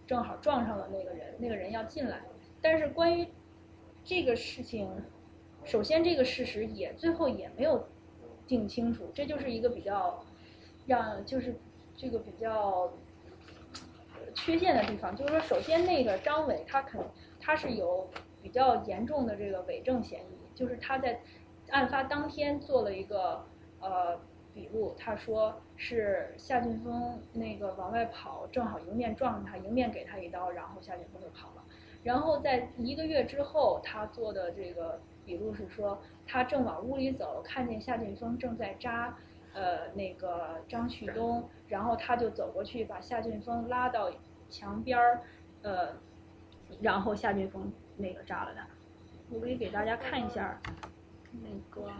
[0.07, 2.21] 正好撞上了那个人，那个人要进来，
[2.61, 3.27] 但是关于。
[4.07, 4.89] 这个事情，
[5.65, 7.85] 首先这个事实也最后也没有
[8.47, 10.23] 定清楚，这就是一个比较
[10.85, 11.53] 让就是
[11.97, 12.89] 这个比较
[14.33, 15.13] 缺陷的地方。
[15.13, 17.05] 就是说，首先那个张伟他肯
[17.37, 18.09] 他是有
[18.41, 21.19] 比较严重的这个伪证嫌疑，就是他在
[21.71, 23.45] 案发当天做了一个
[23.81, 24.17] 呃
[24.53, 31.63] 笔录，他说是夏俊峰那个往外跑，正好迎面撞上他，迎面给他一刀，然后夏俊峰就跑了。
[32.07, 39.17] 然后在一个月之后，他做的这个笔录是说，他正往屋里走，看见夏俊峰正在扎，
[39.53, 44.09] 呃，那个张旭东，然后他就走过去把夏俊峰拉到
[44.49, 45.21] 墙边儿，
[45.63, 45.97] 呃，
[46.79, 48.65] 然后夏俊峰那个扎了他。
[49.29, 50.61] 我可以给大家看一下，
[51.33, 51.91] 那个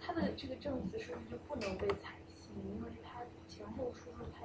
[0.00, 2.54] 他的这个证词是不是就不能被采信？
[2.54, 4.41] 因为他前后出入太。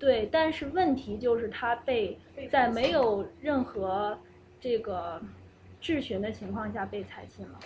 [0.00, 2.18] 对，但是问题就是他被
[2.50, 4.18] 在没有任何
[4.58, 5.22] 这个
[5.78, 7.60] 质询的情况下被采信了。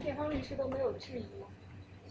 [0.00, 1.26] 辩方律师都没有质疑。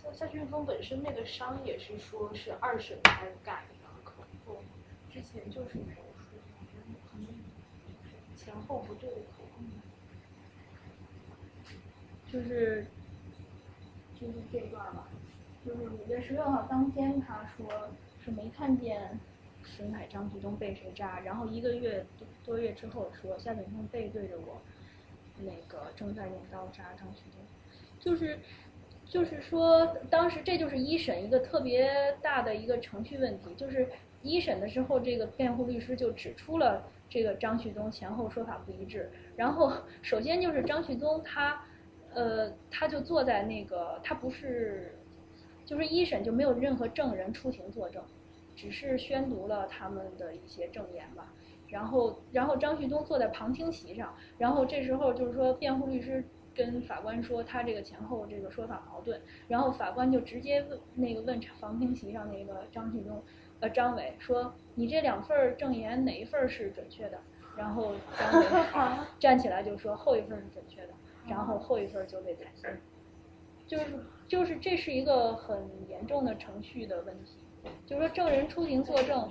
[0.02, 4.58] 像夏俊峰本身那个伤也是说是二审才改的口供，
[5.12, 6.40] 之前就是没有说，
[8.38, 9.66] 前后不对的口供。
[12.32, 12.86] 就是
[14.20, 15.08] 就是这段吧。
[15.64, 17.68] 就是五月十六号当天，他说
[18.26, 19.20] 是没看见
[19.64, 22.04] 沈海张旭东被谁扎，然后一个月
[22.44, 24.60] 多月之后说夏景峰背对着我，
[25.38, 27.40] 那个正在用刀扎张旭东，
[28.00, 28.40] 就是
[29.06, 33.88] 就是说当时这就是一审一个特别大的一个程序问题，就是
[34.24, 41.64] 一审的时候这个辩护律师就指出了这个张旭东前后说法不一致，然后首先就是张旭东他
[42.16, 44.98] 呃他就坐在那个他不是。
[45.66, 48.04] 就是一审就没有任何证人出庭作证，
[48.56, 51.34] 只是宣读了他们的一些证言吧。
[51.70, 56.22] 然后，然后张旭东坐在旁听席上，然后这时候就是说辩护律师
[56.54, 63.24] 跟法官说他这个前后这个说法矛盾，然后法官就直接问那个问旁听席上那个张旭东，
[63.62, 67.18] 呃张伟说你这两份证言哪一份是准确的？
[67.56, 68.48] 然后张伟
[69.18, 70.90] 站起来就说后一份是准确的，
[71.26, 72.70] 然后后一份就被采信，
[73.66, 73.86] 就是。
[74.32, 77.34] 就是这是一个很严重的程序的问题，
[77.86, 79.30] 就是说证人出庭作证，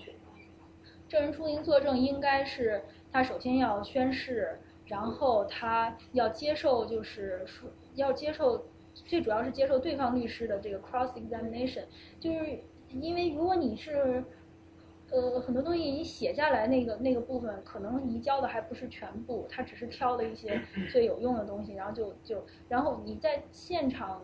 [1.08, 11.84] 证人出庭作证应该是他首先要宣誓，然后他要接受就是说要接受，最主要是接受对方律师的这个 cross examination，
[12.20, 12.58] 就是
[12.90, 14.22] 因为如果你是。
[15.12, 24.22] 呃，很多东西你写下来那个那个部分，可能移交的还不是全部，他只是挑了一些最有用的东西，然后就就，然后你在现场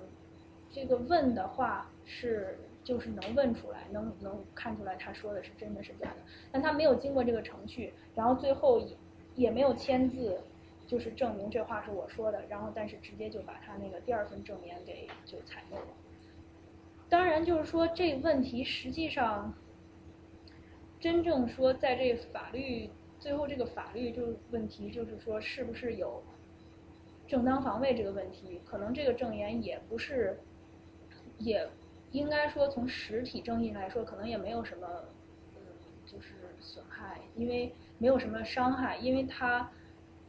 [0.77, 6.17] 这个问的话是就是能问出来，能能看出来他说的是真的是假的，
[6.53, 8.97] 但他没有经过这个程序，然后最后也
[9.37, 10.39] 也没有签字，
[10.87, 15.87] 就是证明这话是我说的，然后但是直接就把他那个第二份证言给就采用了。
[17.09, 19.55] 当然就是说这问题实际上。
[20.99, 22.89] 真正说，在这法律
[23.21, 26.23] 最后这个法律就问题，就是说是不是有
[27.29, 28.61] 正当防卫这个问题？
[28.65, 30.41] 可能这个证言也不是，
[31.39, 31.69] 也
[32.13, 34.87] 应该说从实体正义来说，可能也没有什么，
[35.55, 35.61] 嗯，
[36.07, 39.71] 就是损害，因为没有什么伤害，因为他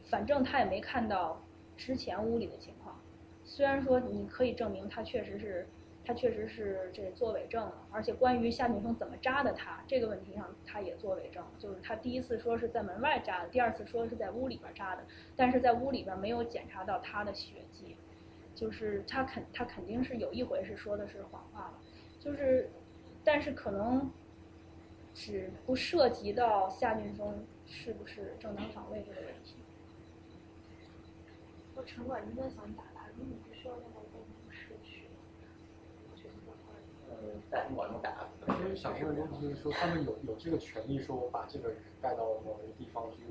[0.06, 1.42] 反正他也没看到
[1.76, 3.00] 之前屋里的情况。
[3.44, 5.66] 虽然说你可以证明他确实是。
[6.04, 15.04] 他确实是这做伪证了，而且关于夏俊峰怎么扎的他这个问题上，他也做伪证，就是他第一次说是在门外扎的，第二次说是在屋里边扎的，
[15.36, 17.94] 但是在屋里边没有检查到他的血迹，
[18.58, 21.78] 就是他肯他肯定是有一回是说的是谎话了，
[22.18, 22.68] 就是，
[23.22, 24.10] 但是可能
[25.14, 29.54] 只不涉及到夏俊峰是不是正当防卫这个问题。
[31.76, 33.94] 我城管真的想打他，如果你不需要那么。
[37.50, 38.28] 在网上打。
[38.46, 43.24] 其实想问的问题就是说，他们有有这个权利说，我把这个人带到某个地方去。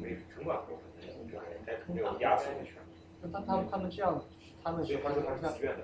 [0.00, 2.95] 没城管不可能，没有压的权利。
[3.32, 4.22] 那他他他们这样，
[4.62, 5.82] 他们是还是自愿的。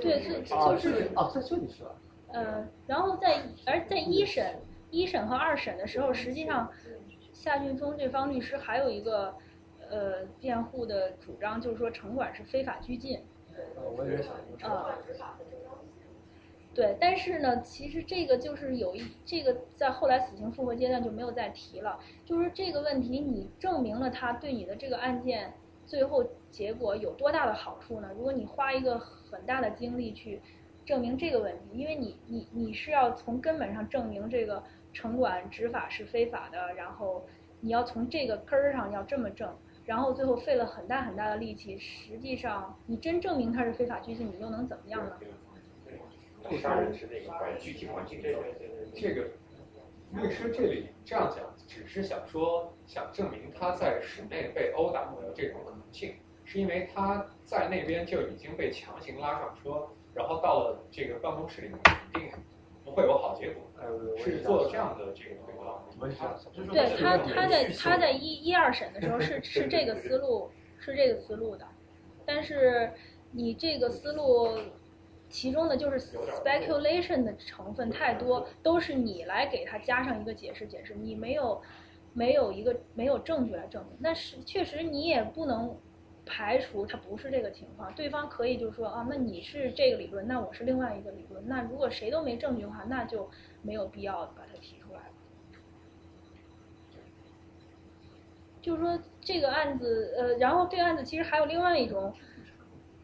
[0.00, 1.90] 对，这就是啊，在这里是吧？
[2.32, 4.56] 呃，然后在而在一审、
[4.90, 6.70] 一审和二审的时候，实际上
[7.32, 9.34] 夏俊峰这方律师还有一个
[9.88, 13.20] 呃辩护的主张，就是说城管是非法拘禁。
[13.96, 14.34] 我也想
[16.74, 21.98] 对，但是呢，其实这个就是有一这个在后来死刑复核阶段就没有再提了。
[22.26, 25.54] 就是这个问题，你证明了他对你的这个案件
[25.86, 28.10] 最后结果有多大的好处呢？
[28.16, 30.40] 如果你花一个很大的精力去
[30.84, 37.26] 证明这个问题，因为你你你是要从根本上证明这个城管执法是非法的，然后
[37.60, 39.56] 你要从这个根儿上要这么证。
[39.84, 45.16] 然后最后费了很大很大的力气，实际上你真证明他是非法拘禁，你又能怎么样呢？
[46.42, 48.42] 不杀人是那个具体环境这个
[48.94, 49.28] 这个
[50.12, 55.60] 律师这里这样讲，只是想说想证明他在室内被殴打的这种
[56.44, 62.30] 是因为他在那边就已经被强行拉上车，然后到了这个办公室里面，肯定
[62.84, 63.62] 不会有好结果。
[64.16, 65.36] 是做这样的这个。
[65.98, 66.14] 对
[66.98, 71.66] 他，他在他在一一二审的时候是 是这个思路，是这个思路的，
[72.26, 72.92] 但是
[73.30, 74.50] 你这个思路，
[75.30, 81.62] 其中的就是 speculation 的成分太多，都是你来给他加上一个解释解释，你没有
[82.12, 85.74] 没有一个没有证据来证明，那是确实你也不能
[86.26, 93.30] 排除他不是这个情况，对方可以就是说啊，那你是这个理论，那我是另外一个理论，那如果谁都没证据的话，那就
[93.62, 95.04] 没有必要把它提出来了。
[98.60, 102.12] 就是说这个案子，呃，然后这个案子其实还有另外一种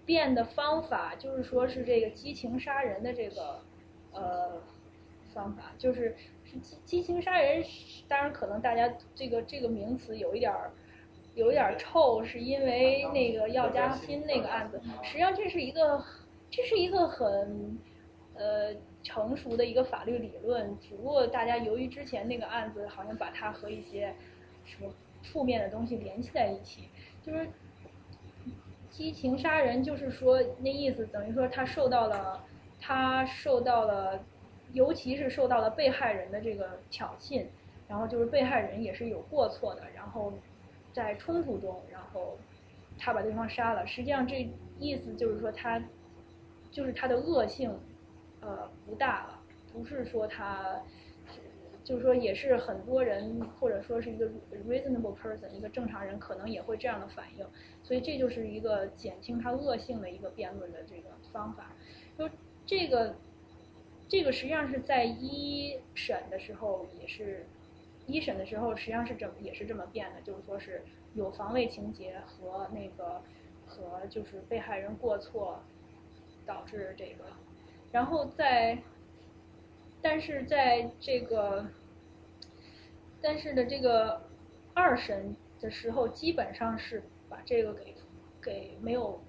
[0.04, 3.60] 变的方法，就是说是这个激情杀人的这个
[4.12, 4.60] 呃
[5.32, 7.64] 方法，就是是激激情杀人，
[8.08, 10.72] 当然可能大家这个这个名词有一点儿
[11.34, 16.04] 有点臭，是因为那个药家鑫那个案子，实际上这是一个
[16.50, 17.78] 这是一个很
[18.34, 24.14] 呃成熟的一个法律理论，只不过大家由于之前那个案子好像把它和一些
[24.64, 24.92] 什么。
[25.32, 26.88] 负面的东西联系在一起，
[27.24, 27.46] 就是
[28.90, 32.42] 激情杀人，就是说那意思等于说他受到了，
[32.80, 34.18] 他受到了，
[34.72, 37.46] 尤其是受到了被害人的这个挑衅，
[37.86, 40.32] 然后就是被害人也是有过错的，然后
[40.92, 42.38] 在冲突中，然后
[42.98, 43.86] 他把对方杀了。
[43.86, 44.48] 实际上这
[44.78, 45.82] 意思就是说他，
[46.70, 47.74] 就是他的恶性，
[48.40, 49.38] 呃不大了，
[49.72, 50.80] 不是说他。
[51.84, 54.30] 就是说，也是很多人，或者说是一个
[54.68, 57.44] reasonable person，一个正常人，可能也会这样的反应。
[57.82, 61.72] 所以这就是一个减轻他恶性的一个辩论的这个方法。
[62.16, 62.30] 就
[62.64, 63.16] 这个，
[64.08, 67.44] 这个实际上是在一审的时候也是，
[68.06, 70.82] 一审的时候实际上是这么也是这么辩的，就是说是
[71.14, 73.22] 有防卫情节和那个
[73.66, 75.62] 和就是被害人过错
[76.44, 77.24] 导致这个
[77.92, 78.78] 然后在，
[80.00, 81.66] 但是在这个，
[83.20, 84.22] 但是的这个
[84.74, 87.94] 二审的时候，基本上是把这个给
[88.40, 89.20] 给没有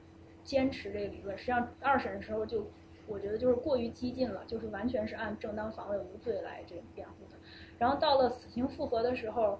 [0.43, 1.37] 坚持这个理论。
[1.37, 2.65] 实际上二审的时候就，
[3.05, 7.15] 我觉得就是过于激进了，就是完全是按正当防卫无罪来这个辩护。
[7.83, 9.59] 然后到了死刑复核的时候，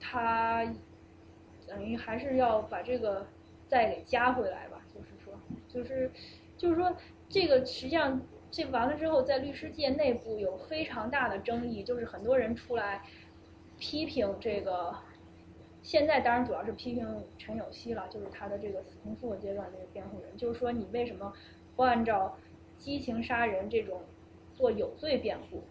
[0.00, 0.66] 他
[1.68, 3.24] 等于还是要把这个
[3.68, 5.32] 再给加回来吧，就是说，
[5.68, 6.10] 就是
[6.58, 6.92] 就是说
[7.28, 13.02] 这个实际上这完了之后，在律师界内部有非常大的争议，就是很多人出来
[13.78, 14.92] 批评这个。
[15.80, 17.06] 现在当然主要是批评
[17.38, 21.32] 陈有希了，就是他的这个死刑复核阶段这个辩护人，就是说你为什么
[21.76, 22.36] 不按照
[22.78, 24.00] 激情杀人这种
[24.54, 25.62] 做有罪辩护？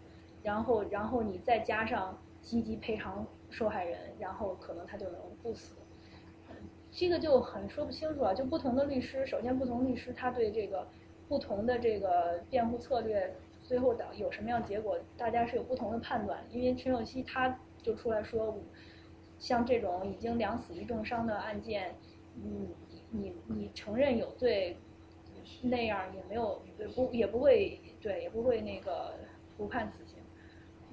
[0.44, 5.74] 然后，然后你再加上积极赔偿受害人，然后可能他就能不死。
[6.92, 8.32] 这个就很说不清楚啊。
[8.32, 10.86] 就不同的律师，首先不同律师他对这个
[11.28, 16.44] 不同的这个辩护策略，最后导有什么样结果，大家是有不同的判断。
[16.50, 18.56] 因为陈有希他就出来说，
[19.38, 21.96] 像这种已经两死一重伤的案件，
[22.36, 22.68] 嗯，
[23.10, 24.76] 你你承认有罪，
[25.62, 26.62] 那样也没有
[26.94, 29.14] 不也不会对也不会那个
[29.56, 30.03] 不判死。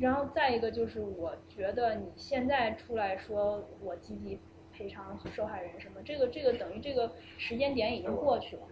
[0.01, 4.39] 然后再一个就是，我觉得你现在出来说我积极
[4.73, 8.63] 赔偿受害人什么，这个这个等于这个时间点已经过去了。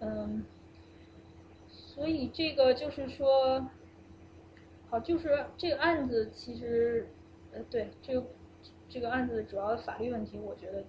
[0.00, 0.46] 嗯，
[1.68, 3.68] 所以这个就是说，
[4.88, 7.06] 好，就是这个案子其实，
[7.52, 8.26] 呃，对，这个
[8.88, 10.82] 这个案子主要的法律问题，我觉得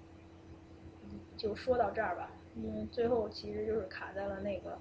[1.35, 4.79] 就说到这儿吧，因为最后其实就是卡在了那个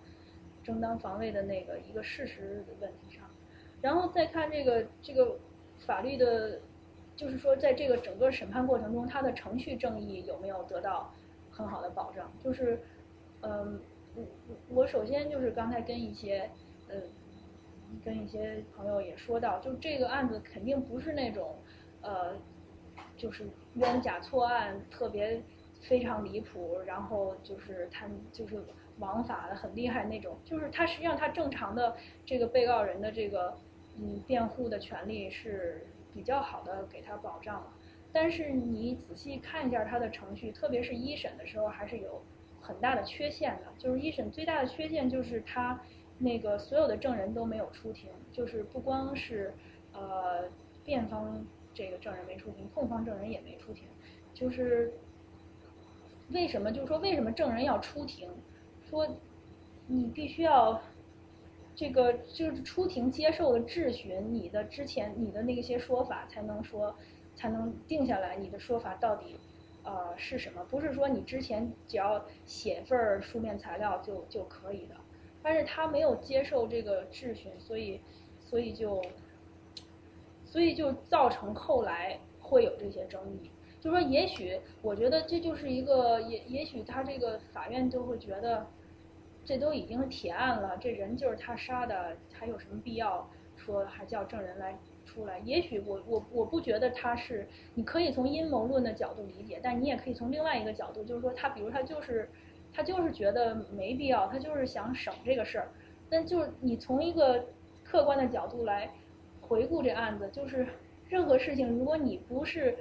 [0.63, 3.24] 正当防卫的那个一个事实的问题上。
[3.85, 5.37] 然后再看这个这个
[5.87, 6.59] 法律的，
[7.15, 11.13] 就是说，在这个整个审判过程中，他的程序正义有没有得到
[11.51, 12.33] 很好的保障？
[12.43, 12.81] 就是，
[13.43, 13.79] 嗯，
[14.15, 14.25] 我
[14.71, 16.49] 我首先就是刚才跟一些
[16.89, 16.97] 呃
[18.03, 21.55] 跟一些朋友也说到，就这个案子肯定不是那种
[22.01, 22.33] 呃
[23.19, 25.43] 就是冤假错案特别
[25.83, 28.65] 非常离谱，然后就是他就是
[28.99, 33.55] 枉法的很厉害那种，就是他实际上他正常的这个被告人的这个。
[33.97, 37.73] 嗯，辩护的权利是比较好的，给他保障了。
[38.13, 42.23] 但是你仔细看一下他的程序，特别是一审的时候，还是有
[42.61, 43.73] 很大的缺陷的。
[43.79, 45.81] 就是一审最大的缺陷就是他
[46.19, 49.55] 那个所有的证人都没有出庭，就是不光是
[49.93, 50.45] 呃
[50.85, 53.87] 辩方这个证人没出庭，控方证人也没出庭。
[54.33, 54.93] 就是
[56.31, 56.73] 为什么？
[56.73, 58.29] 就是说为什么证人要出庭？
[58.91, 59.07] 说
[59.87, 60.83] 你必须要。
[61.77, 66.95] 这个就是出庭接受的质询，你的之前你的那些说法才能说，
[67.35, 69.37] 才能定下来你的说法到底，
[69.83, 70.65] 呃是什么？
[70.71, 74.95] 不是说你之前只要写份儿书面材料就就可以的。
[75.43, 78.01] 但是他没有接受这个质询，所以，
[78.41, 79.03] 所以就，
[80.45, 83.51] 所以就造成后来会有这些争议。
[83.81, 88.65] 就说也许我觉得这就是一个也也许他这个法院就会觉得。
[89.45, 95.39] 这都已经铁案了，这人就是他杀的，还有什么必要说还叫证人来出来？
[95.41, 102.29] 也许我我我不觉得他是，你可以从阴谋论的角度理解，但你也可以从另外一个角度，就是说他，比如他就是，
[102.73, 105.69] 他就是觉得没必要，他就是想省这个事儿。
[106.09, 107.45] 但就是你从一个
[107.85, 108.91] 客观的角度来
[109.41, 110.67] 回顾这案子，就是
[111.09, 112.77] 任何事情，如果你不是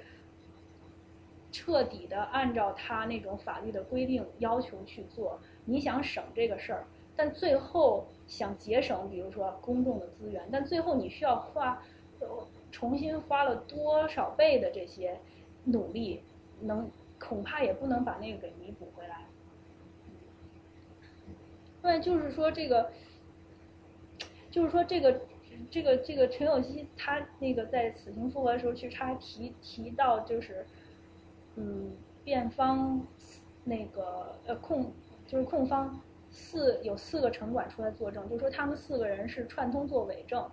[1.52, 5.40] 彻底的按照他那种法律的规定要求去做。
[5.66, 6.86] 你想省这个事儿，
[7.16, 11.82] 但最后想节省，比如说公众的资源，但最后你需要花，
[12.20, 15.20] 呃重新花了多少倍的这些
[15.64, 16.22] 努力，
[16.62, 19.26] 能恐怕也不能把那个给弥补回来。
[21.82, 22.92] 对，就是说这个，
[24.52, 25.22] 就是说这个，
[25.70, 30.66] 这个这个陈有希他那个在死刑复核的时候，其实他还提提到就是，
[31.56, 31.92] 嗯，
[32.24, 33.06] 辩方
[33.64, 34.92] 那个呃控。
[35.34, 40.48] 就是控方四有四个城管出来作证，就说他们四个人是串通做伪证，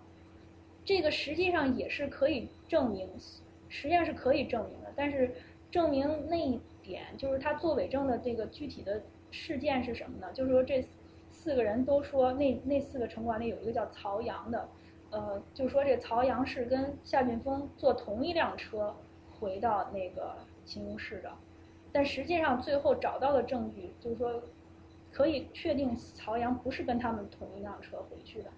[0.86, 3.06] 这个实际上也是可以证明，
[3.68, 4.90] 实际上是可以证明的。
[4.96, 5.34] 但是
[5.70, 10.32] 证明那一点，就是他做伪证的这个具体的事件是什么呢？
[10.32, 10.82] 就是说这
[11.30, 14.66] 四个人都说那那四个城管里有一个叫曹阳的，
[15.10, 18.96] 呃，就说这曹阳是跟夏俊峰坐同一辆车
[19.38, 21.30] 回到那个秦屋市的，
[21.92, 24.42] 但实际上最后找到的证据就是说。
[25.12, 28.50] 可以确定曹阳不是跟他们同一辆车回去的，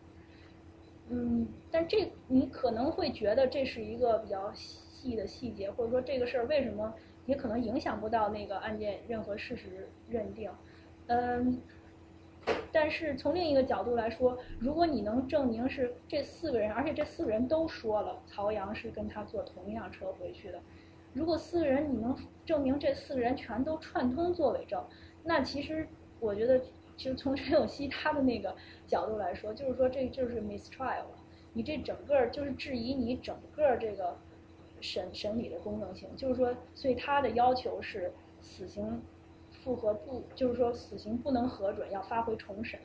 [1.08, 6.94] 嗯，但这你可能会觉得这是一个比较细的细节，或者说这个事儿为什么
[7.26, 10.50] 也可能影响不到那个案件任何事实认定，
[11.06, 11.60] 嗯，
[12.70, 20.60] 但是从另一个角度来说，如果你能证明是这四个人，而且这四个人都说了曹阳是跟他坐同一辆车回去的，
[21.12, 24.84] 如果四个人你能证明这四个人全都串通作伪证，
[25.24, 25.86] 那其实
[26.23, 26.59] 我觉得，
[26.97, 28.55] 其实从陈有希他的那个
[28.86, 31.18] 角度来说，就是说这就是 mistrial 了，
[31.52, 34.17] 你这整个就是质疑你整个这个
[34.81, 39.02] 审审理的公正性，就是说，所以他的要求是死刑。
[39.62, 42.81] 复核不就是说死刑不能核准，要发回重审。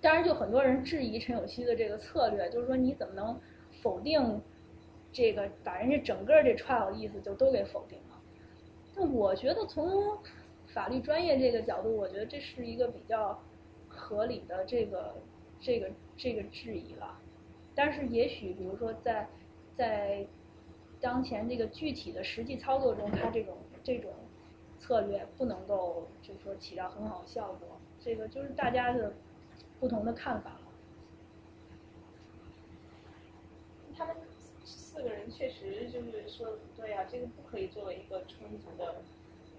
[0.00, 3.38] 当然，就很多人质疑陈有希的这个策略，就是说你怎么能
[3.82, 4.40] 否定
[5.12, 8.16] 这个，把人家整个这 trial 的意思就都给否定了？
[8.94, 10.16] 那我觉得从
[10.74, 13.42] 法律专业这个角度，我觉得这是一个比较
[13.88, 15.14] 合理的这个
[15.60, 17.18] 这个这个质疑了。
[17.74, 19.28] 但是也许，比如说在
[19.76, 20.26] 在
[21.00, 24.12] 当前这个具体的实际操作中，他这种这种。
[24.82, 29.12] 策略不能够，就是说起到很好的效果，这个就是大家的
[29.78, 30.60] 不同的看法了。
[33.94, 34.16] 他们
[34.64, 39.02] 四个人确实就是说的不对啊，这个不可以作为一个充足的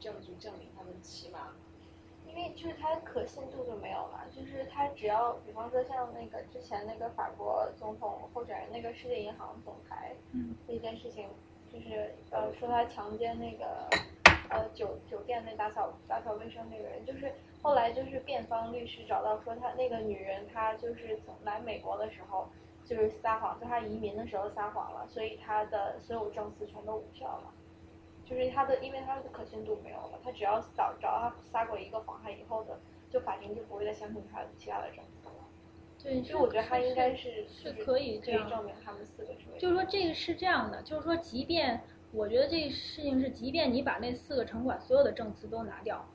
[0.02, 1.54] 证据证明他们骑马。
[2.28, 11.30] 因为就是它可信度就没有了，就是他只要比方说像那个之前那个法国总统候选人那个世界银行总裁，嗯，那件事情，
[11.72, 13.88] 就是呃说他强奸那个。
[14.50, 17.32] 呃，酒酒店那打扫打扫卫生那个人，就是
[17.62, 22.50] 后来就是辩方律师找到说他那个女人，她就是从来美国的时候
[22.84, 27.54] 就是撒谎，在她移民的时候撒谎了，所以她的所有证词全都无效了，
[28.32, 32.80] 就是他的因为他的可信度没有了，他只要找找到她撒过一个谎，他以后的
[33.10, 35.46] 就法庭就不会再相信他的其他的证词了。
[36.02, 39.60] 对，所以我觉得他应该是是可以这样证明他们四个是。
[39.60, 41.82] 就是说这个是这样的，就是说即便。
[42.14, 46.06] 我觉得这个事情是，即便你把那四个城管所有的证词都拿掉，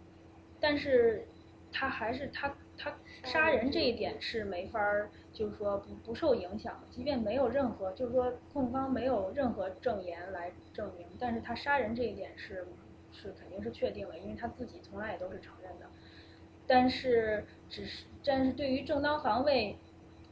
[0.61, 1.27] 但是
[1.73, 6.83] 他还是他他杀人这一点是没法儿，就是说不不受影响。
[6.91, 12.67] 即便没有任何，就是说控方没有任何证言来证明，但是他杀人这一点是
[13.13, 15.87] 是肯定是确定的，因为他自己从来也都是承认的。
[16.67, 19.77] 但是只是，但是对于正当防卫，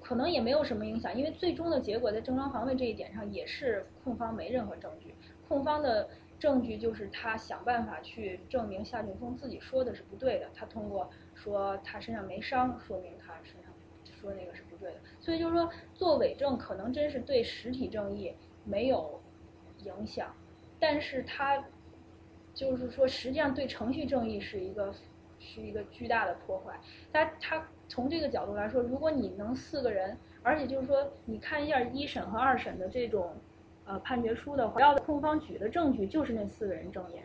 [0.00, 5.14] 可能也没有什么影响，因为最终的结果在正当防卫这一点上也是控方没任何证据。
[5.46, 6.08] 控方的
[6.38, 13.72] 证据就是他想办法去证明夏俊峰自己说的是不对的，他通过说他身上没伤，说明他身上
[14.20, 14.63] 说那个是不对的。
[15.24, 19.18] 所以就是说做伪证可能真是对实体正义没有
[19.84, 20.34] 影响，
[20.78, 21.64] 但是他
[22.52, 24.92] 就是说实际上对程序正义是一个
[25.38, 26.78] 是一个巨大的破坏。
[27.10, 33.34] 他他从这个角度来说，如果你能四个人，而且就是说你看一下一审和二审的这种。
[33.86, 37.22] 呃，判决书的话，要控方举的证据就是那四个人证言。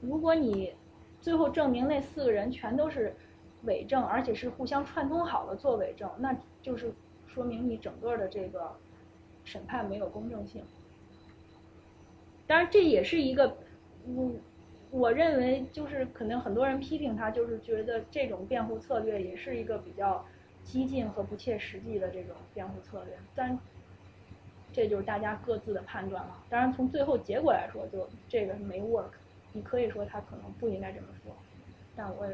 [0.00, 0.72] 如果你
[1.20, 3.14] 最后证明那四个人全都是
[3.64, 6.92] 伪证，而且是互相串通好了做伪证，那就是
[7.26, 8.72] 说明你整个的这个
[9.44, 10.62] 审判没有公正性。
[12.46, 13.56] 当然，这也是一个，
[14.06, 14.32] 我
[14.90, 20.24] 我认为就是可能很多人批评他，就是觉得这种辩护策略也是一个比较
[20.64, 23.58] 激进和不切实际的这种辩护策略，但。
[24.72, 26.44] 这就是大家各自的判断了。
[26.48, 29.10] 当然，从最后结果来说，就这个没 work。
[29.52, 31.34] 你可以说他可能不应该这么说，
[31.96, 32.28] 但我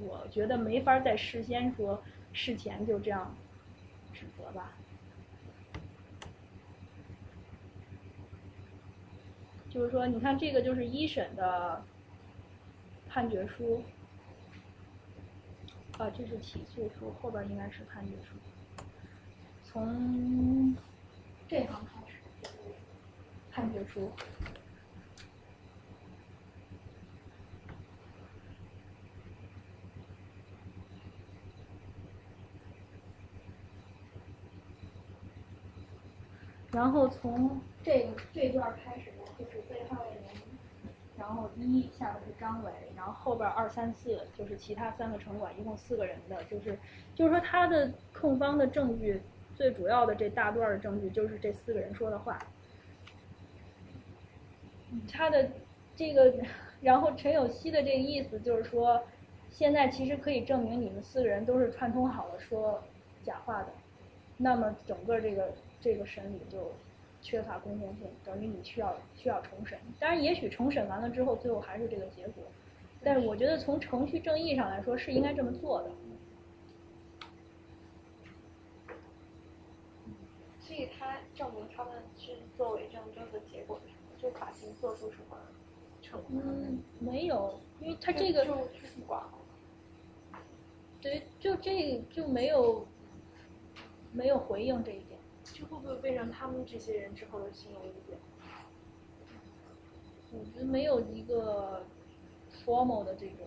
[0.00, 3.32] 我觉得没法在事先说，事前就这样
[4.18, 4.72] 指责吧。
[9.70, 11.82] 就是说，你看这个就是一审的
[13.08, 13.84] 判决书，
[15.98, 18.34] 啊，这是起诉书，后边应该是判决书，
[19.64, 20.74] 从。
[21.50, 22.18] 这行开始，
[23.50, 24.12] 判决书，
[36.78, 40.22] 然后从这个这段开始呢，就是被害人，
[41.18, 46.78] 然后一下边是张伟，然后后边二三四就是其他三个城管，一共四个人的，就是
[47.16, 49.20] 就是说他的控方的证据。
[49.56, 52.38] 最主要的这大段的证据就是这四个人说的话。
[55.10, 55.50] 他的
[55.96, 56.32] 这个，
[56.80, 59.02] 然后陈有希的这个意思就是说，
[59.50, 62.80] 现在其实可以证明你们四个人都是串通好了说
[63.24, 63.68] 假话的，
[64.36, 66.72] 那么整个这个这个审理就
[67.20, 69.78] 缺乏公正性，等于你需要需要重审。
[69.98, 72.44] 当然，也许重审完了之后，最后还是这个结果，
[73.02, 75.90] 但是我觉得从程序正义上来说是应该这么做的。
[80.60, 84.08] 所以他证明他们是作伪证，这个结果是什么？
[84.20, 85.36] 就法庭做出什么
[86.02, 86.42] 惩罚？
[86.44, 89.32] 嗯，没有，因为他这个就不管了。
[91.00, 92.86] 对，就这就没有
[94.12, 95.00] 没有回应这一
[95.64, 98.18] 会不会变成他们这些人之后的新闻意见？
[100.30, 101.86] 我觉得没有一个
[102.64, 103.46] formal 的这种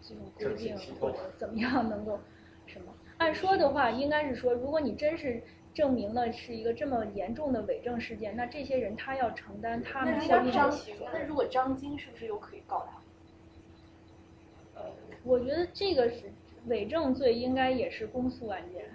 [0.00, 2.18] 这种规定或者怎么样能够
[2.66, 2.92] 什么？
[3.18, 5.42] 按说的话，应该是说，如果你真是
[5.74, 10.72] 证明了是一个这么严重的伪证事件，那这些人他要承担他们那张
[11.12, 14.80] 那如果张晶是不是又可以告他？
[14.80, 14.86] 呃，
[15.22, 16.32] 我觉得这个是
[16.66, 18.86] 伪证罪，应该也是公诉案件，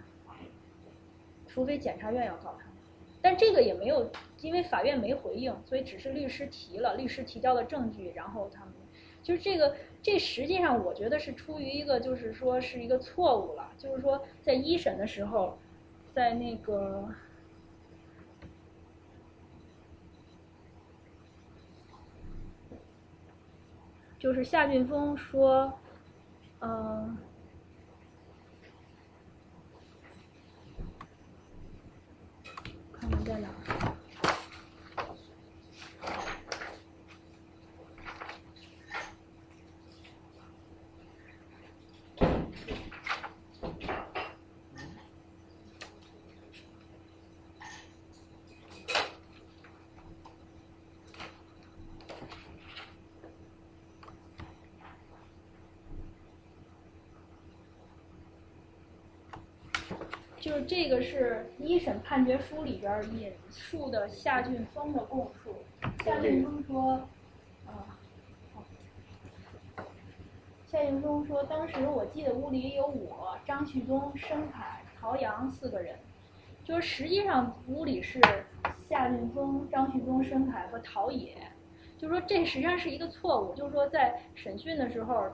[1.50, 2.66] 除非检察院要告他。
[3.22, 8.74] 但这个也没有，因为法院没回应，所以只是律师提了，律师提交了证据，然后他们
[9.22, 15.58] 就是这个，这实际上我觉得是出于一个，就是说是一个错误了，就是说在一审的时候，
[16.14, 17.10] 在那个，
[24.18, 25.78] 就是夏俊峰说，
[26.62, 27.18] 嗯。
[33.00, 33.48] 看在哪？
[60.70, 65.56] 这个是一审判决书里边引述的夏俊峰的供述。
[66.06, 66.92] 夏俊峰说，
[67.66, 67.98] 啊，
[70.68, 75.98] 夏俊峰说，当时我记得屋里有我、张旭东、申凯、陶阳四个人，
[76.64, 78.22] 就是实际上屋里是
[78.88, 81.36] 夏俊峰、张旭东、申凯和陶冶，
[81.98, 85.32] 就是说这实际上是一个错误，就是说在审讯的时候，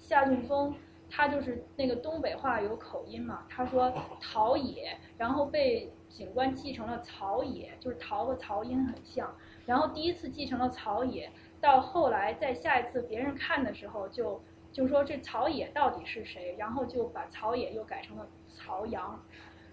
[0.00, 0.74] 夏俊峰。
[1.08, 9.34] 他就是那个东北话有口音嘛，他说陶冶，然后被警官记成了曹冶，就是陶和曹音很像。
[9.64, 19.22] 然后第一次记成了曹冶，到后来在下一次别人看的时候，就就说这曹冶到底是谁，然后就把曹冶又改成了曹阳。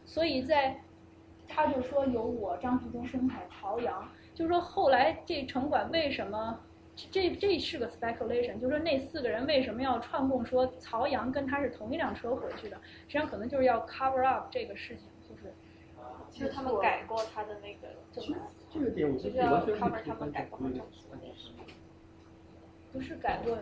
[0.05, 0.81] 所以在
[1.47, 6.59] 他就说有我张旭东、申凯、曹阳，就是说后来这城管为什么？
[6.95, 12.77] 这这是个 speculation，就是说那四个人为什么要串供说曹阳跟他是同一辆车回去的？
[13.07, 15.53] 实际上可能就是要 cover up 这个事情，就是
[16.31, 21.07] 就是他们改过他的那个证词，这个点我觉得要 cover 他们改过证词。
[22.91, 23.57] 不是改过，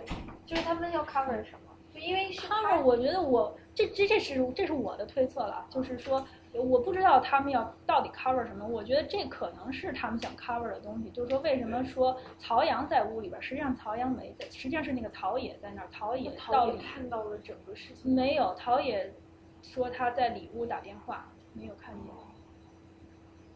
[0.46, 1.72] 就是他们要 cover 什么？
[1.94, 6.26] 就因为 cover，我觉得我这这这是这是我的推测了，就是说。
[6.54, 11.10] 我不知道他们要到底 cover 什么，我觉得这可能是他们想 cover 的东西。
[11.12, 13.42] 就是说，为什么说曹阳在屋里边？
[13.42, 15.88] 实际上曹阳没在，实际上是那个陶冶在那儿。
[15.94, 18.14] 陶冶到底看到了整个事情？
[18.14, 19.14] 没有，陶冶
[19.62, 22.14] 说他在里屋打电话，没有看见。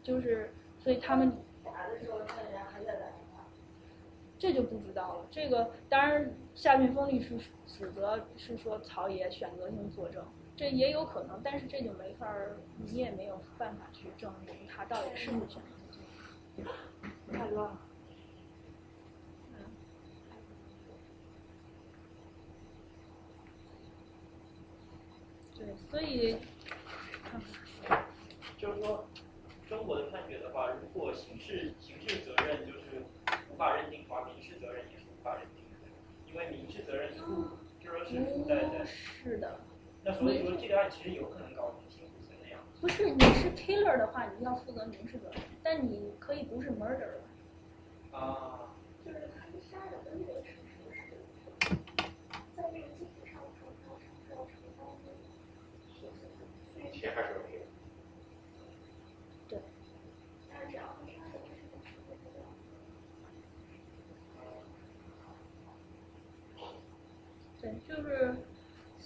[0.02, 1.30] 就是，所以他们
[1.62, 2.18] 打的时候。
[4.38, 5.26] 这就不知道了。
[5.30, 10.24] 这个当然，夏俊峰律师指责是说曹野选择性作证。
[10.56, 15.62] 这也有可能，但是这就没法儿，你也没有办法去证明他到底是不是选
[16.56, 16.70] 择
[17.32, 17.78] 太乱了。
[19.52, 19.58] 嗯。
[25.56, 26.38] 对，所以。
[28.56, 29.06] 就是说，
[29.68, 33.04] 中国的判决的话，如果刑事刑事责任就是
[33.56, 35.88] 无法认定的话，民事责任也是无法认定的，
[36.30, 38.84] 因为民事责任是就是说是附带在。
[38.84, 39.60] 是的。
[40.04, 42.60] 那所以说，这个案其实有可能搞成辛普森那样。
[42.82, 47.22] 不是，你是 killer 的话，你要负责民事责任，但你可以不是 murder。
[48.12, 48.76] 啊。
[49.02, 50.76] 就是他们杀人的那个事实，
[52.54, 53.88] 在这个基础上承担
[54.36, 54.52] 要承
[56.76, 57.64] 担钱还是要赔。
[59.48, 59.58] 对。
[60.50, 62.38] 但是只要他杀人的事情是不知道。
[67.60, 68.34] 对，就是。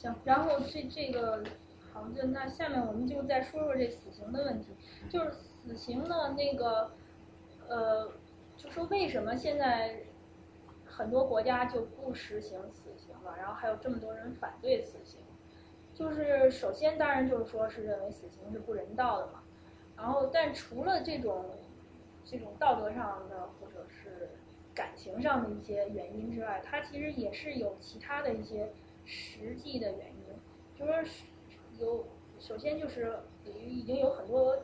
[0.01, 1.45] 行，然后这这个
[1.93, 4.69] 好，就那下面我们就再说说这死刑的问题。
[5.11, 6.93] 就是死刑的那个，
[7.69, 8.11] 呃，
[8.57, 10.01] 就说为什么现在
[10.87, 15.21] 很多国家就不实行死刑了，然后还有这么多人反对死刑。
[15.93, 19.43] 就是首先当然就是说是认为死刑是不人道的嘛。
[19.99, 21.45] 然后但除了这种
[22.25, 24.31] 这种道德上的或者是
[24.75, 28.73] 感情上的一些原因之外，它其实也是有其他的一些。
[29.11, 30.25] 实际的原因，
[30.79, 31.25] 就是
[31.81, 32.07] 有，
[32.39, 34.57] 首先就是已经有很多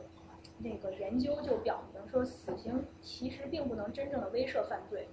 [0.59, 5.09] 那个研究就表明说，死刑其实并不能真正的威慑犯罪，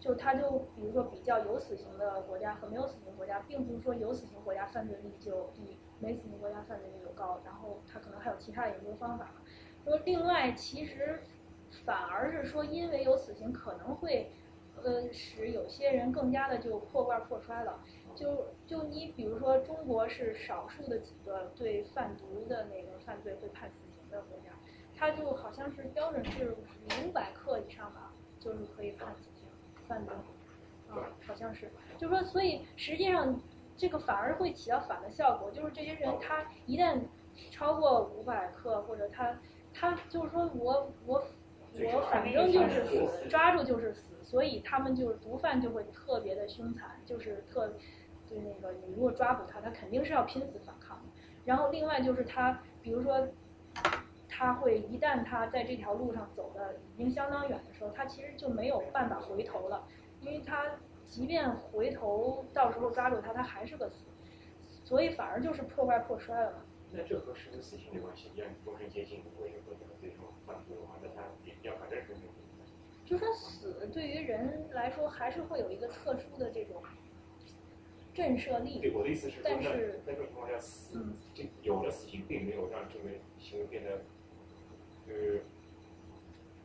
[0.00, 9.30] 就他就比如说比较有死刑的国家和没有死刑国家，并不是说有死刑国家犯罪率就比没死刑国家犯罪率就高，然后他可能还有其他的研究方法。
[9.84, 11.20] 说另外其实
[11.84, 14.32] 反而是说，因为有死刑可能会
[14.82, 17.80] 呃使有些人更加的就破罐破摔了。
[18.14, 24.50] 就就你比如说中国是少数的几个对贩毒的那个犯罪会判死刑的国家，
[24.96, 26.56] 它就好像是标准是
[27.06, 29.48] 五百克以上吧，就是可以判死刑
[29.88, 30.12] 贩毒，
[30.92, 33.40] 啊，好像是，就是说，所以实际上
[33.76, 37.00] 这个反而会起到反的效果，就是这些人他一旦
[37.50, 39.36] 超过五百克，或者他
[39.72, 41.24] 他就是说我我
[41.92, 47.72] 我反正就是死，抓住就是死，所以他们就是毒贩就会特别的凶残，就是特。
[48.34, 51.04] 对那个，你如果抓捕他，他肯定是要拼死反抗的。
[51.44, 53.28] 然后另外就是他，比如说，
[54.28, 59.86] 他会一旦他在这条路上走的已经相当远的时候，他其实就没有办法回头了，
[60.20, 60.64] 因为他
[61.06, 64.06] 即便回头，到时候抓住他，他还是个死，
[64.84, 66.64] 所以反而就是破罐破摔了。
[66.90, 72.14] 那这和是跟死刑没关系，让终身监禁为和这个这种犯罪的话，那他也要反正是。
[73.04, 76.82] 就说死对于人来说，还是会有一个特殊的这种。
[78.14, 78.78] 震慑力。
[78.80, 83.98] 对我的意思是，但是在这种情况下，死这有了死刑，并没有让这个行为变得，
[85.06, 85.44] 就是，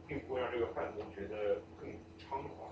[0.08, 2.70] 并不会让这个犯人觉得更猖狂。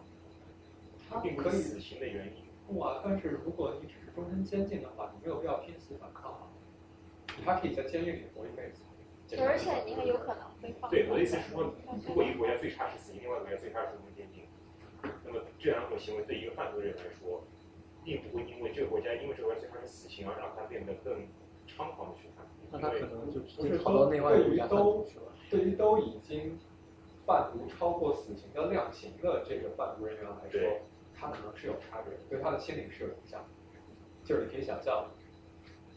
[1.09, 2.43] 他并不是死刑的原因。
[2.67, 6.47] 不啊，但是如果你只是终身监禁的话，你没有必要拼死反抗啊。
[7.38, 8.83] 你还可以在监狱里活一辈子。
[9.39, 10.89] 而且你还有可能会放。
[10.89, 11.73] 对我的意思是说，
[12.07, 14.43] 如果一个国家最差是死刑，另外一个国家最差是终身监禁，
[15.25, 17.43] 那么这两种行为对一个犯罪人来说。
[18.08, 21.14] 并不会因为这个国家因为这个国家最开始死刑而让他变得更
[21.68, 22.48] 猖狂的去犯。
[22.72, 24.16] 那他可能就不是说对
[24.48, 25.06] 于都
[25.50, 26.58] 对于都已经
[27.26, 30.80] 贩毒超过死刑的量刑的这个贩毒人员来说，
[31.14, 33.44] 他可能是有差别，对他的心理是有影响。
[34.24, 35.11] 就是你可以想象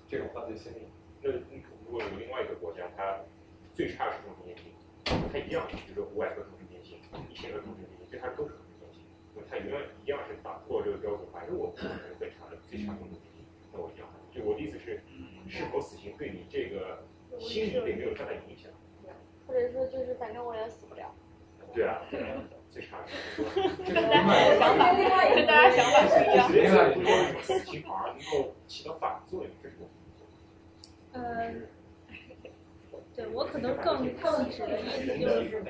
[0.09, 0.89] 这种犯罪心理。
[1.23, 3.21] 那如果有另外一个国家，他
[3.73, 4.73] 最差是终身监禁，
[5.33, 6.99] 它一样，比如说五百个终身监禁，
[7.31, 8.55] 一千个终身监禁，对他都是。
[9.51, 14.07] 他永远一样是打破这个标准，反正我不可能最差的最强的目的，那我一样。
[14.33, 15.03] 就我的意思是，
[15.49, 17.03] 是否死刑对你这个
[17.41, 18.71] 心理并没有太大影响。
[19.49, 21.13] 或者说就是反正我也死不了。
[21.75, 22.01] 对啊，
[22.71, 23.09] 最差的。
[23.85, 24.95] 跟大家想法，
[25.35, 26.49] 跟大家想法不一样。
[26.53, 26.95] 另外，
[27.43, 29.89] 死刑反而能够起到反作用，这是我。
[31.19, 31.53] 呃，
[33.17, 35.65] 对我可能更更指的意思就是。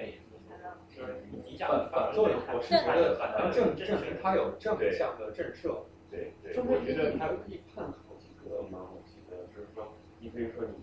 [1.93, 3.17] 反作用，我是觉得
[3.53, 5.85] 正证明他有正向的震慑。
[6.11, 10.75] 对对，我觉得他可以判好几个嘛，我记得就是说，你可以说你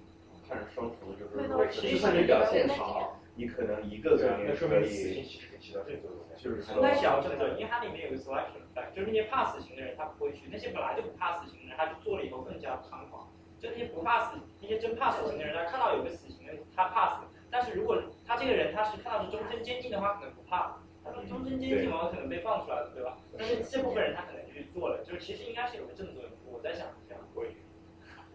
[0.48, 6.24] 判双重，就是就算你表现好，你可能一个个那说明死刑其实起到这个作用。
[6.38, 8.64] 就是应该想这个，因为它里面有个 selection，
[8.96, 13.28] 就是那些怕死刑的人他不会去，那些本来就不怕死刑的人，他就做了以后更加猖狂。
[13.60, 17.28] 就那些不怕死，那些真怕死刑的人，他看到有个死刑的，他怕死。
[17.50, 20.78] 但是如果他这个人他是看到是终身监禁的话，可能不怕。
[21.04, 23.18] 他说终身监禁嘛，可能被放出来了，对吧？
[23.38, 26.30] 但是这部分人他可能就去做了，就是其实应该是有个正作用。
[26.46, 27.24] 我在想这样。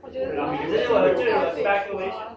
[0.01, 0.33] 我觉得。
[0.33, 2.37] 这是我的这个 speculation。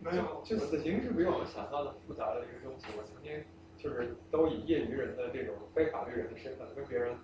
[0.00, 2.86] 没有，就死刑是比我们想象的复杂的一个东西。
[2.98, 3.42] 我曾经
[3.78, 7.16] 就是都以业余人的这种非法律人的身份跟别人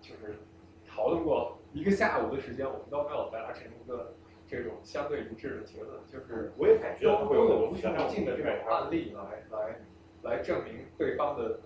[0.00, 0.38] 就是
[0.88, 4.14] 讨论过一个下午的时间，我们都没有达成一个。
[4.50, 9.22] 这种相对一致的结论，就是我也感觉都都有无穷无尽的这种案例来
[9.56, 9.78] 来
[10.22, 11.60] 来证明对方的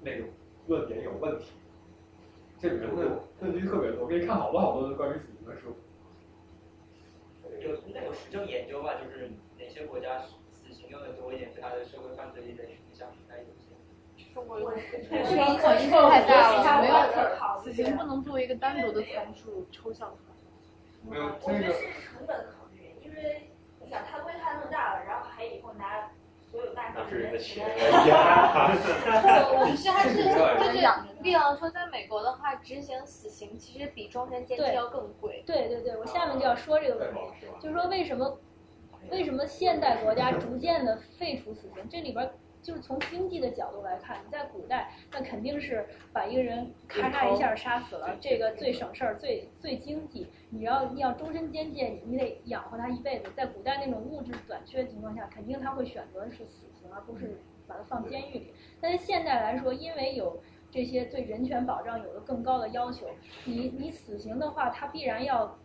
[0.00, 0.28] 那种
[0.66, 1.52] 论点有问题。
[2.58, 5.76] 这里面的论据特别多，我给你看好多好多的关于死刑的书。
[7.60, 8.94] 有应该有实证研究吧？
[8.94, 13.74] 就是哪些国家死刑用的多一点，对他的社会犯罪率的影响应该有些。
[14.32, 16.94] 中国死刑影响太大了，没有
[17.62, 20.33] 死刑不能作为一个单独的参数抽象出来。
[21.08, 23.50] 没有，我觉得是成本考虑，因为
[23.80, 26.10] 你想他规划那么大了，然后还以后拿
[26.50, 27.66] 所有大部分人的钱。
[27.76, 30.32] 我不是，还是 就是
[31.22, 35.42] 比方说，在美国的话，执行死刑其实比终身监禁要更贵。
[35.46, 38.38] 对对对，我下面就要说这个问题，就是说为什么
[39.10, 41.86] 为什么现代国家逐渐的废除死刑？
[41.90, 42.30] 这里边。
[42.64, 50.26] 就是从经济的角度来看，你在古代那肯定是把一个人咔嚓一下杀死了，这个最省事儿、最最经济。
[50.48, 53.30] 你要你要终身监禁，你得养活他一辈子。
[53.36, 58.54] 在古代那种物质短缺的情况下，肯定他会选择是死刑，而不是把他放监狱里。
[58.80, 63.06] 但是现在来说，因为有这些对人权保障有了更高的要求，
[63.44, 65.58] 你你死刑的话，他必然要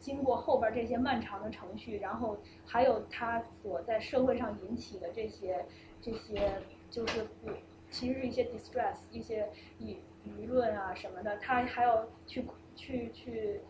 [0.00, 5.64] 经过后边这些漫长的程序，然后还有他所在社会上引起的这些。
[6.02, 7.48] 这些就是不，
[7.90, 9.48] 其实一些 distress，一些
[9.80, 13.60] 舆舆论啊什么的，他还要去去去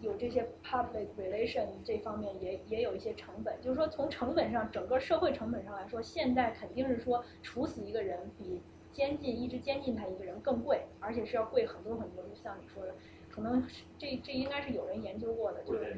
[0.00, 3.60] 有这些 public relation 这方面也也有一些成本。
[3.60, 8.62] 就是说从成本上，整个社会成本上来说，现在肯定是说处死一个人比
[8.92, 12.22] 监禁一直监禁他一个人更贵，而且是要贵很多很多。
[12.22, 12.94] 就像你说的，
[13.28, 13.66] 可能
[13.98, 15.96] 这这应该是有人研究过的，就是。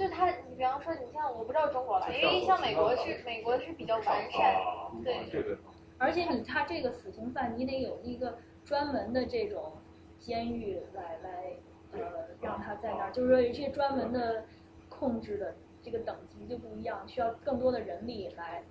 [0.00, 4.56] 就他，你比方说，你像我不知道中国了，因为像美国是美国是比较完善，
[5.04, 5.58] 对。
[5.98, 9.74] 而且你他这个死刑犯，你得有一个专门的这种
[10.18, 11.52] 监狱来来
[11.92, 12.00] 呃
[12.40, 14.42] 让他在那儿，就是说有一些专门的
[14.88, 18.64] 控制的这个等级就不一样，需要更多的人力来，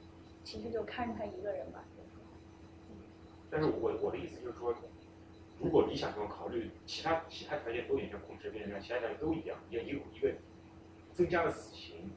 [0.44, 1.84] 其实就看着他一个人吧。
[3.52, 4.74] 但是我我的意思就是说，
[5.60, 10.34] 如果理想中考虑其他其他条件都已经控制，变成其他条件都一样，一个一个一个。
[11.20, 12.10] 增加了死刑，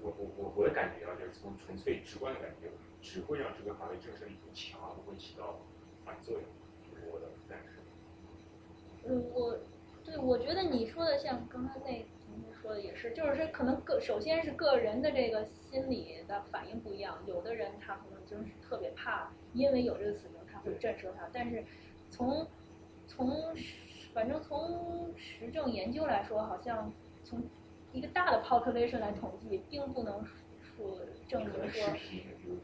[0.00, 2.68] 我我我我的感觉啊，就是从纯粹直观的感觉，
[3.02, 5.58] 只会让这个法律震慑力更强，不会起到
[6.04, 6.42] 反作用。
[7.10, 9.08] 我的感受。
[9.08, 9.58] 嗯，我
[10.04, 21.64] 对我觉得你说的像刚才那同学说的也是，就是说可能个首先是个人的这个心理的反应不一样，有的人他可能就是特别怕，因为有这个死刑他会震慑他，但是
[22.08, 22.46] 从
[23.08, 23.52] 从
[24.14, 26.92] 反正从实证研究来说，好像
[27.24, 27.42] 从
[27.96, 30.22] 一个大的 population 来统计，并不能
[30.60, 31.50] 说证明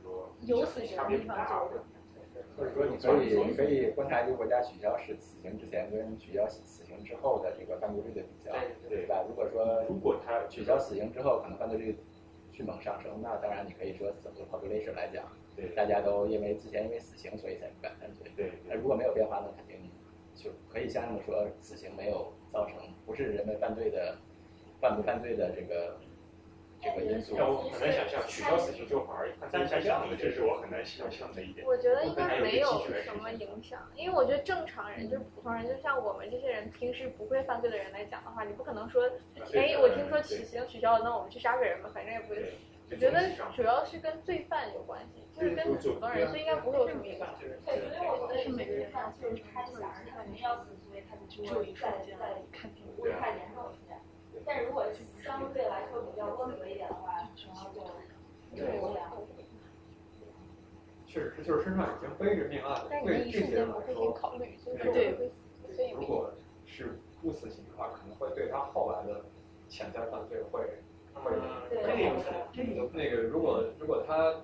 [0.02, 1.80] 说有死刑的地方就。
[2.54, 8.52] 或者说，你可以你可以观察一个国家取消是死刑之前跟取消死刑之后的这个犯罪率的比较，
[8.90, 9.24] 对吧？
[9.26, 11.96] 如果说如果他取消死刑之后，可能犯罪率
[12.52, 15.24] 迅猛上升，那当然你可以说整个 population 来讲，
[15.56, 18.52] 对，大家都因为之前因为死刑所以才不敢犯罪，对。
[18.68, 19.90] 那如果没有变化，那肯定
[20.34, 24.18] 就可以相应的说，死刑没有造成不是人们犯罪的。
[24.82, 25.96] 犯不犯罪的这个
[26.82, 31.64] 这个因素，但我很难想象取消死刑之后反而犯罪下降了，这是我很难想象的一点。
[31.64, 39.08] 我觉得应该没有什么影响，因为我觉得正常人就是普通人，就像我们这些人平时不会犯罪的人来讲的话，你不可能说，
[39.54, 42.50] 哎，我听说死刑取消了，那我们去杀个人吧，反正也不会死。
[42.90, 47.28] 我觉得主要是跟罪犯有关系，就是跟普通人，所以应该不会有什么影响。
[47.40, 53.72] 对，所以我觉得是每个人就是他想着他肯定要死，所以他就注意在在看病，不会太严重。
[54.46, 54.84] 但如果
[55.24, 57.14] 相对来说比较温和一点的话，
[57.46, 57.80] 然后就
[58.56, 59.00] 就无聊。
[61.06, 64.16] 确实是，就是身上已经背着命案了，对这些人来说，
[64.82, 66.32] 对，如果
[66.64, 69.22] 是不死刑的话，可能会对他后来的
[69.68, 70.60] 潜在犯罪会
[71.14, 71.32] 会
[72.52, 74.36] 这个那个如果如果他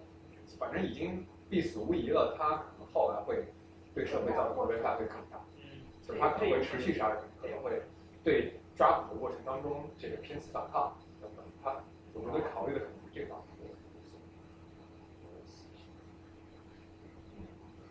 [0.59, 3.47] 反正已经必死无疑了，他可能后来会
[3.95, 5.43] 对社会造成的危害会更大。
[5.57, 7.83] 嗯，就他可能会持续杀人，可能会
[8.23, 8.58] 对。
[8.79, 11.83] 抓捕的过程当中，这个拼死反抗等等，他
[12.15, 13.67] 我们会考虑的可能是这方面。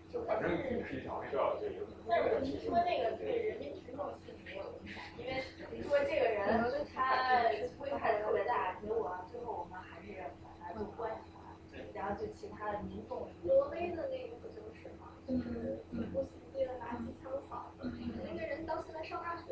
[0.10, 1.86] 就反正也是一条需要这个。
[2.08, 5.44] 但是我听说那个对人民群众心理没有影响，因为
[5.76, 6.64] 你说这个人
[6.96, 7.52] 他
[7.84, 10.08] 危害特别大，结果最后我们还是
[10.40, 13.28] 把他就关起来，然后就其他的民众。
[13.44, 15.12] 挪威的那个不就是吗？
[15.28, 17.92] 就是不死机的拿机枪扫的
[18.24, 19.52] 那个人，到现在上大学。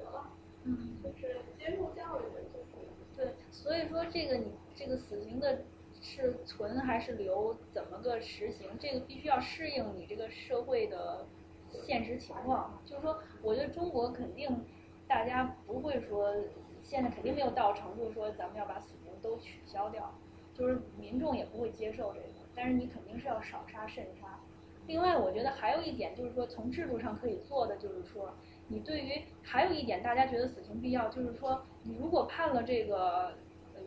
[1.66, 5.64] 接受教育的，就是对，所以说这个你这个死刑的
[6.00, 8.70] 是存还是留，怎么个实行？
[8.80, 11.26] 这个必须要适应你这个社会的
[11.72, 12.80] 现实情况。
[12.86, 14.64] 就是说，我觉得中国肯定
[15.08, 16.36] 大家不会说，
[16.84, 20.14] 现在肯定没有到程度说咱们要把死刑都取消掉，
[20.54, 22.28] 就是民众也不会接受这个。
[22.54, 24.40] 但是你肯定是要少杀慎杀。
[24.86, 28.32] 另外，我觉得还有一点就是说，从制度上可以做的就是说。
[28.68, 33.34] 你对于还有一点，大家觉得死刑必要，就是说，你如果判了这个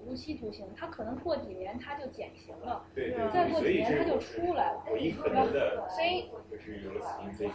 [0.06, 7.00] 无期徒刑，他可能过几年他就减刑了，对再过几年他就出来了，唯一可能的，所以就是有了
[7.32, 7.50] 死刑。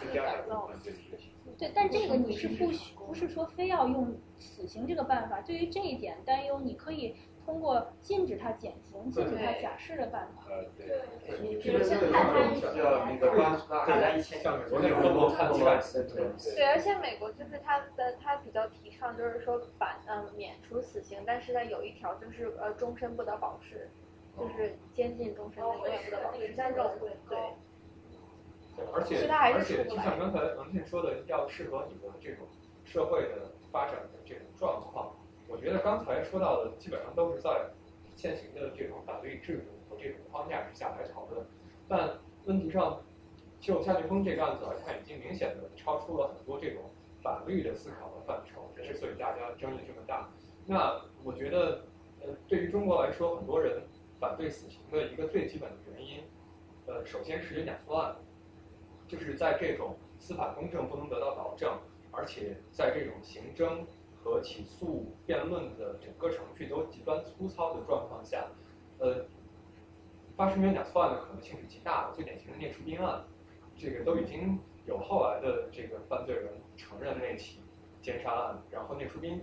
[1.57, 2.71] 对，但这个你是不
[3.05, 5.41] 不是说非要用死刑这个办法？
[5.41, 7.15] 对于这一点担忧，你可以。
[7.45, 10.43] 通过禁止他减刑、禁止他假释的办法。
[10.49, 11.01] 呃，对。
[11.59, 14.95] 就是先判他一千，那个判他一千，像美国那个
[15.35, 15.79] 判几万
[16.55, 23.89] 对，而且美国就是他的他比较提倡，就是说把嗯免除死刑，但是呢有一条就是呃终身不得保释，
[24.37, 26.79] 就是监禁终身的永远不得保释，但是
[27.29, 27.37] 对。
[28.91, 32.47] 而且而且就像刚才王倩说的，要适合你的这种
[32.83, 35.15] 社会的发展的这种状况。
[35.53, 37.69] 我觉得刚才说到的基本上都是在
[38.15, 41.45] 现行的这种法律制度和这种框架之下来讨论，
[41.87, 42.09] 但
[42.45, 42.99] 问题上，
[43.59, 46.81] 就夏俊峰这个案子来看，已经明显的超出了很多这种
[47.21, 50.27] 法律的思考的范畴，之所以大家争议这么大。
[50.65, 51.83] 那我觉得，
[52.21, 53.83] 呃，对于中国来说，很多人
[54.19, 56.23] 反对死刑的一个最基本的原因，
[56.87, 58.15] 呃，首先是冤假错案，
[59.07, 61.77] 就是在这种司法公正不能得到保证，
[62.11, 63.85] 而且在这种刑侦
[64.23, 68.47] 和起诉辩论的整个程序都极端粗糙的状况下，
[68.99, 69.25] 呃，
[70.37, 72.15] 发生冤假错案的可能性是极大的。
[72.15, 73.23] 最典型的聂树斌案，
[73.75, 77.59] 这个都已经有后来的这个犯罪人承认那起
[78.01, 79.41] 奸杀案，然后聂树斌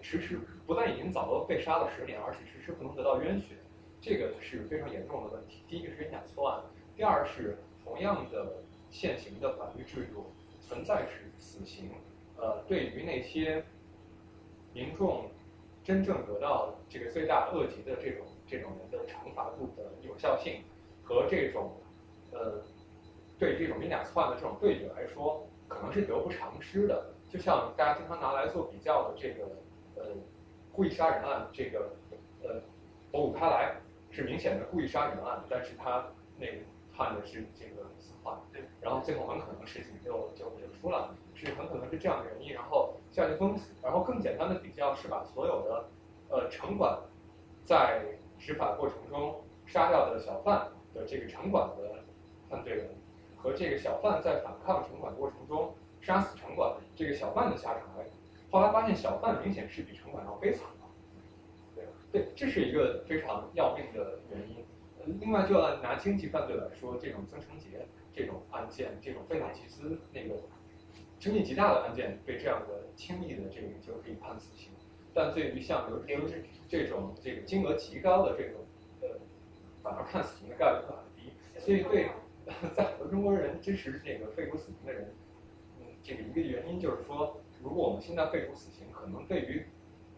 [0.00, 3.56] 迟迟不但已经早都被杀了十年，而且迟迟不能得到冤雪，
[4.00, 5.62] 这个是非常严重的问题。
[5.68, 6.62] 第一个是冤假错案，
[6.96, 8.54] 第二是同样的
[8.90, 10.26] 现行的法律制度
[10.60, 11.90] 存在是死刑，
[12.36, 13.64] 呃，对于那些
[14.72, 15.30] 民众
[15.84, 20.62] 真正得到这个罪大恶极的这种这种人的惩罚度的有效性
[21.02, 21.72] 和这种
[22.30, 22.62] 呃
[23.38, 27.06] 对这种冤假错案的这种对比来说，可能是得不偿失的。
[27.28, 29.48] 就像大家经常拿来做比较的这个
[29.96, 30.14] 呃
[30.70, 31.90] 故意杀人案，这个
[32.42, 32.60] 呃
[33.10, 33.74] 博古开来
[34.10, 36.06] 是明显的故意杀人案，但是他
[36.38, 36.46] 那
[36.94, 38.38] 判的是这个死缓，
[38.80, 41.14] 然后最后很可能事情就就就出了，
[41.46, 43.72] 是很可能是这样的原因，然后下去封死。
[43.82, 45.88] 然后更简单的比较是把所有的
[46.28, 46.98] 呃城管
[47.64, 48.04] 在
[48.38, 52.04] 执法过程中杀掉的小贩的这个城管的
[52.48, 52.88] 犯罪人，
[53.36, 58.04] 和这个小贩在反抗城管过程中杀死城管这个小贩的下场来，
[58.50, 60.86] 后来发现小贩明显是比城管要悲惨的，
[61.74, 64.64] 对对，这是一个非常要命的原因。
[65.20, 70.36] 另外，就按拿经济犯罪来说，这种曾成杰这种案件，这种非法集资那个
[71.22, 74.72] 争议极大的案件，被这样的轻易的这个就可以判死刑。
[75.14, 78.58] 但对于像刘刘志这种这个金额极高的这种
[79.02, 79.08] 呃，
[79.84, 81.32] 反而判死刑的概率会很低。
[81.60, 82.10] 所以对
[82.74, 85.14] 在很多中国人支持这个废除死刑的人，
[85.78, 89.64] 嗯，这个一个原因就是说，如果我们现在废除死刑，可能对于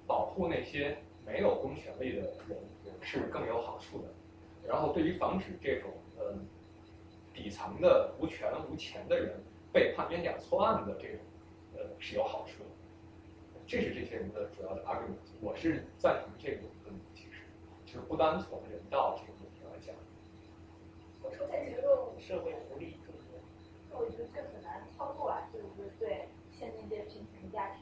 [0.06, 2.56] 保护那些没有公权力的人
[3.02, 4.08] 是更有好处的。
[4.66, 6.34] 然后对于防止这种呃
[7.34, 9.38] 底层的无权无钱的人
[9.74, 11.18] 被判冤假错案的这种
[11.74, 12.70] 呃是有好处的。
[13.66, 15.18] 这是这些人的主要的 argument。
[15.40, 17.42] 我是赞成这个问题，其实
[17.84, 19.92] 就是不单从人道这个问题来讲。
[21.22, 23.98] 我出现结论，社会福利更多。
[23.98, 27.80] 我觉得这很难操作啊，就是对现在这贫穷家庭。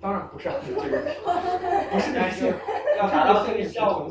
[0.00, 0.80] 当然不是按照这个，
[1.90, 2.54] 不是但是
[2.96, 4.08] 要达到这个效果，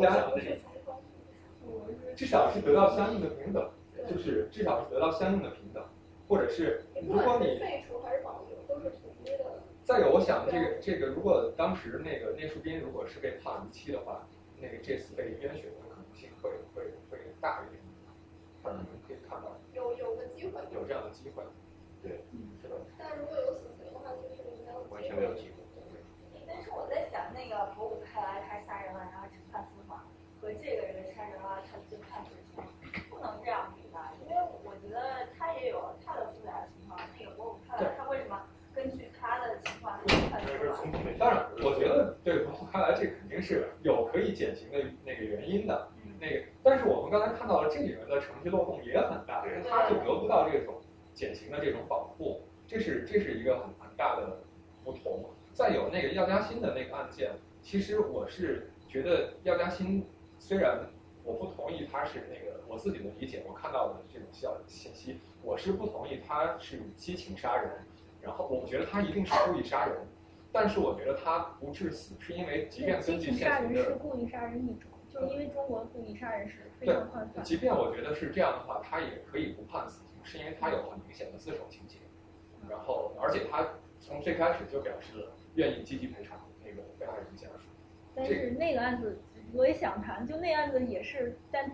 [2.13, 3.71] 至少是得到相应的平等，
[4.07, 5.83] 就是至少是得到相应的平等，
[6.27, 9.43] 或者是如果你废除还是保留，都是统一的。
[9.83, 14.27] 再有，我想这个这个，如果当时那个聂树斌如果是被判无期的话，
[14.59, 17.81] 那个这次被冤雪的可能性会会会大一点。
[18.63, 20.59] 他可能可以看到有有个机会。
[20.73, 21.41] 有这样的机会，
[22.03, 22.19] 对，
[22.59, 22.75] 是吧？
[22.99, 25.63] 但如果有死刑的话，就是没有完全没有机会。
[26.45, 29.99] 但是我在想，那个博古开来他杀人了，然后只判死缓，
[30.41, 32.59] 和这个人杀人了，他就判死刑，
[33.09, 34.11] 不能这样比吧？
[34.27, 36.99] 因为我觉得他也有他的复杂情况。
[37.17, 38.41] 那个博古开来，他为什么
[38.75, 40.83] 根据他的情况他就判司法？
[41.17, 45.87] 当然，我觉得对博古开来这肯定是有可以减刑的那个原因的。
[46.19, 50.75] 那个，但是我们刚才看到了这里面的程序漏洞也很大，因为他就得不到这种
[51.13, 54.39] 减刑的这种保护，这是这是一个很很大的
[54.83, 55.25] 不同。
[55.53, 57.31] 再有那个药家鑫的那个案件，
[57.61, 60.03] 其实我是觉得药家鑫
[60.39, 60.79] 虽然
[61.23, 67.71] 我不同意他是那个我自己的理解，我看到的这种消信息，我是不同意他是激情杀人，
[68.21, 69.95] 然后我觉得他一定是故意杀人，
[70.59, 77.43] 但是我觉得他不致死是因为即便根据激情杀现行的人是故意杀人一种，就是因为中国故意杀人是非常宽泛。
[77.43, 81.99] 即便我觉得是这样的话，他也可以不判死刑，是因为他有很明显的自首情节，
[82.67, 83.67] 然后而且他
[83.99, 87.69] 从最开始就表示了愿意积极赔偿那个被害人家属。
[88.15, 89.19] 但是那个案子
[89.53, 91.71] 我也想谈，就那案子也是，但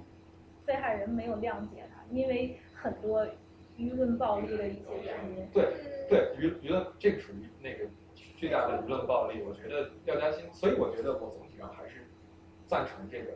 [0.66, 3.26] 被害人没有谅解他，因为很多
[3.78, 5.48] 舆论暴力的一些原因。
[5.54, 5.74] 对
[6.10, 7.90] 对，舆舆论这个属于那个
[8.44, 12.06] 巨大的舆论暴力，我觉得要担心，所以我觉得我总体上还是
[12.68, 13.32] 赞成这个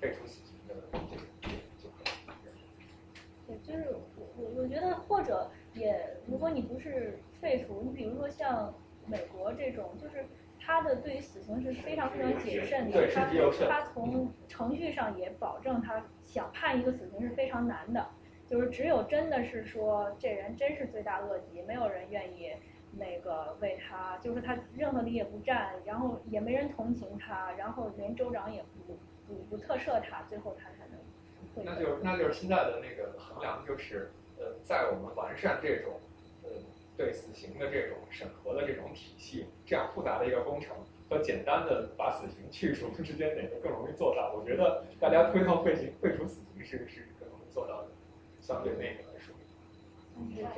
[0.00, 1.94] 废除死刑的这个这个这个。
[3.46, 8.72] 对，就是我我我觉得或者也，如果你不是废除，你比如说像
[9.04, 10.24] 美国这种，就是
[10.58, 13.26] 他的对于死刑是非常非常谨慎的，他
[13.68, 18.08] 他从程序上也保证他想判一个死刑是非常难的，
[18.46, 22.52] 就是只有真的是说这人真是罪大恶极，没有人愿意
[22.98, 28.94] 那个为他，就是他任何理也不占，然后也没人同情他，然后连州长也不
[29.26, 36.00] 不不特赦他，最后他才能那就是那就是现在的那个衡量，就是呃，在我们完善这种
[36.42, 36.50] 呃
[36.96, 40.76] 对死刑的这种审核的这种体系，这样复杂的一个工程，
[41.10, 44.32] 和简单的把死刑去除之间哪个更容易做到？
[44.34, 47.88] 我觉得大家推动废刑废除死刑是是更容易做到的，
[48.40, 49.05] 相对那个。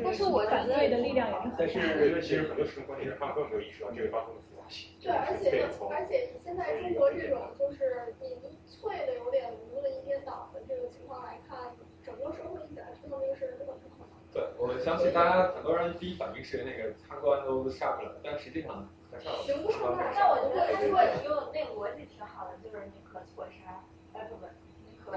[0.02, 1.56] 但是我反对的力量也是很大。
[1.58, 4.90] 但是我觉得其实很多时候关键是他们根本没有意识到这个发生的复杂性。
[5.00, 14.08] 对，而且而且以现在中国这种就是你脆的有点无的一边倒的这个情况来看，整个社会一起来推动这个事儿根本不可能。
[14.30, 19.32] 对，我相信大家很多人第一反应是那个参观都下不了，但实际上很少。
[19.42, 24.46] 行不上那我觉得，他说你用那个逻辑挺好的，就是你可错杀，哎不不，
[24.84, 25.10] 你可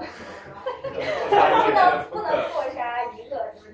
[0.82, 3.71] 不能不能错杀一个，就是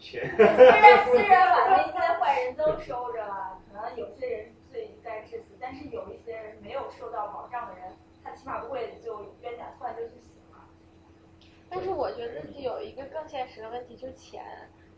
[0.00, 7.92] 虽然虽然把那些坏人都收着了，可能有些人罪该致死，但是有一些人没有受到保障的人，
[8.22, 10.64] 他起码不会就冤假错案就去死了。
[11.70, 14.44] 但是我觉得有一个更现实的问题就是钱，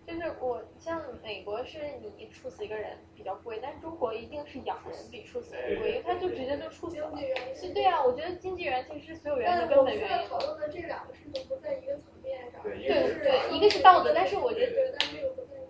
[0.07, 7.11] 就是我像美国是你处死一个人比较贵，但是中国一定是养人比处死人贵，因为他就直接就处死了。
[7.55, 10.29] 是对啊，我觉得经济原因其实是所有原因的根本原因。
[10.29, 12.63] 讨论的这两个事情不在一个层面上。
[12.63, 14.73] 对对，一个是道德，但是我觉得。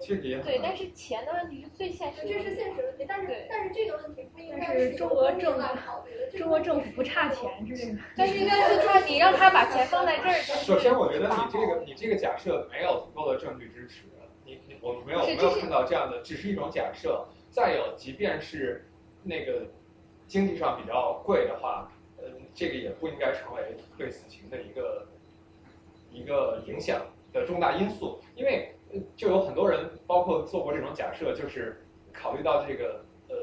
[0.07, 2.29] 对，但是钱的问题是最现实的。
[2.29, 5.63] 这是现实问题，但是但是这个问题不应该是中国政府，
[6.37, 7.99] 中国政府不差钱，是这个。
[8.15, 10.35] 但是应该是他，你让他把钱放在这儿。
[10.61, 14.03] 首先，我觉得你这个你这个假设没有足够的证据支持，
[14.85, 17.27] 我没有没有看到这样的，只是一种假设。
[17.51, 18.85] 再有，即便是
[19.23, 19.67] 那个
[20.27, 25.07] 经济上比较贵的话，呃，这个也不应该成为对死刑的一个
[26.13, 27.01] 一个影响
[27.33, 28.71] 的重大因素，因为。
[29.17, 33.35] 就有很多人，包括做过这种假设，就是考虑到这个呃，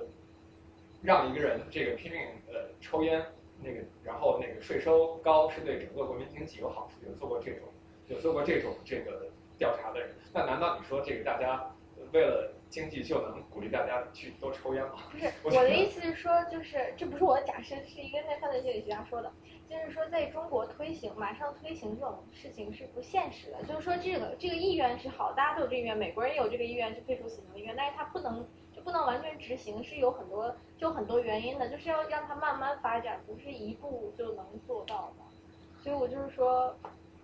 [1.01, 3.21] 让一个人这个拼命呃抽烟，
[3.61, 7.67] 那个然后那个税收高是对整个国民经济有好处，有做过这种
[8.07, 9.27] 有做过这种这个
[9.61, 11.71] 调查的人，那难道你说这个大家
[12.11, 14.93] 为了经济就能鼓励大家去多抽烟吗？
[15.11, 19.31] 不是， 我的意思是说，就是这不是我的假设，是一个内犯罪心理学家说的。
[19.69, 23.63] 就是说，在中国推行马上推行这种事情是不现实的。
[23.63, 28.43] 就是说，这个这个意愿是好，大家都有这个意愿，美国人也有这个意愿去废除死刑的意愿，但是他不能
[28.75, 35.83] 就不能完全执行，是有很多就很多原因的，就是要让它慢慢发展，不是一步就能做到的。
[35.83, 36.75] 所以我就是说，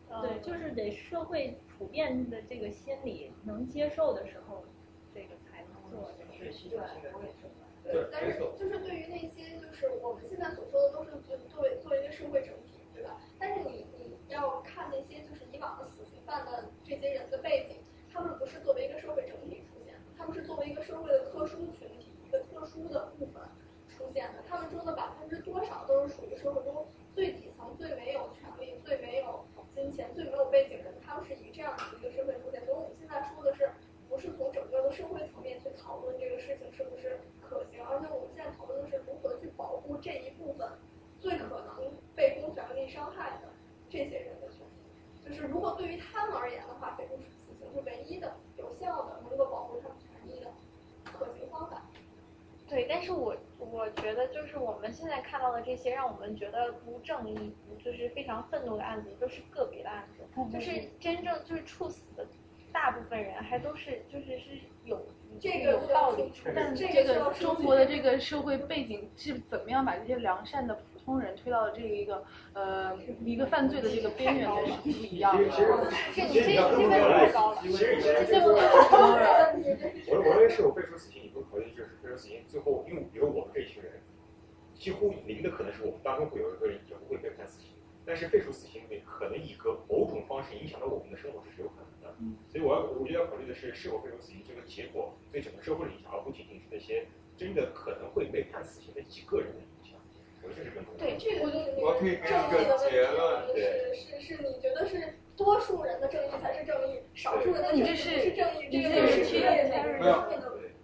[0.09, 4.63] 对，就是得社会普遍的这个心理能接受的时候，
[5.13, 6.11] 这个才能做。
[6.39, 6.49] 对，
[7.13, 7.47] 我也是。
[7.83, 13.21] 对，但是就是对于那些就是我们现在所说的都是作作为作为一个社会整体，对吧？
[13.39, 17.77] 但是你你要看那些就是以往的死刑犯的这些人的背景，
[18.11, 23.41] 他们不是作为一个社会整体出现，他们是作为一个社会的特殊群体，一个特殊的部分
[23.87, 24.43] 出现的。
[24.49, 29.45] 他们中的百分之多少都是属于社会中最底层、最没有权利、最没有
[29.77, 32.65] 金钱、最没有背景的人，他们是以这样的一个身份出现。
[32.65, 33.69] 所以我们现在说的是，
[34.09, 37.19] 不是从整个的社会层面去讨论这个事情是不是？
[37.39, 40.67] 可行，而且我们现在讨论的是如何去保护这一部分
[41.19, 43.47] 最可能被公权力伤害的
[43.87, 45.29] 这些人的权利。
[45.29, 50.51] 就是如果对于他们而言的话，废除死刑是唯一的有效的能够保护他们权益的
[51.05, 51.86] 可行方法。
[52.69, 60.23] 对，但是我我觉得就是我们现在看到的这些让我们觉得不正义、就是非常愤怒的案子，都是个别的案子，
[60.53, 62.27] 就是真正就是处死的
[62.71, 65.01] 大部分人还都是就是是有。
[65.39, 75.49] 这个有道理，但这个中国的这个社会背景是怎么样把这些良善的普通人推到了这个一个呃一个犯罪的这个边缘的是不一样的。
[76.11, 76.83] 其实其实你要这么
[77.31, 83.93] 说，其实以前这么我我认为是否废除死刑，你不考虑就是废除死刑最后，因为比如我们这一群人，
[84.75, 87.69] 几乎零的可能是我们当中会有一个人也不会被判死刑，
[88.05, 92.17] 但是废除死刑可能以个某种方式影响到我们的生活，这是有可能的。
[92.49, 99.55] 所以我要，我觉得要考虑的是是否废除死刑这个结果对整个社会的影响，而不仅仅是那些真的可能会被判死刑的几个人
[100.47, 100.83] 的影响。
[100.99, 103.57] 我觉得我可以给一个结论，是
[103.95, 109.83] 是是，你觉得是多数人的正义才是正义，少数人的正义是正义，这个是区别的。
[109.99, 110.23] 没有，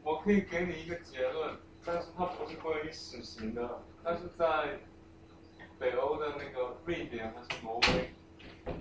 [0.04, 4.80] 我可以给你一个结论，但是它不是关于死刑的，但是在
[5.80, 8.14] 北欧的那个瑞典还是挪威，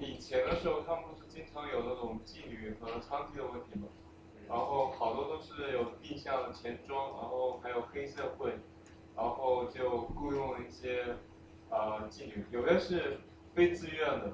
[0.01, 1.23] 以前的时候他们不是。
[1.33, 3.89] 经常有那种妓女和娼妓的问题吗，
[4.47, 8.53] 然后好多都是有地下钱庄，然后还有黑社会，
[9.17, 11.17] 然后就雇佣了一些
[11.71, 13.19] 啊妓女，有的是
[13.55, 14.33] 非自愿的，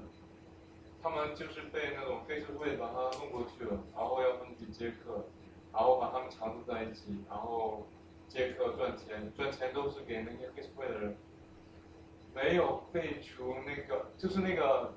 [1.03, 5.27] 他们就是被那种黑社会把他弄过去了，然后要他们去接客，
[5.73, 7.87] 然后把他们强制在一起，然后
[8.29, 11.17] 接客赚钱，赚钱都是给那些黑社会的人，
[12.35, 14.93] 没有废除那个，就是那个。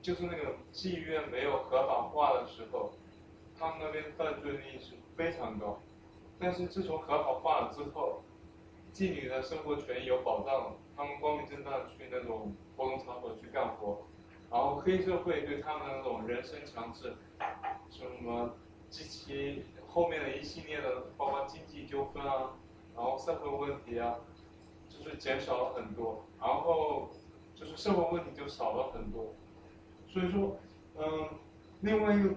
[0.00, 2.92] 就是那个妓院没有合法化的时候，
[3.58, 5.80] 他们那边犯罪率是非常高。
[6.38, 8.22] 但是自从合法化了之后，
[8.98, 14.08] 妓女的生活权益有保障，他们光明正大去那种活动场所去干活，
[14.50, 17.14] 然后黑社会对他们那种人身强制，
[17.88, 18.56] 什么
[18.90, 22.56] 及其后面的一系列的，包括经济纠纷啊，
[22.96, 24.16] 然后社会问题啊，
[24.88, 27.10] 就是减少了很多，然后
[27.54, 29.32] 就是社会问题就少了很多，
[30.08, 30.56] 所以说，
[30.96, 31.28] 嗯，
[31.82, 32.30] 另外一个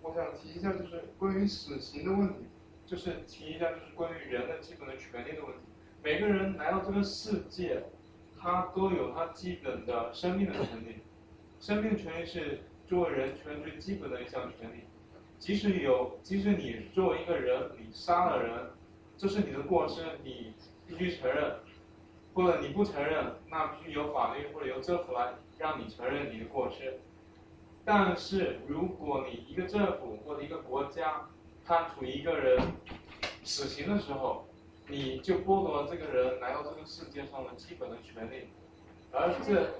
[0.00, 2.46] 我想提一下就是关于死刑的问题，
[2.86, 5.67] 就是提一下就是关于人的基本的权利的问题。
[6.02, 7.82] 每个人来到这个世界，
[8.40, 10.96] 他都有他基本的生命的权利。
[11.60, 14.84] 生命权利是作为人权最基本的一项权利。
[15.38, 18.70] 即使有，即使你作为一个人，你杀了人，
[19.16, 20.52] 这是你的过失，你
[20.86, 21.56] 必须承认，
[22.32, 27.00] 或者你不承认，那必须由法律或者由政府来让你承认你的过失。
[27.84, 31.28] 但是如果你一个政府或者一个国家
[31.64, 32.60] 判处一个人
[33.44, 34.47] 死刑的时候，
[34.90, 38.48] 你就剥夺了这个人来到这个世界上的基本的权利，
[39.12, 39.70] 而这，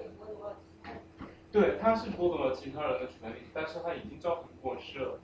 [1.51, 5.19] 对，他是剥夺了其他人的权利，但是他已经造成过失了。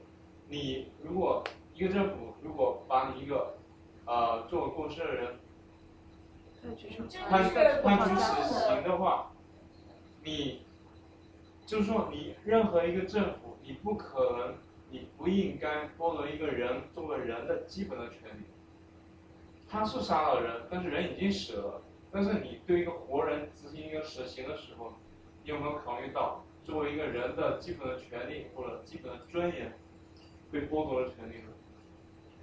[0.50, 1.44] 你如果
[1.76, 3.58] 一个政府如果把你一个，
[4.06, 5.40] 呃，做过失的人，
[7.30, 7.44] 判
[7.84, 9.32] 判处死刑的话，
[10.24, 10.62] 你，
[11.64, 14.56] 就是说你任何一个政府，你不可能，
[14.90, 18.46] 你不应该剥夺一个人作为人的基本的权利。
[19.76, 21.82] 他是杀了人，但是人已经死了。
[22.10, 24.94] 但是你对一个活人执行一个死刑的时候，
[25.44, 29.74] 你有没有考虑到作为一个人的基本的权利或者基本的尊严
[30.50, 31.50] 被剥夺了权利呢？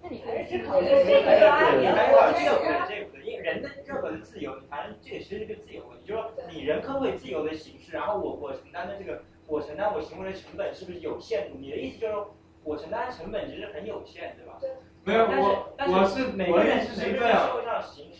[0.02, 1.74] 那你还是只考虑这个啊？
[1.74, 11.56] 你还考虑这个不对，这个因为人的任何的自由，你反正这也其实是个自由问题，就是说你人可不可以自由的行事，然后我我承担的这个我承担我行为的成本是不是有限度？
[11.58, 14.58] 你的意思就是说我承担成本其实很有限，对吧？
[14.60, 14.68] 对。
[15.04, 17.48] 没有我，我是我的意思是这样，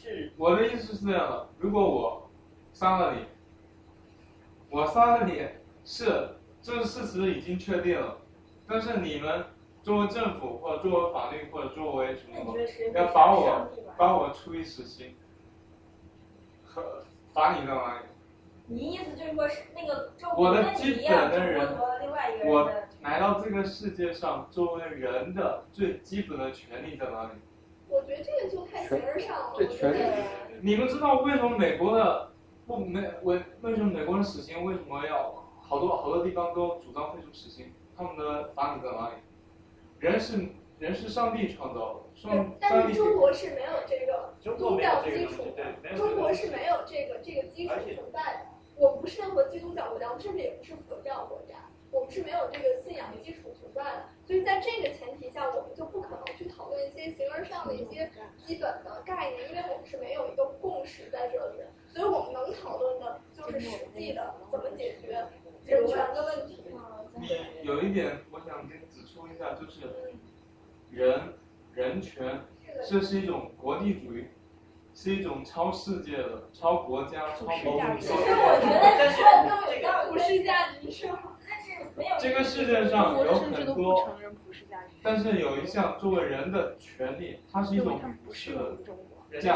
[0.03, 1.49] 是我的意思是这样的。
[1.59, 2.29] 如果我
[2.73, 3.27] 杀了你，
[4.71, 5.47] 我杀了你
[5.85, 6.31] 是
[6.61, 8.19] 这个事实已经确定了，
[8.67, 9.45] 但是你们
[9.83, 12.57] 作为政府或者作为法律或者作为什么，
[12.95, 15.15] 要把我把我处以死刑，
[16.65, 17.99] 和罚你干嘛？
[18.67, 21.77] 你意思就是说，是那个我的基本的人，
[22.45, 22.73] 我
[23.03, 27.31] 来到这个世界上，作为人的最基本的权利在哪里？
[27.89, 29.55] 我觉得这个就太形而上了。
[29.57, 30.25] 这权利，
[30.61, 32.31] 你们知道为什么美国的
[32.67, 37.73] 不没为为什么美国人死刑为什么要好多好多地方都主张废除死刑？
[37.97, 39.15] 他们的法理在哪里？
[39.99, 40.49] 人是
[40.79, 48.47] 人是上帝创造的，上但是中国是没有这个宗教基础的，中国是没有这个这个基础存在的。
[48.77, 51.62] 我不是任何基督教国家，我甚至也不是佛教国家，
[51.93, 54.05] 我们是没有这个信仰基础存在的。
[54.27, 58.11] 所以在这个前提下，我们就不可能去讨论一些形而上的一些
[58.45, 61.67] 基本的概念，因为我们是没有一个共识在这里的。
[61.87, 65.29] 所以我们能讨论的就是实际的怎么解决
[65.65, 66.65] 人权的问题。
[67.63, 69.83] 有一点我想跟指出一下，就是
[70.91, 71.35] 人
[71.75, 72.41] 人权，
[72.89, 74.27] 这是一种国际主义。
[74.95, 77.97] 是一种超世界的、超国家、超某种。
[77.99, 79.17] 其实我觉得是
[79.73, 81.32] 这个普世价值是但是没有。
[82.19, 84.09] 这个世界上有很多，
[85.03, 88.77] 但是有一项作为人的权利，它是一种不是有
[89.31, 89.51] 边界。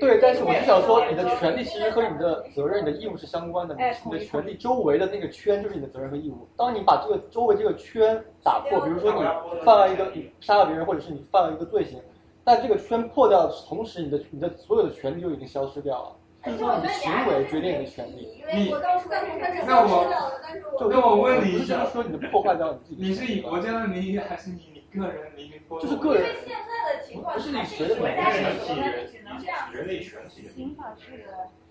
[0.00, 3.74] 对，但是我就想说，你的权利其实和你的责任、你的义务是相关的。
[3.74, 6.48] 你的权利周围的那个圈就是你的责任和义务。
[6.56, 9.18] 当你把这个周围这个圈打破，比如说你
[9.64, 12.00] 犯了一个你杀了别人，或者是你犯了一个罪行。
[12.44, 16.16] 但这个圈破掉的同时，你的你的所有的权利就已经消失掉了。
[16.44, 18.28] 就是说，你的行为决定你的权利。
[18.52, 18.70] 你
[19.66, 19.92] 那我
[20.90, 23.02] 那我问你一下，说你的破坏掉你自己。
[23.02, 25.60] 你是以国家的名义还是以你个人名义？
[25.80, 26.22] 就是个人。
[26.22, 28.52] 因为现在的情况是，还是国家是有的，
[29.10, 29.72] 只能这样。
[29.72, 30.48] 人类全体。
[30.54, 31.24] 刑法是。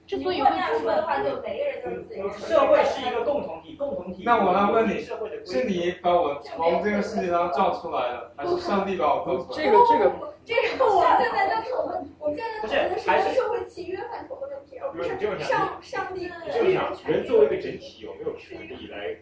[0.06, 2.30] 之所以会这样说的话，就每个人都是自由。
[2.30, 4.24] 社会是一个共同体，共同体。
[4.26, 5.00] 那我来问你，
[5.46, 9.64] 是你把我从这个世界上造出来的，还是上帝把我造出来的？
[9.64, 10.34] 这个这个。
[10.46, 15.08] 这个我们现在在讨论，我们现在讨论的是社会契约范畴的问题，而不是
[15.42, 16.76] 上上帝的人
[17.08, 19.16] 人作为一个整体，有没有权利来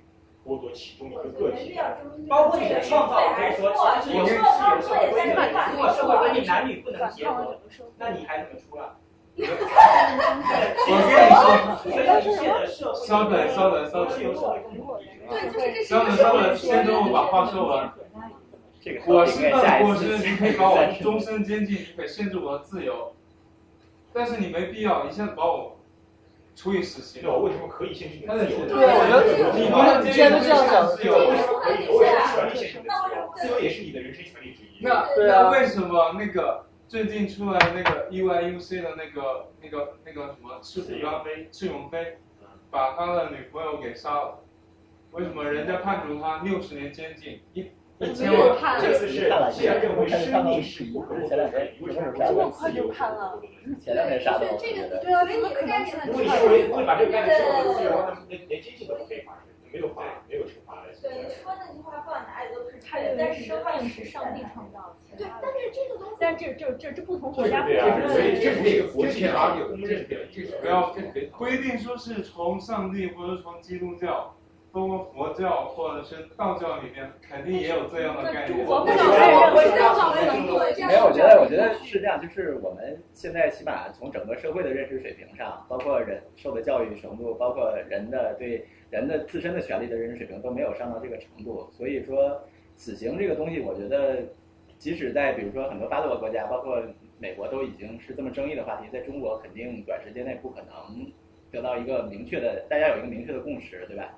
[0.43, 1.77] 剥夺其中一个个体？
[2.27, 4.41] 包括你的创造，可以说其实有是有
[4.81, 5.47] 社会规定的。
[5.73, 7.47] 如果社会规定男女不能结婚，
[7.99, 8.85] 那你还怎么出来？
[10.87, 14.09] 我跟你说，稍等稍等稍等，
[15.85, 17.91] 稍等稍等，先等我把话说完。
[19.05, 23.13] 我是犯了过失，你可以把我终身监禁，你可以限制我的自由，
[24.13, 25.77] 但是你没必要一下子把我
[26.55, 27.21] 处以死刑。
[27.23, 28.65] 那我为什么可以限制你的自由？
[28.67, 29.23] 对，我觉得
[29.57, 31.87] 你们既然都这样讲，自由为什么可以？
[31.89, 33.19] 我为什么权利限制你的自由？
[33.35, 34.81] 自由也是你的人身权利之一。
[34.81, 36.65] 那那为什么那个？
[36.91, 42.17] 最近出来那个 EYUC 的那个那个那个什么赤虎刚赤勇飞，
[42.69, 44.39] 把他的女朋友给杀了。
[45.11, 47.39] 为什么人家判处他六十年监禁？
[47.53, 48.57] 一一千万。
[48.81, 49.29] 这次是是
[49.63, 53.41] 认为生命是不可前两天为什么这么快就判了？
[53.81, 55.01] 前两天杀的，我觉得。
[55.01, 55.95] 对啊，怎么可能是？
[56.07, 60.93] 如果你认为会把这个概念设为自由，那么连连监禁都不可以发生，没有罚没有惩罚来。
[61.01, 65.17] 对，你说那句话放哪里都是他认为生命是上帝创造的。
[65.17, 70.93] 对，但是这个东西，但这这这这不同国家对啊，所以这不是一个国际法有公认的，这不要
[71.37, 74.35] 规定说是从上帝或者从基督教。
[74.71, 78.57] 包括佛教或者是道教里面，肯定也有这样的概念。
[78.57, 78.69] 没有，
[81.05, 91.69] 我觉得，我觉得是这样，就是我们现在起码从整个社会的认识水平上，包括人受的教育程度，包括人的对人的自身的权利的认识水平都没有上到这个程度。
[91.71, 92.41] 所以说，
[92.77, 94.23] 死刑这个东西，我觉得，
[94.77, 96.81] 即使在比如说很多发达国家，包括
[97.19, 101.11] 美国都已经是这么争议的话题，在中国肯定短时间内不可能
[101.51, 104.17] 得到一个明确的，大家有一个明确的共识，对吧？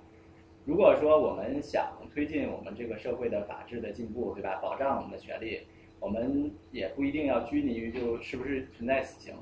[0.65, 4.59] 如果说我们想推进我们这个社会的法治的进步，对吧？
[4.61, 5.59] 保障我们的权利，
[5.99, 9.35] 我们也不一定要拘泥于就是不是存在死刑。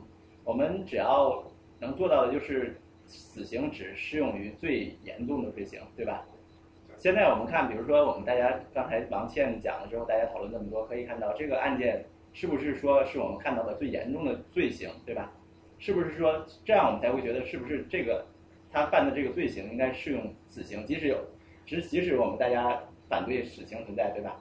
[0.43, 1.43] 我们只要
[1.79, 2.75] 能做到的就是，
[3.05, 6.25] 死刑只适用于最严重的罪行，对吧？
[6.97, 15.31] 现在我们看，比如说我们大家刚才王倩讲了之后，大家讨论这么多，可以看到这个案件是不是说是我们看到的最严重的罪行，对吧？
[15.77, 18.25] 是不是说这样我们才会觉得是不是这个？
[18.71, 21.17] 他犯的这个罪行应该适用死刑，即使有，
[21.65, 24.39] 即即使我们大家反对死刑存在，对吧？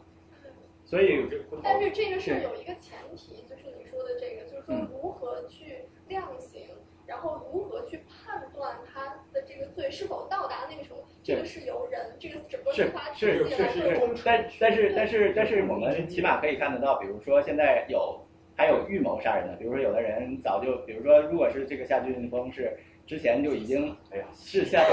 [0.85, 1.25] 所以，
[1.63, 6.67] 但是这个是有一个前提，就是你说的这个，就是说如何去量刑，
[7.07, 18.21] 然后如何去判断他的这个罪是否到达那个程度，这个是由人这个整个司法体系来是是，但但是但是但是我们起码可以看得到，比如说现在有
[18.57, 22.77] 还有预谋杀人的，比如说有的人早就，比如说如果是这个夏俊峰是。
[23.11, 24.85] 之前就已经，哎呀，是夏，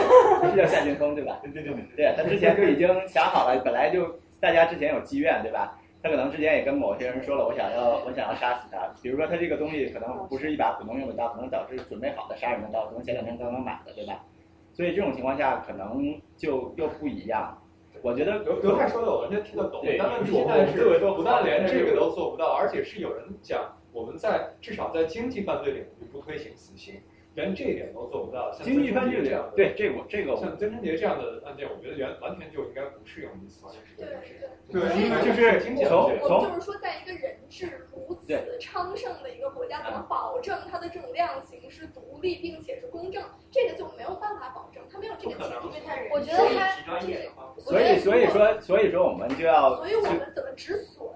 [0.42, 1.40] 不 是叫夏俊峰对吧？
[1.44, 5.78] 对对对对，对他之前就已经想好了，本来就大家之前有积怨对吧？
[6.02, 8.92] 他可能之前也跟某些人说了，我想要我想要杀死他。
[9.04, 14.24] 比如说他这个东西可能不是一把普通用的刀，可能早是准备好的杀人的刀，可能前两天刚刚买的对吧？
[14.74, 17.56] 所以这种情况下可能就又不一样。
[18.02, 26.96] 我觉得刘刘太说的我完全听得懂，但问题现在是不但连这个都做不到，而且是有人讲我们在至少在经济犯罪领域不推行死刑。
[27.38, 33.80] 连这一点都做不到，像经济犯罪这样，对这我这个，像曾春杰这样的案件，我觉得原完全就应该不适用于死刑。
[33.96, 43.24] 对对对，因为就是从从就是说，在一个人质如此昌盛的一个国家，怎么保证他的这种量刑是独立并且是公正？
[43.52, 45.68] 这个就没有办法保证，他没有这个前提。
[46.12, 51.08] 我觉得他，所以所以说所以说我们就要，所以我们怎么止损？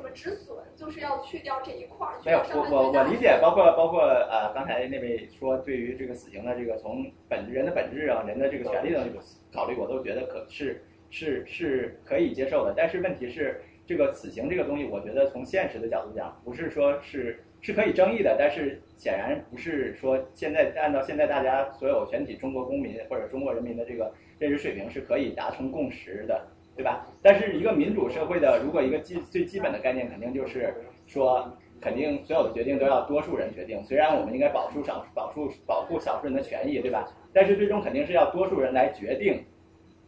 [0.00, 0.56] 怎么止损？
[0.74, 2.14] 就是要去掉这一块儿。
[2.24, 9.20] 没有，我我我理解，包括包括呃，刚才那位说对于这个死刑的这个从本人的本质啊，人的这个权利的这个
[9.52, 12.72] 考虑，我都觉得可是是是可以接受的。
[12.74, 26.48] 但是问题是，这个死刑这个东西，我觉得从现实的角度讲，不是说是是可以争议的，但是显然不是说现在按照现在大家所有全体中国公民或者中国人民的这个认知水平是可以达成共识的。
[26.80, 27.06] 对吧？
[27.20, 30.74] 但是一个民主社会的，如果一个基最基本的概念，肯定就是
[31.06, 31.46] 说，
[31.78, 33.84] 肯定所有的决定都要多数人决定。
[33.84, 37.06] 虽然我们应该保护少保护保护少数人的权益，对吧？
[37.34, 39.44] 但是最终肯定是要多数人来决定，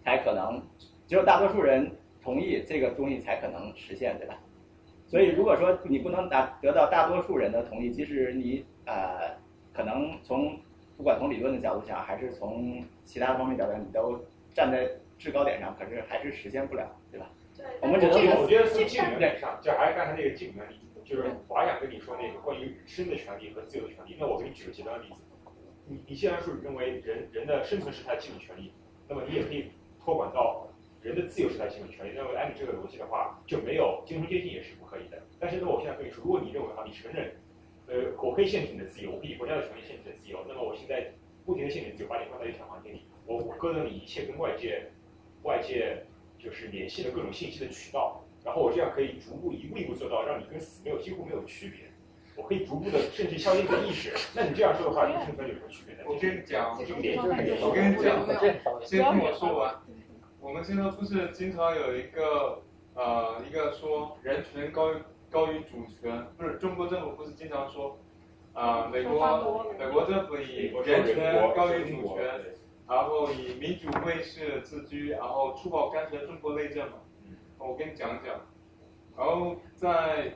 [0.03, 0.63] 才可能
[1.07, 1.91] 只有大多数人
[2.23, 4.39] 同意这个东西才可能实现，对吧？
[5.07, 9.37] 所以如果说你不能达得到大多数人的同意，即使你呃
[9.75, 10.57] 可能从
[10.97, 14.19] 不管从理论的角度讲，还是从其他方面角度，你都
[14.55, 14.89] 站在。
[15.23, 17.31] 制高点上，可是还是实现不了，对吧？
[17.57, 24.17] 对，我们只能我觉得从基本原理上，就还是刚才那个基本原理，就是华想跟你说那个关于生的权利和自由的权利。
[24.19, 25.17] 那我给你举个极端的例子，
[25.87, 28.73] 你你既然说认为人人的生存是他的基本权利，
[29.09, 29.71] 那么你也可以
[30.03, 30.67] 托管到
[31.03, 32.11] 人的自由是他的基本权利。
[32.11, 35.23] 认为按你这个逻辑的话，就没有精神接近也是不可以的。
[35.39, 37.33] 但是呢，我现在跟你说，如果你认为哈，你承认，
[37.87, 41.13] 呃，我可以限制你的自由，我可以国家的权利限制你的自由，那么我现在
[41.45, 44.89] 不停的限制自由，把你关在一条房间里，我我割断你一切跟外界。
[45.43, 46.05] 外界
[46.39, 51.91] 就是联系的各种信息的渠道，然后我这样可以逐步一步一步做到，让你跟死没有几乎没有区别。
[52.35, 54.11] 我可以逐步的甚至消灭你的意识。
[54.35, 56.03] 那你这样说的话，你生存有什么区别呢？
[56.07, 58.25] 我跟你讲，我跟你讲，
[58.87, 59.75] 先听我说完。
[60.41, 62.63] 我们现在不是经常有一个
[62.95, 64.97] 呃一个说人权高于
[65.31, 67.99] 高于主权，不是中国政府不是经常说
[68.55, 72.41] 啊美国美国政府以人权高于主权。
[72.93, 76.99] 然后以民主卫士自居，然后粗暴干涉中国内政嘛。
[77.57, 78.39] 我跟你讲讲。
[79.17, 80.35] 然后在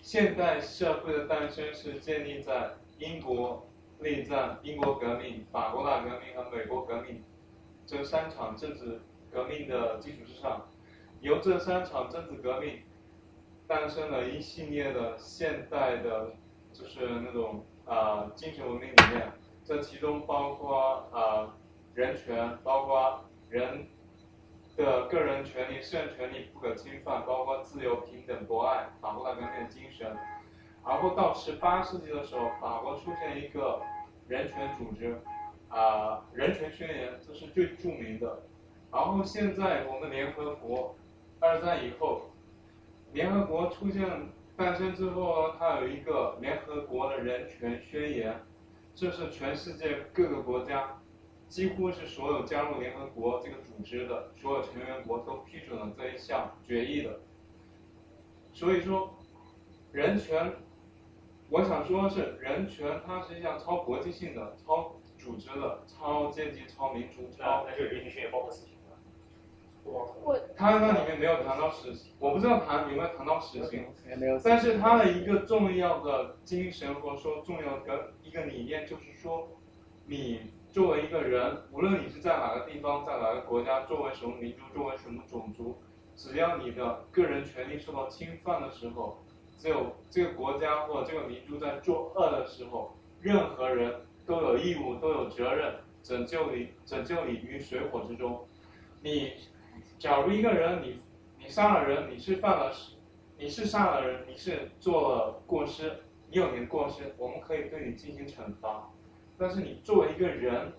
[0.00, 7.24] 现代社会的诞生是建立在英国内战、英国革命、法国大革命和美国革命
[7.84, 9.00] 这三场政治
[9.32, 10.68] 革命的基础之上，
[11.22, 12.82] 由这三场政治革命
[13.66, 16.34] 诞生了一系列的现代的，
[16.72, 19.32] 就是那种啊、精神文明理念，
[19.64, 21.56] 这其中包括啊、
[21.94, 23.86] 人权，包括人
[24.76, 30.16] 的个人权利、私人权利不可侵犯，包括自由、平等、博爱，法国大革命的精神。
[30.84, 33.80] 然后到十八世纪的时候，法国出现一个
[34.28, 35.16] 人权组织，
[35.68, 38.42] 啊、人权宣言，这是最著名的。
[38.92, 40.94] 然后现在我们联合国，
[41.40, 42.30] 二战以后，
[43.12, 44.04] 联合国出现
[44.56, 48.40] 诞生之后，它有一个联合国的人权宣言，
[48.94, 51.00] 这是全世界各个国家，
[51.48, 57.20] 几乎是所有加入联合国这个组织的所有成员国都批准了这一项决议的。
[58.52, 59.14] 所以说，
[59.92, 60.52] 人权，
[61.50, 67.64] 我想说的是，人权它是一项超国际性的、超组织的、超阶级、超民族、超。
[67.66, 68.80] 那这个人权也包括死刑吗？
[69.84, 73.86] 我他那里面没有谈到死刑，我不知道谈有没有谈到死刑，
[74.42, 79.48] 但是他的一个重要的精神或者说重要的一个理念就是说，
[80.06, 80.40] 你
[80.74, 85.80] 作为一个人，无论你是在哪个地方，在哪个国家，作为什么民族，作为什么种族，
[86.16, 89.22] 只要你的个人权利受到侵犯的时候，
[89.56, 98.44] 只有这个国家或这个民族在作恶的时候，任何人都有义务，都有责任拯救你，拯救你于水火之中。
[99.00, 99.32] 你
[99.96, 101.00] 假如一个人你
[101.38, 102.72] 你杀了人，你是犯了，
[103.38, 106.00] 你是杀了人，你是做了过失，
[106.32, 108.90] 你有你的过失，我们可以对你进行惩罚。
[109.36, 110.72] 但是你作为一个人，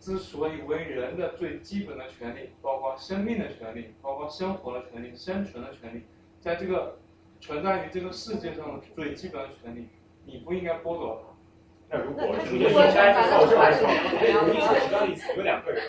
[0.00, 6.02] 之所以为人的最基本的权利，包括生命的权利，包括生活的权利、生存的权利，
[6.40, 6.98] 在这个
[7.40, 9.86] 存在于这个世界上的最基本的权利，
[10.24, 11.30] 你不应该剥夺它。
[11.92, 15.82] 那如果是你说该我这来说，我我一开始的例子有两个人，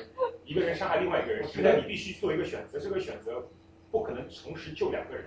[0.46, 3.48] 一个人伤害另外一个人，现在你必须做一个选择，这个选择
[3.92, 5.26] 不可能同时救两个人。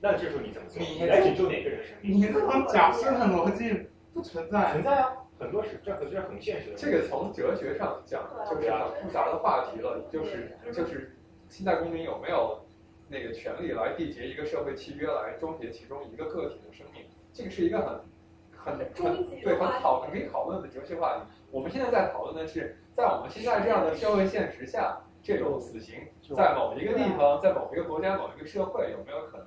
[0.00, 0.82] 那这时候你怎么做？
[0.82, 2.16] 你你来拯救哪个人的生命？
[2.16, 3.70] 你这种假设的逻辑
[4.14, 4.70] 不存在。
[4.70, 6.76] 存在啊，很多是这可是很现实的。
[6.76, 11.16] 这个从哲学上讲就是很复杂的话题了，就是就是
[11.48, 12.64] 现代公民有没有
[13.08, 17.02] 那个权利来缔结一个社会契约来终结其中一个个体的生命？
[17.32, 21.22] 这个是一个很很很对很讨很可以讨论的哲学话题。
[21.50, 26.00] 我们现在在讨论的是，在我们现在这样的社会现实下，这种死刑
[26.36, 29.46] 在某一个地方，在某一个国家、某一个社会有没有可能？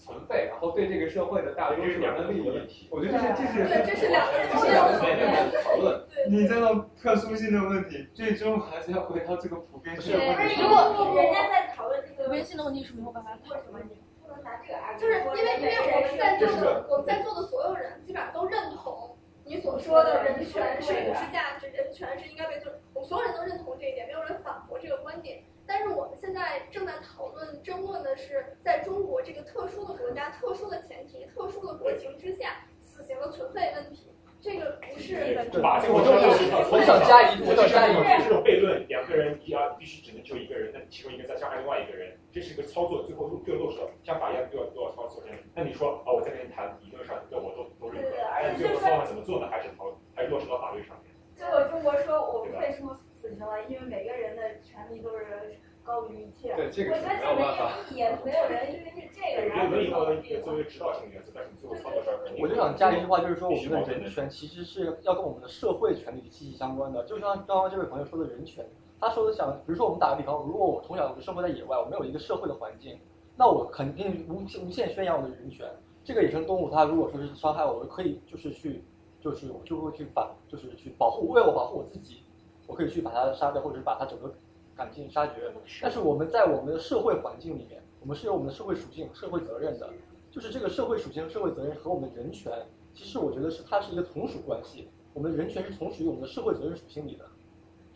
[0.00, 6.02] 存废，然后对这个社会的大多数人的利益，我觉得这是这是这是两个这是两个层面的讨论。
[6.26, 10.62] 你这种特殊性的问题，最终还是要回到这个普遍社会的。
[10.62, 14.98] 如果人家在讨论这个普遍性的问题是没有办法为什么你不能拿这个？
[14.98, 25.42] 就是因为因为我们在座的我们在座的所有人基本上都认同你所说的人权是普世价值，人权是应该被尊，我们所有人都认同这一点，没有人反驳这个观点。
[25.70, 35.14] 但是我们现在正在讨论、争论的是，在中国这个特殊的国家、特殊的前提、特殊的国情之下，死刑的存废问题，这个不是
[35.62, 45.22] 把这个我我想加一，我想加一，这种悖论，两个人一要必须只能救一个人，那其中一个在伤害另外一个人，这是一个操作，最后落最后落实了，像法一样都要都要操作。
[45.54, 49.46] 那你说啊，我在跟你谈理论上，这我都都认可，但最后方法怎么做呢？
[49.46, 51.14] 还是讨还是落实到法律上面。
[51.38, 52.90] 就我中国说我们退出
[53.20, 56.54] 死刑了，因为每个人的权利都是高于一切。
[56.56, 57.52] 对，这个我觉得这没有
[57.90, 62.42] 意义，没有人因为是这个然后没有一个作为指导性原则，但是你最后操作上肯定。
[62.42, 67.04] 我就想加一句话，就是说我们的人权其实是要跟我们的社会权利息息相关的。
[67.04, 68.64] 就像刚刚这位朋友说的人权，
[68.98, 72.98] 他说的想，比如说我们打个比方，如果我从小我生活在野外，我没有一个社会的环境，
[73.36, 75.66] 那我肯定无无限宣扬我的人权。
[76.02, 78.82] 这个野生动物它如果说是伤害我，我可以就是去，
[79.20, 82.22] 就是我就会去反，就是去保护，为我保护我自己，
[82.70, 84.32] 我可以去把它杀掉，或者是把它整个
[84.76, 85.52] 赶尽杀绝。
[85.82, 89.90] 但是我们在我们的社会环境里面，我们是有我们的社会属性、社会责任的。
[90.30, 92.52] 就是这个社会属性、社会责任和我们的人权，
[92.94, 94.88] 其实我觉得是它是一个从属关系。
[95.12, 97.24] 我们的人权是从属于我们的社会责任属性里的，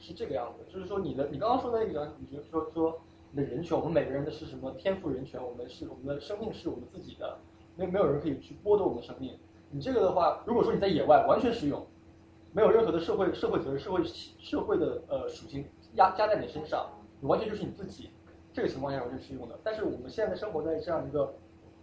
[0.01, 0.65] 是这个样子。
[0.69, 2.99] 就是说，你的你刚刚说的那个，你觉得说说
[3.31, 5.41] 你的人权，我们每个人的是什么天赋人权？
[5.41, 7.39] 我们是我们的生命是我们自己的，
[7.77, 9.39] 没没有人可以去剥夺我们的生命。
[9.71, 11.87] 你这个的话，如果说你在野外完全适用，
[12.55, 16.89] 没有任何的社会社会责任、社会社会的呃属性压加在你身上，
[17.21, 18.11] 你完全就是你自己。
[18.53, 19.59] 这个情况下完全适用的。
[19.65, 21.35] 但是我们现在生活在这样一个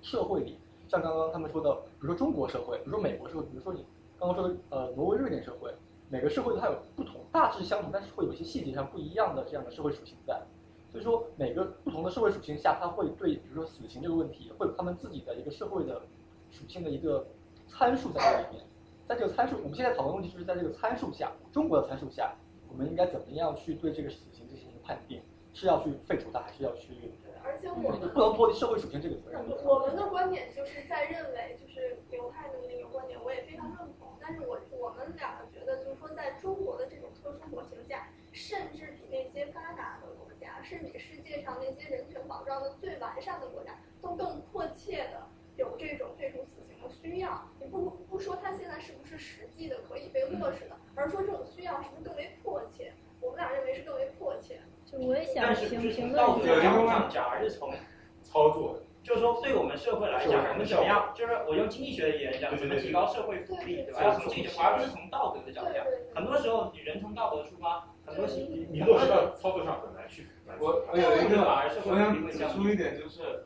[0.01, 3.85] 社会里，像刚刚他们说的，比如说中国社会，比如说美国社会，比如说你
[4.17, 5.69] 刚刚说的呃挪威、瑞典社会，
[6.07, 10.41] 每个社会它有不同，大致相同，但是会有一些细节上不一样的这样的社会属性在。
[10.89, 16.01] 所以说每个不同的社会属性下，它会对比如说死刑这个问题，会有他们自己的一个社会的
[16.49, 17.27] 属性的一个
[17.67, 18.65] 参数在这里面。
[19.11, 22.33] 在这个参数，我们现在讨论问题就是在这个参数下，中国的参数下，
[22.69, 25.21] 我们应该怎么样去对这个死刑进行一个判定？
[25.51, 27.11] 是要去废除它，还是要去？
[27.43, 29.43] 而且我们不能脱离社会属性这个责任。
[29.67, 34.15] 我们的观点就是在认为，就是犹太的那个观点，我也非常认同。
[34.21, 47.47] 但是我我们两个觉得，就是说，在中国的这种特殊国情下，甚至比那些发达的国家，甚至比世界上那些人权保障的最完善的国家，都更迫切的有这种废除死刑的需要。
[47.59, 52.93] 你不不说它现在是不是实际的可以被落实的，而是说这种需要是不是更为迫切？
[53.19, 54.59] 我们俩认为是更为迫切。
[54.85, 56.99] 就我也想但是评不是从评论一道德角度下。
[56.99, 57.73] 上讲，而是从
[58.21, 61.13] 操作，就是说对我们社会来讲，我们怎么样？
[61.15, 64.03] 就是我用经济学的语言讲，怎么提高社会福利，对吧？
[64.03, 65.85] 要从这个，而不是从道德的角度讲。
[66.15, 70.27] 很多时候，你人从道德出发，很多行你落实到操作上很难去。
[70.59, 71.41] 我我有一个，
[71.85, 73.45] 我想指出一点就是，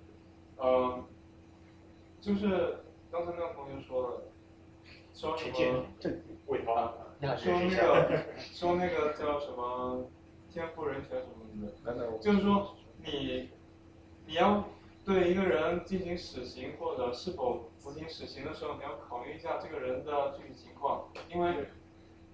[0.58, 1.04] 呃，
[2.20, 2.80] 就是
[3.16, 4.22] 刚才那个同学说了，
[5.14, 5.85] 说什么
[6.48, 6.92] 为他
[7.38, 10.10] 说那个说那个叫什么
[10.52, 13.52] 天赋人权什么的，就是说你
[14.26, 14.66] 你要
[15.06, 21.69] 对一个人进行死刑或者是否执行死刑的时候，你要考虑一下这个人的具体情况，因为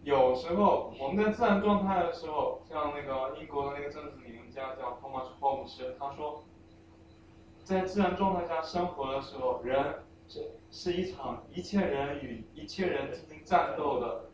[0.01, 6.43] 有时候我们在自然状态的时候，像那个英国的那个政治理论家叫 Thomas Hobbes，他说，
[7.63, 9.77] 在自然状态下生活的时候，人
[10.31, 14.29] 是是一场一切人与一切人进行战斗的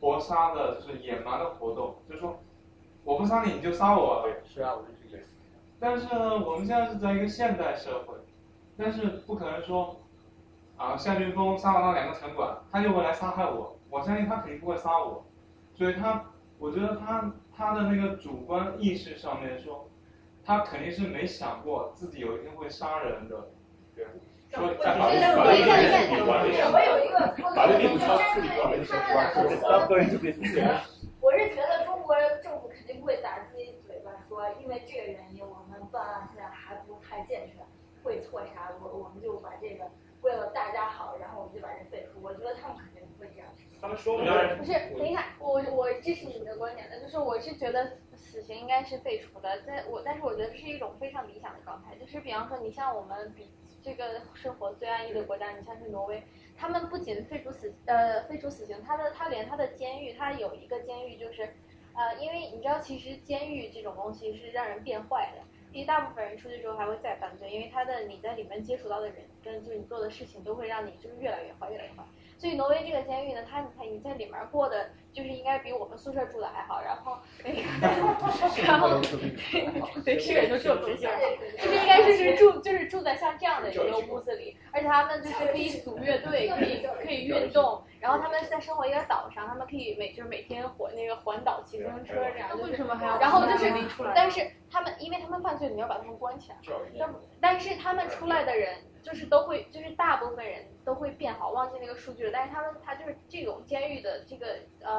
[0.00, 2.40] 搏杀的，就是野蛮的活动，就是说，
[3.04, 5.22] 我不杀你你就杀我，对是啊，我是这个。
[5.78, 8.16] 但是呢，我们现在是在一个现代社会，
[8.76, 10.00] 但是不可能说，
[10.76, 13.78] 啊，夏俊峰杀了那两个城管，他就会来杀害我。
[13.90, 15.24] 我相信他肯定不会杀我，
[15.76, 19.88] 所以他，我觉得他他的那个主观意识上面说，
[20.44, 23.50] 他肯定是没想过自己有一天会杀人的。
[23.94, 24.04] 对，
[24.54, 25.52] 说在法律法律
[26.08, 27.18] 处理完美，我有一个
[27.54, 30.34] 法律并不超处理完美的时候，当个人就可以。
[31.20, 37.66] 我是觉得中国政府肯定不会打自己嘴巴说，因为这个原因我们办案现在还不太健全，
[38.02, 39.84] 会错杀，我我们就把这个
[40.22, 42.20] 为了大家好，然后我们就把这废除。
[42.22, 43.48] 我觉得他们肯定不会这样。
[43.80, 44.24] 他们说不
[44.64, 56.22] 是，等一下，我我支持你的观点的，就是我是觉得死刑应该是废除的，在我但是我觉得这是一种非常理想的状态，就是比方说你像我们比这个生活最安逸的国家，你像是挪威，
[56.56, 61.42] 他们不仅废除死呃废除死刑，他的他连他的监狱，他有一个监狱就是，
[61.94, 65.42] 呃，因为你知道其实监狱这种东西是让人变坏的。
[65.70, 72.02] 因为大部分人出去之后还会再犯罪，因为他的你在里面接触到的人跟就是你做的事情都会让你就是越来越坏，越来越坏。
[72.38, 77.60] 所以挪威这个监狱呢，他你看你在里面过的就是应该比我们宿舍住的还好，然后那个，
[78.62, 79.00] 然后
[80.04, 81.06] 对对是人就这种东西，
[81.56, 94.12] 就是应该就是住就是住在像这样的一个屋子里，而且他们就是可以组乐队，可以可以运动，然后他们在生活一个岛上，他们可以每就是每天环那个环岛骑自行车这样，为什么还要然后就是离出来？
[94.14, 96.58] 但是他们因为他们犯罪，你要把他们关起来，
[96.98, 104.97] 但但是他们出来的人就是都会就是大部分人都会变好，忘记那个数据了，但是他们他就是这种监狱的这个呃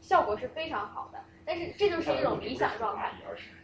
[0.00, 3.12] 效果是非常好的，但是这就是一种理想状态。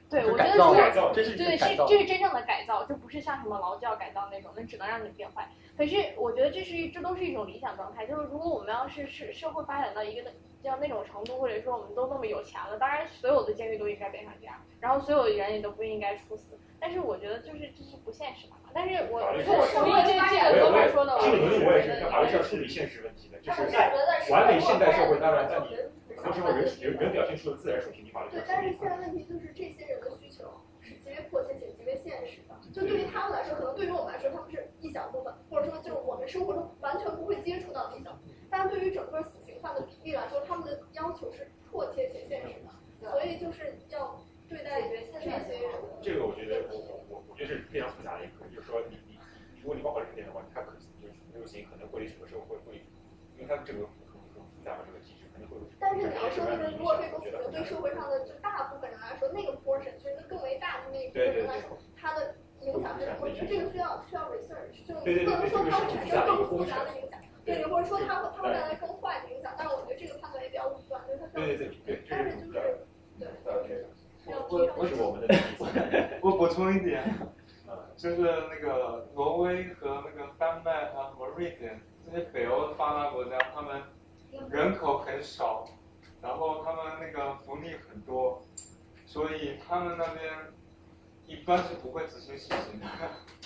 [0.08, 0.74] 对，我觉得如果
[1.14, 5.48] 对这这是真正的改造，就不是像什么劳教改造那种，那只能让你变坏。
[5.76, 10.30] 可是我觉得这是这都是一种理想状态，就是如果我们要是是社会发展到一个
[10.62, 16.58] 像那种程度，或者说我们都那么有钱了，当然所有的监狱都应该变成这样，然后所有人也都不应该处死。
[16.78, 18.70] 但是我觉得就是这是不现实的嘛。
[18.72, 23.92] 但是我说我同意这这个哥们儿说的，我这个东西我也是，法律是要处理现实问题的，就是在
[24.30, 25.76] 完美现代社会，当然在你
[26.16, 30.44] 很多时候人人人表现出的自然属性，你法律对，但是现在问题就是这些人的需求
[30.90, 32.58] 是极为迫切且极为现实的。
[32.72, 38.34] 就对于他们来说，可能对于我们来说，他们是一小部分，或者说就是我们生活中完全不会接触到的一小部分。
[38.50, 44.88] 但是对于整个死刑犯的比例来说，他们的要求是迫切且现实的，所以就是要对待这
[45.20, 45.70] 些人。
[46.02, 49.18] 这个我觉得，我我我我觉得是非常复杂的一个，就是说你你
[49.62, 52.82] 如果你包括人点的话，他可能就是这个死刑可能会整个社会会，
[53.36, 55.19] 因为它这个很很复杂的这个机制，肯定会有。
[55.78, 69.52] 但是你要说的是，如果这个死刑对社会上的就大部分人来说，那个 portion 就是更为大的那一部分人来说，它的影响是，我觉得这个需要需要 research，就不能说它会产生更复杂的影响，对，或者说它会它会带来更坏的影响。
[69.56, 71.46] 但是我觉得这个判断也比较武断，就是它需要。
[71.46, 72.52] 对对对对，但是就是
[73.18, 73.86] 对，就是
[74.24, 75.34] 需要我我是我们的
[76.22, 77.02] 我补充一点，
[77.96, 83.82] 就是那个挪威和那个丹麦和和瑞典这些北欧发达国家，他们
[84.50, 85.66] 人口很少，
[86.22, 88.42] 然后他们那个福利很多，
[89.06, 90.32] 所以他们那边
[91.26, 92.86] 一般是不会执行死刑的。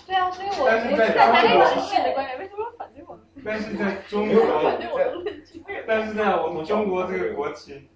[0.06, 3.18] 对啊，所以我但是在中国那个实的观点，为什么反对我？
[3.44, 5.62] 但是在中国 反对我的论据。
[5.86, 7.88] 但是在我们中国这个国情，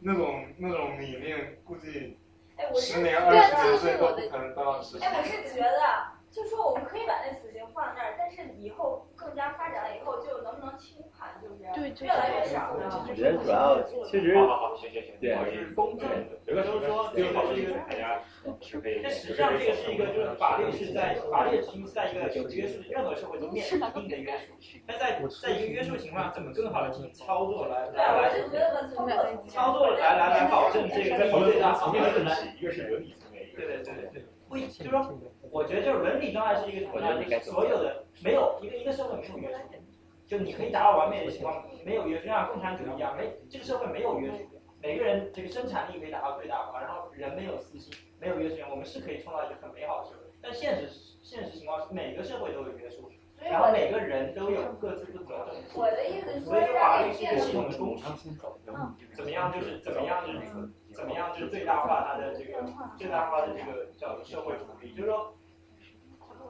[0.00, 2.18] 那种那种理念，估计
[2.74, 5.08] 十年、二十年岁都不可能得到实现。
[5.08, 5.78] 哎，我是觉得，
[6.34, 11.54] 就说我们可以把那死刑放那儿，但是以后更加发展了以后，就能不能轻判，就是
[12.04, 12.90] 越来越少呢？
[13.08, 16.10] 我觉得主要其实好好好，行行行，对我是公正
[16.46, 18.20] 有的时候说这个好是一个大家
[18.60, 19.00] 是可以。
[19.00, 24.52] 这实际上这个是一个，就是法律是在法律的执行在一个有约束，任何社会都面临一定的约束。
[24.88, 28.30] 但在在一个约束情况下，怎么更好的进行操作来来来
[29.46, 31.96] 操作来来来保证这个利益最大化？
[31.96, 34.24] 一个是伦理，一个是伦理层面，对对对对，
[34.54, 35.12] 不一就是说，
[35.50, 37.24] 我觉得就是伦理状态是一个什么呢？
[37.24, 39.58] 就是所有的没有一个一个社会没有约束，
[40.28, 44.44] 就你可以达到完美的情况，没有约束，像共产主义一样，没这个社会没有约束，
[44.80, 50.30] 每个人这个生产力可以达到最大化，然后人没有私心，没有约束，我们是可以创造一个很美好的社会。
[50.40, 50.88] 但现实
[51.24, 53.10] 现实情况是每个社会都有约束，
[53.50, 55.54] 然后每个人都有各自不同的。
[55.74, 58.16] 我的意思是所以说法律是一个系统的工程，
[59.14, 60.38] 怎么样就是怎么样就是
[60.92, 62.64] 怎么样就是最大化它的这个
[62.96, 65.34] 最大化的这个叫社会福利，就是说。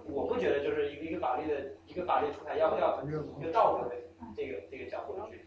[0.06, 3.96] 我不觉得就是一个一个法律的一个法律出台要不要从一个道德的
[4.36, 5.46] 这个这个角度去，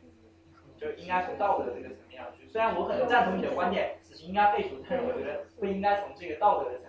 [0.76, 2.48] 就应该从道德这个层面上去。
[2.48, 6.87] 虽然我很赞同你的观点，死刑应该废除，但是我觉得不应该从这个道德的层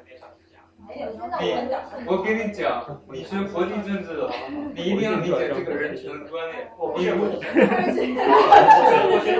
[2.07, 4.31] 我跟你讲，你学国际政治的，
[4.75, 6.67] 你一定要理解这个人权观念。
[6.97, 7.26] 你如，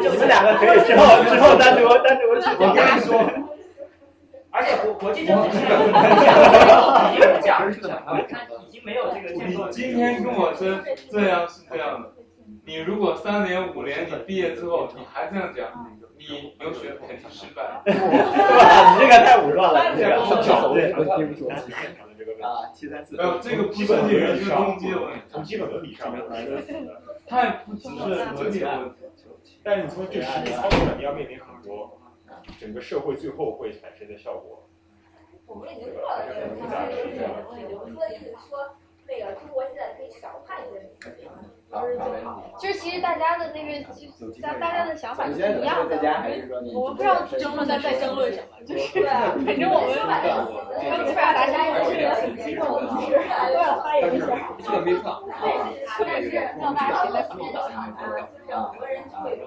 [0.03, 2.45] 你们两个可以之后之后单独单独去。
[2.59, 3.09] 我跟你说。
[4.51, 5.61] 而且国国际政治已经
[7.21, 9.31] 有价值了，它已经没有这个。
[9.45, 12.13] 你今天跟我说这样是这样的，
[12.65, 15.69] 你如果三年五年你毕业之后你还这样讲，
[16.29, 17.83] 你留学肯定失败。
[17.87, 20.11] 你这个太武断了，你这个
[20.75, 21.51] 对，我听说。
[22.41, 23.17] 啊，七三四。
[23.17, 26.57] 没有，这个不是你人的动机的问题，从基本伦理上来说，
[27.27, 29.03] 它也不只是伦理的问题。
[29.65, 31.99] 但是你从这实际操作上，你要面临很多。
[32.61, 34.69] 整个社会最后会产生的效果。
[35.47, 38.77] 我们已经做了这个方案，就是我们说的意思是说，
[39.09, 40.89] 那个中国现在可以少判一些
[41.69, 42.43] 死刑，而是最好。
[42.59, 45.97] 就是其实大家的那个，就大大家的想法是一样的。
[46.75, 49.93] 我们不知道争论在在争论什么，就是反正我们
[51.07, 53.17] 基本上大家也是很激动，就是
[53.53, 54.27] 都要发言一下。
[54.59, 55.29] 这个没错。
[55.87, 59.39] 特别是让大家现在普遍的场啊，就是很多人就会。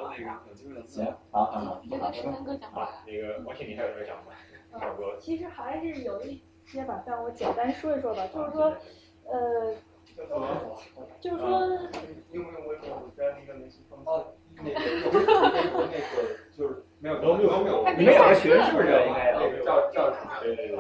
[0.88, 1.82] 行，好好好。
[1.90, 2.90] 这个申根哥讲话。
[3.06, 4.32] 那个王庆，你还有什么讲吗？
[4.80, 5.18] 差不多。
[5.20, 8.74] 其实还是有一些吧，但我简单说一说吧，就是说，
[9.26, 9.74] 呃，
[11.20, 11.46] 就是说。
[12.32, 12.84] 用不用微博？
[12.96, 14.06] 我在那个联系方式。
[14.54, 14.80] 那个那
[15.12, 15.98] 个
[16.56, 17.84] 就是没有都没有都没有。
[17.98, 18.88] 你们有个群是不是？
[18.88, 19.64] 应该有。
[19.66, 20.30] 叫叫什么？
[20.42, 20.78] 对对对。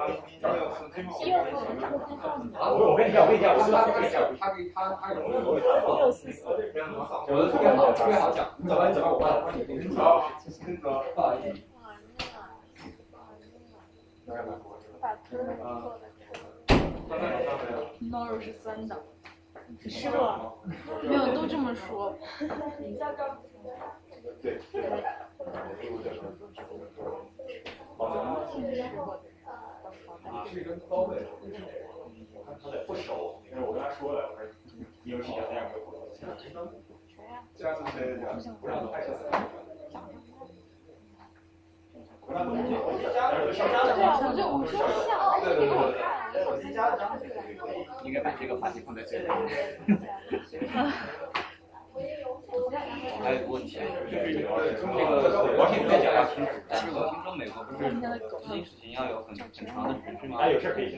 [2.55, 5.67] 我我跟你讲，我跟你讲，我他跟你讲，他跟他他有有的特
[7.59, 8.39] 别好，特别好讲。
[8.57, 9.57] 你讲吧，你走吧，我你。
[9.75, 10.23] 你走，
[10.67, 11.59] 你走，不好意思。
[15.01, 15.31] 把歌
[15.81, 16.03] 做的。
[17.99, 18.95] No 是三的。
[19.79, 20.53] 是吧？
[21.03, 22.17] 没有，都这么说。
[24.41, 24.59] 对。
[30.45, 31.27] 是一根高位。
[32.33, 34.45] 我看他的不熟，但是我跟他说了，我说
[35.03, 36.09] 你有时间再让我过。
[36.13, 36.27] 谁
[37.25, 37.43] 呀？
[37.55, 38.55] 这样子谁讲？
[38.55, 39.07] 不让拍摄。
[42.31, 44.73] 对啊，我就我说
[45.05, 45.09] 像，
[45.43, 45.99] 对对对对。
[48.03, 49.35] 应该把这个话题放在最后。
[53.21, 53.77] 还有个问题，
[54.09, 54.47] 这个
[55.57, 56.07] 我听在讲，
[56.67, 57.99] 但是我听说美国不是执
[58.47, 60.37] 行死刑要有很很长的程序吗？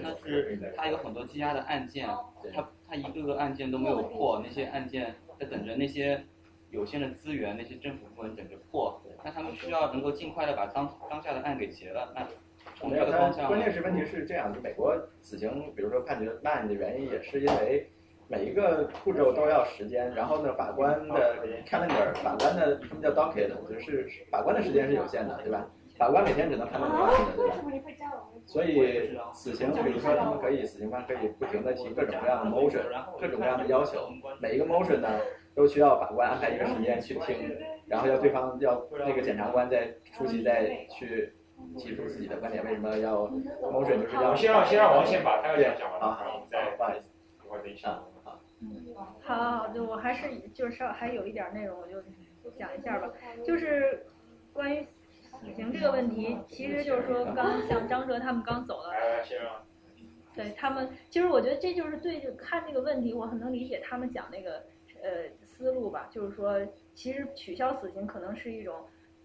[0.04, 2.08] 但是它有很多积压的案件，
[2.54, 6.24] 它它一个个案件都没有破，那些案件在等着那些
[6.70, 12.28] 有限的资源，那些政府部门等着破，那他们需要能够尽快的把当当下的案给结了，那
[12.76, 13.48] 从这个方向。
[13.48, 17.88] 关键是问题是这样，就美国死刑，比如说判决慢的原因也是因为。
[18.30, 21.38] 每一个步骤都要时间，然后呢，法官的
[21.68, 25.68] calendar，法官的什么叫 docket，就是法官的时间是有限的，对吧？
[26.00, 27.56] 法官每天只能判断一个案子，对吧？
[28.46, 32.82] 所以死刑，比如说他们可以，死刑官可以不停的提各种各样的 motion，
[33.20, 35.10] 各种各样的要求，每一个 motion 呢，
[35.56, 41.34] 都需要法官安排一个时间去听，然后要对方要那个检察官再出席再去
[41.78, 43.28] 提出自己的观点，为什么要
[43.62, 44.36] motion 就是要。
[44.36, 47.10] 先让先让王先把他要讲讲完，好，再不好意思，
[47.44, 47.86] 一会儿再一起。
[48.62, 52.02] 嗯，好，好，就我还是就是稍还有一点内容，我就
[52.58, 53.12] 讲一下吧。
[53.46, 54.06] 就是
[54.54, 58.94] 关于死刑这个问题，其实就是说刚像张哲他们刚走了，
[60.36, 64.64] 对他们，其实我觉得这就是对就看这个问题，我很能理解他们讲那个
[65.02, 65.26] 呃
[65.58, 66.60] 思路吧，就是说，
[66.94, 68.76] 其实取消死刑可能是一种，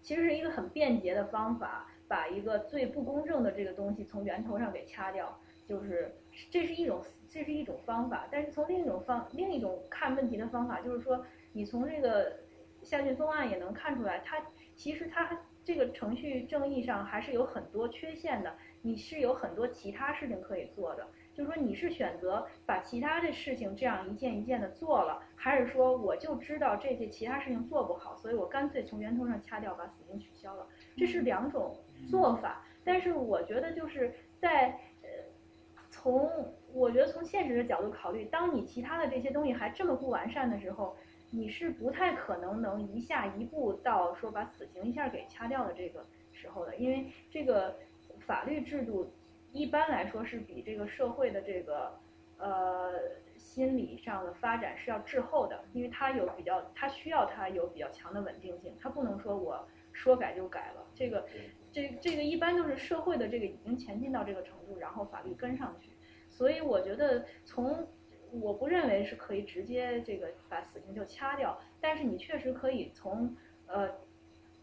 [0.01, 6.15] 其实是一个很便捷的方法，把一个最不公正的这个东西从源头上给掐掉，就是
[6.49, 12.37] 这是一种这是一种方法，但是从另一种方另一种看问题的方法，就是说，你从这个
[12.83, 14.37] 夏俊峰案也能看出来，它
[14.75, 18.53] 其实它这个程序正义上还是有很多缺陷的。
[18.81, 21.05] 你是有很多其他事情可以做的，
[21.39, 30.67] 就是说你是选择把其他的事情这样一件一件的做了，还是说我就知道这些其他事情做不好，所以我干脆从源头上掐掉，把死刑取消了。
[30.97, 31.73] 这是两种
[32.09, 35.07] 做法，但是我觉得就是在呃，
[35.89, 36.29] 从
[36.73, 40.93] 我觉得从现实的角度考虑，当你其他的这些东西还这么不完善的时候，
[41.31, 47.73] 你是不太可能能一下一步到说把死刑一下给掐掉的这个时候的，因为这个。
[48.27, 49.11] 法律制度
[49.51, 51.99] 一般来说是比这个社会的这个
[52.37, 52.91] 呃
[53.35, 60.85] 心理上的发展是要滞后的，因为它有比较，它需要它有比较强的稳定性，它不能说我说改就改了。
[60.93, 61.27] 这个
[61.71, 65.89] 这这个一般都是社会的这个已经前进到这个程度，然后法律跟上去。
[66.29, 67.87] 所以我觉得从
[68.31, 73.89] 我不认为是可以直接这个把死刑就掐掉，但是你确实可以从呃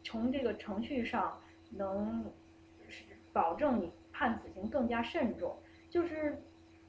[0.05, 1.41] 从这个程序上
[1.71, 2.25] 能。
[3.33, 5.55] 保证你判死刑更加慎重，
[5.91, 6.43] 就是，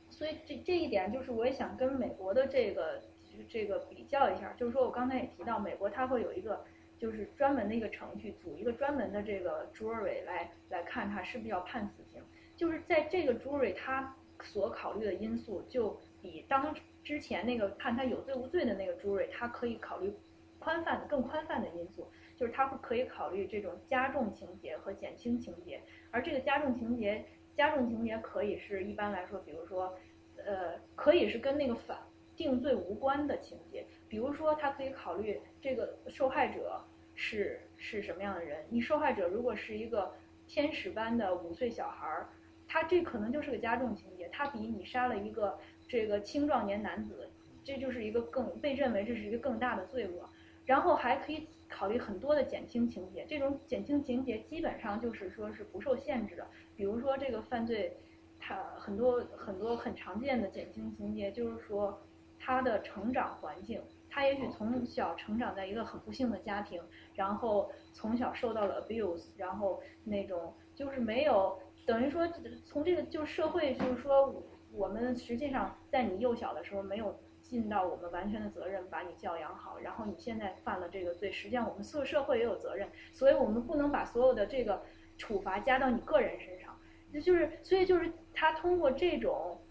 [0.10, 3.02] 所以这这一点就是我也想跟美国的这个
[3.50, 6.64] 这个比较一下，就是说我刚才也提到，美国它会有一个
[6.98, 12.22] 就是专门的一个程序，组一个专门的这个 jury 来来看他是不是要判死刑，
[12.56, 16.74] 就是在这个 jury 他所考虑的因素就比当
[17.04, 20.14] 之前那个判他有罪无罪的那个 jury 他可以考虑
[20.60, 22.08] 宽泛的更宽泛的因素。
[22.38, 29.98] 就是他会可以考虑这种加重情节和减轻情节，而这个加重情节，加重情节可以是一般来说，比如说，
[30.38, 31.98] 呃，可以是跟那个反
[32.36, 36.82] 定罪无关的情节，比如说他可以考虑这个受害者
[37.16, 40.14] 是是什么样的人，你受害者如果是一个
[40.48, 42.30] 天使般的五岁小孩儿，
[42.68, 47.30] 他这可能就是个加重情节，他比你杀了一个这个青壮年男子，
[47.64, 50.30] 这就是一个更被认为这是一个更大的罪恶，
[50.66, 51.48] 然后还可以。
[51.70, 56.48] 考虑很多的减轻情节，这种减轻情节基本上就是说是不受限制的。
[56.76, 57.96] 比如说这个犯罪，
[58.40, 62.02] 它很多很多很常见的减轻情节，就是说
[62.40, 66.82] 他的成长环境，他也许从小成长在一个很不幸的家庭，
[67.14, 72.28] 然后从小受到了 abuse，然后那种就是没有等于说
[72.66, 77.18] 从这个就社会就是说我们实际上在你幼小的时候没有。
[77.50, 79.80] 尽到我们完全的责任，把你教养好。
[79.80, 84.84] 然后你现在犯了这个罪，实际上我们所有社会也有责任，所以我们不能把所有的这个
[85.18, 86.78] 处罚加到你个人身上。
[87.14, 89.62] 就是，所以就是他通过这种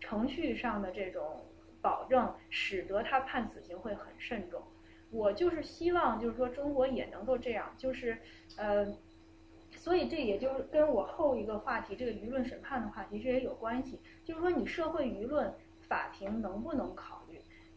[0.00, 1.46] 程序上的这种
[1.80, 4.60] 保证，使得他判死刑会很慎重。
[5.12, 8.18] 我就是希望，就是说中国也能够这样，就是
[8.56, 8.92] 呃，
[9.76, 14.00] 所以这也就是跟我后一个话题这个舆论审判的话题这也有关系。
[14.24, 17.19] 就是说你社会舆论，法庭能不能考？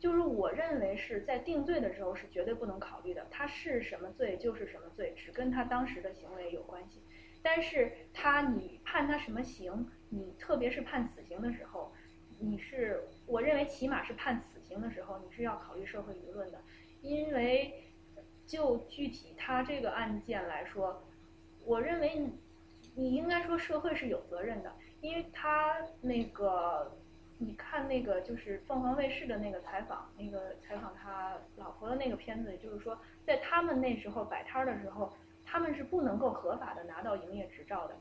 [0.04, 7.02] 就是我认为是在定罪的时候是绝对不能考虑的，他是什么罪就是什么罪，只跟他当时的行为有关系。
[7.42, 11.94] 但是他你判他什么刑，你特别是判死刑的时候，
[12.38, 16.60] 你是我认为起码是判死刑的时候，你是要考虑社会舆论的，
[17.02, 17.86] 因为
[18.46, 21.02] 就具体他这个案件来说，
[21.64, 22.28] 我认为
[22.94, 26.92] 你应该说社会是有责任的，因为他那个。
[27.46, 35.12] 你看那个就是凤凰卫视的那个采访，那个采访他老婆的那个片子，也就是说，在他们那时候摆摊的时候，
[35.44, 37.96] 他们是不能够合法的拿到营业执照的。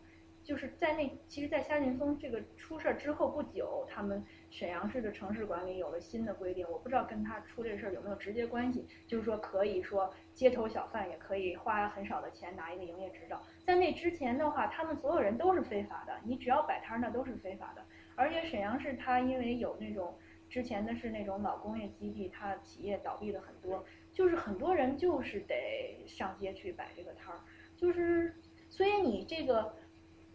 [0.45, 8.85] 就是在那，其实，在夏劲峰这个出事儿之后不久，他们沈阳市的城市管理有了新的规定，我不知道跟他出这事儿有没有直接关系。
[9.07, 13.41] 就是说，可以说街头小贩也可以花很少的钱拿一个营业执照。
[13.65, 17.85] 在那之前的话，他们所有人都是非法的，你只要摆摊儿，那都是非法的。
[18.23, 20.15] 而且沈阳市它因为有那种
[20.49, 27.41] 之前的是那种老工业基地，它企业倒闭的很多，就是很多人就是得上街去摆这个摊儿，
[27.77, 28.33] 就是
[28.71, 29.75] 所以你这个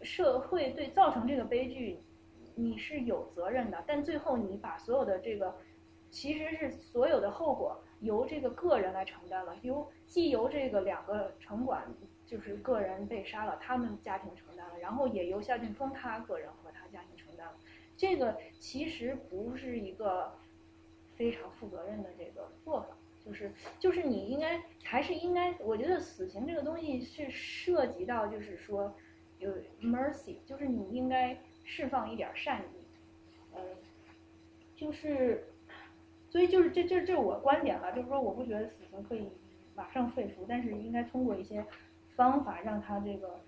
[0.02, 1.98] 社会对造成这个悲剧，
[2.54, 5.56] 你是有责任的，但最后你把所有的这个
[6.10, 11.82] 其实是所有的后果由这个个人来承担了，由既由这个两个城管
[12.26, 16.50] 就是个人被杀了，他们家庭承担了，然后也由夏俊峰他个人。
[17.98, 20.32] 这个其实不是一个
[21.16, 22.96] 非常负责任的这个做法，
[23.26, 28.94] 就是就是你应该还是应该，我觉得死刑这个东西是涉及到就是说
[29.40, 29.52] 有
[29.82, 32.78] mercy，就是你应该释放一点善意，
[33.52, 33.60] 呃，
[34.76, 35.48] 就是，
[36.30, 39.28] 所以就是这这这我观点了，就是说我不觉得死刑可以
[39.74, 41.66] 马上废除，但是应该通过一些
[42.14, 43.40] 方法让他这个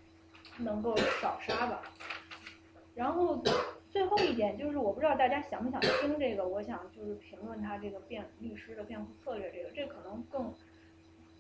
[0.58, 1.82] 能够少杀吧。
[2.96, 3.42] 然后
[3.90, 10.54] 最后一点就是我不知道大家想不想听这个，我想就是评论他这个辩律师的辩护策略，这个这可能更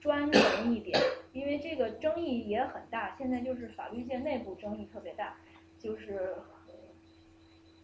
[0.00, 0.98] 专门一点，
[1.32, 5.36] 因为这个争议也很大，现在就是法律界内部争议特别大，
[5.78, 6.34] 就是。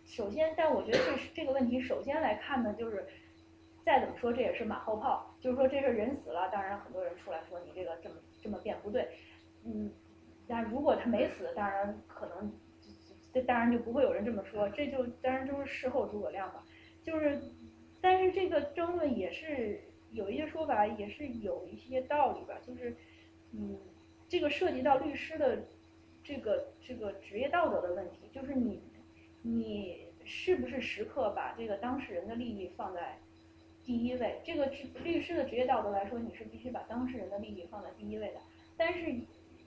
[0.08, 3.04] 首先，但我觉得这这个问题，首先来看呢，就是
[3.84, 9.10] 再怎么说这也是马后炮，就是说这事人死了，当然很多人出来说你这个这么这么辩不对，
[9.64, 9.90] 嗯，
[10.46, 12.52] 但如果他没死，当然可能
[13.36, 16.64] 这当然就不会有人这么说，这就当然就是事后诸葛亮吧，
[17.04, 17.38] 就是，
[18.00, 19.78] 但是这个争论也是
[20.12, 22.96] 有一些说法也是有一些道理吧，就是
[23.52, 23.78] 嗯，
[24.26, 25.62] 这个涉及到律师的
[26.24, 28.80] 这个这个职业道德的问题，就是你
[29.42, 30.06] 你。
[30.28, 33.16] 是不是时刻把这个当事人的利益放在
[33.84, 34.40] 第一位？
[34.44, 34.66] 这个
[35.04, 38.40] 律师的职业道德来说，你是必须把当事人的利益放在第一位的。
[38.76, 39.14] 但是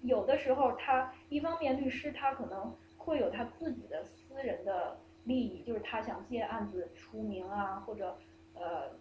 [0.02, 2.76] 有的时候，他一方面律师他可能
[3.10, 8.16] 会有他自己的私人的利益，就是他想借案子出名啊，或者
[8.54, 8.92] 呃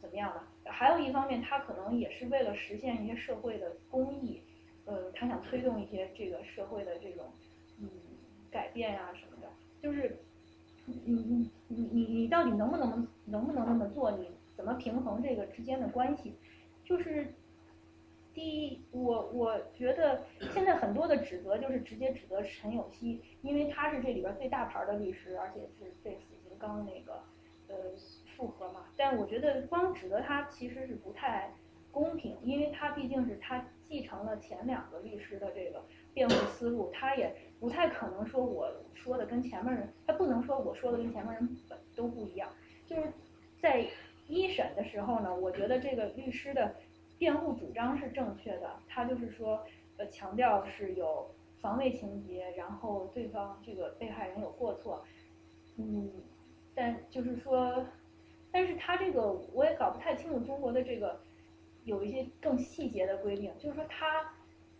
[0.00, 4.42] 怎么样的；还有一方面，他可能也是为了实现一些社会的公益，
[4.86, 7.26] 呃，他想推动一些这个社会的这种
[7.78, 7.88] 嗯
[8.50, 9.48] 改变呀什么的，
[9.82, 10.18] 就是。
[10.86, 14.10] 你你你你你到底能不能能不能那么做？
[14.10, 16.34] 你怎么平衡这个之间的关系？
[16.84, 17.32] 就是
[18.40, 27.22] 第一，我我觉得现在很多的指责就是直接指责陈有希，因为他是这里边最大牌的律师，而且是被死刑刚那个
[27.68, 27.74] 呃
[28.34, 28.86] 复核嘛。
[28.96, 31.52] 但我觉得光指责他其实是不太
[31.92, 37.36] 公平，因为他毕竟是他继承了前两个律师的这个辩护思路，他也。
[37.60, 41.46] 不太可能说我说的跟前面人，他不能说我说的跟前面人
[41.94, 42.50] 都不一样。
[42.86, 43.02] 就是
[43.60, 43.86] 在
[44.26, 46.74] 一审的时候呢，我觉得这个律师的
[47.20, 49.62] 辩护主张是正确的，他就是说，
[49.98, 55.04] 呃，强调是有防卫情节，然后对方这个被害人有过错，
[55.76, 56.10] 嗯，
[56.74, 57.86] 但就是说，
[58.50, 61.20] 但是他这个我也搞不太清楚中国的这个
[61.84, 64.32] 有一些更细节的规定，就是说他。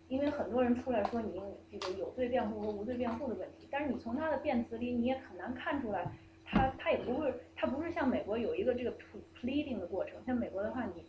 [0.07, 6.05] 因为很多人出来说你这个有罪辩护和无罪辩护的问题，但是你从他的辩词里你也很难看出来，
[6.43, 8.93] 他他也不会，他不是像美国有一个这个
[9.39, 11.05] pleading 的过程，像美国的话，你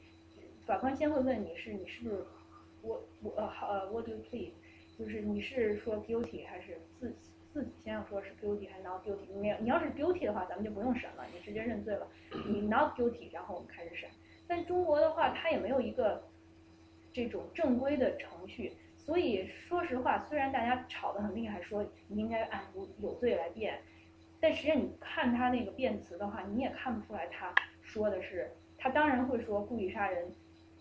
[0.67, 2.25] 法官先会问你是你是不是
[2.83, 4.51] 我我呃呃 what do you plead，
[4.99, 7.15] 就是你是说 guilty 还是自
[7.53, 12.07] 自己先要说是 guilty 还是 not guilty，你你要是 guilty 的话，咱们就不用审了，你直接认罪了，
[12.49, 14.09] 你 not guilty，然后我们开始审。
[14.47, 16.23] 但中国的话，它也没有一个
[17.13, 18.73] 这种正规的程序。
[18.97, 23.81] 所以说实话，虽然大家吵得很厉害，说你应该按有有罪来辩，
[24.41, 30.33] 但实际上你看他那个辩词的话，你也看不出来他说的是，他当然会说故意杀人，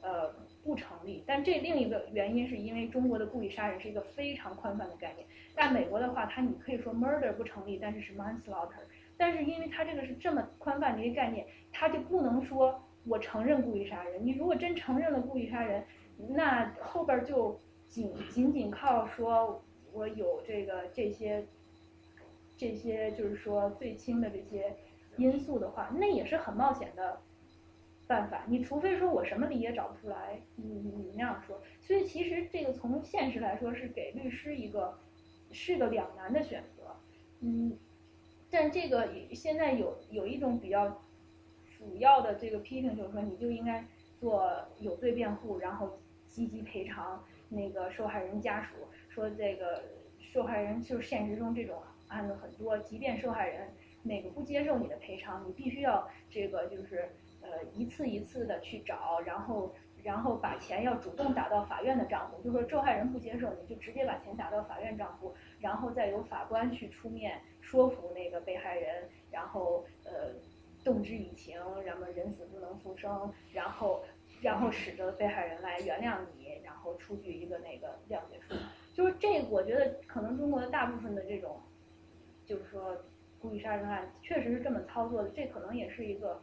[0.02, 1.24] 呃不成立。
[1.26, 8.84] 但这另一个原因是因为中国的故意杀人是一个非常宽泛的概念，但美国的话，它你可以说 murder 不成立，但是是 manslaughter。
[9.18, 14.26] 但是因为他这个是这么宽泛的一个概念，他就不能说我承认故意杀人。
[14.26, 15.84] 你如果真承认了故意杀人，
[16.18, 17.60] 那后边就。
[17.92, 21.46] 仅仅仅靠说，我有这个这些，
[22.56, 24.74] 这些就是说最轻的这些
[25.18, 27.20] 因素的话，那也是很冒险的
[28.12, 28.44] 办法。
[28.48, 31.62] 你除非说我什么理也找不出来，你你那样说。
[31.80, 35.00] 所以其实这个从现实来说是给律师一个
[35.52, 36.96] 是个两难的选择。
[37.40, 37.78] 嗯，
[38.50, 41.02] 但这个现在有有一种比较
[41.78, 43.86] 主要的这个批评就是说，你就应该
[44.20, 47.24] 做有罪辩护，然后积极赔偿。
[47.54, 48.76] 那个受害人家属
[49.10, 49.84] 说，这个
[50.20, 51.76] 受害人就是现实中这种
[52.08, 53.68] 案子很多，即便受害人
[54.04, 57.10] 那个不接受你的赔偿，你必须要这个就是
[57.52, 70.32] 呃一次一次的去找，然后然后把钱要主动打到法院的账户，就说受害人不接受，你就直接把钱打到法院账户，然后再由法官去出面说服那个被害人，然后呃
[70.84, 74.04] 动之以情，然后人死不能复生，然后
[74.42, 76.42] 然后使得被害人来原谅你。
[76.64, 78.56] 然后出具一个那个谅解书，
[78.96, 81.62] 就是这，我觉得可能中国的大部分的这种，
[82.44, 82.98] 就是说
[83.40, 86.42] 故意杀人案确实是这么操作的，这可能也是一个，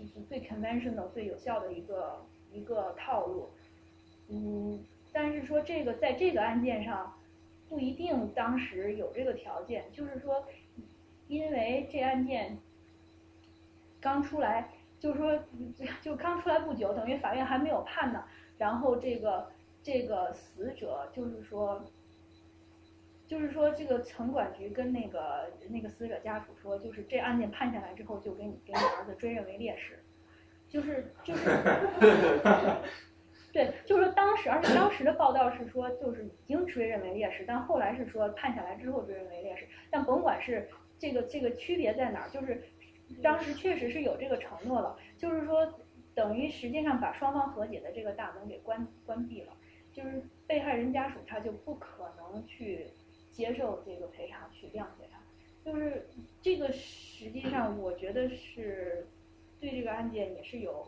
[0.00, 3.50] 就是最 conventional 最有效的一个一个套路，
[4.28, 7.14] 嗯，但是说这个在这个案件上，
[7.68, 10.46] 不一定当时有这个条件，就是说，
[11.28, 12.56] 因为这案件
[14.00, 15.38] 刚出来，就是说
[16.00, 18.24] 就刚出来不久，等于法院还没有判呢。
[18.56, 19.50] 然后这个
[19.82, 21.84] 这个死者就是说，
[23.30, 30.02] 就是说这个城管局跟那个那个死者家属说，就是这案件判下来之后，就给你给你儿子追认为烈士，
[30.68, 31.44] 就是就是，
[33.54, 40.68] 对，就是说当时，而且当时的报道是说，就是已经追认为烈士，但后来是说判下来之后追认为烈士，但甭管是
[40.98, 42.60] 这个这个区别在哪儿，就是
[43.22, 45.72] 当时确实是有这个承诺了，就是说
[46.16, 49.52] 等于实际上把双方和解的这个大门给关关闭了，
[49.92, 52.88] 就是被害人家属他就不可能去
[53.40, 55.18] 接受这个赔偿去谅解他，
[55.64, 56.06] 就是
[56.42, 59.08] 这个实际上我觉得是
[59.58, 60.86] 对这个案件也是有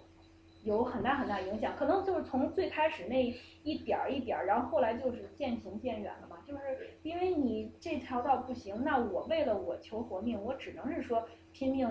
[0.64, 11.88] 有很大很大影响，可能就是从最开始那一点儿一点儿，然后后来就是渐行渐远了嘛，就是因为你这条道不行，那我为了我求活命，我只能是说拼命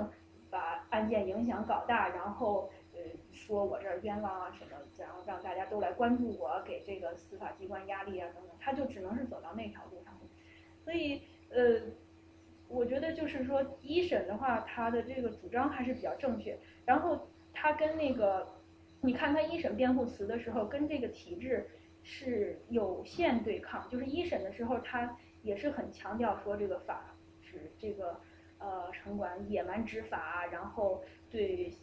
[0.51, 2.99] 把案件影响搞大，然后呃
[3.31, 10.10] 说我这儿冤枉啊什么，然后让大家都来关注我，给这个司法机关压力啊等等，他就只能是走到那条路上。
[10.83, 11.81] 所以呃，
[12.67, 18.47] 我觉得就是说一审的话，他的这个主张还是比较正确，然后他跟那个。
[19.03, 21.67] 你看他一审辩护词的时候，跟这个体制
[22.03, 23.89] 是有限对抗。
[23.89, 28.15] 就是一审的时候，他也是很强调说这个法是这个
[28.59, 31.73] 呃城管野蛮执法，然后对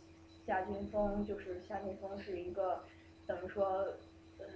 [0.46, 2.84] 夏俊峰就是夏俊峰是一个
[3.26, 3.66] 等于说
[4.38, 4.46] 呃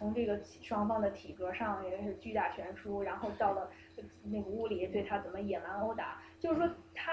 [0.00, 3.70] 从这个双方的体格上也是巨大悬殊，然后到了
[4.24, 7.12] 那个屋里对他怎么野蛮殴打，就是说他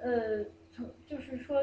[0.00, 1.62] 呃从就是说。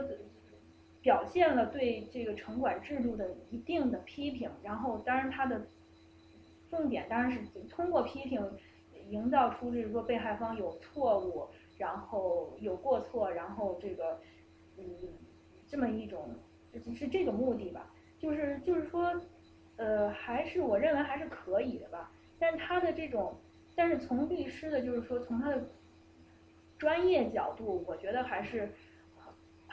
[1.03, 5.67] 表现了对这个城管制度的一定的批评，然后当然他的
[6.69, 8.41] 重点当然是通过批评
[9.09, 11.45] 营造出就是说被害方有错误，
[11.77, 14.17] 然后有过错，然后这个
[14.77, 14.85] 嗯
[15.67, 16.33] 这么一种
[16.95, 19.14] 是这个目的吧，就是就是说
[19.83, 23.35] 呃还是我认为还是可以的吧，但是他的这种
[23.75, 25.63] 但是从律师的就是说从他的
[26.77, 28.71] 专业角度，我觉得还是。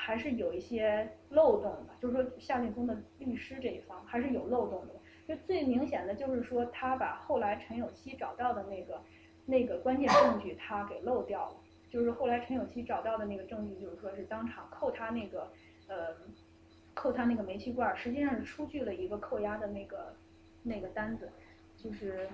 [0.02, 4.94] 还是有一些漏洞的，就是说夏俊峰的律师这一方还是有漏洞的。
[5.28, 9.02] 就最明显的就是说，他把后来陈有希找到的那个
[9.44, 11.56] 那个关键证据他给漏掉了。
[11.90, 15.52] 就是后来陈有希找到的那个证据，就是说是当场扣他那个
[15.86, 16.16] 呃
[17.00, 20.14] 扣他那个煤气罐，实际上是出具了一个扣押的那个
[20.64, 21.30] 那个单子，
[21.82, 22.28] 就是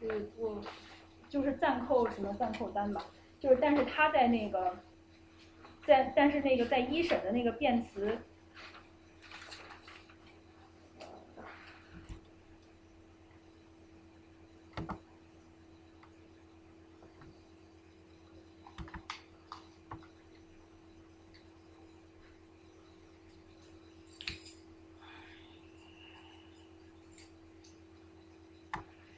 [0.00, 0.62] 呃我
[1.28, 3.04] 就是暂扣什么暂扣单吧，
[3.38, 4.74] 就是但是他在那个。
[5.86, 8.18] 在，但是那个在一审的那个辩词，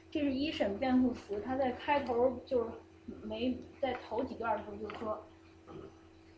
[0.09, 2.69] 这是一审辩护词，他在开头就是
[3.23, 5.25] 没在头几段的时候就说。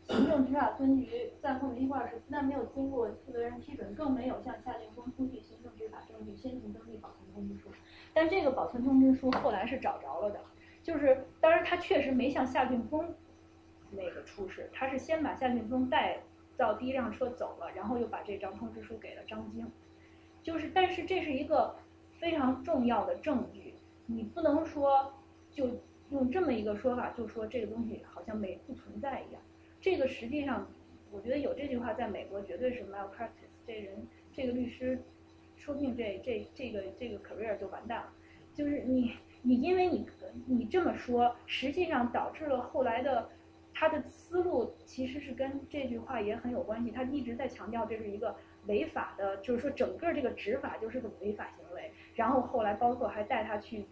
[0.05, 7.69] 行政执法分局暂扣煤气罐是不但没有经过负责人批准，更没有向夏俊峰出具行政执法证据，先行登记保存通知书。
[8.13, 10.39] 但这个保存通知书后来是找着了的，
[10.81, 13.13] 就是当然他确实没向夏俊峰
[13.91, 16.17] 那个出示，他是先把夏俊峰带
[16.57, 19.69] 到第一辆车走了，然后又把这张通知书给了张晶。
[20.41, 21.73] 就是但是这是一个
[22.19, 23.62] 非常重要的证据，
[24.05, 25.13] 你不能说
[25.51, 25.69] 就
[26.09, 29.41] 用这么一个说法就说这个东西好像没不存在一样。
[29.79, 30.67] 这个实际上，
[31.11, 33.51] 我觉得有这句话在美国绝对是 malpractice。
[33.65, 35.01] 这人，这个律师，
[35.55, 38.13] 说不定这这这个这个 career 就完蛋了。
[38.53, 40.05] 就是你你因为你
[40.45, 43.29] 你这么说，实际上导致了后来的
[43.73, 46.91] 他的思路其实是跟这句话也很有关系。
[46.91, 48.35] 他一直在强调这是一个
[48.67, 51.62] 违法的，就是说整个这个执法就是个违法行为。
[52.15, 53.85] 然后后来包括还带他去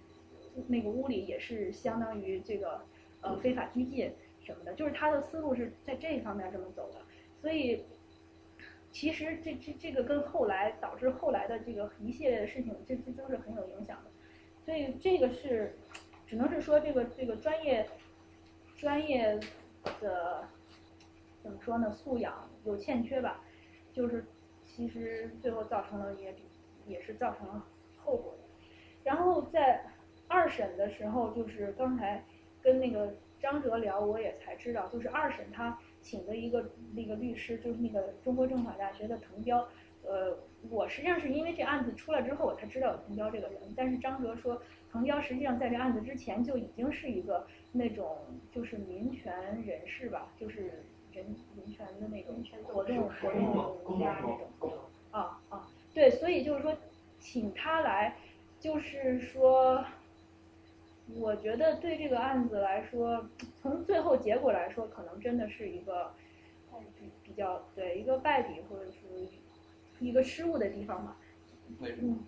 [0.67, 2.81] 那个屋里，也是相当于这个
[3.21, 4.11] 呃非法拘禁。
[4.43, 6.99] 什么的，就是他的思路是在这一方面这么走的，
[7.39, 7.85] 所以
[8.91, 14.09] 其实这这这个跟后来导致后来的这个一系列的事情，这这都是很有影响的，
[14.65, 15.77] 所以这个是
[16.25, 17.87] 只能是说这个这个专业
[18.75, 19.39] 专业
[20.01, 20.43] 的
[21.43, 23.43] 怎么说呢，素养有欠缺吧，
[23.93, 24.25] 就是
[24.65, 26.33] 其实最后造成了也
[26.87, 27.63] 也是造成了
[28.03, 28.43] 后果的，
[29.03, 29.85] 然后在
[30.27, 32.23] 二审的时候，就是刚才
[32.61, 33.13] 跟那个。
[33.41, 36.63] 张哲聊，我也才知道，就是二审他请的一个
[36.93, 39.67] 那个律师，就是那个中国政法大学的滕彪。
[40.05, 40.37] 呃，
[40.69, 43.59] 我实际上是因为这案子出来之后，我才知道有滕彪这个人。
[43.75, 48.15] 但是张哲说，滕彪实际上在这案子之前就已经是一个那种
[48.51, 49.33] 就是民权
[49.65, 53.31] 人士吧，就是人民权的那种活动活
[53.83, 54.71] 动家那种。
[55.09, 56.77] 啊啊，对，所以就是说，
[57.21, 58.17] 请他来，
[58.59, 59.85] 就是说。
[61.15, 63.27] 我觉得对这个案子来说，
[63.61, 66.13] 从最后结果来说，可能真的是一个
[66.97, 69.27] 比比较对一个败笔或者是
[69.99, 71.17] 一个失误的地方吧。
[71.79, 72.15] 为什么？
[72.15, 72.19] 嗯，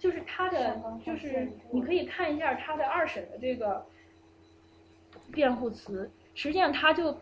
[0.00, 3.86] 就是他的，就是你可以看一下他的二审的这个
[5.30, 7.16] 辩护词，实际上他就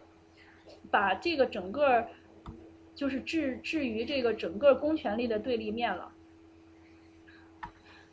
[0.91, 2.09] 把这个整个
[2.95, 6.12] 就是置置于这个整个公权力的对立面了。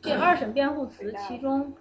[0.02, 1.74] 这二审辩护词其中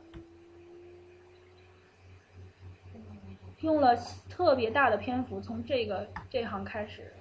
[3.62, 3.96] 用了
[4.30, 7.14] 特别大的篇幅，从这个这行开始，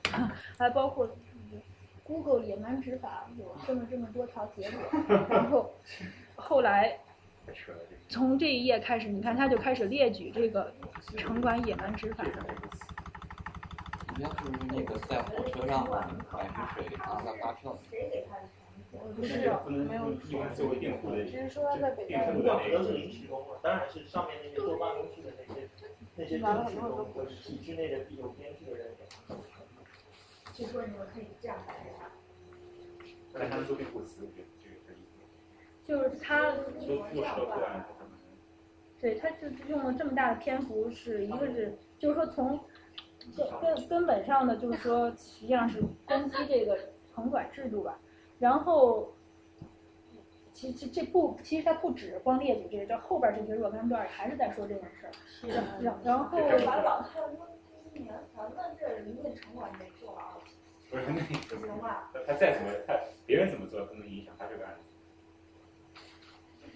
[0.58, 1.08] 还包括
[2.04, 4.80] Google 野蛮执法有这么这么多条结果，
[5.28, 5.72] 然后
[6.36, 6.98] 后来
[8.08, 10.72] 从这一页开始，你看他就开始列举这个
[11.16, 12.32] 城管野蛮执法的。
[14.16, 14.36] 你要是
[14.68, 17.78] 那个在火车上买瓶水拿了发票，
[18.90, 19.36] 不是，
[19.68, 23.56] 没有用作为辩护的，只是说他在北大城管不都是临时工嘛？
[23.62, 25.68] 当然是上面那些坐办公室的那些
[26.16, 29.42] 那些正式工或者体制内的有编制的人给他们。
[30.54, 32.10] 据说你们可以这样来啊。
[33.32, 35.20] 但他们说辩护词，这个这个这意思。
[35.84, 37.84] 就是他，说落实到个案，
[39.00, 42.58] 对，他就用了这么大的篇幅，是一个是，就是说从
[43.36, 46.78] 根根根本上的，就是说实际上是攻击这个
[47.14, 47.98] 城管制度吧。
[48.38, 49.14] 然后，
[50.52, 55.12] 其实这不，其实他不止光列举这个，这后边这些若干段还是在说这件事儿。
[55.48, 57.36] 然然然后，把老太问
[57.92, 60.38] 今年，咱们这人家城管没做啊。
[60.90, 62.10] 不是那不行吧？
[62.26, 64.80] 他再怎么他别人怎么做都能影响他这个案子。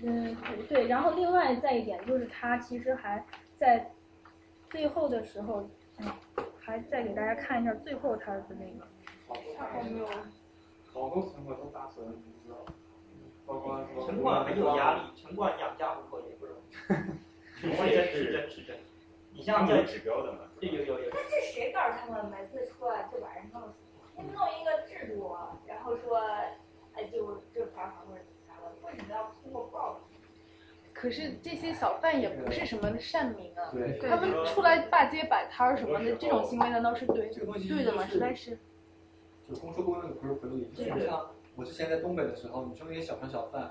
[0.05, 0.36] 嗯，
[0.68, 0.86] 对。
[0.86, 3.24] 然后另外再一点就是，他其实还
[3.57, 3.91] 在
[4.68, 5.66] 最后的时候，
[5.99, 6.12] 嗯，
[6.60, 8.86] 还再给大家看一下最后他的那个。
[9.57, 10.07] 还没有。
[10.92, 12.64] 好多城管都打死人，你知道？
[13.46, 14.06] 包括说。
[14.06, 16.72] 城管很有压力，城管养家糊口也不容易。
[17.60, 18.76] 城管也是真是真。
[19.32, 20.40] 你像这有指标的嘛？
[20.60, 21.10] 有有有。
[21.10, 23.74] 那这谁告诉他们每次出来就把人弄死？
[24.16, 25.34] 你们弄一个制度，
[25.66, 26.18] 然后说，
[26.94, 30.00] 哎，就就罚款或者啥的，为什么要通过报复？
[30.92, 33.72] 可是这些小贩也不是什么善民啊，
[34.08, 38.06] 他们出来大街摆摊儿什么的，这种行为难道是对对的吗？
[38.06, 38.58] 实在是。
[39.52, 40.70] 就公说公有理，婆说婆有理。
[40.74, 43.70] 就像我之前在东北的时候，你说那些小商小贩，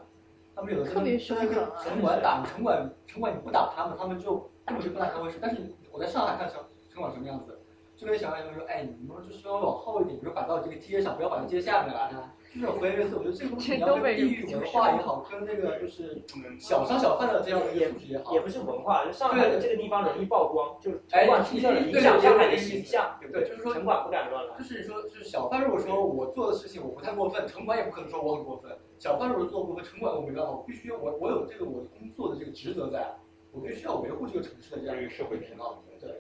[0.56, 5.40] 他们有的时候跟城管打，城管城管你不打他们，他们就根本就不拿他回事。
[5.42, 5.62] 但是
[5.92, 7.60] 我在上海看城城管什么样子，
[7.96, 12.12] 就跟小贩说，哎，你们就是要往后一点，比如摆到这个街上，不要摆到街下面来。
[12.54, 16.22] 就是回类似，我觉得这个东西你要跟地域文化也好，跟那个就是
[16.60, 23.48] 小商小贩的这样的一个主题也好，也不是文化，就上海的这个地方容易曝光，就哎，城管出现了影响上海的形象，对不对？
[23.48, 24.58] 就是说城管不敢乱来。
[24.58, 28.78] 就是说，就是小贩如果说我做的事情我不太过分，城管也不可能说我很过分。
[29.00, 33.16] 小贩如果做过分，城管我没办法，我必须我我有这个我工作的这个职责在，
[33.54, 35.78] 我必须要维护这个城市的这样一个社会平衡。
[36.02, 36.20] 对。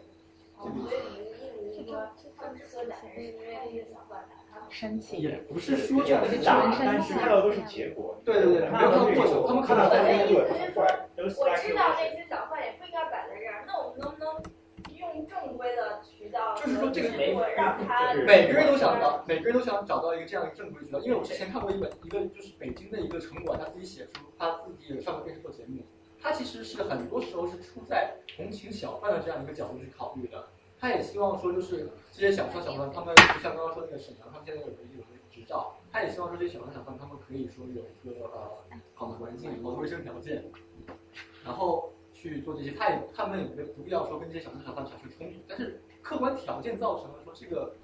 [0.57, 4.23] 所以你的意思是说，他们之所以打人，是因为那个小贩
[4.71, 4.99] 打他们。
[4.99, 5.17] 生气。
[5.17, 8.19] 也不是说这样是打，但是看到都是结果。
[8.23, 10.83] 对对对，没有看到过程，他们看到我的意思是说，
[11.43, 14.41] 我知道那些小贩也不应该摆在这儿，那我们能不能
[14.97, 16.55] 用正规的渠道？
[16.55, 20.99] 就是说这个没让他每个人都想到，每个人都想找到一个这样一个正规渠道。
[20.99, 25.83] 因为我之前看过一本一个就是北京的一个城管，他自己写书，他自己有上过电视做节目，
[26.21, 30.47] 他其实是很多时候是出在同情小贩的这样一个角度去考虑的。
[30.81, 40.43] 他也希望说，就是这些小商小贩，他们就像刚刚说那个沈阳，他们现在有个有个执照，他也希望说这些小商小贩，他们可以说有一个呃好的环境、好的卫生条件，
[41.45, 42.71] 然后去做这些。
[42.71, 47.75] 他也他们也没不必要说跟这些小商小贩产生冲突，但是客观条件造成了说这个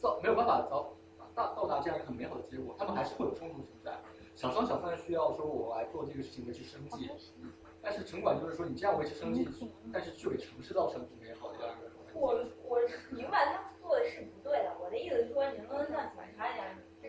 [0.00, 0.92] 造没有办法造
[1.36, 3.96] 到到达这样一个很美好的结果，他们还是会有冲突存在。
[4.34, 7.08] 小商小贩需要说我来做这个事情维持生计，
[7.80, 9.46] 但是城管就是说你这样维持生计，
[9.92, 11.41] 但是却给城市造成不美好。
[12.14, 12.78] 我我
[13.10, 16.66] 明白他们做的是不对的，我的意思是说，你能不能像警察一样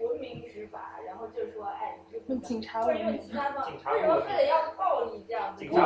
[0.10, 5.66] 文明执法，然后就是说，哎，你这用警察或者用其他方，为什么非得要暴力这样子？
[5.66, 5.78] 不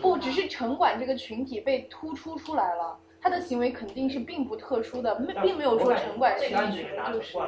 [0.00, 7.38] 不，只是城管这个群体被突出出来了，他的行为肯定是并不特殊的，没并没有说城管是就是。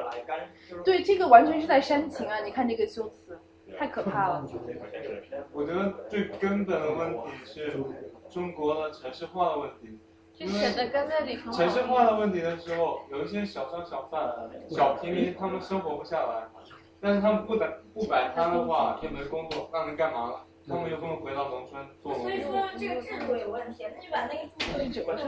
[0.84, 2.40] 对，这个完全是在煽情啊！
[2.40, 3.38] 你看这个修辞，
[3.78, 4.46] 太可怕了。
[5.52, 7.78] 我觉得最根本的问题是
[8.30, 9.98] 中国的城市化的问题。
[10.38, 14.34] 就显得跟那里城市化的问题的时候，有一些小商小贩、
[14.68, 16.46] 小平民，他们生活不下来，
[17.00, 20.42] 但是他们不摆不摆摊的话，又没工作，那能干嘛了？
[20.68, 24.48] 他们又不能回到农村做农所以说这个制度有问题，那就把那个
[24.92, 25.22] 制度不是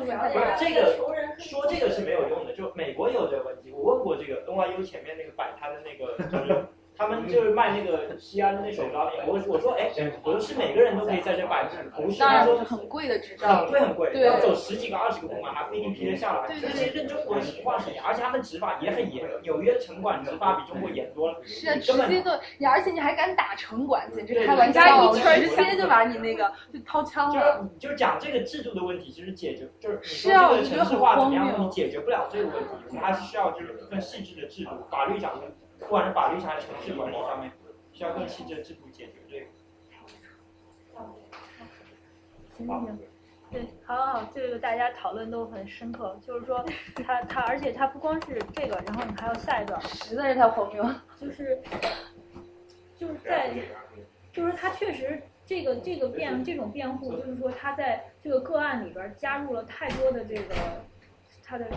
[0.59, 0.97] 这个
[1.39, 3.71] 说这个是没有用的，就美国有这个问题。
[3.73, 6.67] 我问过这个 NYU 前面那个摆摊的那个，就是
[6.99, 9.89] 他们就是卖那个西安的那手抓饼，我我说哎，
[10.25, 16.49] 我说是每个人都可以在这摆，不是，当然他说很贵的执照，很贵很贵，要走十几个、二十个公安，还不一定批得下来。
[16.49, 21.39] 对对这些跟中国实话实言，而且他们执法也很严，纽约城管执法比中国严多了。
[21.45, 27.71] 是啊，你根本直接就你，而且你还敢打城管，简直开玩笑，人家一直接就把你那个就掏枪就是了。
[27.79, 35.49] 就讲这个制度的问题，其实解决就是你是啊说这个城市化怎么样，你解决不了这个问题，你还是需要就是更细致的制度，法律上面，
[35.79, 37.51] 不管是法律上还是城市管理上面，
[37.93, 39.47] 需要更细致的制度解决这个。
[42.57, 42.99] 行行行，
[43.53, 46.65] 对，好好好，这个大家讨论都很深刻，就是说
[47.07, 50.85] 他 他，而且他不光是这个，然后你还有下一段，实在是太荒谬，
[51.21, 51.63] 就是
[52.97, 53.55] 就是在，
[54.33, 60.55] 就是他确实这个这个辩这种辩护，就是说他在这个个案里边加入了太多的这个
[61.45, 61.71] 他的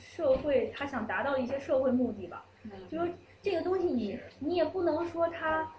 [0.00, 2.44] 社会，他想达到的一些社会目的吧，
[2.88, 3.12] 就是
[3.46, 5.72] 这个东西你你也不能说他。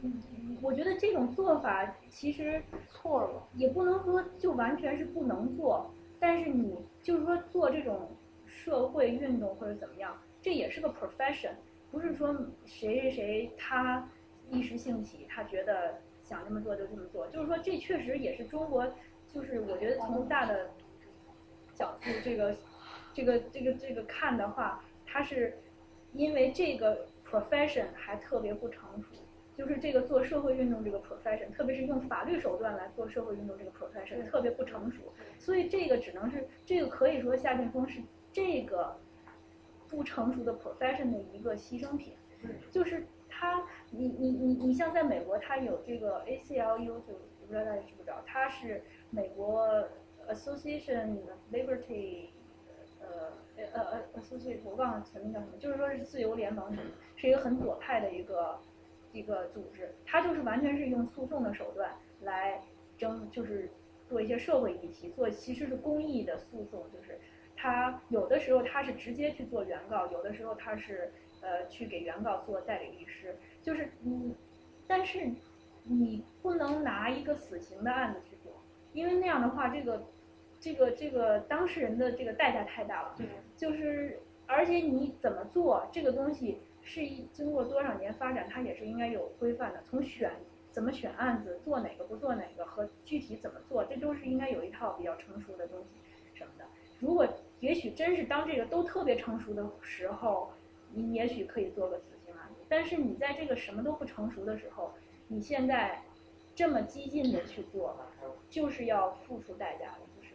[0.00, 8.10] 嗯我觉得这种做法其实错了，也不能说就完全是不能做，但是你就是说做这种
[8.46, 11.52] 社会运动或者怎么样，这也是个 profession，
[11.90, 12.34] 不是说
[12.64, 14.08] 谁谁谁他
[14.50, 18.86] 一时兴起，他觉得想这么做就这么做，就是说这确实也是中国，
[19.28, 20.70] 就是我觉得从大的
[21.74, 22.56] 角度这个
[23.12, 25.58] 这个这个这个看的话，它是
[26.14, 29.08] 因为这个 profession 还特别不成熟。
[29.56, 38.00] 就是这个做社会运动这个 profession，特别是用法律手段来做社会运动这个 profession 特别不成熟，所以这个只能是这个可以说夏俊峰是
[38.32, 38.96] 这个
[39.86, 42.14] 不成熟的 profession 的一个牺牲品，
[42.68, 49.88] 就是他，你你你你像在美国，他有这个 ACLU，就不知道大家知不知道，它是美国
[50.28, 51.18] Association
[51.52, 52.30] Liberty，
[53.56, 56.76] 呃呃呃呃，所以我忘了全名叫什么，就是说是自由联盟，
[57.16, 58.58] 是一个很左派的一个。
[59.12, 61.88] 一个组织，它就是完全是用诉讼的手段
[62.22, 62.60] 来
[62.98, 63.70] 争，就是
[64.08, 67.16] 做一些社会议题，做其实是公益的诉讼，就是
[67.56, 74.34] 它有的时候它是直接去做原告，有的时候它是呃去给原告做代理律师，就是你，
[74.88, 75.30] 但是
[75.84, 78.52] 你不能拿一个死刑的案子去做，
[78.92, 80.02] 因为那样的话，这个
[80.64, 86.60] 这个这个当事人的这个代价太大了，对就是而且你怎么做这个东西。
[86.86, 89.82] 是一经过多少年发展，它也是应该有规范的。
[89.88, 90.30] 从选
[90.70, 95.86] 怎么选案子，做哪个不做哪个，和具体怎么做，这都是应该有一套比较成熟的东西
[96.34, 96.66] 什么的。
[97.00, 97.26] 如果
[97.60, 100.52] 也许真是当这个都特别成熟的时候，
[100.92, 102.60] 你也许可以做个死刑案子。
[102.68, 104.92] 但是你在这个什么都不成熟的时候，
[105.28, 106.02] 你现在
[106.54, 107.96] 这么激进的去做，
[108.50, 110.34] 就是要付出代价的，就是。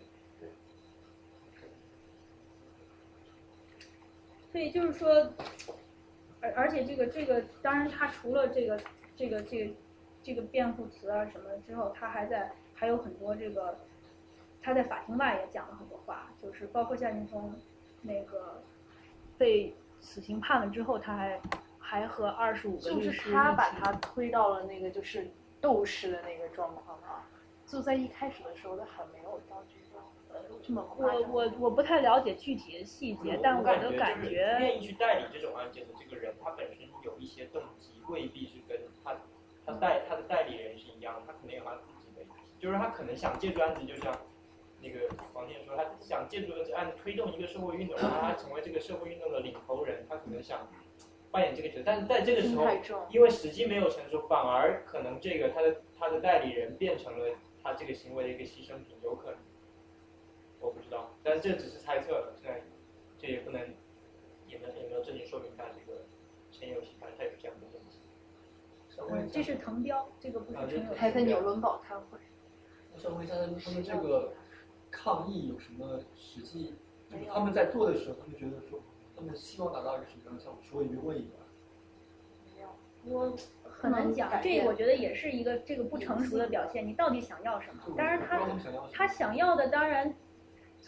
[4.52, 5.32] 所以就是说。
[6.42, 8.80] 而而且这个这个，当然他除了这个
[9.14, 9.74] 这个这个
[10.24, 13.78] 这个辩护词啊什么之后，他还在还有很多这个，
[14.62, 17.54] 他在法庭外也讲了很多话，就是包括夏劲峰
[18.04, 18.64] 那个
[19.38, 21.42] 被死刑判了之后，他还
[21.78, 25.28] 还和二十五个律师，就是他把他推到了那个就是
[25.60, 27.28] 斗士的那个状况啊，
[27.66, 29.79] 就在一开始的时候他还没有到这个呃
[30.70, 39.18] 这么夸我我我不太了解具体的细节，但我的感觉愿意去代理这种案件的这个人，他本身有一些动机，未必是跟他
[39.66, 42.24] 他代他的代理人是一样的，他可能有他自己的，
[42.60, 44.16] 就是他可能想借助案子，就像
[44.80, 50.68] 那个王健说，他想借助这案子推动一个社会运动，让他成为这个社会运动的领头人，他可能想
[51.32, 52.68] 扮演这个角色，但是在这个时候，
[53.10, 59.40] 因为时机没有成熟，反而可能这个他的他的代理人变成了他这个行为的一个牺牲品，有可能。
[60.60, 62.62] 我不知道，但是这只是猜测，现在
[63.18, 63.62] 这也不能，
[64.48, 66.02] 也没也没有证据说明他这个
[66.52, 69.32] 陈友喜他他有这样的问题。
[69.32, 70.94] 这是藤彪，这个不是陈友。
[70.96, 72.18] 还在纽伦堡开会。
[72.94, 74.34] 我想问一下，他们他们这个
[74.92, 76.74] 抗议有什么实际？
[77.10, 78.82] 就是他们在做的时候，他们觉得说，
[79.16, 80.60] 他们希望达到一个什么样的效果？
[80.62, 81.38] 除了一句问以外。
[83.06, 86.86] 我很难讲，这我觉得也是一个这个不成熟的表现。
[86.86, 87.82] 你到底想要什么？
[87.96, 88.46] 当然他
[88.92, 90.14] 他想要的当然。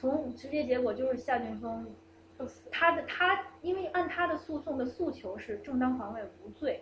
[0.01, 1.85] 从直接结果就是夏俊峰，
[2.71, 6.81] 他的他因为按他的诉讼的诉求是正当防卫无罪，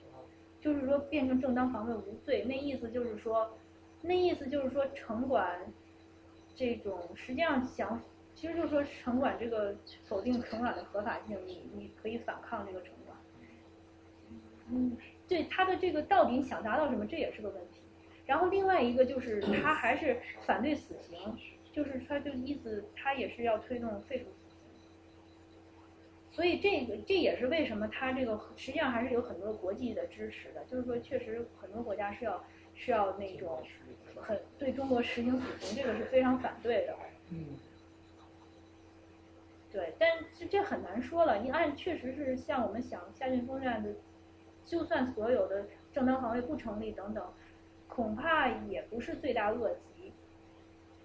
[0.61, 3.57] 就是说变成正当防卫无罪，那意思就是说，
[4.01, 5.59] 那意思就是说城管
[6.55, 8.01] 这种实际上想，
[8.33, 9.75] 其实就是说城管这个
[10.07, 13.17] 否定城管的合法性，你你可以反抗这个城管。
[14.69, 14.95] 嗯，
[15.27, 17.81] 对他的这个到底想达到什么，这也是个问题。
[18.25, 21.35] 然后另外一个就是他还是反对死刑。
[21.71, 24.89] 就是他，就意思他也是要推动废除死刑。
[26.31, 32.43] 所以这个这也是为什么他这个实际上还是有很多国际的支持的，就是说确实很多国家是要
[32.75, 33.63] 是要那种
[34.15, 36.95] 很对中国实行死刑，这个是非常反对的。
[37.31, 37.45] 嗯。
[39.71, 41.37] 对，但这这很难说了。
[41.45, 43.93] 一按确实是像我们想夏俊峰这样的，
[44.65, 47.23] 就算所有的正当防卫不成立等等，
[47.87, 49.88] 恐怕也不是罪大恶极。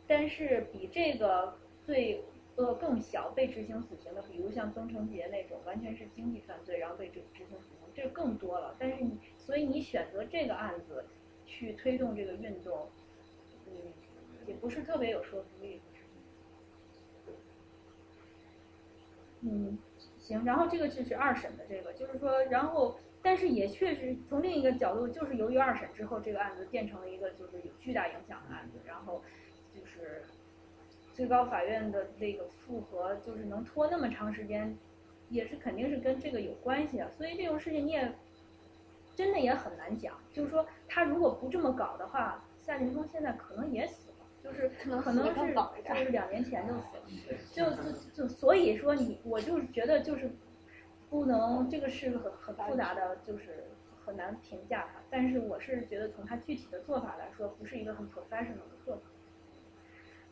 [0.07, 2.23] 但是比这个罪
[2.57, 8.74] 恶更小被执行死刑的，比如像曾成杰那种，完全是经济犯罪然后被执执行死刑，这更多了。
[8.78, 11.05] 但是你，所以你选择这个案子
[11.47, 12.89] 去推动这个运动，
[13.66, 13.73] 嗯，
[14.47, 15.81] 也不是特别有说服力。
[19.47, 19.76] 嗯，
[20.18, 29.23] 行，然后这个就是二审的这个，就是说，然后，但是也确实从另一个角度，就是由于二审之后，这个案子变成了一个就是有巨大影响的案子，然后
[29.74, 30.22] 就是
[31.12, 34.76] 最高法院的那个复核，就是能拖那么长时间，
[35.28, 37.08] 也是肯定是跟这个有关系啊。
[37.16, 38.12] 所以这种事情你也
[39.14, 44.14] 真的也很难讲，就是说他如果不这么搞的话，夏劲峰现在可能也死了。
[44.42, 47.02] 就是可能是就是两年前就死了，
[47.50, 47.64] 就
[48.12, 50.30] 就所以说你我就是觉得就是
[51.08, 53.70] 不能这个是个很很复杂的，就是
[54.04, 55.00] 很难评价他。
[55.08, 59.02] 但是我是觉得从他具体的做法来说，不是一个很 professional 的做法。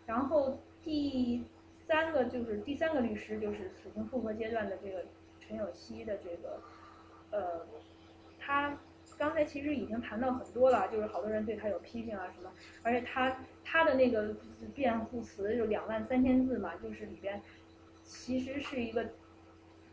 [0.06, 1.44] 然后第
[1.86, 5.04] 三个就是第三个律师就是死刑复核阶段的这个
[5.40, 6.60] 陈有希的这个
[7.30, 7.66] 呃
[8.38, 8.78] 他。
[9.18, 12.50] 刚才其实已经谈到很多了，就是好多人对他有批评啊什么，
[12.82, 14.34] 而且他他的那个
[14.74, 17.40] 辩护词就两万三千字嘛，就是里边
[18.02, 19.06] 其实是一个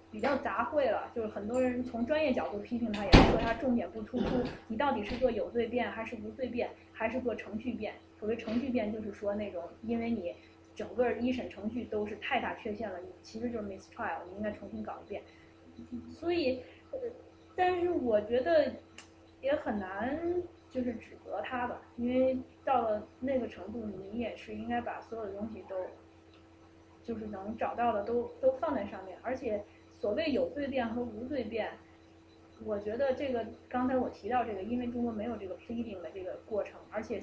[0.10, 4.26] 比较杂烩了，就是很多人从专业角度批评他，也是说他重点不突出，
[4.68, 7.96] 你到底是做有罪辩还是无罪辩，还是做程序辩？
[8.20, 10.36] 所谓程序辩就是说那种因为你
[10.76, 15.24] 整个一审程序都是太大缺陷了，你其实就是 mistrial，你应该重新搞一遍。
[16.12, 16.62] 所以，
[17.56, 18.74] 但是我觉得。
[19.42, 20.20] 也很难，
[20.70, 25.78] 就是指责他吧，因为到了那个程度，你也是应该把所有的东西都，
[27.02, 29.18] 就是能找到的都都放在上面。
[29.22, 29.64] 而且，
[29.96, 31.72] 所谓有罪辩和无罪辩，
[32.66, 37.22] 我觉得这个刚才我提到这个，因为中国没有这个 pleading 的这个过程，而且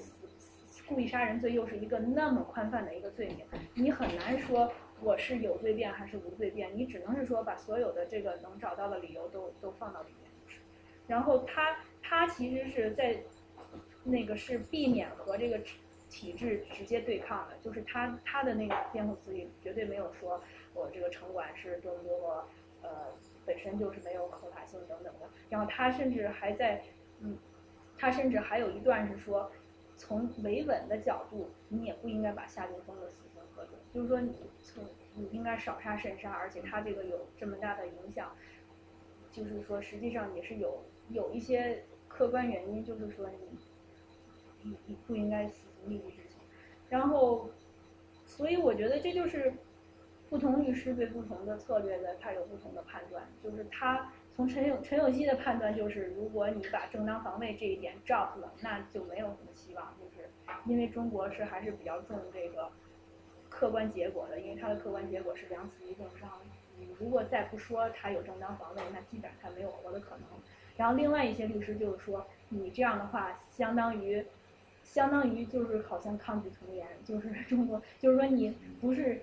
[0.89, 10.59] 故意杀人罪又是一个那么宽泛的一个罪名，你很难说我是有罪辩还是无罪辩，你只能是说把所有的这个能找到的理由都都放到里面，
[11.07, 11.77] 然后他。
[12.09, 13.17] 他其实是在
[14.05, 15.59] 那个是避免和这个
[16.09, 20.41] 体制直接对抗的，就是他他的那个辩护词里绝对没有说
[20.73, 22.49] 我这个城管是多么多么
[22.83, 22.89] 呃
[23.45, 25.29] 本身就是没有合法性等等的。
[25.51, 26.81] 然后他甚至还在
[27.19, 27.37] 嗯，
[27.99, 29.51] 他甚至还有一段是说，
[29.97, 34.85] 从维稳的角度，你也不应该把夏俊峰的死刑核准，就是说你从
[35.15, 38.33] 你应该少杀慎杀，而且他这个有这么大的影响，
[39.33, 41.85] 就是说实际上也是有有一些。
[42.09, 43.59] 客观原因就是说你，
[44.63, 46.39] 你你不应该死刑立即执行，
[46.89, 47.51] 然后，
[48.25, 49.53] 所以我觉得这就是
[50.31, 53.29] 不同律师对不同的策略的他有不同的判断。
[53.45, 59.95] 就是他从陈有陈有希的判断就是，如果你把正当防卫这一点 drop 了，那就没有什么希望。
[59.99, 60.29] 就是
[60.67, 62.69] 因为中国是还是比较重这个
[63.49, 66.31] 客观结果的，因为他的客观结果是两死一重伤。
[66.79, 70.25] 你如果再不说他有正当防卫，那基本上他没有活的可能。
[70.77, 74.23] 然后另外一些律师就是说，你这样的话，相当于，
[74.83, 79.23] 相当于就是好像抗拒从严，就是中国，就是说你不是，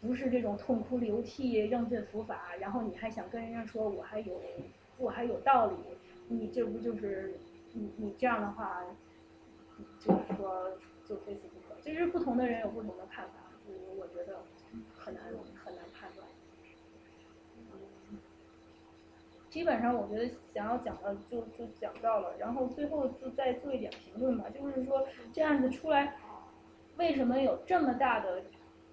[0.00, 4.40] 不是这种痛哭流涕认罪伏法，然后你还想跟人家说我还有，
[4.96, 5.76] 我还有道理，
[6.28, 7.34] 你这不就是，
[7.72, 8.84] 你你这样的话，
[9.98, 10.70] 就是说
[11.04, 11.80] 就非死不可。
[11.80, 13.34] 其实不同的人有不同的看法，
[13.66, 14.38] 我我觉得
[14.94, 15.24] 很难
[15.64, 16.26] 很难判断。
[19.50, 24.44] 基本上我觉得想要讲的就就讲到了，然后最后就再做一点评论吧。
[24.50, 26.16] 就是说这案子出来，
[26.98, 28.42] 为什么有这么大的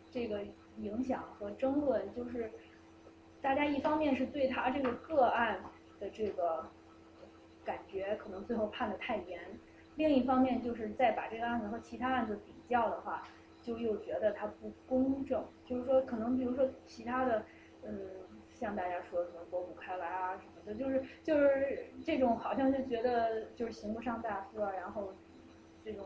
[0.09, 0.39] 这个
[0.77, 2.11] 影响和争论？
[2.13, 2.51] 就是
[3.41, 5.61] 大家一方面是对他这个个案
[5.99, 6.65] 的这个
[7.63, 9.39] 感觉可能最后判的太严，
[9.95, 13.23] 另一方面就是再把这个案子和其他案子比较的话，
[13.61, 15.45] 就又觉得它不公正。
[15.65, 17.45] 就是说可能比如说其他的，
[17.83, 17.91] 嗯。
[18.57, 25.11] 像大家说什么国补开来啊什么的，就是就是这种好像就觉得就是刑不上大夫啊，然后
[25.83, 26.05] 这种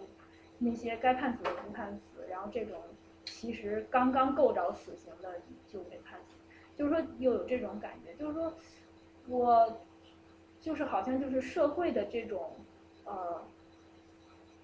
[0.58, 2.82] 那些该判死的不判死，然后这种
[3.30, 5.40] 其实刚刚够着死刑的
[5.72, 6.36] 就被判死，
[6.78, 8.54] 就是说又有这种感觉，就是说
[9.28, 9.82] 我
[10.60, 12.52] 就是好像就是社会的这种
[13.06, 13.42] 呃，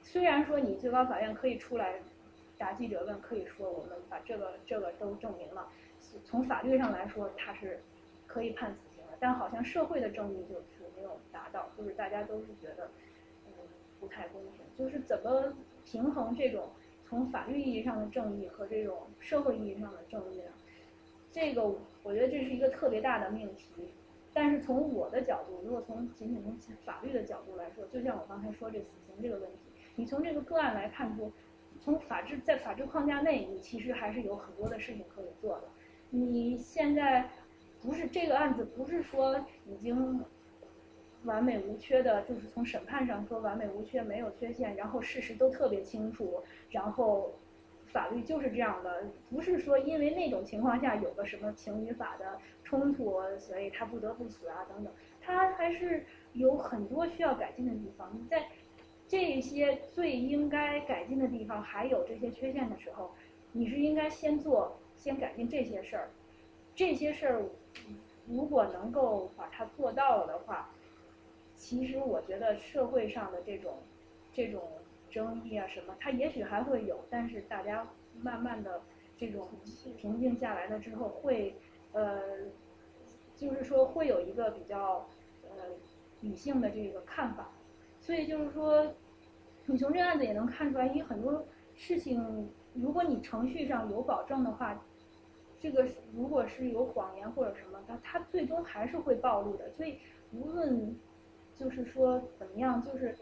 [0.02, 2.02] 虽然说你最高法院可以出来
[2.58, 5.70] 答记者问，可以说我们把这个这个都证明了。
[6.24, 7.82] 从法律上来说他是
[8.28, 12.90] 可以判死刑的，但好像社会的正义就是没有达到，就是大家都是觉得
[13.46, 13.54] 嗯
[14.00, 15.54] 不太公平，就是怎么
[15.86, 16.70] 平衡这种
[17.08, 20.52] 从法律意义上的正义和这种社会意义上的正义呢？
[21.32, 21.64] 这个
[22.04, 23.94] 我觉得这是一个特别大的命题。
[24.34, 29.60] 但是从我的角度，如果从仅仅从法律的角度来说，就像我刚才说这死刑这个问题，
[29.96, 31.32] 你从这个个案来看出，
[31.80, 35.70] 从法治在法治框架内，你其实还是有很多的事情可以做的。
[36.10, 37.30] 你现在
[37.82, 40.22] 不是这个案子，不是说已经
[41.26, 47.34] 完美无缺的，就是从审判上说完美无缺，没有缺陷，然后事实都特别清楚，然后
[47.88, 58.12] 法律就是这样的，不是说因为那种情况下有个什么情与法的冲突，所以他不得不死啊等等，他还是有很多需要改进的地方。
[58.14, 58.48] 你在
[59.08, 63.12] 这些最应该改进的地方还有这些缺陷的时候，
[63.52, 66.10] 你是应该先做，先改进这些事儿。
[66.76, 67.42] 这些事儿
[68.28, 70.70] 如果能够把它做到了的话，
[71.66, 73.74] 其实我觉得社会上的这种
[74.32, 74.62] 这种
[75.10, 77.88] 争议啊什么，它也许还会有，但是大家
[78.22, 78.80] 慢慢的
[79.18, 79.48] 这种
[79.98, 81.56] 平静下来了之后，会
[81.92, 82.22] 呃，
[83.36, 85.08] 就是说会有一个比较
[85.42, 85.66] 呃
[86.22, 87.50] 理性的这个看法。
[88.00, 88.94] 所以就是说，
[89.66, 94.80] 你从这个案子也能看出来，因为很多事情，如果你程序上有保证的话，
[95.60, 99.72] 这个如果是有谎言或者什么，它它最终还是会暴露的。
[99.72, 99.98] 所以
[100.32, 100.96] 无论
[101.56, 103.16] 就是说怎么样，就是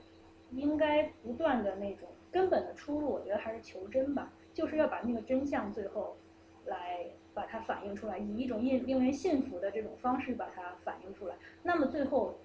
[0.51, 6.17] 应该不断的那种根本的出路，我觉得还是求真吧，就是要把那个真相最后
[6.65, 11.35] 来把它反映出来，以一种令令人信服的这种方式把它反映出来。
[11.61, 12.39] 那么最后，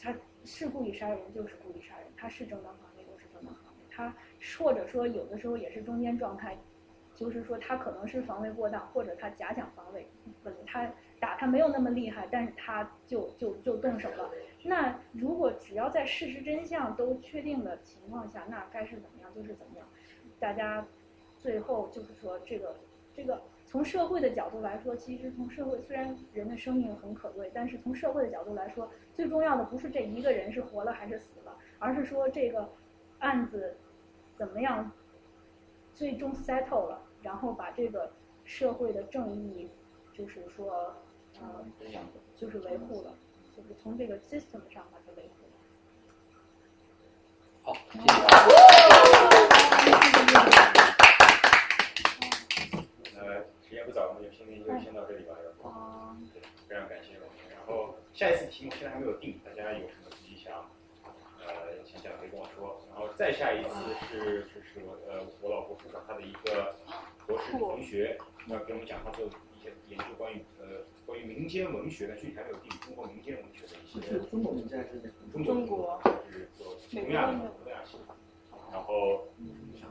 [0.00, 0.14] 他
[0.44, 4.14] 是故意杀人就是故意杀人，他是正当防卫就是正当防卫，他
[4.58, 6.56] 或者说有的时候也是中间状态。
[7.12, 10.08] 就是说，他可能是防卫过当，或者他假想防卫，
[10.42, 14.30] 本他打他没有那么厉害，但是他就就就动手了。
[14.62, 19.86] 那如果只要在事实真相都确定的情况下，那该是怎么样就是怎么样。
[20.38, 20.86] 大家
[21.38, 22.76] 最后就是说，这个
[23.14, 32.68] 这个从社会的角度来说，其实从社会虽然人的生命很可贵，但是从社会的角度来说，最重要的不是这一个人是活了还是死了，而是说这个
[33.20, 33.76] 案子
[34.36, 34.90] 怎么样
[35.94, 37.02] 最终 settle 了。
[37.22, 38.10] 然后把这个
[38.46, 39.68] 社会的正义，
[40.10, 40.94] 就是说，
[41.38, 41.62] 呃，
[42.34, 43.12] 就是维护了，
[43.60, 45.52] 就是从这个 system 上把它维护了。
[47.62, 47.76] 好，
[53.16, 55.36] 呃，时间不早，我们就今天就先到这里吧。
[55.62, 56.16] 哦。
[56.66, 57.28] 非常感谢我们。
[57.54, 60.70] 然后下一次题目现在还没有定，大家有什么自己想，
[61.46, 62.80] 呃，想讲可以跟我说。
[62.88, 63.68] 然后再下一次
[64.08, 66.74] 是就是我呃我老婆辅导她的一个。
[67.26, 69.28] 博士同学要给我们讲他做
[69.60, 74.00] 一些研究关于呃关于民间文学的，具体还没有定中国民间文学的一些。
[74.00, 75.00] 是中国民间还是
[75.32, 75.54] 中国？
[75.54, 76.10] 中国就。
[76.32, 77.32] 是做东亚的
[77.62, 77.98] 东亚系。
[78.72, 79.26] 然后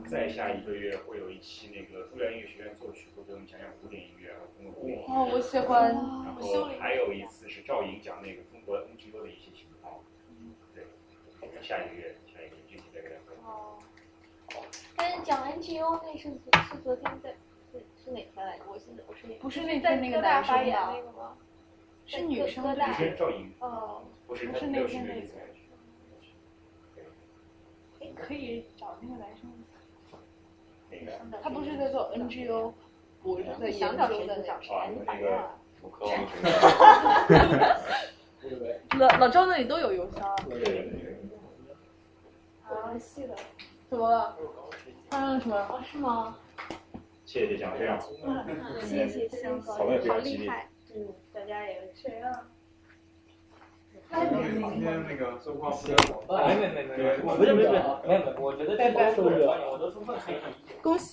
[0.08, 5.12] 再下一个月会有一期那个中央音乐学院作曲，会给我们讲讲古典音乐和中国古典音乐。
[5.12, 5.92] 哦，我喜欢。
[5.92, 10.00] 然后还有一次是赵莹讲那个中国 NGO 的一些情况。
[10.74, 10.84] 对，
[11.62, 13.34] 下一个月下一个月具体再跟大家说。
[13.44, 13.78] 哦。
[14.96, 16.30] 但是讲 NGO 那是
[16.70, 17.36] 是昨天在
[18.04, 18.64] 是是哪天来着？
[18.68, 21.36] 我现在我是不是那在那个大发言那个吗？
[22.06, 22.74] 是女生的。
[22.74, 23.52] 女生赵颖。
[23.60, 24.02] 哦。
[24.26, 25.26] 不是，不是那天那个。
[28.00, 29.52] 哎，可以找那个男生。
[31.42, 32.72] 他不是在做 NGO，
[33.22, 34.74] 我是在研究的找谁？
[34.98, 35.56] 你打电话。
[38.98, 40.28] 老老赵那里都有邮箱。
[42.64, 43.36] 啊，是的。
[43.88, 44.36] 怎么了？
[45.10, 45.56] 发生了什么？
[45.56, 46.36] 啊，是吗？
[47.30, 48.44] 谢谢小亮，谢！
[48.82, 49.84] 谢谢香好
[50.18, 50.68] 厉害！
[50.92, 52.48] 嗯，大家也谁啊？
[54.10, 55.94] 今天那个说话不得
[56.56, 58.76] 没没没没，不是不是不是，没有没有，我觉得
[59.14, 59.20] 是
[59.70, 60.74] 我都充分可以理解。
[60.82, 61.04] 恭喜！